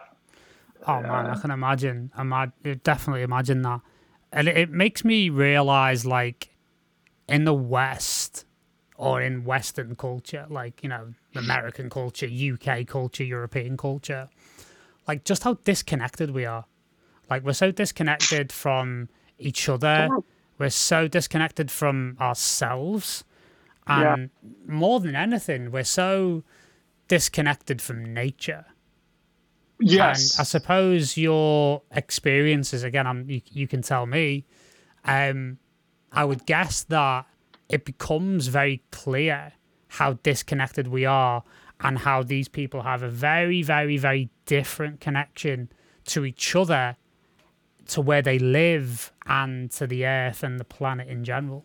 Oh 0.86 1.00
man, 1.00 1.26
I 1.26 1.34
can 1.36 1.50
imagine. 1.50 2.10
I 2.16 2.46
definitely 2.82 3.22
imagine 3.22 3.62
that, 3.62 3.80
and 4.32 4.48
it, 4.48 4.56
it 4.56 4.70
makes 4.70 5.04
me 5.04 5.30
realize, 5.30 6.06
like, 6.06 6.50
in 7.28 7.44
the 7.44 7.54
West 7.54 8.44
or 8.96 9.22
in 9.22 9.44
Western 9.44 9.94
culture, 9.94 10.46
like 10.48 10.82
you 10.82 10.88
know, 10.88 11.14
American 11.34 11.88
culture, 11.88 12.26
UK 12.26 12.86
culture, 12.86 13.24
European 13.24 13.76
culture, 13.76 14.28
like 15.06 15.24
just 15.24 15.44
how 15.44 15.54
disconnected 15.64 16.30
we 16.32 16.44
are. 16.44 16.64
Like 17.30 17.44
we're 17.44 17.52
so 17.52 17.70
disconnected 17.70 18.52
from 18.52 19.08
each 19.38 19.68
other. 19.68 20.08
We're 20.58 20.70
so 20.70 21.06
disconnected 21.06 21.70
from 21.70 22.16
ourselves. 22.20 23.24
And 23.86 24.30
yeah. 24.42 24.50
more 24.66 25.00
than 25.00 25.14
anything, 25.14 25.70
we're 25.70 25.84
so 25.84 26.42
disconnected 27.06 27.80
from 27.80 28.12
nature. 28.12 28.66
Yes. 29.80 30.34
And 30.34 30.40
I 30.40 30.44
suppose 30.44 31.16
your 31.16 31.82
experiences, 31.92 32.82
again, 32.82 33.06
I'm, 33.06 33.30
you, 33.30 33.40
you 33.50 33.68
can 33.68 33.82
tell 33.82 34.06
me, 34.06 34.44
um, 35.04 35.58
I 36.12 36.24
would 36.24 36.46
guess 36.46 36.82
that 36.84 37.26
it 37.68 37.84
becomes 37.84 38.46
very 38.48 38.82
clear 38.90 39.52
how 39.88 40.14
disconnected 40.14 40.88
we 40.88 41.04
are 41.04 41.42
and 41.80 41.98
how 41.98 42.22
these 42.22 42.48
people 42.48 42.82
have 42.82 43.02
a 43.02 43.08
very, 43.08 43.62
very, 43.62 43.96
very 43.96 44.30
different 44.46 45.00
connection 45.00 45.70
to 46.06 46.24
each 46.24 46.56
other, 46.56 46.96
to 47.86 48.00
where 48.00 48.22
they 48.22 48.38
live, 48.38 49.12
and 49.26 49.70
to 49.72 49.86
the 49.86 50.04
earth 50.06 50.42
and 50.42 50.58
the 50.58 50.64
planet 50.64 51.08
in 51.08 51.24
general. 51.24 51.64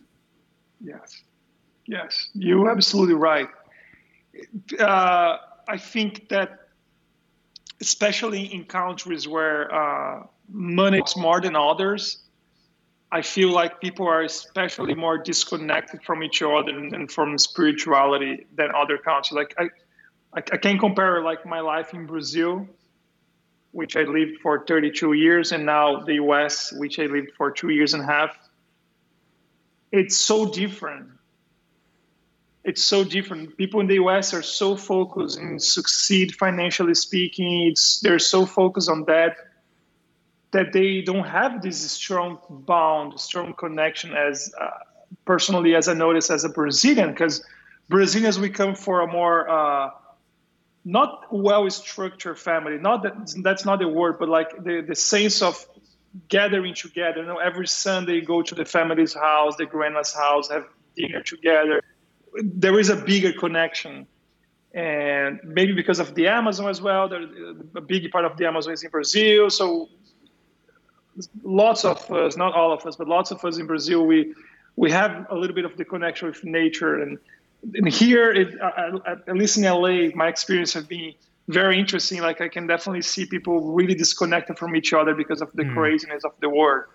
Yes, 0.81 1.23
yes, 1.87 2.29
you're 2.33 2.69
absolutely 2.69 3.15
right. 3.15 3.47
Uh, 4.79 5.37
I 5.67 5.77
think 5.77 6.29
that, 6.29 6.67
especially 7.81 8.53
in 8.53 8.65
countries 8.65 9.27
where 9.27 9.73
uh, 9.73 10.23
money 10.49 10.99
is 10.99 11.15
more 11.17 11.41
than 11.41 11.55
others, 11.55 12.22
I 13.13 13.21
feel 13.21 13.51
like 13.51 13.79
people 13.79 14.07
are 14.07 14.23
especially 14.23 14.95
more 14.95 15.19
disconnected 15.19 16.01
from 16.01 16.23
each 16.23 16.41
other 16.41 16.71
and 16.71 17.11
from 17.11 17.37
spirituality 17.37 18.47
than 18.55 18.69
other 18.75 18.97
countries. 18.97 19.33
Like 19.33 19.53
I, 19.59 19.65
I, 20.33 20.39
I 20.39 20.57
can 20.57 20.79
compare 20.79 21.21
like 21.21 21.45
my 21.45 21.59
life 21.59 21.93
in 21.93 22.07
Brazil, 22.07 22.67
which 23.71 23.95
I 23.95 24.01
lived 24.01 24.39
for 24.41 24.65
32 24.65 25.13
years, 25.13 25.51
and 25.51 25.63
now 25.63 25.99
the 25.99 26.15
US, 26.15 26.73
which 26.73 26.97
I 26.97 27.05
lived 27.05 27.33
for 27.37 27.51
two 27.51 27.69
years 27.69 27.93
and 27.93 28.01
a 28.01 28.07
half. 28.07 28.35
It's 29.91 30.17
so 30.17 30.51
different. 30.51 31.09
It's 32.63 32.81
so 32.81 33.03
different. 33.03 33.57
People 33.57 33.79
in 33.81 33.85
the 33.85 33.99
US 34.05 34.33
are 34.33 34.41
so 34.41 34.75
focused 34.75 35.37
in 35.37 35.59
succeed 35.59 36.33
financially 36.33 36.95
speaking. 36.95 37.67
It's 37.69 37.99
they're 37.99 38.17
so 38.17 38.47
focused 38.47 38.89
on 38.89 39.05
that 39.05 39.37
that 40.53 40.71
they 40.71 41.01
don't 41.01 41.27
have 41.27 41.61
this 41.61 41.79
strong 41.91 42.39
bond, 42.49 43.19
strong 43.19 43.53
connection 43.53 44.13
as 44.13 44.53
uh, 44.59 44.69
personally 45.25 45.75
as 45.75 45.87
I 45.87 45.93
notice 45.93 46.29
as 46.29 46.43
a 46.45 46.49
Brazilian, 46.49 47.09
because 47.09 47.43
Brazilians 47.89 48.39
we 48.39 48.49
come 48.49 48.75
for 48.75 49.01
a 49.01 49.07
more 49.07 49.49
uh, 49.49 49.89
not 50.85 51.25
well 51.31 51.69
structured 51.69 52.37
family 52.37 52.77
not 52.77 53.03
that 53.03 53.13
that's 53.41 53.65
not 53.65 53.79
the 53.79 53.87
word 53.87 54.19
but 54.19 54.27
like 54.27 54.51
the, 54.63 54.81
the 54.81 54.95
sense 54.95 55.41
of 55.41 55.65
gathering 56.27 56.73
together. 56.73 57.21
You 57.21 57.25
know 57.25 57.37
every 57.37 57.67
sunday 57.67 58.21
go 58.21 58.41
to 58.41 58.55
the 58.55 58.65
family's 58.65 59.13
house 59.13 59.55
the 59.55 59.65
grandma's 59.65 60.13
house 60.13 60.49
have 60.49 60.65
dinner 60.95 61.21
together. 61.21 61.81
There 62.35 62.79
is 62.79 62.89
a 62.89 62.95
bigger 62.95 63.33
connection. 63.33 64.07
And 64.73 65.39
maybe 65.43 65.73
because 65.73 65.99
of 65.99 66.15
the 66.15 66.27
amazon 66.27 66.67
as 66.67 66.81
well 66.81 67.09
a 67.75 67.81
big 67.81 68.11
part 68.11 68.25
of 68.25 68.37
the 68.37 68.45
amazon 68.45 68.73
is 68.73 68.83
in 68.83 68.89
brazil. 68.89 69.49
So 69.49 69.89
lots 71.43 71.85
of 71.85 72.11
us 72.11 72.37
not 72.37 72.53
all 72.53 72.71
of 72.71 72.85
us 72.85 72.95
but 72.95 73.07
lots 73.07 73.31
of 73.31 73.43
us 73.45 73.57
in 73.57 73.67
brazil 73.67 74.05
we 74.05 74.33
we 74.75 74.89
have 74.89 75.27
a 75.29 75.35
little 75.35 75.55
bit 75.55 75.65
of 75.65 75.77
the 75.77 75.85
connection 75.85 76.27
with 76.27 76.43
nature 76.43 77.01
and 77.01 77.19
and 77.73 77.87
here, 77.87 78.31
it, 78.31 78.59
uh, 78.61 78.99
at 79.27 79.35
least 79.35 79.57
in 79.57 79.63
LA, 79.63 80.09
my 80.15 80.27
experience 80.27 80.73
has 80.73 80.85
been 80.85 81.13
very 81.47 81.79
interesting. 81.79 82.21
Like 82.21 82.41
I 82.41 82.49
can 82.49 82.67
definitely 82.67 83.03
see 83.03 83.25
people 83.25 83.73
really 83.73 83.95
disconnected 83.95 84.57
from 84.57 84.75
each 84.75 84.93
other 84.93 85.13
because 85.15 85.41
of 85.41 85.51
the 85.53 85.63
mm. 85.63 85.73
craziness 85.73 86.23
of 86.23 86.33
the 86.39 86.49
world. 86.49 86.85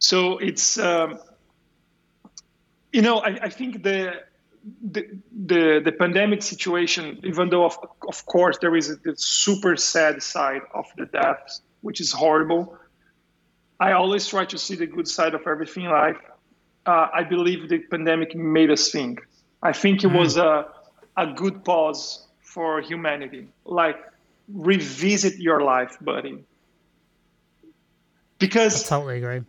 So 0.00 0.38
it's, 0.38 0.78
um, 0.78 1.18
you 2.92 3.02
know, 3.02 3.18
I, 3.18 3.38
I 3.42 3.48
think 3.48 3.82
the, 3.82 4.22
the, 4.82 5.08
the 5.46 5.80
the 5.84 5.92
pandemic 5.92 6.42
situation, 6.42 7.20
even 7.22 7.48
though 7.48 7.64
of 7.64 7.78
of 8.06 8.26
course 8.26 8.58
there 8.58 8.74
is 8.76 8.90
a, 8.90 8.96
the 8.96 9.14
super 9.16 9.76
sad 9.76 10.22
side 10.22 10.62
of 10.74 10.86
the 10.96 11.06
deaths, 11.06 11.62
which 11.88 12.02
is 12.02 12.12
horrible. 12.12 12.76
I 13.80 13.92
always 13.92 14.26
try 14.26 14.44
to 14.44 14.58
see 14.58 14.76
the 14.76 14.86
good 14.86 15.08
side 15.08 15.32
of 15.32 15.46
everything 15.46 15.84
in 15.84 15.90
life. 15.90 16.20
Uh, 16.84 17.08
I 17.20 17.22
believe 17.22 17.70
the 17.70 17.78
pandemic 17.78 18.36
made 18.36 18.70
us 18.70 18.90
think. 18.90 19.26
I 19.62 19.72
think 19.72 20.04
it 20.04 20.08
mm. 20.08 20.18
was 20.18 20.36
a, 20.36 20.66
a 21.16 21.26
good 21.28 21.64
pause 21.64 22.26
for 22.42 22.82
humanity. 22.82 23.48
Like, 23.64 23.96
revisit 24.52 25.38
your 25.38 25.62
life, 25.62 25.96
buddy. 26.02 26.44
Because 28.38 28.84
I 28.84 28.96
totally 28.96 29.16
agree. 29.22 29.44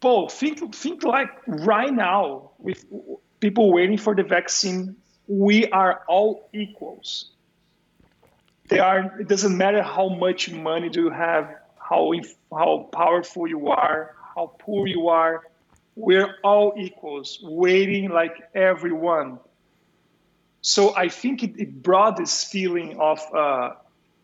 Paul, 0.00 0.28
think 0.28 0.74
think 0.74 1.04
like 1.04 1.30
right 1.46 1.94
now 2.10 2.50
with 2.58 2.84
people 3.40 3.72
waiting 3.72 3.96
for 3.96 4.14
the 4.14 4.24
vaccine, 4.24 4.96
we 5.26 5.70
are 5.70 6.02
all 6.06 6.50
equals. 6.52 7.30
They 8.68 8.78
are. 8.78 9.20
It 9.20 9.28
doesn't 9.28 9.56
matter 9.56 9.82
how 9.82 10.08
much 10.08 10.50
money 10.50 10.88
do 10.88 11.04
you 11.04 11.10
have, 11.10 11.54
how 11.78 12.12
how 12.50 12.88
powerful 12.92 13.46
you 13.46 13.68
are, 13.68 14.14
how 14.34 14.54
poor 14.58 14.86
you 14.86 15.08
are. 15.08 15.42
We're 15.94 16.34
all 16.44 16.74
equals, 16.76 17.38
waiting 17.42 18.10
like 18.10 18.36
everyone. 18.54 19.38
So 20.60 20.94
I 20.94 21.08
think 21.08 21.42
it, 21.42 21.58
it 21.58 21.82
brought 21.82 22.16
this 22.16 22.44
feeling 22.44 22.98
of 23.00 23.20
uh, 23.32 23.74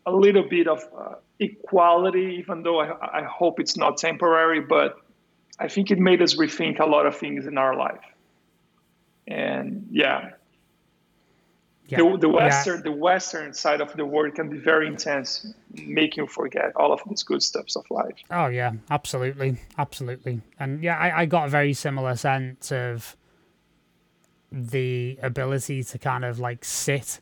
a 0.05 0.11
little 0.11 0.43
bit 0.43 0.67
of 0.67 0.83
uh, 0.95 1.15
equality, 1.39 2.35
even 2.39 2.63
though 2.63 2.79
I, 2.81 3.19
I 3.19 3.23
hope 3.23 3.59
it's 3.59 3.77
not 3.77 3.97
temporary, 3.97 4.59
but 4.59 4.97
I 5.57 5.67
think 5.67 5.89
it 5.89 5.99
made 5.99 6.21
us 6.21 6.35
rethink 6.35 6.79
a 6.79 6.85
lot 6.85 7.05
of 7.05 7.17
things 7.17 7.47
in 7.47 7.57
our 7.57 7.75
life. 7.75 8.03
And 9.25 9.87
yeah, 9.89 10.31
yeah. 11.87 11.97
the, 11.97 12.17
the 12.17 12.29
western 12.29 12.77
yeah. 12.77 12.83
the 12.83 12.91
western 12.91 13.53
side 13.53 13.81
of 13.81 13.93
the 13.93 14.05
world 14.05 14.35
can 14.35 14.49
be 14.49 14.57
very 14.57 14.87
intense, 14.87 15.53
making 15.73 16.23
you 16.23 16.27
forget 16.27 16.71
all 16.75 16.91
of 16.91 17.01
these 17.07 17.23
good 17.23 17.43
stuffs 17.43 17.75
of 17.75 17.85
life. 17.89 18.15
Oh 18.31 18.47
yeah, 18.47 18.73
absolutely, 18.89 19.57
absolutely, 19.77 20.41
and 20.59 20.83
yeah, 20.83 20.97
I, 20.97 21.21
I 21.21 21.25
got 21.25 21.47
a 21.47 21.49
very 21.49 21.73
similar 21.73 22.15
sense 22.15 22.71
of 22.71 23.15
the 24.51 25.17
ability 25.21 25.83
to 25.83 25.97
kind 25.97 26.23
of 26.23 26.39
like 26.39 26.63
sit 26.63 27.19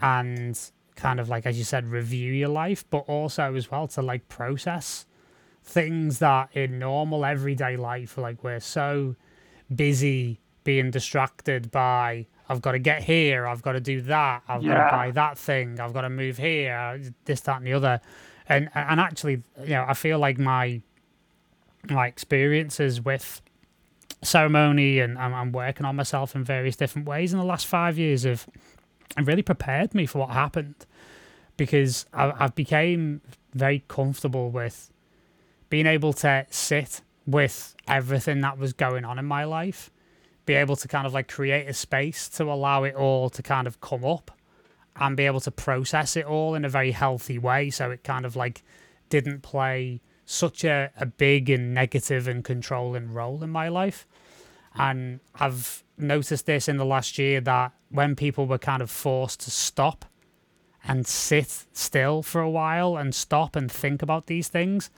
and 0.00 0.58
kind 0.94 1.20
of 1.20 1.28
like 1.28 1.46
as 1.46 1.56
you 1.56 1.64
said 1.64 1.86
review 1.86 2.32
your 2.32 2.48
life 2.48 2.84
but 2.90 2.98
also 3.06 3.54
as 3.54 3.70
well 3.70 3.86
to 3.86 4.02
like 4.02 4.28
process 4.28 5.06
things 5.68 6.18
that 6.18 6.48
in 6.54 6.78
normal 6.78 7.24
everyday 7.24 7.76
life, 7.76 8.16
like 8.16 8.42
we're 8.42 8.60
so 8.60 9.14
busy 9.74 10.40
being 10.64 10.90
distracted 10.90 11.70
by 11.70 12.26
I've 12.48 12.62
got 12.62 12.72
to 12.72 12.78
get 12.78 13.02
here, 13.02 13.46
I've 13.46 13.62
got 13.62 13.72
to 13.72 13.80
do 13.80 14.00
that, 14.02 14.42
I've 14.48 14.62
yeah. 14.62 14.74
got 14.74 14.84
to 14.84 14.96
buy 14.96 15.10
that 15.12 15.38
thing, 15.38 15.80
I've 15.80 15.92
got 15.92 16.02
to 16.02 16.10
move 16.10 16.38
here, 16.38 16.74
uh, 16.74 17.10
this, 17.24 17.40
that, 17.42 17.58
and 17.58 17.66
the 17.66 17.74
other, 17.74 18.00
and 18.48 18.70
and 18.74 19.00
actually, 19.00 19.42
you 19.62 19.70
know, 19.70 19.84
I 19.86 19.94
feel 19.94 20.18
like 20.18 20.38
my 20.38 20.80
my 21.88 22.06
experiences 22.06 23.04
with 23.04 23.40
ceremony 24.22 24.98
and 24.98 25.18
I'm, 25.18 25.52
working 25.52 25.86
on 25.86 25.96
myself 25.96 26.34
in 26.34 26.44
various 26.44 26.76
different 26.76 27.06
ways 27.06 27.32
in 27.32 27.38
the 27.38 27.44
last 27.44 27.66
five 27.66 27.98
years 27.98 28.24
have 28.24 28.46
really 29.22 29.42
prepared 29.42 29.94
me 29.94 30.06
for 30.06 30.18
what 30.18 30.30
happened. 30.30 30.74
Because 31.56 32.06
I, 32.12 32.32
I've 32.38 32.54
became 32.54 33.20
very 33.54 33.84
comfortable 33.88 34.50
with 34.50 34.92
being 35.70 35.86
able 35.86 36.12
to 36.14 36.46
sit 36.50 37.02
with 37.26 37.74
everything 37.86 38.40
that 38.40 38.58
was 38.58 38.72
going 38.72 39.04
on 39.04 39.18
in 39.18 39.24
my 39.24 39.44
life, 39.44 39.90
be 40.48 40.54
able 40.54 40.76
to 40.76 40.88
kind 40.88 41.06
of 41.06 41.12
like 41.12 41.28
create 41.28 41.68
a 41.68 41.74
space 41.74 42.26
to 42.26 42.44
allow 42.44 42.82
it 42.82 42.94
all 42.94 43.28
to 43.28 43.42
kind 43.42 43.66
of 43.66 43.82
come 43.82 44.02
up 44.02 44.30
and 44.96 45.14
be 45.14 45.26
able 45.26 45.40
to 45.40 45.50
process 45.50 46.16
it 46.16 46.24
all 46.24 46.54
in 46.54 46.64
a 46.64 46.70
very 46.70 46.90
healthy 46.90 47.38
way. 47.38 47.68
So 47.68 47.90
it 47.90 48.02
kind 48.02 48.24
of 48.24 48.34
like 48.34 48.62
didn't 49.10 49.42
play 49.42 50.00
such 50.24 50.64
a, 50.64 50.90
a 50.96 51.04
big 51.04 51.50
and 51.50 51.74
negative 51.74 52.26
and 52.26 52.42
controlling 52.42 53.12
role 53.12 53.44
in 53.44 53.50
my 53.50 53.68
life. 53.68 54.08
And 54.74 55.20
I've 55.34 55.84
noticed 55.98 56.46
this 56.46 56.66
in 56.66 56.78
the 56.78 56.86
last 56.86 57.18
year 57.18 57.42
that 57.42 57.72
when 57.90 58.16
people 58.16 58.46
were 58.46 58.58
kind 58.58 58.80
of 58.80 58.90
forced 58.90 59.40
to 59.40 59.50
stop 59.50 60.06
and 60.82 61.06
sit 61.06 61.66
still 61.74 62.22
for 62.22 62.40
a 62.40 62.48
while 62.48 62.96
and 62.96 63.14
stop 63.14 63.54
and 63.54 63.70
think 63.70 64.00
about 64.00 64.28
these 64.28 64.48
things, 64.48 64.88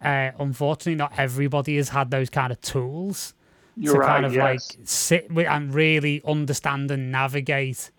uh, 0.00 0.30
unfortunately, 0.38 0.94
not 0.94 1.18
everybody 1.18 1.76
has 1.76 1.88
had 1.88 2.12
those 2.12 2.30
kind 2.30 2.52
of 2.52 2.60
tools 2.60 3.34
You're 3.76 3.94
to 3.94 4.00
right, 4.00 4.06
kind 4.06 4.26
of 4.26 4.34
yes. 4.34 4.42
like 4.42 4.78
sit 4.84 5.30
with 5.30 5.46
and 5.46 5.72
really 5.72 6.22
understand 6.26 6.90
and 6.90 7.12
navigate 7.12 7.90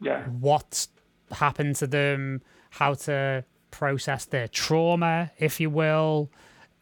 yeah. 0.00 0.24
what's 0.24 0.88
happened 1.30 1.76
to 1.76 1.86
them, 1.86 2.42
how 2.70 2.94
to 2.94 3.44
process 3.70 4.24
their 4.24 4.48
trauma, 4.48 5.30
if 5.38 5.60
you 5.60 5.70
will, 5.70 6.30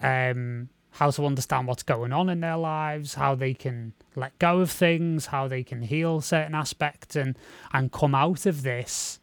um, 0.00 0.68
how 0.92 1.10
to 1.10 1.26
understand 1.26 1.66
what's 1.66 1.82
going 1.82 2.12
on 2.12 2.28
in 2.28 2.40
their 2.40 2.56
lives, 2.56 3.14
how 3.14 3.34
they 3.34 3.54
can 3.54 3.92
let 4.16 4.38
go 4.38 4.60
of 4.60 4.70
things, 4.70 5.26
how 5.26 5.48
they 5.48 5.62
can 5.62 5.82
heal 5.82 6.20
certain 6.20 6.54
aspects, 6.54 7.16
and 7.16 7.36
and 7.72 7.92
come 7.92 8.14
out 8.14 8.46
of 8.46 8.62
this 8.62 9.20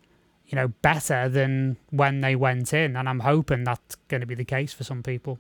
you 0.47 0.55
know, 0.55 0.69
better 0.81 1.27
than 1.27 1.77
when 1.89 2.21
they 2.21 2.35
went 2.35 2.73
in. 2.73 2.95
And 2.95 3.07
I'm 3.07 3.19
hoping 3.19 3.63
that's 3.63 3.95
going 4.07 4.21
to 4.21 4.27
be 4.27 4.35
the 4.35 4.45
case 4.45 4.73
for 4.73 4.84
some 4.84 5.03
people. 5.03 5.39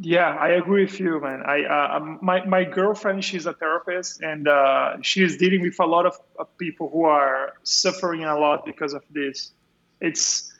Yeah, 0.00 0.28
I 0.28 0.50
agree 0.50 0.84
with 0.84 1.00
you, 1.00 1.20
man. 1.20 1.42
I 1.44 1.64
uh, 1.64 1.96
um, 1.96 2.18
my 2.22 2.44
my 2.46 2.62
girlfriend, 2.62 3.24
she's 3.24 3.46
a 3.46 3.52
therapist, 3.52 4.20
and 4.22 4.46
uh, 4.46 4.96
is 5.16 5.36
dealing 5.38 5.60
with 5.62 5.80
a 5.80 5.86
lot 5.86 6.06
of, 6.06 6.16
people 6.56 6.88
who 6.88 7.04
are 7.04 7.54
suffering 7.64 8.24
a 8.24 8.38
lot 8.38 8.64
because 8.64 8.94
of 8.94 9.02
this. 9.10 9.52
It's 10.00 10.52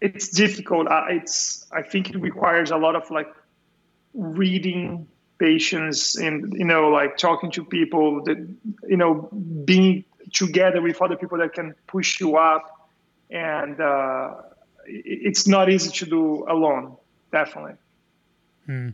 it's 0.00 0.28
difficult. 0.30 0.88
Uh, 0.88 1.04
it's 1.10 1.66
I 1.70 1.82
think 1.82 2.08
it 2.10 2.18
requires 2.18 2.70
a 2.70 2.78
lot 2.78 2.96
of 2.96 3.10
like 3.10 3.28
reading 4.14 5.06
patience 5.38 6.16
and 6.16 6.54
you 6.54 6.64
know 6.64 6.88
like 6.88 7.18
talking 7.18 7.50
to 7.50 7.64
people 7.64 8.24
that 8.24 8.38
you 8.88 8.96
know 8.96 9.28
being 9.66 10.04
together 10.32 10.80
with 10.80 11.02
other 11.02 11.16
people 11.16 11.36
that 11.38 11.52
can 11.52 11.74
push 11.86 12.20
you 12.20 12.36
up 12.36 12.88
and 13.30 13.80
uh, 13.82 14.34
it's 14.86 15.46
not 15.46 15.68
easy 15.68 15.90
to 15.90 16.06
do 16.06 16.46
alone. 16.48 16.96
Definitely. 17.32 17.74
Hmm. 18.66 18.90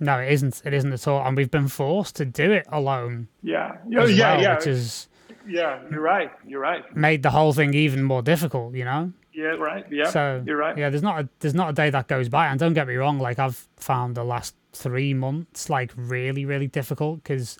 No, 0.00 0.18
it 0.18 0.32
isn't. 0.32 0.62
It 0.64 0.74
isn't 0.74 0.92
at 0.92 1.06
all, 1.06 1.24
and 1.24 1.36
we've 1.36 1.50
been 1.50 1.68
forced 1.68 2.16
to 2.16 2.24
do 2.24 2.50
it 2.50 2.66
alone. 2.70 3.28
Yeah, 3.42 3.76
yeah, 3.88 4.06
yeah, 4.06 4.34
well, 4.34 4.42
yeah. 4.42 4.56
Which 4.56 4.66
is 4.66 5.08
yeah, 5.46 5.80
you're 5.90 6.00
right. 6.00 6.32
You're 6.46 6.60
right. 6.60 6.84
Made 6.96 7.22
the 7.22 7.30
whole 7.30 7.52
thing 7.52 7.74
even 7.74 8.02
more 8.02 8.22
difficult. 8.22 8.74
You 8.74 8.84
know. 8.84 9.12
Yeah, 9.32 9.46
right. 9.46 9.84
Yeah. 9.90 10.10
So 10.10 10.42
you're 10.46 10.56
right. 10.56 10.76
Yeah, 10.76 10.90
there's 10.90 11.02
not 11.02 11.20
a 11.20 11.28
there's 11.40 11.54
not 11.54 11.70
a 11.70 11.72
day 11.72 11.90
that 11.90 12.08
goes 12.08 12.28
by, 12.28 12.48
and 12.48 12.58
don't 12.58 12.74
get 12.74 12.86
me 12.86 12.94
wrong. 12.94 13.18
Like 13.18 13.38
I've 13.38 13.68
found 13.76 14.16
the 14.16 14.24
last 14.24 14.54
three 14.72 15.14
months 15.14 15.70
like 15.70 15.92
really 15.96 16.44
really 16.44 16.66
difficult 16.66 17.22
because 17.22 17.56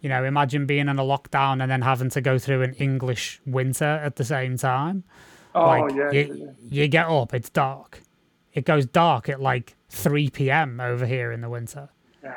you 0.00 0.08
know 0.08 0.24
imagine 0.24 0.64
being 0.66 0.88
in 0.88 0.98
a 0.98 1.02
lockdown 1.02 1.62
and 1.62 1.70
then 1.70 1.82
having 1.82 2.08
to 2.10 2.20
go 2.20 2.38
through 2.38 2.62
an 2.62 2.72
English 2.74 3.40
winter 3.46 3.84
at 3.84 4.16
the 4.16 4.24
same 4.24 4.56
time. 4.56 5.04
Oh 5.54 5.66
like, 5.66 5.94
yeah, 5.94 6.10
you, 6.10 6.34
yeah. 6.34 6.82
You 6.82 6.88
get 6.88 7.06
up, 7.06 7.34
it's 7.34 7.50
dark. 7.50 8.02
It 8.52 8.64
goes 8.64 8.86
dark 8.86 9.28
at 9.28 9.40
like 9.40 9.75
3 9.88 10.30
p.m. 10.30 10.80
over 10.80 11.06
here 11.06 11.32
in 11.32 11.40
the 11.40 11.48
winter. 11.48 11.88
Yeah. 12.22 12.36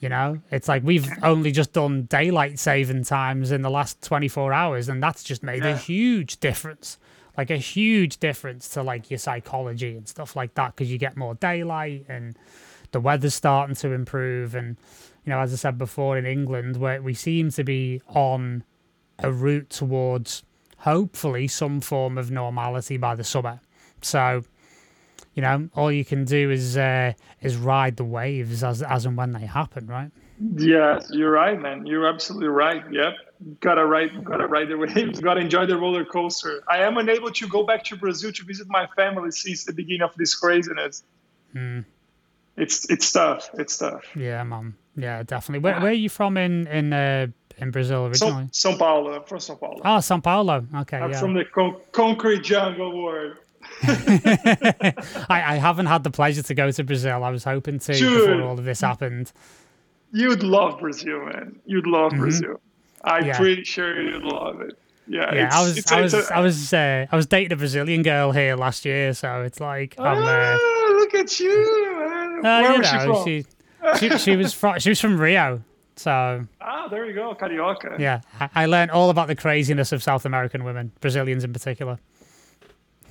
You 0.00 0.08
know, 0.08 0.40
it's 0.50 0.68
like 0.68 0.82
we've 0.82 1.08
only 1.22 1.52
just 1.52 1.72
done 1.72 2.04
daylight 2.04 2.58
saving 2.58 3.04
times 3.04 3.52
in 3.52 3.62
the 3.62 3.70
last 3.70 4.02
24 4.02 4.52
hours, 4.52 4.88
and 4.88 5.02
that's 5.02 5.22
just 5.22 5.42
made 5.42 5.62
yeah. 5.62 5.70
a 5.70 5.76
huge 5.76 6.40
difference. 6.40 6.98
Like 7.36 7.50
a 7.50 7.56
huge 7.56 8.18
difference 8.18 8.68
to 8.70 8.82
like 8.82 9.10
your 9.10 9.18
psychology 9.18 9.96
and 9.96 10.08
stuff 10.08 10.36
like 10.36 10.54
that 10.54 10.74
because 10.74 10.90
you 10.90 10.98
get 10.98 11.16
more 11.16 11.34
daylight 11.34 12.06
and 12.08 12.36
the 12.92 13.00
weather's 13.00 13.34
starting 13.34 13.76
to 13.76 13.92
improve. 13.92 14.54
And, 14.54 14.76
you 15.24 15.30
know, 15.30 15.38
as 15.38 15.52
I 15.52 15.56
said 15.56 15.78
before, 15.78 16.18
in 16.18 16.26
England, 16.26 16.76
where 16.76 17.00
we 17.00 17.14
seem 17.14 17.50
to 17.52 17.64
be 17.64 18.02
on 18.08 18.64
a 19.18 19.30
route 19.30 19.70
towards 19.70 20.42
hopefully 20.78 21.46
some 21.46 21.80
form 21.80 22.18
of 22.18 22.30
normality 22.30 22.96
by 22.96 23.14
the 23.14 23.24
summer. 23.24 23.60
So, 24.02 24.44
you 25.34 25.42
know, 25.42 25.68
all 25.74 25.92
you 25.92 26.04
can 26.04 26.24
do 26.24 26.50
is 26.50 26.76
uh, 26.76 27.12
is 27.40 27.56
ride 27.56 27.96
the 27.96 28.04
waves 28.04 28.62
as 28.64 28.82
as 28.82 29.06
and 29.06 29.16
when 29.16 29.32
they 29.32 29.46
happen, 29.46 29.86
right? 29.86 30.10
Yes, 30.56 31.10
you're 31.12 31.30
right, 31.30 31.60
man. 31.60 31.86
You're 31.86 32.08
absolutely 32.08 32.48
right. 32.48 32.82
Yep. 32.90 33.14
Gotta 33.60 33.84
ride 33.84 34.24
gotta 34.24 34.46
ride 34.46 34.68
the 34.68 34.78
waves, 34.78 35.20
gotta 35.20 35.40
enjoy 35.40 35.66
the 35.66 35.76
roller 35.76 36.04
coaster. 36.04 36.62
I 36.68 36.78
am 36.78 36.98
unable 36.98 37.30
to 37.30 37.48
go 37.48 37.62
back 37.62 37.84
to 37.84 37.96
Brazil 37.96 38.32
to 38.32 38.44
visit 38.44 38.66
my 38.68 38.86
family 38.96 39.30
since 39.30 39.64
the 39.64 39.72
beginning 39.72 40.02
of 40.02 40.14
this 40.16 40.34
craziness. 40.34 41.02
Mm. 41.54 41.84
It's 42.56 42.90
it's 42.90 43.12
tough. 43.12 43.50
It's 43.54 43.78
tough. 43.78 44.04
Yeah, 44.16 44.42
mom. 44.42 44.76
Yeah, 44.96 45.22
definitely. 45.22 45.62
Where, 45.62 45.80
where 45.80 45.90
are 45.90 45.94
you 45.94 46.08
from 46.08 46.36
in 46.36 46.66
in 46.66 46.92
uh, 46.92 47.28
in 47.58 47.70
Brazil 47.70 48.06
originally? 48.06 48.44
São, 48.44 48.72
São 48.72 48.78
Paulo. 48.78 49.14
I'm 49.14 49.24
from 49.24 49.38
São 49.38 49.58
Paulo. 49.58 49.80
Oh, 49.84 50.00
São 50.00 50.22
Paulo. 50.22 50.66
Okay. 50.82 50.98
I'm 50.98 51.10
yeah. 51.10 51.20
from 51.20 51.34
the 51.34 51.44
con- 51.44 51.76
concrete 51.92 52.42
jungle 52.42 53.02
world. 53.02 53.36
I, 53.82 55.24
I 55.28 55.54
haven't 55.56 55.86
had 55.86 56.04
the 56.04 56.10
pleasure 56.10 56.42
to 56.42 56.54
go 56.54 56.70
to 56.70 56.84
Brazil. 56.84 57.24
I 57.24 57.30
was 57.30 57.44
hoping 57.44 57.78
to 57.80 57.94
Dude, 57.94 58.28
before 58.28 58.42
all 58.42 58.58
of 58.58 58.64
this 58.64 58.80
happened. 58.80 59.32
You'd 60.12 60.42
love 60.42 60.80
Brazil, 60.80 61.24
man. 61.24 61.60
You'd 61.66 61.86
love 61.86 62.12
mm-hmm. 62.12 62.20
Brazil. 62.20 62.60
I'm 63.04 63.26
yeah. 63.26 63.36
pretty 63.36 63.64
sure 63.64 64.00
you'd 64.00 64.22
love 64.22 64.60
it. 64.60 64.78
yeah, 65.06 65.34
yeah. 65.34 65.50
I 65.52 65.62
was, 65.62 65.90
I 65.90 66.00
was, 66.00 66.14
a, 66.14 66.34
I 66.34 66.40
was, 66.40 66.72
uh, 66.72 67.06
I 67.10 67.16
was 67.16 67.26
dating 67.26 67.52
a 67.52 67.56
Brazilian 67.56 68.02
girl 68.02 68.32
here 68.32 68.56
last 68.56 68.84
year, 68.84 69.14
so 69.14 69.42
it's 69.42 69.60
like, 69.60 69.94
oh, 69.98 70.04
uh, 70.04 70.98
look 70.98 71.14
at 71.14 71.40
you. 71.40 72.06
Man. 72.08 72.46
Uh, 72.46 72.62
Where 72.62 72.78
was 72.78 72.92
know, 72.92 72.98
she 72.98 73.06
from? 73.06 73.24
She, 73.24 74.08
she, 74.10 74.18
she 74.18 74.36
was 74.36 74.52
from, 74.52 74.78
she 74.78 74.88
was 74.90 75.00
from 75.00 75.18
Rio. 75.18 75.62
So 75.96 76.46
ah, 76.60 76.88
there 76.88 77.04
you 77.06 77.14
go, 77.14 77.34
carioca. 77.34 77.98
Yeah, 77.98 78.20
I, 78.40 78.48
I 78.54 78.66
learned 78.66 78.90
all 78.90 79.10
about 79.10 79.28
the 79.28 79.36
craziness 79.36 79.92
of 79.92 80.02
South 80.02 80.24
American 80.24 80.64
women, 80.64 80.92
Brazilians 81.00 81.44
in 81.44 81.52
particular. 81.52 81.98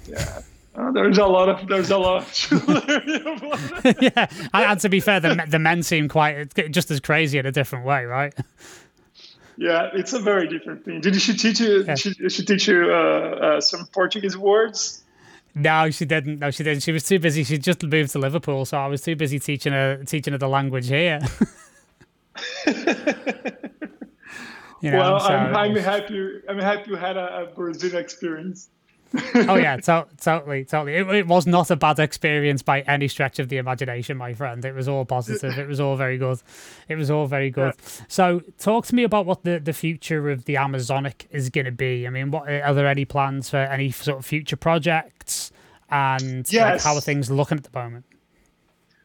Yeah. 0.09 0.41
Uh, 0.75 0.91
there's 0.91 1.17
a 1.17 1.25
lot 1.25 1.49
of 1.49 1.67
there's 1.67 1.89
a 1.89 1.97
lot. 1.97 2.47
yeah, 4.01 4.27
and 4.53 4.79
to 4.79 4.89
be 4.89 4.99
fair, 4.99 5.19
the 5.19 5.43
the 5.47 5.59
men 5.59 5.83
seem 5.83 6.07
quite 6.07 6.53
just 6.71 6.91
as 6.91 6.99
crazy 6.99 7.37
in 7.37 7.45
a 7.45 7.51
different 7.51 7.85
way, 7.85 8.05
right? 8.05 8.33
Yeah, 9.57 9.89
it's 9.93 10.13
a 10.13 10.19
very 10.19 10.47
different 10.47 10.85
thing. 10.85 11.01
Did 11.01 11.19
she 11.21 11.35
teach 11.35 11.59
you? 11.59 11.83
Yeah. 11.83 11.95
She, 11.95 12.13
she 12.29 12.45
teach 12.45 12.69
you 12.69 12.93
uh, 12.93 13.57
uh, 13.57 13.61
some 13.61 13.87
Portuguese 13.87 14.37
words? 14.37 15.03
No, 15.53 15.89
she 15.89 16.05
didn't. 16.05 16.39
No, 16.39 16.49
she 16.49 16.63
didn't. 16.63 16.83
She 16.83 16.93
was 16.93 17.03
too 17.03 17.19
busy. 17.19 17.43
She 17.43 17.57
just 17.57 17.83
moved 17.83 18.11
to 18.11 18.19
Liverpool, 18.19 18.63
so 18.63 18.77
I 18.77 18.87
was 18.87 19.01
too 19.01 19.17
busy 19.17 19.37
teaching 19.37 19.73
her 19.73 20.01
teaching 20.05 20.31
her 20.31 20.37
the 20.37 20.47
language 20.47 20.87
here. 20.87 21.19
you 22.67 22.73
know, 24.91 24.99
well, 24.99 25.19
so 25.19 25.27
I'm, 25.27 25.53
I'm 25.53 25.75
happy. 25.75 26.39
I'm 26.47 26.59
happy 26.59 26.91
you 26.91 26.95
had 26.95 27.17
a, 27.17 27.41
a 27.41 27.45
Brazilian 27.53 28.01
experience 28.01 28.69
oh 29.35 29.55
yeah, 29.55 29.77
to- 29.77 30.07
totally, 30.21 30.65
totally. 30.65 30.95
It, 30.95 31.07
it, 31.09 31.27
was 31.27 31.47
not 31.47 31.71
a 31.71 31.75
bad 31.75 31.99
experience 31.99 32.61
by 32.61 32.81
any 32.81 33.07
stretch 33.07 33.39
of 33.39 33.49
the 33.49 33.57
imagination, 33.57 34.17
my 34.17 34.33
friend. 34.33 34.63
It 34.63 34.75
was 34.75 34.87
all 34.87 35.05
positive. 35.05 35.57
It 35.57 35.67
was 35.67 35.79
all 35.79 35.95
very 35.95 36.17
good. 36.17 36.39
It 36.87 36.95
was 36.95 37.09
all 37.09 37.25
very 37.25 37.49
good. 37.49 37.73
Yeah. 37.77 38.05
So, 38.07 38.41
talk 38.59 38.85
to 38.87 38.95
me 38.95 39.03
about 39.03 39.25
what 39.25 39.43
the, 39.43 39.59
the 39.59 39.73
future 39.73 40.29
of 40.29 40.45
the 40.45 40.55
Amazonic 40.55 41.27
is 41.31 41.49
going 41.49 41.65
to 41.65 41.71
be. 41.71 42.05
I 42.05 42.09
mean, 42.09 42.31
what 42.31 42.47
are 42.49 42.73
there 42.73 42.87
any 42.87 43.05
plans 43.05 43.49
for 43.49 43.57
any 43.57 43.91
sort 43.91 44.19
of 44.19 44.25
future 44.25 44.55
projects, 44.55 45.51
and 45.89 46.51
yes. 46.51 46.63
like, 46.63 46.81
how 46.81 46.95
are 46.95 47.01
things 47.01 47.31
looking 47.31 47.57
at 47.57 47.63
the 47.63 47.79
moment? 47.79 48.05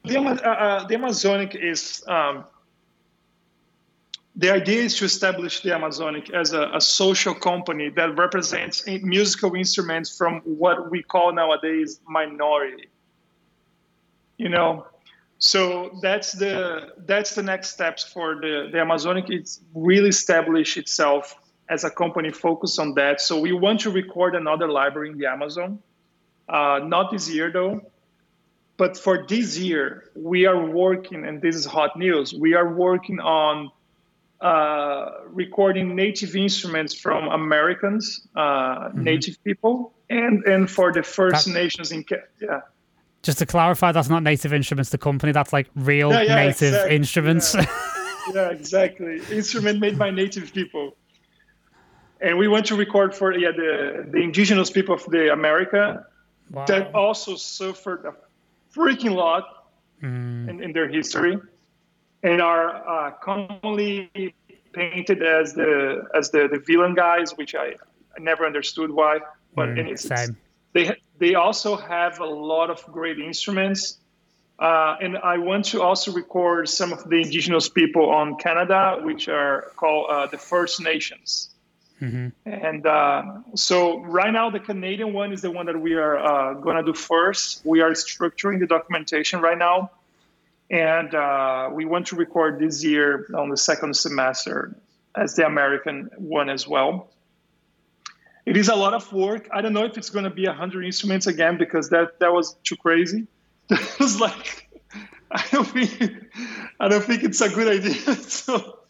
The, 0.05 0.19
uh, 0.19 0.35
uh, 0.35 0.87
the 0.87 0.97
Amazonic 0.97 1.55
is 1.55 2.05
um, 2.07 2.45
the 4.37 4.51
idea 4.51 4.83
is 4.83 4.97
to 4.97 5.05
establish 5.05 5.61
the 5.61 5.75
Amazonic 5.75 6.31
as 6.31 6.53
a, 6.53 6.71
a, 6.75 6.81
social 6.81 7.35
company 7.35 7.89
that 7.91 8.19
represents 8.19 8.85
musical 8.87 9.55
instruments 9.55 10.17
from 10.17 10.41
what 10.41 10.91
we 10.91 11.03
call 11.03 11.33
nowadays 11.33 12.01
minority. 12.09 12.89
You 14.37 14.49
know, 14.49 14.87
so 15.39 15.99
that's 16.03 16.33
the 16.33 16.95
that's 17.07 17.37
the 17.37 17.43
next 17.43 17.71
steps 17.71 18.03
for 18.03 18.35
the 18.35 18.69
the 18.73 18.81
Amazonic. 18.83 19.27
It's 19.29 19.61
really 19.73 20.09
establish 20.09 20.77
itself 20.77 21.37
as 21.69 21.85
a 21.85 21.91
company 21.91 22.31
focused 22.33 22.81
on 22.81 22.95
that. 22.95 23.21
So 23.21 23.41
we 23.41 23.53
want 23.53 23.81
to 23.81 23.91
record 23.91 24.35
another 24.35 24.69
library 24.69 25.11
in 25.11 25.19
the 25.19 25.27
Amazon. 25.27 25.79
Uh, 26.49 26.81
not 26.83 27.13
this 27.13 27.31
year 27.31 27.53
though, 27.53 27.83
but 28.77 28.99
for 28.99 29.25
this 29.29 29.57
year 29.57 30.11
we 30.17 30.47
are 30.47 30.67
working, 30.67 31.25
and 31.25 31.41
this 31.41 31.55
is 31.55 31.65
hot 31.65 31.97
news. 31.97 32.35
We 32.35 32.55
are 32.55 32.75
working 32.75 33.21
on 33.21 33.71
uh, 34.45 35.11
recording 35.29 35.97
native 35.97 36.37
instruments 36.37 36.93
from 36.93 37.29
Americans, 37.29 38.29
uh, 38.37 38.41
mm-hmm. 38.41 39.03
native 39.03 39.43
people, 39.43 39.95
and 40.11 40.45
and 40.45 40.71
for 40.71 40.93
the 40.93 41.03
First 41.03 41.47
that, 41.47 41.53
Nations 41.53 41.91
in 41.91 42.05
yeah. 42.41 42.61
Just 43.23 43.39
to 43.39 43.47
clarify, 43.47 43.91
that's 43.93 44.11
not 44.11 44.23
native 44.23 44.53
instruments. 44.53 44.91
The 44.91 44.99
company 44.99 45.33
that's 45.33 45.55
like 45.55 45.71
real 45.75 46.13
yeah, 46.13 46.23
yeah, 46.23 46.35
native 46.35 46.75
exactly, 46.75 46.97
instruments. 46.97 47.55
Yeah. 47.55 47.67
yeah, 48.35 48.51
exactly. 48.51 49.23
Instrument 49.31 49.81
made 49.81 49.99
by 49.99 50.11
native 50.11 50.53
people. 50.53 50.95
And 52.21 52.37
we 52.37 52.47
want 52.47 52.67
to 52.67 52.77
record 52.77 53.15
for 53.15 53.33
yeah 53.33 53.51
the 53.51 54.07
the 54.11 54.19
indigenous 54.19 54.71
people 54.71 54.95
of 54.95 55.05
the 55.07 55.33
America 55.33 56.05
wow. 56.51 56.67
that 56.67 56.95
also 56.95 57.37
suffered 57.37 58.05
a 58.05 58.13
freaking 58.77 59.15
lot 59.15 59.45
mm. 60.03 60.49
in, 60.51 60.63
in 60.63 60.73
their 60.75 60.89
history 60.89 61.39
and 62.25 62.41
are 62.41 62.71
uh, 62.89 63.11
commonly 63.13 64.11
painted 64.73 65.23
as 65.23 65.53
the 65.53 66.03
as 66.15 66.31
the, 66.31 66.49
the 66.51 66.59
villain 66.59 66.95
guys, 66.95 67.37
which 67.37 67.55
I, 67.55 67.75
I 68.17 68.21
never 68.21 68.45
understood 68.45 68.91
why. 68.91 69.21
But 69.55 69.69
mm, 69.69 69.87
it's, 69.87 70.11
they 70.73 70.97
they 71.19 71.35
also 71.35 71.77
have 71.77 72.19
a 72.19 72.27
lot 72.27 72.71
of 72.71 72.85
great 72.87 73.21
instruments, 73.21 73.99
uh, 74.59 74.97
and 75.01 75.19
I 75.19 75.39
want 75.39 75.67
to 75.67 75.83
also 75.83 76.13
record 76.13 76.69
some 76.69 76.93
of 76.93 77.09
the 77.09 77.17
indigenous 77.17 77.69
people 77.69 78.11
on 78.11 78.37
Canada, 78.37 78.99
which 79.03 79.29
are 79.29 79.71
called 79.77 80.07
uh, 80.11 80.27
the 80.27 80.39
First 80.39 80.81
Nations. 80.81 81.51
Mm-hmm. 82.01 82.29
And 82.45 82.87
uh, 82.87 83.23
so 83.55 84.01
right 84.01 84.33
now, 84.33 84.51
the 84.51 84.61
Canadian 84.61 85.13
one 85.13 85.33
is 85.33 85.43
the 85.43 85.51
one 85.51 85.67
that 85.67 85.81
we 85.81 85.95
are 85.95 86.19
uh, 86.19 86.55
going 86.55 86.77
to 86.77 86.83
do 86.83 86.95
first. 86.95 87.65
We 87.65 87.83
are 87.83 87.93
structuring 87.93 88.59
the 88.61 88.67
documentation 88.67 89.41
right 89.41 89.57
now 89.57 89.91
and 90.75 91.15
uh, 91.15 91.71
we 91.73 91.85
want 91.85 92.09
to 92.09 92.17
record 92.17 92.59
this 92.59 92.83
year 92.83 93.29
on 93.33 93.49
the 93.49 93.57
second 93.57 93.95
semester 93.95 94.77
as 95.15 95.37
the 95.37 95.47
American 95.47 96.11
one 96.19 96.51
as 96.51 96.67
well. 96.67 97.11
It 98.45 98.57
is 98.57 98.69
a 98.69 98.75
lot 98.75 98.93
of 98.93 99.11
work. 99.13 99.49
I 99.53 99.61
don't 99.63 99.73
know 99.73 99.85
if 99.85 99.97
it's 99.97 100.11
going 100.11 100.25
to 100.25 100.31
be 100.31 100.49
100 100.49 100.85
instruments 100.85 101.29
again 101.29 101.59
because 101.59 101.91
that, 101.91 102.19
that 102.19 102.33
was 102.33 102.57
too 102.65 102.75
crazy. 102.75 103.29
it 103.71 104.01
was 104.01 104.19
like, 104.19 104.69
I 105.31 105.45
don't 105.53 105.65
think, 105.65 106.27
I 106.81 106.89
don't 106.89 107.05
think 107.05 107.23
it's 107.23 107.41
a 107.41 107.51
good 107.51 107.69
idea. 107.69 108.15
so 108.17 108.81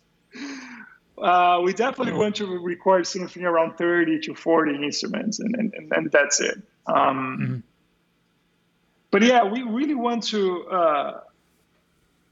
uh, 1.19 1.61
we 1.63 1.75
definitely 1.75 2.15
want 2.15 2.37
to 2.37 2.47
record 2.47 3.07
something 3.07 3.45
around 3.45 3.77
30 3.77 4.21
to 4.21 4.35
40 4.35 4.83
instruments, 4.83 5.39
and, 5.39 5.55
and, 5.55 5.93
and 5.93 6.11
that's 6.11 6.41
it. 6.41 6.63
Um, 6.87 7.39
mm-hmm. 7.39 7.57
But 9.11 9.23
yeah, 9.23 9.45
we 9.45 9.63
really 9.63 9.95
want 9.95 10.23
to. 10.29 10.67
Uh, 10.67 11.21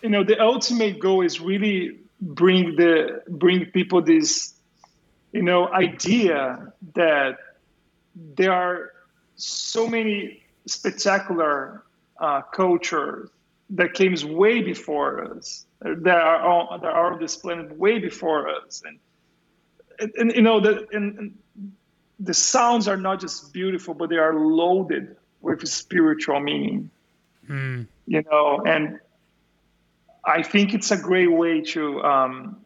you 0.03 0.11
know 0.11 0.25
the 0.25 0.41
ultimate 0.41 0.99
goal 0.99 1.23
is 1.23 1.41
really 1.41 1.99
bring 2.21 2.77
the 2.77 3.23
bring 3.29 3.67
people 3.67 4.03
this 4.03 4.55
you 5.33 5.43
know 5.43 5.69
idea 5.73 6.73
that 6.95 7.39
there 8.15 8.53
are 8.53 8.93
so 9.37 9.87
many 9.89 10.43
spectacular 10.67 11.83
uh, 12.19 12.43
cultures 12.43 13.31
that 13.71 13.95
came 13.95 14.15
way 14.37 14.63
before 14.63 15.25
us 15.25 15.65
that 15.81 16.17
are 16.17 16.47
on, 16.47 16.81
that 16.81 16.93
are 16.93 17.15
on 17.15 17.21
this 17.21 17.37
planet 17.37 17.77
way 17.77 17.99
before 17.99 18.49
us 18.49 18.83
and 18.85 18.99
and, 19.99 20.13
and 20.17 20.33
you 20.35 20.43
know 20.43 20.61
the 20.61 20.87
and, 20.93 21.19
and 21.19 21.39
the 22.21 22.35
sounds 22.35 22.87
are 22.87 22.97
not 22.97 23.21
just 23.21 23.53
beautiful 23.53 23.95
but 23.95 24.11
they 24.11 24.17
are 24.17 24.35
loaded 24.35 25.17
with 25.41 25.67
spiritual 25.69 26.39
meaning 26.41 26.91
mm. 27.49 27.87
you 28.07 28.23
know 28.31 28.63
and 28.65 29.01
I 30.25 30.43
think 30.43 30.75
it's 30.75 30.91
a 30.91 30.97
great 30.97 31.33
way 31.33 31.61
to 31.61 32.03
um, 32.03 32.65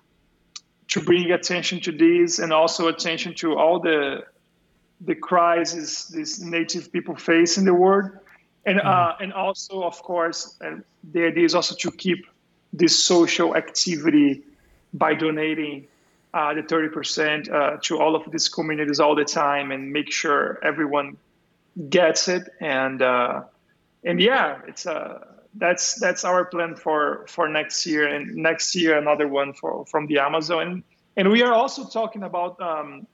to 0.88 1.00
bring 1.00 1.30
attention 1.32 1.80
to 1.80 1.92
this 1.92 2.38
and 2.38 2.52
also 2.52 2.88
attention 2.88 3.34
to 3.36 3.56
all 3.56 3.80
the 3.80 4.24
the 5.00 5.14
crises 5.14 6.08
these 6.08 6.42
native 6.42 6.92
people 6.92 7.16
face 7.16 7.58
in 7.58 7.64
the 7.64 7.74
world, 7.74 8.10
and 8.64 8.78
mm-hmm. 8.78 8.88
uh, 8.88 9.14
and 9.20 9.32
also 9.32 9.82
of 9.82 10.02
course 10.02 10.56
uh, 10.60 10.76
the 11.12 11.26
idea 11.26 11.44
is 11.44 11.54
also 11.54 11.74
to 11.76 11.90
keep 11.90 12.26
this 12.72 13.02
social 13.02 13.56
activity 13.56 14.42
by 14.92 15.14
donating 15.14 15.86
uh, 16.34 16.52
the 16.52 16.62
30% 16.62 17.50
uh, 17.50 17.78
to 17.82 17.98
all 17.98 18.14
of 18.14 18.30
these 18.30 18.48
communities 18.48 19.00
all 19.00 19.14
the 19.14 19.24
time 19.24 19.70
and 19.70 19.92
make 19.92 20.12
sure 20.12 20.58
everyone 20.62 21.16
gets 21.88 22.28
it 22.28 22.48
and 22.60 23.02
uh, 23.02 23.42
and 24.04 24.20
yeah 24.20 24.60
it's 24.66 24.86
a 24.86 25.35
that's 25.58 25.98
that's 26.00 26.24
our 26.24 26.44
plan 26.44 26.74
for 26.74 27.24
for 27.28 27.48
next 27.48 27.86
year 27.86 28.06
and 28.06 28.34
next 28.34 28.74
year 28.74 28.96
another 28.96 29.26
one 29.26 29.52
for 29.52 29.84
from 29.86 30.06
the 30.06 30.18
amazon 30.18 30.82
and 31.16 31.30
we 31.30 31.42
are 31.42 31.52
also 31.52 31.84
talking 31.84 32.22
about 32.22 32.60
um, 32.60 33.06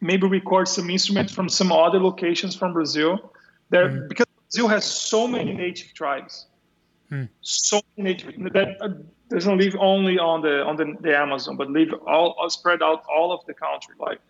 maybe 0.00 0.26
record 0.26 0.66
some 0.66 0.90
instruments 0.90 1.32
from 1.32 1.48
some 1.48 1.72
other 1.72 2.00
locations 2.00 2.54
from 2.54 2.72
brazil 2.72 3.32
there 3.70 3.88
mm. 3.88 4.08
because 4.08 4.26
brazil 4.50 4.68
has 4.68 4.84
so 4.84 5.26
many 5.28 5.52
native 5.52 5.92
tribes 5.94 6.46
mm. 7.10 7.28
so 7.40 7.80
many 7.96 8.14
native 8.14 8.52
that 8.52 8.76
uh, 8.80 8.88
doesn't 9.28 9.58
live 9.58 9.76
only 9.78 10.18
on 10.18 10.42
the 10.42 10.62
on 10.62 10.76
the, 10.76 10.96
the 11.00 11.16
amazon 11.16 11.56
but 11.56 11.70
live 11.70 11.92
all, 12.06 12.34
all 12.38 12.50
spread 12.50 12.82
out 12.82 13.04
all 13.14 13.32
of 13.32 13.44
the 13.46 13.54
country 13.54 13.94
like 13.98 14.20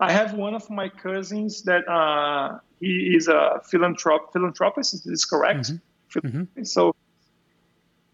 i 0.00 0.10
have 0.10 0.34
one 0.34 0.54
of 0.54 0.68
my 0.68 0.88
cousins 0.88 1.62
that 1.62 1.88
uh, 1.88 2.58
he 2.80 3.14
is 3.16 3.28
a 3.28 3.60
philanthrop- 3.70 4.32
philanthropist 4.32 4.94
is 4.94 5.04
this 5.04 5.24
correct 5.24 5.60
mm-hmm 5.60 5.76
Mm-hmm. 6.16 6.64
So 6.64 6.94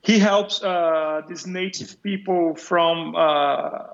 he 0.04 0.18
helps 0.18 0.62
uh, 0.62 1.22
these 1.28 1.46
native 1.46 2.02
people 2.02 2.54
from 2.54 3.16
uh, 3.16 3.86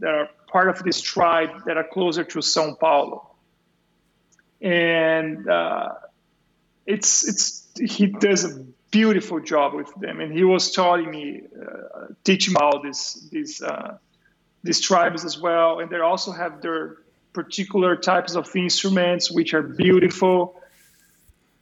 that 0.00 0.14
are 0.14 0.28
part 0.48 0.68
of 0.68 0.82
this 0.82 1.00
tribe 1.00 1.50
that 1.66 1.76
are 1.76 1.84
closer 1.84 2.24
to 2.24 2.38
São 2.38 2.78
Paulo, 2.78 3.30
and 4.62 5.46
uh, 5.48 5.92
it's 6.86 7.28
it's 7.28 7.68
he 7.78 8.06
does 8.06 8.44
a 8.44 8.64
beautiful 8.90 9.38
job 9.38 9.74
with 9.74 9.92
them, 9.96 10.20
and 10.20 10.32
he 10.32 10.44
was 10.44 10.70
telling 10.70 11.10
me, 11.10 11.42
uh, 11.60 12.06
teaching 12.24 12.54
about 12.56 12.82
this 12.82 13.28
these 13.30 13.60
uh, 13.60 13.98
these 14.62 14.80
tribes 14.80 15.26
as 15.26 15.38
well, 15.38 15.80
and 15.80 15.90
they 15.90 16.00
also 16.00 16.32
have 16.32 16.62
their 16.62 16.96
particular 17.34 17.96
types 17.96 18.34
of 18.34 18.48
instruments 18.56 19.30
which 19.30 19.52
are 19.52 19.62
beautiful. 19.62 20.58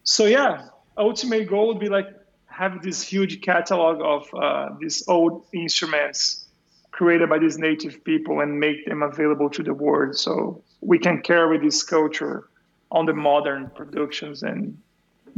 So 0.05 0.27
yeah, 0.27 0.69
ultimate 0.97 1.49
goal 1.49 1.67
would 1.69 1.81
be 1.81 1.89
like 1.89 2.22
have 2.53 2.83
this 2.83 3.03
huge 3.03 3.41
catalog 3.41 4.01
of 4.03 4.35
uh, 4.35 4.71
these 4.79 5.03
old 5.09 5.45
instruments 5.53 6.45
created 6.91 7.29
by 7.29 7.39
these 7.39 7.59
native 7.59 8.05
people 8.05 8.41
and 8.41 8.61
make 8.61 8.85
them 8.87 9.03
available 9.03 9.49
to 9.51 9.63
the 9.63 9.73
world. 9.73 10.15
So 10.17 10.63
we 10.81 10.99
can 10.99 11.23
carry 11.23 11.59
this 11.59 11.83
culture 11.83 12.49
on 12.91 13.07
the 13.07 13.15
modern 13.15 13.71
productions 13.71 14.43
and 14.43 14.77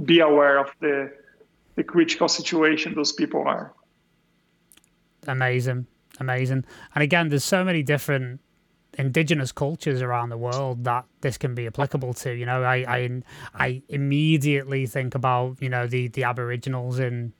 be 0.04 0.20
aware 0.20 0.58
of 0.58 0.70
the 0.80 1.12
the 1.76 1.84
critical 1.84 2.28
situation 2.28 2.94
those 2.94 3.12
people 3.12 3.42
are. 3.46 3.72
Amazing. 5.26 5.86
Amazing. 6.20 6.64
And 6.94 7.02
again 7.02 7.28
there's 7.28 7.44
so 7.44 7.64
many 7.64 7.82
different 7.82 8.40
indigenous 8.98 9.52
cultures 9.52 10.02
around 10.02 10.28
the 10.28 10.38
world 10.38 10.84
that 10.84 11.04
this 11.20 11.38
can 11.38 11.54
be 11.54 11.66
applicable 11.66 12.14
to. 12.14 12.32
You 12.32 12.46
know, 12.46 12.62
I 12.62 12.76
I, 12.76 13.22
I 13.54 13.82
immediately 13.88 14.86
think 14.86 15.14
about 15.14 15.60
you 15.60 15.68
know 15.68 15.86
the 15.86 16.08
the 16.08 16.24
Aboriginals 16.24 16.98
in 16.98 17.32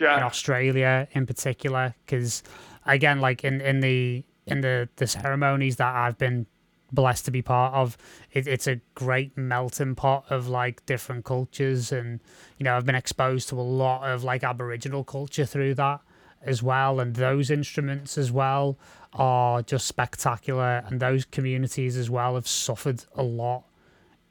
yeah. 0.00 0.16
in 0.16 0.22
Australia 0.22 1.08
in 1.12 1.26
particular 1.26 1.94
because 2.04 2.42
again, 2.86 3.20
like 3.20 3.44
in 3.44 3.60
in 3.60 3.80
the 3.80 4.24
in 4.46 4.60
the 4.60 4.88
the 4.96 5.06
ceremonies 5.06 5.76
that 5.76 5.94
I've 5.94 6.18
been 6.18 6.46
blessed 6.92 7.24
to 7.24 7.30
be 7.30 7.42
part 7.42 7.74
of 7.74 7.96
it, 8.32 8.46
it's 8.46 8.66
a 8.66 8.80
great 8.94 9.36
melting 9.36 9.94
pot 9.94 10.24
of 10.30 10.48
like 10.48 10.84
different 10.86 11.24
cultures 11.24 11.92
and 11.92 12.20
you 12.58 12.64
know 12.64 12.76
i've 12.76 12.84
been 12.84 12.94
exposed 12.94 13.48
to 13.48 13.58
a 13.58 13.62
lot 13.62 14.02
of 14.10 14.24
like 14.24 14.42
aboriginal 14.42 15.04
culture 15.04 15.46
through 15.46 15.74
that 15.74 16.00
as 16.42 16.62
well 16.62 17.00
and 17.00 17.16
those 17.16 17.50
instruments 17.50 18.16
as 18.16 18.32
well 18.32 18.78
are 19.12 19.62
just 19.62 19.86
spectacular, 19.86 20.84
and 20.86 21.00
those 21.00 21.24
communities 21.24 21.96
as 21.96 22.08
well 22.08 22.34
have 22.34 22.46
suffered 22.46 23.04
a 23.14 23.22
lot 23.22 23.64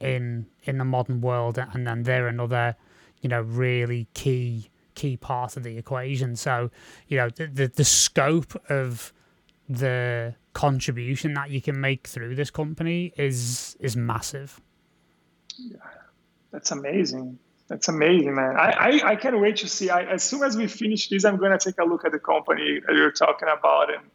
in 0.00 0.46
in 0.64 0.78
the 0.78 0.84
modern 0.84 1.20
world, 1.20 1.58
and 1.58 1.86
then 1.86 2.02
they're 2.04 2.28
another, 2.28 2.76
you 3.20 3.28
know, 3.28 3.42
really 3.42 4.08
key 4.14 4.70
key 4.94 5.16
part 5.16 5.56
of 5.56 5.62
the 5.62 5.76
equation. 5.76 6.36
So, 6.36 6.70
you 7.08 7.18
know, 7.18 7.28
the 7.28 7.46
the, 7.46 7.68
the 7.68 7.84
scope 7.84 8.60
of 8.70 9.12
the 9.68 10.34
contribution 10.52 11.34
that 11.34 11.50
you 11.50 11.60
can 11.60 11.80
make 11.80 12.08
through 12.08 12.34
this 12.34 12.50
company 12.50 13.12
is 13.16 13.76
is 13.80 13.96
massive. 13.96 14.60
Yeah, 15.58 15.76
that's 16.50 16.70
amazing. 16.70 17.38
That's 17.68 17.86
amazing, 17.86 18.34
man. 18.34 18.56
I, 18.56 18.70
I, 18.72 19.10
I 19.10 19.16
can't 19.16 19.38
wait 19.38 19.58
to 19.58 19.68
see. 19.68 19.90
I, 19.90 20.02
as 20.02 20.24
soon 20.24 20.42
as 20.42 20.56
we 20.56 20.66
finish 20.66 21.08
this, 21.08 21.24
I'm 21.24 21.36
going 21.36 21.56
to 21.56 21.58
take 21.58 21.78
a 21.78 21.84
look 21.84 22.04
at 22.04 22.10
the 22.10 22.18
company 22.18 22.80
that 22.84 22.96
you're 22.96 23.12
talking 23.12 23.46
about 23.46 23.94
and 23.94 24.10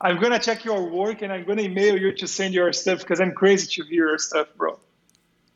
I'm 0.00 0.20
gonna 0.20 0.40
check 0.40 0.64
your 0.64 0.90
work 0.90 1.22
and 1.22 1.32
I'm 1.32 1.44
gonna 1.44 1.62
email 1.62 1.98
you 1.98 2.12
to 2.16 2.28
send 2.28 2.54
your 2.54 2.72
stuff 2.72 3.00
because 3.00 3.20
I'm 3.20 3.34
crazy 3.34 3.66
to 3.68 3.84
hear 3.88 4.08
your 4.10 4.18
stuff, 4.18 4.48
bro. 4.56 4.80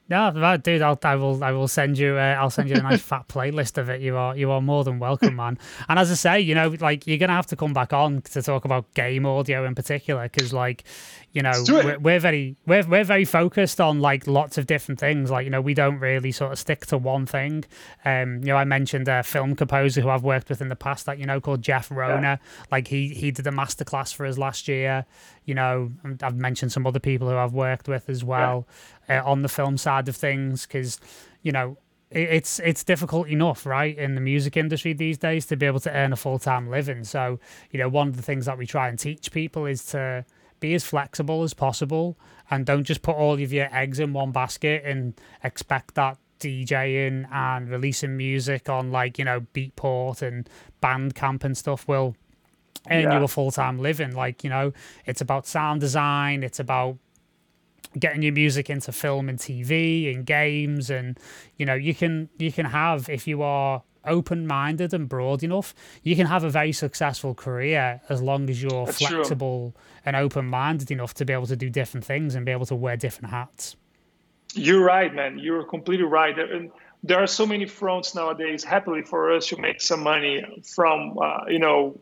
No, 0.06 0.58
dude, 0.58 0.82
I'll, 0.82 0.98
I 1.02 1.16
will, 1.16 1.42
I 1.42 1.52
will 1.52 1.66
send 1.66 1.96
you, 1.96 2.16
uh, 2.16 2.36
I'll 2.38 2.50
send 2.50 2.68
you 2.68 2.76
a 2.76 2.82
nice 2.82 3.00
fat 3.10 3.26
playlist 3.26 3.78
of 3.78 3.88
it. 3.88 4.02
You 4.02 4.16
are, 4.18 4.36
you 4.36 4.50
are 4.50 4.60
more 4.60 4.84
than 4.84 4.98
welcome, 4.98 5.36
man. 5.36 5.58
And 5.88 5.98
as 5.98 6.10
I 6.10 6.14
say, 6.14 6.40
you 6.40 6.54
know, 6.54 6.74
like 6.78 7.06
you're 7.06 7.16
gonna 7.16 7.32
have 7.32 7.46
to 7.46 7.56
come 7.56 7.72
back 7.72 7.94
on 7.94 8.20
to 8.20 8.42
talk 8.42 8.66
about 8.66 8.92
game 8.92 9.24
audio 9.24 9.64
in 9.64 9.74
particular, 9.74 10.24
because 10.24 10.52
like, 10.52 10.84
you 11.32 11.42
know, 11.42 11.52
we're, 11.68 11.98
we're, 11.98 12.20
very, 12.20 12.54
we're, 12.66 12.86
we're 12.86 13.02
very 13.02 13.24
focused 13.24 13.80
on 13.80 14.00
like 14.00 14.26
lots 14.26 14.58
of 14.58 14.66
different 14.66 15.00
things. 15.00 15.30
Like, 15.30 15.44
you 15.44 15.50
know, 15.50 15.60
we 15.60 15.74
don't 15.74 15.98
really 15.98 16.30
sort 16.32 16.52
of 16.52 16.58
stick 16.58 16.86
to 16.86 16.98
one 16.98 17.24
thing. 17.26 17.64
Um, 18.04 18.38
you 18.40 18.48
know, 18.48 18.56
I 18.56 18.64
mentioned 18.64 19.08
a 19.08 19.22
film 19.22 19.56
composer 19.56 20.00
who 20.02 20.10
I've 20.10 20.22
worked 20.22 20.48
with 20.50 20.60
in 20.60 20.68
the 20.68 20.76
past, 20.76 21.06
that 21.06 21.18
you 21.18 21.26
know, 21.26 21.40
called 21.40 21.62
Jeff 21.62 21.90
Rona. 21.90 22.38
Yeah. 22.42 22.64
Like 22.70 22.88
he, 22.88 23.08
he 23.08 23.30
did 23.30 23.46
a 23.46 23.50
masterclass 23.50 24.14
for 24.14 24.26
us 24.26 24.36
last 24.36 24.68
year. 24.68 25.06
You 25.44 25.54
know, 25.54 25.90
I've 26.22 26.36
mentioned 26.36 26.72
some 26.72 26.86
other 26.86 27.00
people 27.00 27.28
who 27.28 27.36
I've 27.36 27.52
worked 27.52 27.88
with 27.88 28.08
as 28.08 28.22
well. 28.22 28.66
Uh, 29.08 29.22
on 29.24 29.42
the 29.42 29.48
film 29.48 29.76
side 29.76 30.08
of 30.08 30.16
things 30.16 30.66
because, 30.66 31.00
you 31.42 31.52
know, 31.52 31.76
it's 32.10 32.60
it's 32.60 32.84
difficult 32.84 33.28
enough, 33.28 33.66
right, 33.66 33.96
in 33.98 34.14
the 34.14 34.20
music 34.20 34.56
industry 34.56 34.92
these 34.92 35.18
days 35.18 35.46
to 35.46 35.56
be 35.56 35.66
able 35.66 35.80
to 35.80 35.90
earn 35.90 36.12
a 36.12 36.16
full 36.16 36.38
time 36.38 36.70
living. 36.70 37.02
So, 37.04 37.40
you 37.70 37.78
know, 37.78 37.88
one 37.88 38.08
of 38.08 38.16
the 38.16 38.22
things 38.22 38.46
that 38.46 38.56
we 38.56 38.66
try 38.66 38.88
and 38.88 38.98
teach 38.98 39.32
people 39.32 39.66
is 39.66 39.84
to 39.86 40.24
be 40.60 40.74
as 40.74 40.84
flexible 40.84 41.42
as 41.42 41.52
possible 41.52 42.16
and 42.50 42.64
don't 42.64 42.84
just 42.84 43.02
put 43.02 43.16
all 43.16 43.34
of 43.34 43.52
your 43.52 43.68
eggs 43.74 43.98
in 43.98 44.12
one 44.12 44.32
basket 44.32 44.82
and 44.84 45.14
expect 45.42 45.94
that 45.94 46.16
DJing 46.40 47.30
and 47.32 47.68
releasing 47.68 48.16
music 48.16 48.68
on 48.68 48.92
like, 48.92 49.18
you 49.18 49.24
know, 49.24 49.40
Beatport 49.52 50.22
and 50.22 50.48
Bandcamp 50.82 51.42
and 51.44 51.56
stuff 51.56 51.88
will 51.88 52.16
earn 52.90 53.04
yeah. 53.04 53.18
you 53.18 53.24
a 53.24 53.28
full 53.28 53.50
time 53.50 53.78
living. 53.78 54.14
Like, 54.14 54.44
you 54.44 54.50
know, 54.50 54.72
it's 55.06 55.20
about 55.20 55.46
sound 55.46 55.80
design, 55.80 56.42
it's 56.42 56.60
about 56.60 56.98
getting 57.98 58.22
your 58.22 58.32
music 58.32 58.70
into 58.70 58.92
film 58.92 59.28
and 59.28 59.38
TV 59.38 60.12
and 60.14 60.26
games 60.26 60.90
and 60.90 61.18
you 61.56 61.66
know, 61.66 61.74
you 61.74 61.94
can 61.94 62.28
you 62.38 62.52
can 62.52 62.66
have 62.66 63.08
if 63.08 63.26
you 63.26 63.42
are 63.42 63.82
open 64.06 64.46
minded 64.46 64.92
and 64.92 65.08
broad 65.08 65.42
enough, 65.42 65.74
you 66.02 66.14
can 66.16 66.26
have 66.26 66.44
a 66.44 66.50
very 66.50 66.72
successful 66.72 67.34
career 67.34 68.00
as 68.08 68.20
long 68.20 68.50
as 68.50 68.62
you're 68.62 68.86
That's 68.86 68.98
flexible 68.98 69.72
true. 69.74 69.82
and 70.04 70.16
open 70.16 70.46
minded 70.46 70.90
enough 70.90 71.14
to 71.14 71.24
be 71.24 71.32
able 71.32 71.46
to 71.46 71.56
do 71.56 71.70
different 71.70 72.04
things 72.04 72.34
and 72.34 72.44
be 72.44 72.52
able 72.52 72.66
to 72.66 72.74
wear 72.74 72.96
different 72.96 73.30
hats. 73.30 73.76
You're 74.54 74.84
right, 74.84 75.12
man. 75.12 75.38
You're 75.38 75.64
completely 75.64 76.06
right. 76.06 76.38
And 76.38 76.70
there 77.02 77.22
are 77.22 77.26
so 77.26 77.46
many 77.46 77.66
fronts 77.66 78.14
nowadays, 78.14 78.62
happily 78.62 79.02
for 79.02 79.32
us 79.32 79.48
to 79.48 79.56
make 79.56 79.80
some 79.80 80.02
money 80.02 80.62
from, 80.74 81.18
uh, 81.18 81.46
you 81.48 81.58
know, 81.58 81.98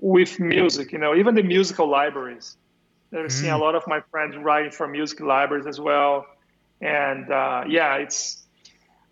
with 0.00 0.38
music, 0.38 0.92
you 0.92 0.98
know, 0.98 1.14
even 1.14 1.34
the 1.34 1.42
musical 1.42 1.88
libraries. 1.88 2.56
I've 3.12 3.26
mm. 3.26 3.32
seen 3.32 3.50
a 3.50 3.58
lot 3.58 3.74
of 3.74 3.86
my 3.86 4.00
friends 4.10 4.36
writing 4.36 4.70
for 4.70 4.86
music 4.86 5.20
libraries 5.20 5.66
as 5.66 5.80
well. 5.80 6.26
And 6.80 7.30
uh, 7.30 7.64
yeah, 7.68 7.96
it's, 7.96 8.44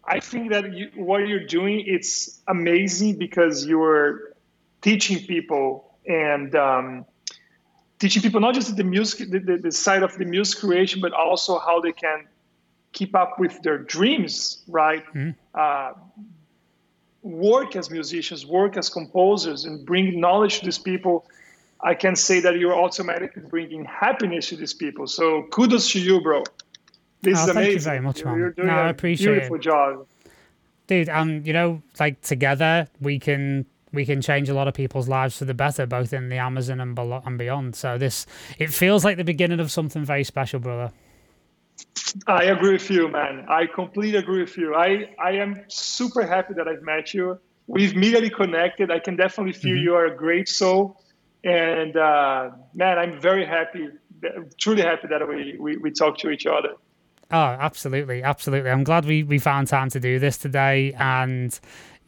I 0.04 0.20
think 0.20 0.50
that 0.50 0.72
you, 0.72 0.90
what 0.94 1.26
you're 1.26 1.46
doing, 1.46 1.82
it's 1.86 2.40
amazing 2.46 3.18
because 3.18 3.66
you're 3.66 4.34
teaching 4.82 5.26
people 5.26 5.96
and 6.06 6.54
um, 6.54 7.06
teaching 7.98 8.22
people 8.22 8.40
not 8.40 8.54
just 8.54 8.76
the 8.76 8.84
music, 8.84 9.30
the, 9.30 9.38
the, 9.38 9.56
the 9.58 9.72
side 9.72 10.02
of 10.02 10.16
the 10.16 10.24
music 10.24 10.60
creation, 10.60 11.00
but 11.00 11.12
also 11.12 11.58
how 11.58 11.80
they 11.80 11.92
can 11.92 12.26
keep 12.92 13.14
up 13.14 13.38
with 13.38 13.60
their 13.62 13.78
dreams, 13.78 14.62
right? 14.68 15.04
Mm. 15.12 15.34
Uh, 15.54 15.92
work 17.22 17.74
as 17.74 17.90
musicians, 17.90 18.46
work 18.46 18.76
as 18.76 18.88
composers, 18.88 19.64
and 19.64 19.84
bring 19.84 20.20
knowledge 20.20 20.60
to 20.60 20.64
these 20.64 20.78
people, 20.78 21.26
I 21.80 21.94
can 21.94 22.16
say 22.16 22.40
that 22.40 22.58
you're 22.58 22.74
automatically 22.74 23.42
bringing 23.42 23.84
happiness 23.84 24.48
to 24.48 24.56
these 24.56 24.74
people. 24.74 25.06
So 25.06 25.44
kudos 25.50 25.90
to 25.92 26.00
you, 26.00 26.20
bro. 26.20 26.42
This 27.22 27.38
oh, 27.38 27.42
is 27.42 27.48
amazing. 27.48 27.54
Thank 27.54 27.74
you 27.74 27.80
very 27.80 28.00
much, 28.00 28.24
man. 28.24 28.38
You're 28.38 28.50
doing 28.50 28.68
no, 28.68 28.74
I 28.74 28.88
appreciate 28.88 29.32
beautiful 29.32 29.56
it. 29.56 29.62
job. 29.62 30.06
Dude, 30.86 31.08
um, 31.08 31.42
you 31.44 31.52
know, 31.52 31.82
like 31.98 32.20
together 32.22 32.88
we 33.00 33.18
can 33.18 33.66
we 33.92 34.04
can 34.04 34.20
change 34.20 34.48
a 34.48 34.54
lot 34.54 34.68
of 34.68 34.74
people's 34.74 35.08
lives 35.08 35.36
for 35.38 35.44
the 35.44 35.54
better, 35.54 35.86
both 35.86 36.12
in 36.12 36.28
the 36.28 36.36
Amazon 36.36 36.80
and 36.80 36.94
below, 36.94 37.22
and 37.24 37.38
beyond. 37.38 37.74
So 37.74 37.98
this 37.98 38.26
it 38.58 38.72
feels 38.72 39.04
like 39.04 39.16
the 39.16 39.24
beginning 39.24 39.60
of 39.60 39.70
something 39.70 40.04
very 40.04 40.24
special, 40.24 40.60
brother. 40.60 40.92
I 42.26 42.44
agree 42.44 42.72
with 42.72 42.90
you, 42.90 43.08
man. 43.08 43.44
I 43.48 43.66
completely 43.66 44.18
agree 44.18 44.40
with 44.40 44.56
you. 44.56 44.74
I, 44.74 45.10
I 45.18 45.32
am 45.32 45.62
super 45.68 46.26
happy 46.26 46.54
that 46.54 46.66
I've 46.66 46.82
met 46.82 47.12
you. 47.12 47.38
We've 47.66 47.92
immediately 47.92 48.30
connected. 48.30 48.90
I 48.90 48.98
can 48.98 49.16
definitely 49.16 49.52
feel 49.52 49.74
mm-hmm. 49.74 49.82
you 49.82 49.94
are 49.94 50.06
a 50.06 50.16
great 50.16 50.48
soul. 50.48 51.02
And 51.46 51.96
uh, 51.96 52.50
man, 52.74 52.98
I'm 52.98 53.20
very 53.20 53.46
happy, 53.46 53.88
truly 54.58 54.82
happy 54.82 55.06
that 55.08 55.26
we, 55.28 55.56
we, 55.60 55.76
we 55.76 55.92
talk 55.92 56.18
to 56.18 56.30
each 56.30 56.44
other. 56.44 56.70
Oh, 57.30 57.36
absolutely, 57.36 58.24
absolutely. 58.24 58.68
I'm 58.68 58.82
glad 58.82 59.04
we, 59.04 59.22
we 59.22 59.38
found 59.38 59.68
time 59.68 59.88
to 59.90 60.00
do 60.00 60.18
this 60.18 60.38
today. 60.38 60.92
And 60.98 61.58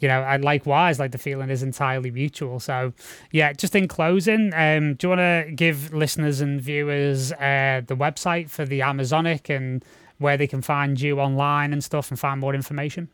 you 0.01 0.09
know, 0.09 0.23
and 0.23 0.45
likewise, 0.45 0.99
like 0.99 1.13
the 1.13 1.19
feeling 1.19 1.51
is 1.51 1.63
entirely 1.63 2.11
mutual. 2.11 2.61
So, 2.61 2.93
yeah, 3.33 3.53
just 3.53 3.75
in 3.75 3.89
closing, 3.89 4.53
um, 4.55 4.95
do 4.95 5.07
you 5.07 5.09
want 5.09 5.21
to 5.21 5.53
give 5.55 5.93
listeners 5.93 6.41
and 6.41 6.61
viewers 6.61 7.33
uh, 7.33 7.83
the 7.87 7.97
website 7.97 8.51
for 8.51 8.65
the 8.65 8.81
Amazonic 8.81 9.49
and 9.49 9.85
where 10.19 10.37
they 10.37 10.47
can 10.47 10.63
find 10.63 11.01
you 11.01 11.21
online 11.21 11.73
and 11.73 11.83
stuff 11.83 12.11
and 12.11 12.19
find 12.19 12.41
more 12.41 12.55
information? 12.55 13.09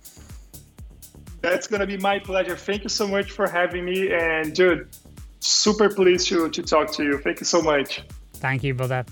That's 1.41 1.67
gonna 1.67 1.87
be 1.87 1.97
my 1.97 2.19
pleasure. 2.19 2.55
Thank 2.55 2.83
you 2.83 2.89
so 2.89 3.07
much 3.07 3.31
for 3.31 3.47
having 3.47 3.85
me, 3.85 4.13
and 4.13 4.53
dude, 4.53 4.89
super 5.39 5.89
pleased 5.89 6.27
to, 6.29 6.49
to 6.49 6.61
talk 6.61 6.91
to 6.93 7.03
you. 7.03 7.17
Thank 7.17 7.39
you 7.39 7.45
so 7.45 7.61
much. 7.61 8.03
Thank 8.33 8.63
you, 8.63 8.73
brother. 8.73 9.05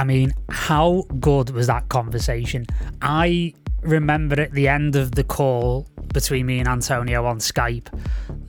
I 0.00 0.04
mean, 0.04 0.32
how 0.48 1.04
good 1.20 1.50
was 1.50 1.66
that 1.66 1.90
conversation? 1.90 2.64
I 3.02 3.52
remember 3.82 4.40
at 4.40 4.52
the 4.52 4.66
end 4.66 4.96
of 4.96 5.12
the 5.12 5.22
call 5.22 5.90
between 6.14 6.46
me 6.46 6.58
and 6.58 6.66
Antonio 6.66 7.26
on 7.26 7.36
Skype 7.36 7.88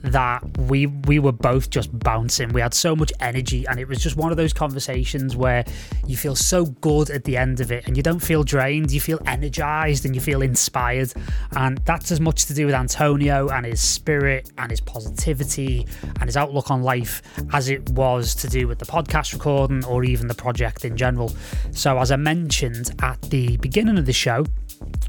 that 0.02 0.42
we 0.58 0.86
we 0.86 1.18
were 1.18 1.32
both 1.32 1.70
just 1.70 1.96
bouncing. 1.98 2.52
We 2.52 2.60
had 2.60 2.74
so 2.74 2.96
much 2.96 3.12
energy, 3.20 3.66
and 3.66 3.78
it 3.78 3.86
was 3.88 3.98
just 3.98 4.16
one 4.16 4.30
of 4.30 4.36
those 4.36 4.52
conversations 4.52 5.36
where 5.36 5.64
you 6.06 6.16
feel 6.16 6.34
so 6.34 6.66
good 6.66 7.10
at 7.10 7.24
the 7.24 7.36
end 7.36 7.60
of 7.60 7.70
it, 7.70 7.86
and 7.86 7.96
you 7.96 8.02
don't 8.02 8.20
feel 8.20 8.42
drained. 8.42 8.90
You 8.90 9.00
feel 9.00 9.20
energized 9.26 10.04
and 10.04 10.14
you 10.14 10.20
feel 10.20 10.42
inspired, 10.42 11.12
and 11.56 11.78
that's 11.78 12.10
as 12.10 12.20
much 12.20 12.46
to 12.46 12.54
do 12.54 12.66
with 12.66 12.74
Antonio 12.74 13.48
and 13.48 13.66
his 13.66 13.80
spirit 13.80 14.52
and 14.58 14.70
his 14.70 14.80
positivity 14.80 15.86
and 16.20 16.24
his 16.24 16.36
outlook 16.36 16.70
on 16.70 16.82
life 16.82 17.22
as 17.52 17.68
it 17.68 17.88
was 17.90 18.34
to 18.36 18.48
do 18.48 18.66
with 18.66 18.78
the 18.78 18.86
podcast 18.86 19.32
recording 19.32 19.84
or 19.84 20.04
even 20.04 20.26
the 20.26 20.34
project 20.34 20.84
in 20.84 20.96
general. 20.96 21.32
So, 21.72 21.98
as 21.98 22.10
I 22.10 22.16
mentioned 22.16 22.90
at 23.02 23.20
the 23.22 23.56
beginning 23.58 23.98
of 23.98 24.06
the 24.06 24.12
show, 24.12 24.44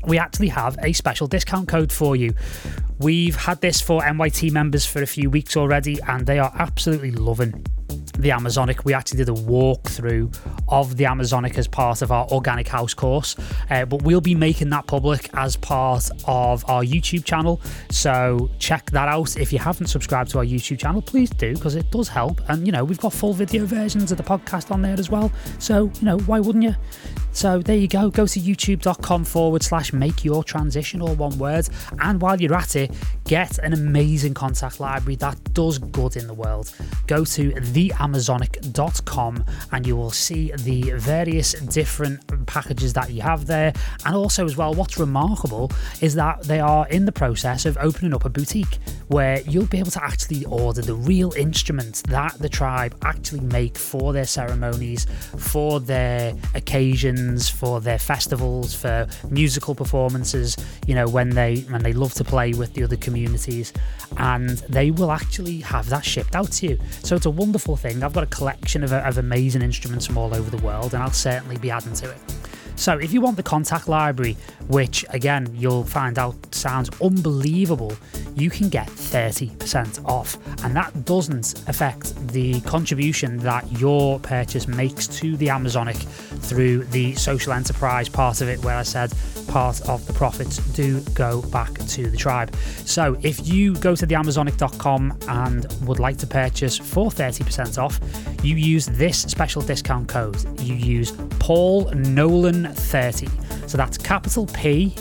we 0.06 0.18
actually 0.18 0.50
have 0.50 0.78
a 0.82 0.94
special 0.94 1.28
discount 1.28 1.68
code 1.68 1.92
for 1.92 2.16
you. 2.16 2.34
We've 3.00 3.36
had 3.36 3.62
this 3.62 3.82
for 3.82 4.02
MYT 4.02 4.52
members 4.52 4.86
for 4.86 5.02
a 5.02 5.08
few 5.08 5.30
weeks 5.30 5.58
already, 5.58 6.00
and 6.08 6.26
they 6.26 6.40
are 6.40 6.52
absolutely 6.58 7.12
loving 7.12 7.66
the 8.18 8.32
Amazonic. 8.32 8.86
We 8.86 8.94
actually 8.94 9.18
did 9.18 9.30
a 9.30 9.34
walkthrough 9.34 10.38
of 10.68 10.98
the 10.98 11.06
Amazonic 11.06 11.58
as 11.58 11.68
part 11.68 12.02
of 12.02 12.12
our 12.12 12.28
Organic 12.28 12.68
House 12.68 12.94
course, 12.94 13.36
uh, 13.70 13.86
but 13.86 14.04
we'll 14.04 14.22
be 14.22 14.36
making 14.36 14.70
that 14.70 14.88
public 14.88 15.30
as 15.34 15.56
part 15.58 16.10
of 16.26 16.68
our 16.70 16.84
YouTube 16.84 17.26
channel. 17.26 17.62
So 17.90 18.50
check 18.60 18.90
that 18.92 19.08
out. 19.08 19.36
If 19.38 19.52
you 19.52 19.60
haven't 19.60 19.88
subscribed 19.88 20.32
to 20.32 20.40
our 20.40 20.46
YouTube 20.46 20.80
channel, 20.80 21.02
please 21.02 21.30
do 21.32 21.54
because 21.54 21.76
it 21.76 21.90
does 21.92 22.08
help. 22.08 22.42
And 22.50 22.66
you 22.66 22.72
know, 22.72 22.84
we've 22.84 23.00
got 23.00 23.14
full 23.14 23.34
video 23.34 23.66
versions 23.66 24.12
of 24.12 24.18
the 24.18 24.24
podcast 24.24 24.72
on 24.72 24.82
there 24.82 24.98
as 24.98 25.10
well. 25.10 25.32
So, 25.60 25.92
you 26.00 26.06
know, 26.06 26.20
why 26.20 26.40
wouldn't 26.40 26.64
you? 26.64 26.76
So 27.32 27.60
there 27.60 27.78
you 27.78 27.88
go. 27.88 28.12
Go 28.12 28.28
to 28.28 28.40
youtube.com 28.40 29.26
forward 29.26 29.64
slash 29.64 29.92
make 29.92 30.24
your 30.24 30.44
transition, 30.44 31.02
all 31.02 31.16
one 31.16 31.38
word. 31.40 31.68
And 32.00 32.22
while 32.22 32.40
you're 32.40 32.54
at 32.54 32.76
it, 32.76 32.83
get 33.26 33.58
an 33.60 33.74
amazing 33.74 34.34
Kontakt 34.34 34.80
library 34.80 35.16
that 35.18 35.54
does 35.54 35.78
good 35.78 36.16
in 36.16 36.28
the 36.28 36.34
world. 36.34 36.74
Go 37.08 37.26
to 37.26 37.52
theamazonic.com 37.52 39.46
and 39.72 39.88
you 39.88 39.96
will 39.96 40.12
see 40.12 40.52
the 40.58 40.92
various 40.92 41.54
different 41.54 42.46
packages 42.48 42.94
that 42.94 43.12
you 43.12 43.22
have 43.22 43.46
there. 43.46 43.74
And 44.06 44.16
also, 44.16 44.46
as 44.46 44.58
well, 44.58 44.74
what's 44.74 44.98
remarkable 44.98 45.72
is 46.02 46.16
that 46.16 46.44
they 46.44 46.60
are 46.60 46.88
in 46.90 47.06
the 47.06 47.12
process 47.12 47.66
of 47.66 47.78
opening 47.80 48.14
up 48.14 48.26
a 48.26 48.30
boutique 48.30 48.80
where 49.08 49.42
you'll 49.42 49.66
be 49.66 49.80
able 49.80 49.92
to 49.92 50.04
actually 50.04 50.46
order 50.46 50.82
the 50.82 50.96
real 50.96 51.32
instruments 51.34 52.02
that 52.04 52.34
the 52.40 52.50
tribe 52.50 52.96
actually 53.04 53.42
make 53.42 53.78
for 53.78 54.14
their 54.14 54.26
ceremonies, 54.26 55.06
for 55.38 55.80
their 55.80 56.34
occasions 56.56 57.50
for 57.50 57.80
their 57.82 58.00
festivals, 58.00 58.74
for 58.74 59.08
musical 59.30 59.76
performances. 59.76 60.58
You 60.88 60.96
know 60.96 61.08
when 61.08 61.30
they 61.30 61.62
when 61.70 61.84
they 61.84 61.94
love 61.94 62.14
to 62.16 62.24
play 62.24 62.54
with 62.54 62.73
the 62.74 62.84
other 62.84 62.98
communities, 62.98 63.74
and 64.18 64.50
they 64.70 64.92
will 64.92 65.12
actually 65.12 65.60
have 65.60 65.90
that 65.90 66.06
shipped 66.06 66.36
out 66.36 66.52
to 66.54 66.68
you. 66.68 66.80
So 67.04 67.16
it's 67.16 67.26
a 67.26 67.32
wonderful 67.32 67.76
thing. 67.76 68.04
I've 68.04 68.14
got 68.14 68.24
a 68.24 68.28
collection 68.28 68.84
of, 68.84 68.92
of 68.92 69.18
amazing 69.18 69.62
instruments 69.62 70.06
from 70.06 70.18
all 70.18 70.34
over 70.34 70.50
the 70.50 70.64
world, 70.64 70.94
and 70.94 71.04
I'll 71.04 71.12
certainly 71.12 71.58
be 71.58 71.72
adding 71.72 71.94
to 71.94 72.12
it. 72.12 72.18
So 72.76 72.98
if 72.98 73.14
you 73.14 73.22
want 73.22 73.38
the 73.38 73.44
Kontakt 73.44 73.88
library, 73.88 74.36
which 74.68 75.06
again 75.10 75.48
you'll 75.56 75.84
find 75.84 76.20
out 76.20 76.36
sounds 76.54 76.90
unbelievable, 77.02 77.94
you 78.36 78.50
can 78.50 78.70
get 78.70 78.88
30% 78.88 80.04
off. 80.06 80.38
And 80.64 80.76
that 80.76 81.06
doesn't 81.06 81.68
affect 81.68 82.16
the 82.30 82.62
contribution 82.62 83.38
that 83.40 83.72
your 83.80 84.20
purchase 84.20 84.68
makes 84.68 85.08
to 85.20 85.38
the 85.38 85.50
Amazonic 85.50 85.98
through 85.98 86.86
the 86.86 87.14
social 87.16 87.54
enterprise 87.54 88.10
part 88.10 88.42
of 88.42 88.50
it, 88.50 88.64
where 88.64 88.76
I 88.76 88.84
said 88.84 89.14
part 89.48 89.82
of 89.88 90.06
the 90.08 90.14
profits 90.14 90.58
do 90.74 91.02
go 91.14 91.42
back 91.44 91.72
to 91.74 92.10
the 92.10 92.18
tribe. 92.18 92.56
So 92.86 93.18
if 93.22 93.48
you 93.48 93.76
go 93.76 93.96
to 93.96 94.08
theamazonic.com 94.08 95.18
and 95.28 95.68
would 95.88 96.00
like 96.00 96.18
to 96.18 96.28
purchase 96.28 96.78
for 96.78 97.10
30% 97.12 97.78
off, 97.78 98.00
you 98.44 98.56
use 98.56 98.88
this 98.88 99.22
special 99.22 99.62
discount 99.62 100.08
code. 100.08 100.38
You 100.60 100.76
use 100.76 101.12
Paul 101.40 101.92
Nolan 101.92 102.63
30. 102.72 103.28
So 103.68 103.78
that's 103.78 103.98
capital 103.98 104.46
P 104.48 104.96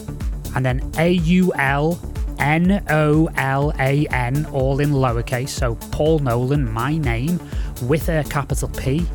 and 0.55 0.64
then 0.64 0.93
A 0.98 1.12
U 1.12 1.52
L 1.55 1.98
N 2.39 2.84
O 2.90 3.28
L 3.36 3.72
A 3.78 4.06
N, 4.09 4.47
all 4.47 4.80
in 4.80 4.90
lowercase. 4.90 5.51
So 5.51 5.76
Paul 5.90 6.18
Nolan, 6.20 6.70
my 6.70 6.97
name, 6.97 7.40
with 7.82 8.09
a 8.09 8.24
capital 8.24 8.68
P 8.68 9.06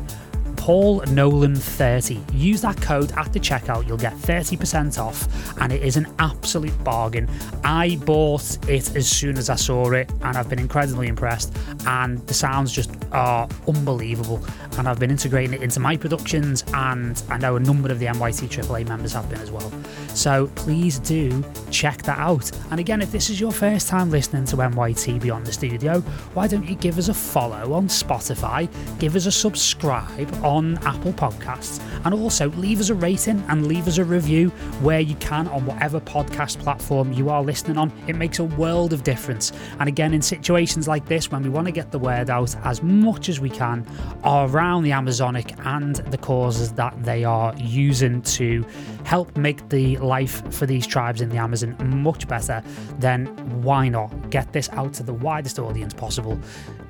Paul 0.68 1.00
Nolan 1.08 1.54
30. 1.54 2.22
Use 2.34 2.60
that 2.60 2.78
code 2.82 3.10
at 3.12 3.32
the 3.32 3.40
checkout, 3.40 3.88
you'll 3.88 3.96
get 3.96 4.12
30% 4.12 4.98
off, 4.98 5.26
and 5.62 5.72
it 5.72 5.82
is 5.82 5.96
an 5.96 6.06
absolute 6.18 6.84
bargain. 6.84 7.26
I 7.64 7.96
bought 8.04 8.58
it 8.68 8.94
as 8.94 9.08
soon 9.08 9.38
as 9.38 9.48
I 9.48 9.54
saw 9.54 9.90
it, 9.92 10.12
and 10.20 10.36
I've 10.36 10.50
been 10.50 10.58
incredibly 10.58 11.08
impressed. 11.08 11.56
And 11.86 12.18
the 12.26 12.34
sounds 12.34 12.70
just 12.70 12.90
are 13.12 13.48
unbelievable. 13.66 14.44
And 14.76 14.86
I've 14.86 15.00
been 15.00 15.10
integrating 15.10 15.54
it 15.54 15.62
into 15.62 15.80
my 15.80 15.96
productions, 15.96 16.64
and 16.74 17.22
I 17.30 17.38
know 17.38 17.56
a 17.56 17.60
number 17.60 17.90
of 17.90 17.98
the 17.98 18.04
MYT 18.04 18.48
AAA 18.50 18.86
members 18.86 19.14
have 19.14 19.26
been 19.30 19.40
as 19.40 19.50
well. 19.50 19.72
So 20.08 20.48
please 20.48 20.98
do 20.98 21.42
check 21.70 22.02
that 22.02 22.18
out. 22.18 22.52
And 22.70 22.78
again, 22.78 23.00
if 23.00 23.10
this 23.10 23.30
is 23.30 23.40
your 23.40 23.52
first 23.52 23.88
time 23.88 24.10
listening 24.10 24.44
to 24.44 24.56
MYT 24.56 25.22
Beyond 25.22 25.46
the 25.46 25.52
Studio, 25.52 26.00
why 26.34 26.46
don't 26.46 26.68
you 26.68 26.74
give 26.74 26.98
us 26.98 27.08
a 27.08 27.14
follow 27.14 27.72
on 27.72 27.88
Spotify, 27.88 28.68
give 28.98 29.16
us 29.16 29.24
a 29.24 29.32
subscribe 29.32 30.30
on 30.44 30.57
on 30.58 30.76
Apple 30.78 31.12
Podcasts. 31.12 31.80
And 32.04 32.12
also 32.12 32.50
leave 32.50 32.80
us 32.80 32.90
a 32.90 32.94
rating 32.94 33.42
and 33.48 33.66
leave 33.66 33.86
us 33.86 33.98
a 33.98 34.04
review 34.04 34.50
where 34.82 35.00
you 35.00 35.14
can 35.16 35.46
on 35.48 35.64
whatever 35.64 36.00
podcast 36.00 36.58
platform 36.58 37.12
you 37.12 37.30
are 37.30 37.42
listening 37.42 37.78
on. 37.78 37.92
It 38.08 38.16
makes 38.16 38.40
a 38.40 38.44
world 38.44 38.92
of 38.92 39.04
difference. 39.04 39.52
And 39.78 39.88
again, 39.88 40.12
in 40.12 40.20
situations 40.20 40.88
like 40.88 41.06
this, 41.06 41.30
when 41.30 41.42
we 41.42 41.48
want 41.48 41.66
to 41.66 41.72
get 41.72 41.92
the 41.92 41.98
word 41.98 42.28
out 42.28 42.54
as 42.64 42.82
much 42.82 43.28
as 43.28 43.38
we 43.40 43.50
can 43.50 43.86
around 44.24 44.82
the 44.82 44.90
Amazonic 44.90 45.54
and 45.64 45.96
the 45.96 46.18
causes 46.18 46.72
that 46.72 46.94
they 47.04 47.24
are 47.24 47.54
using 47.56 48.20
to 48.22 48.66
help 49.04 49.36
make 49.36 49.68
the 49.68 49.96
life 49.98 50.42
for 50.52 50.66
these 50.66 50.86
tribes 50.86 51.20
in 51.20 51.28
the 51.28 51.36
Amazon 51.36 51.76
much 52.02 52.26
better, 52.26 52.62
then 52.98 53.26
why 53.62 53.88
not 53.88 54.30
get 54.30 54.52
this 54.52 54.68
out 54.70 54.92
to 54.94 55.04
the 55.04 55.14
widest 55.14 55.58
audience 55.58 55.94
possible? 55.94 56.38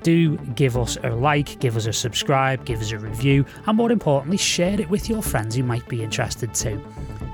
Do 0.02 0.36
give 0.54 0.76
us 0.76 0.96
a 1.02 1.10
like, 1.10 1.58
give 1.60 1.76
us 1.76 1.86
a 1.86 1.92
subscribe, 1.92 2.64
give 2.64 2.80
us 2.80 2.92
a 2.92 2.98
review, 2.98 3.44
and 3.66 3.76
more 3.76 3.92
importantly, 3.92 4.36
share 4.36 4.80
it 4.80 4.88
with 4.90 5.08
your 5.08 5.22
friends 5.22 5.54
who 5.56 5.62
might 5.62 5.86
be 5.88 6.02
interested 6.02 6.54
too. 6.54 6.82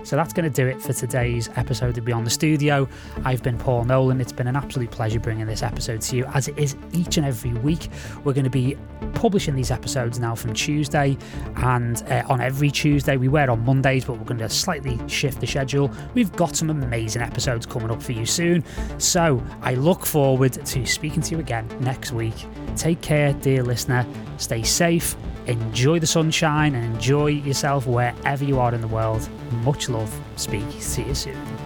So 0.04 0.16
that's 0.16 0.32
going 0.34 0.44
to 0.44 0.50
do 0.50 0.66
it 0.66 0.80
for 0.82 0.92
today's 0.92 1.48
episode 1.56 1.96
of 1.96 2.04
Beyond 2.04 2.26
the 2.26 2.30
Studio. 2.30 2.86
I've 3.24 3.42
been 3.42 3.56
Paul 3.56 3.84
Nolan. 3.84 4.20
It's 4.20 4.32
been 4.32 4.46
an 4.46 4.54
absolute 4.54 4.90
pleasure 4.90 5.18
bringing 5.18 5.46
this 5.46 5.62
episode 5.62 6.02
to 6.02 6.16
you, 6.16 6.26
as 6.34 6.46
it 6.46 6.58
is 6.58 6.76
each 6.92 7.16
and 7.16 7.26
every 7.26 7.54
week. 7.54 7.88
We're 8.22 8.34
going 8.34 8.44
to 8.44 8.50
be 8.50 8.76
publishing 9.14 9.56
these 9.56 9.70
episodes 9.70 10.20
now 10.20 10.34
from 10.34 10.52
Tuesday, 10.52 11.16
and 11.56 12.02
uh, 12.10 12.22
on 12.28 12.42
every 12.42 12.70
Tuesday 12.70 13.16
we 13.16 13.28
were 13.28 13.50
on 13.50 13.64
Mondays, 13.64 14.04
but 14.04 14.18
we're 14.18 14.24
going 14.24 14.38
to 14.38 14.48
slightly 14.50 15.00
shift 15.08 15.40
the 15.40 15.46
schedule. 15.46 15.90
We've 16.12 16.32
got 16.32 16.54
some 16.54 16.68
amazing 16.68 17.22
episodes 17.22 17.64
coming 17.64 17.90
up 17.90 18.02
for 18.02 18.12
you 18.12 18.26
soon, 18.26 18.62
so 18.98 19.42
I 19.62 19.74
look 19.74 20.04
forward 20.04 20.52
to 20.52 20.86
speaking 20.86 21.22
to 21.22 21.30
you 21.32 21.40
again 21.40 21.66
next 21.80 22.12
week. 22.12 22.46
Take 22.76 23.00
care, 23.00 23.32
dear 23.32 23.62
listener. 23.62 24.06
Stay 24.36 24.62
safe 24.62 25.16
enjoy 25.46 25.98
the 25.98 26.06
sunshine 26.06 26.74
and 26.74 26.94
enjoy 26.94 27.26
yourself 27.26 27.86
wherever 27.86 28.44
you 28.44 28.58
are 28.58 28.74
in 28.74 28.80
the 28.80 28.88
world. 28.88 29.28
Much 29.62 29.88
love. 29.88 30.12
Speak 30.36 30.64
See 30.80 31.04
you 31.04 31.14
soon. 31.14 31.63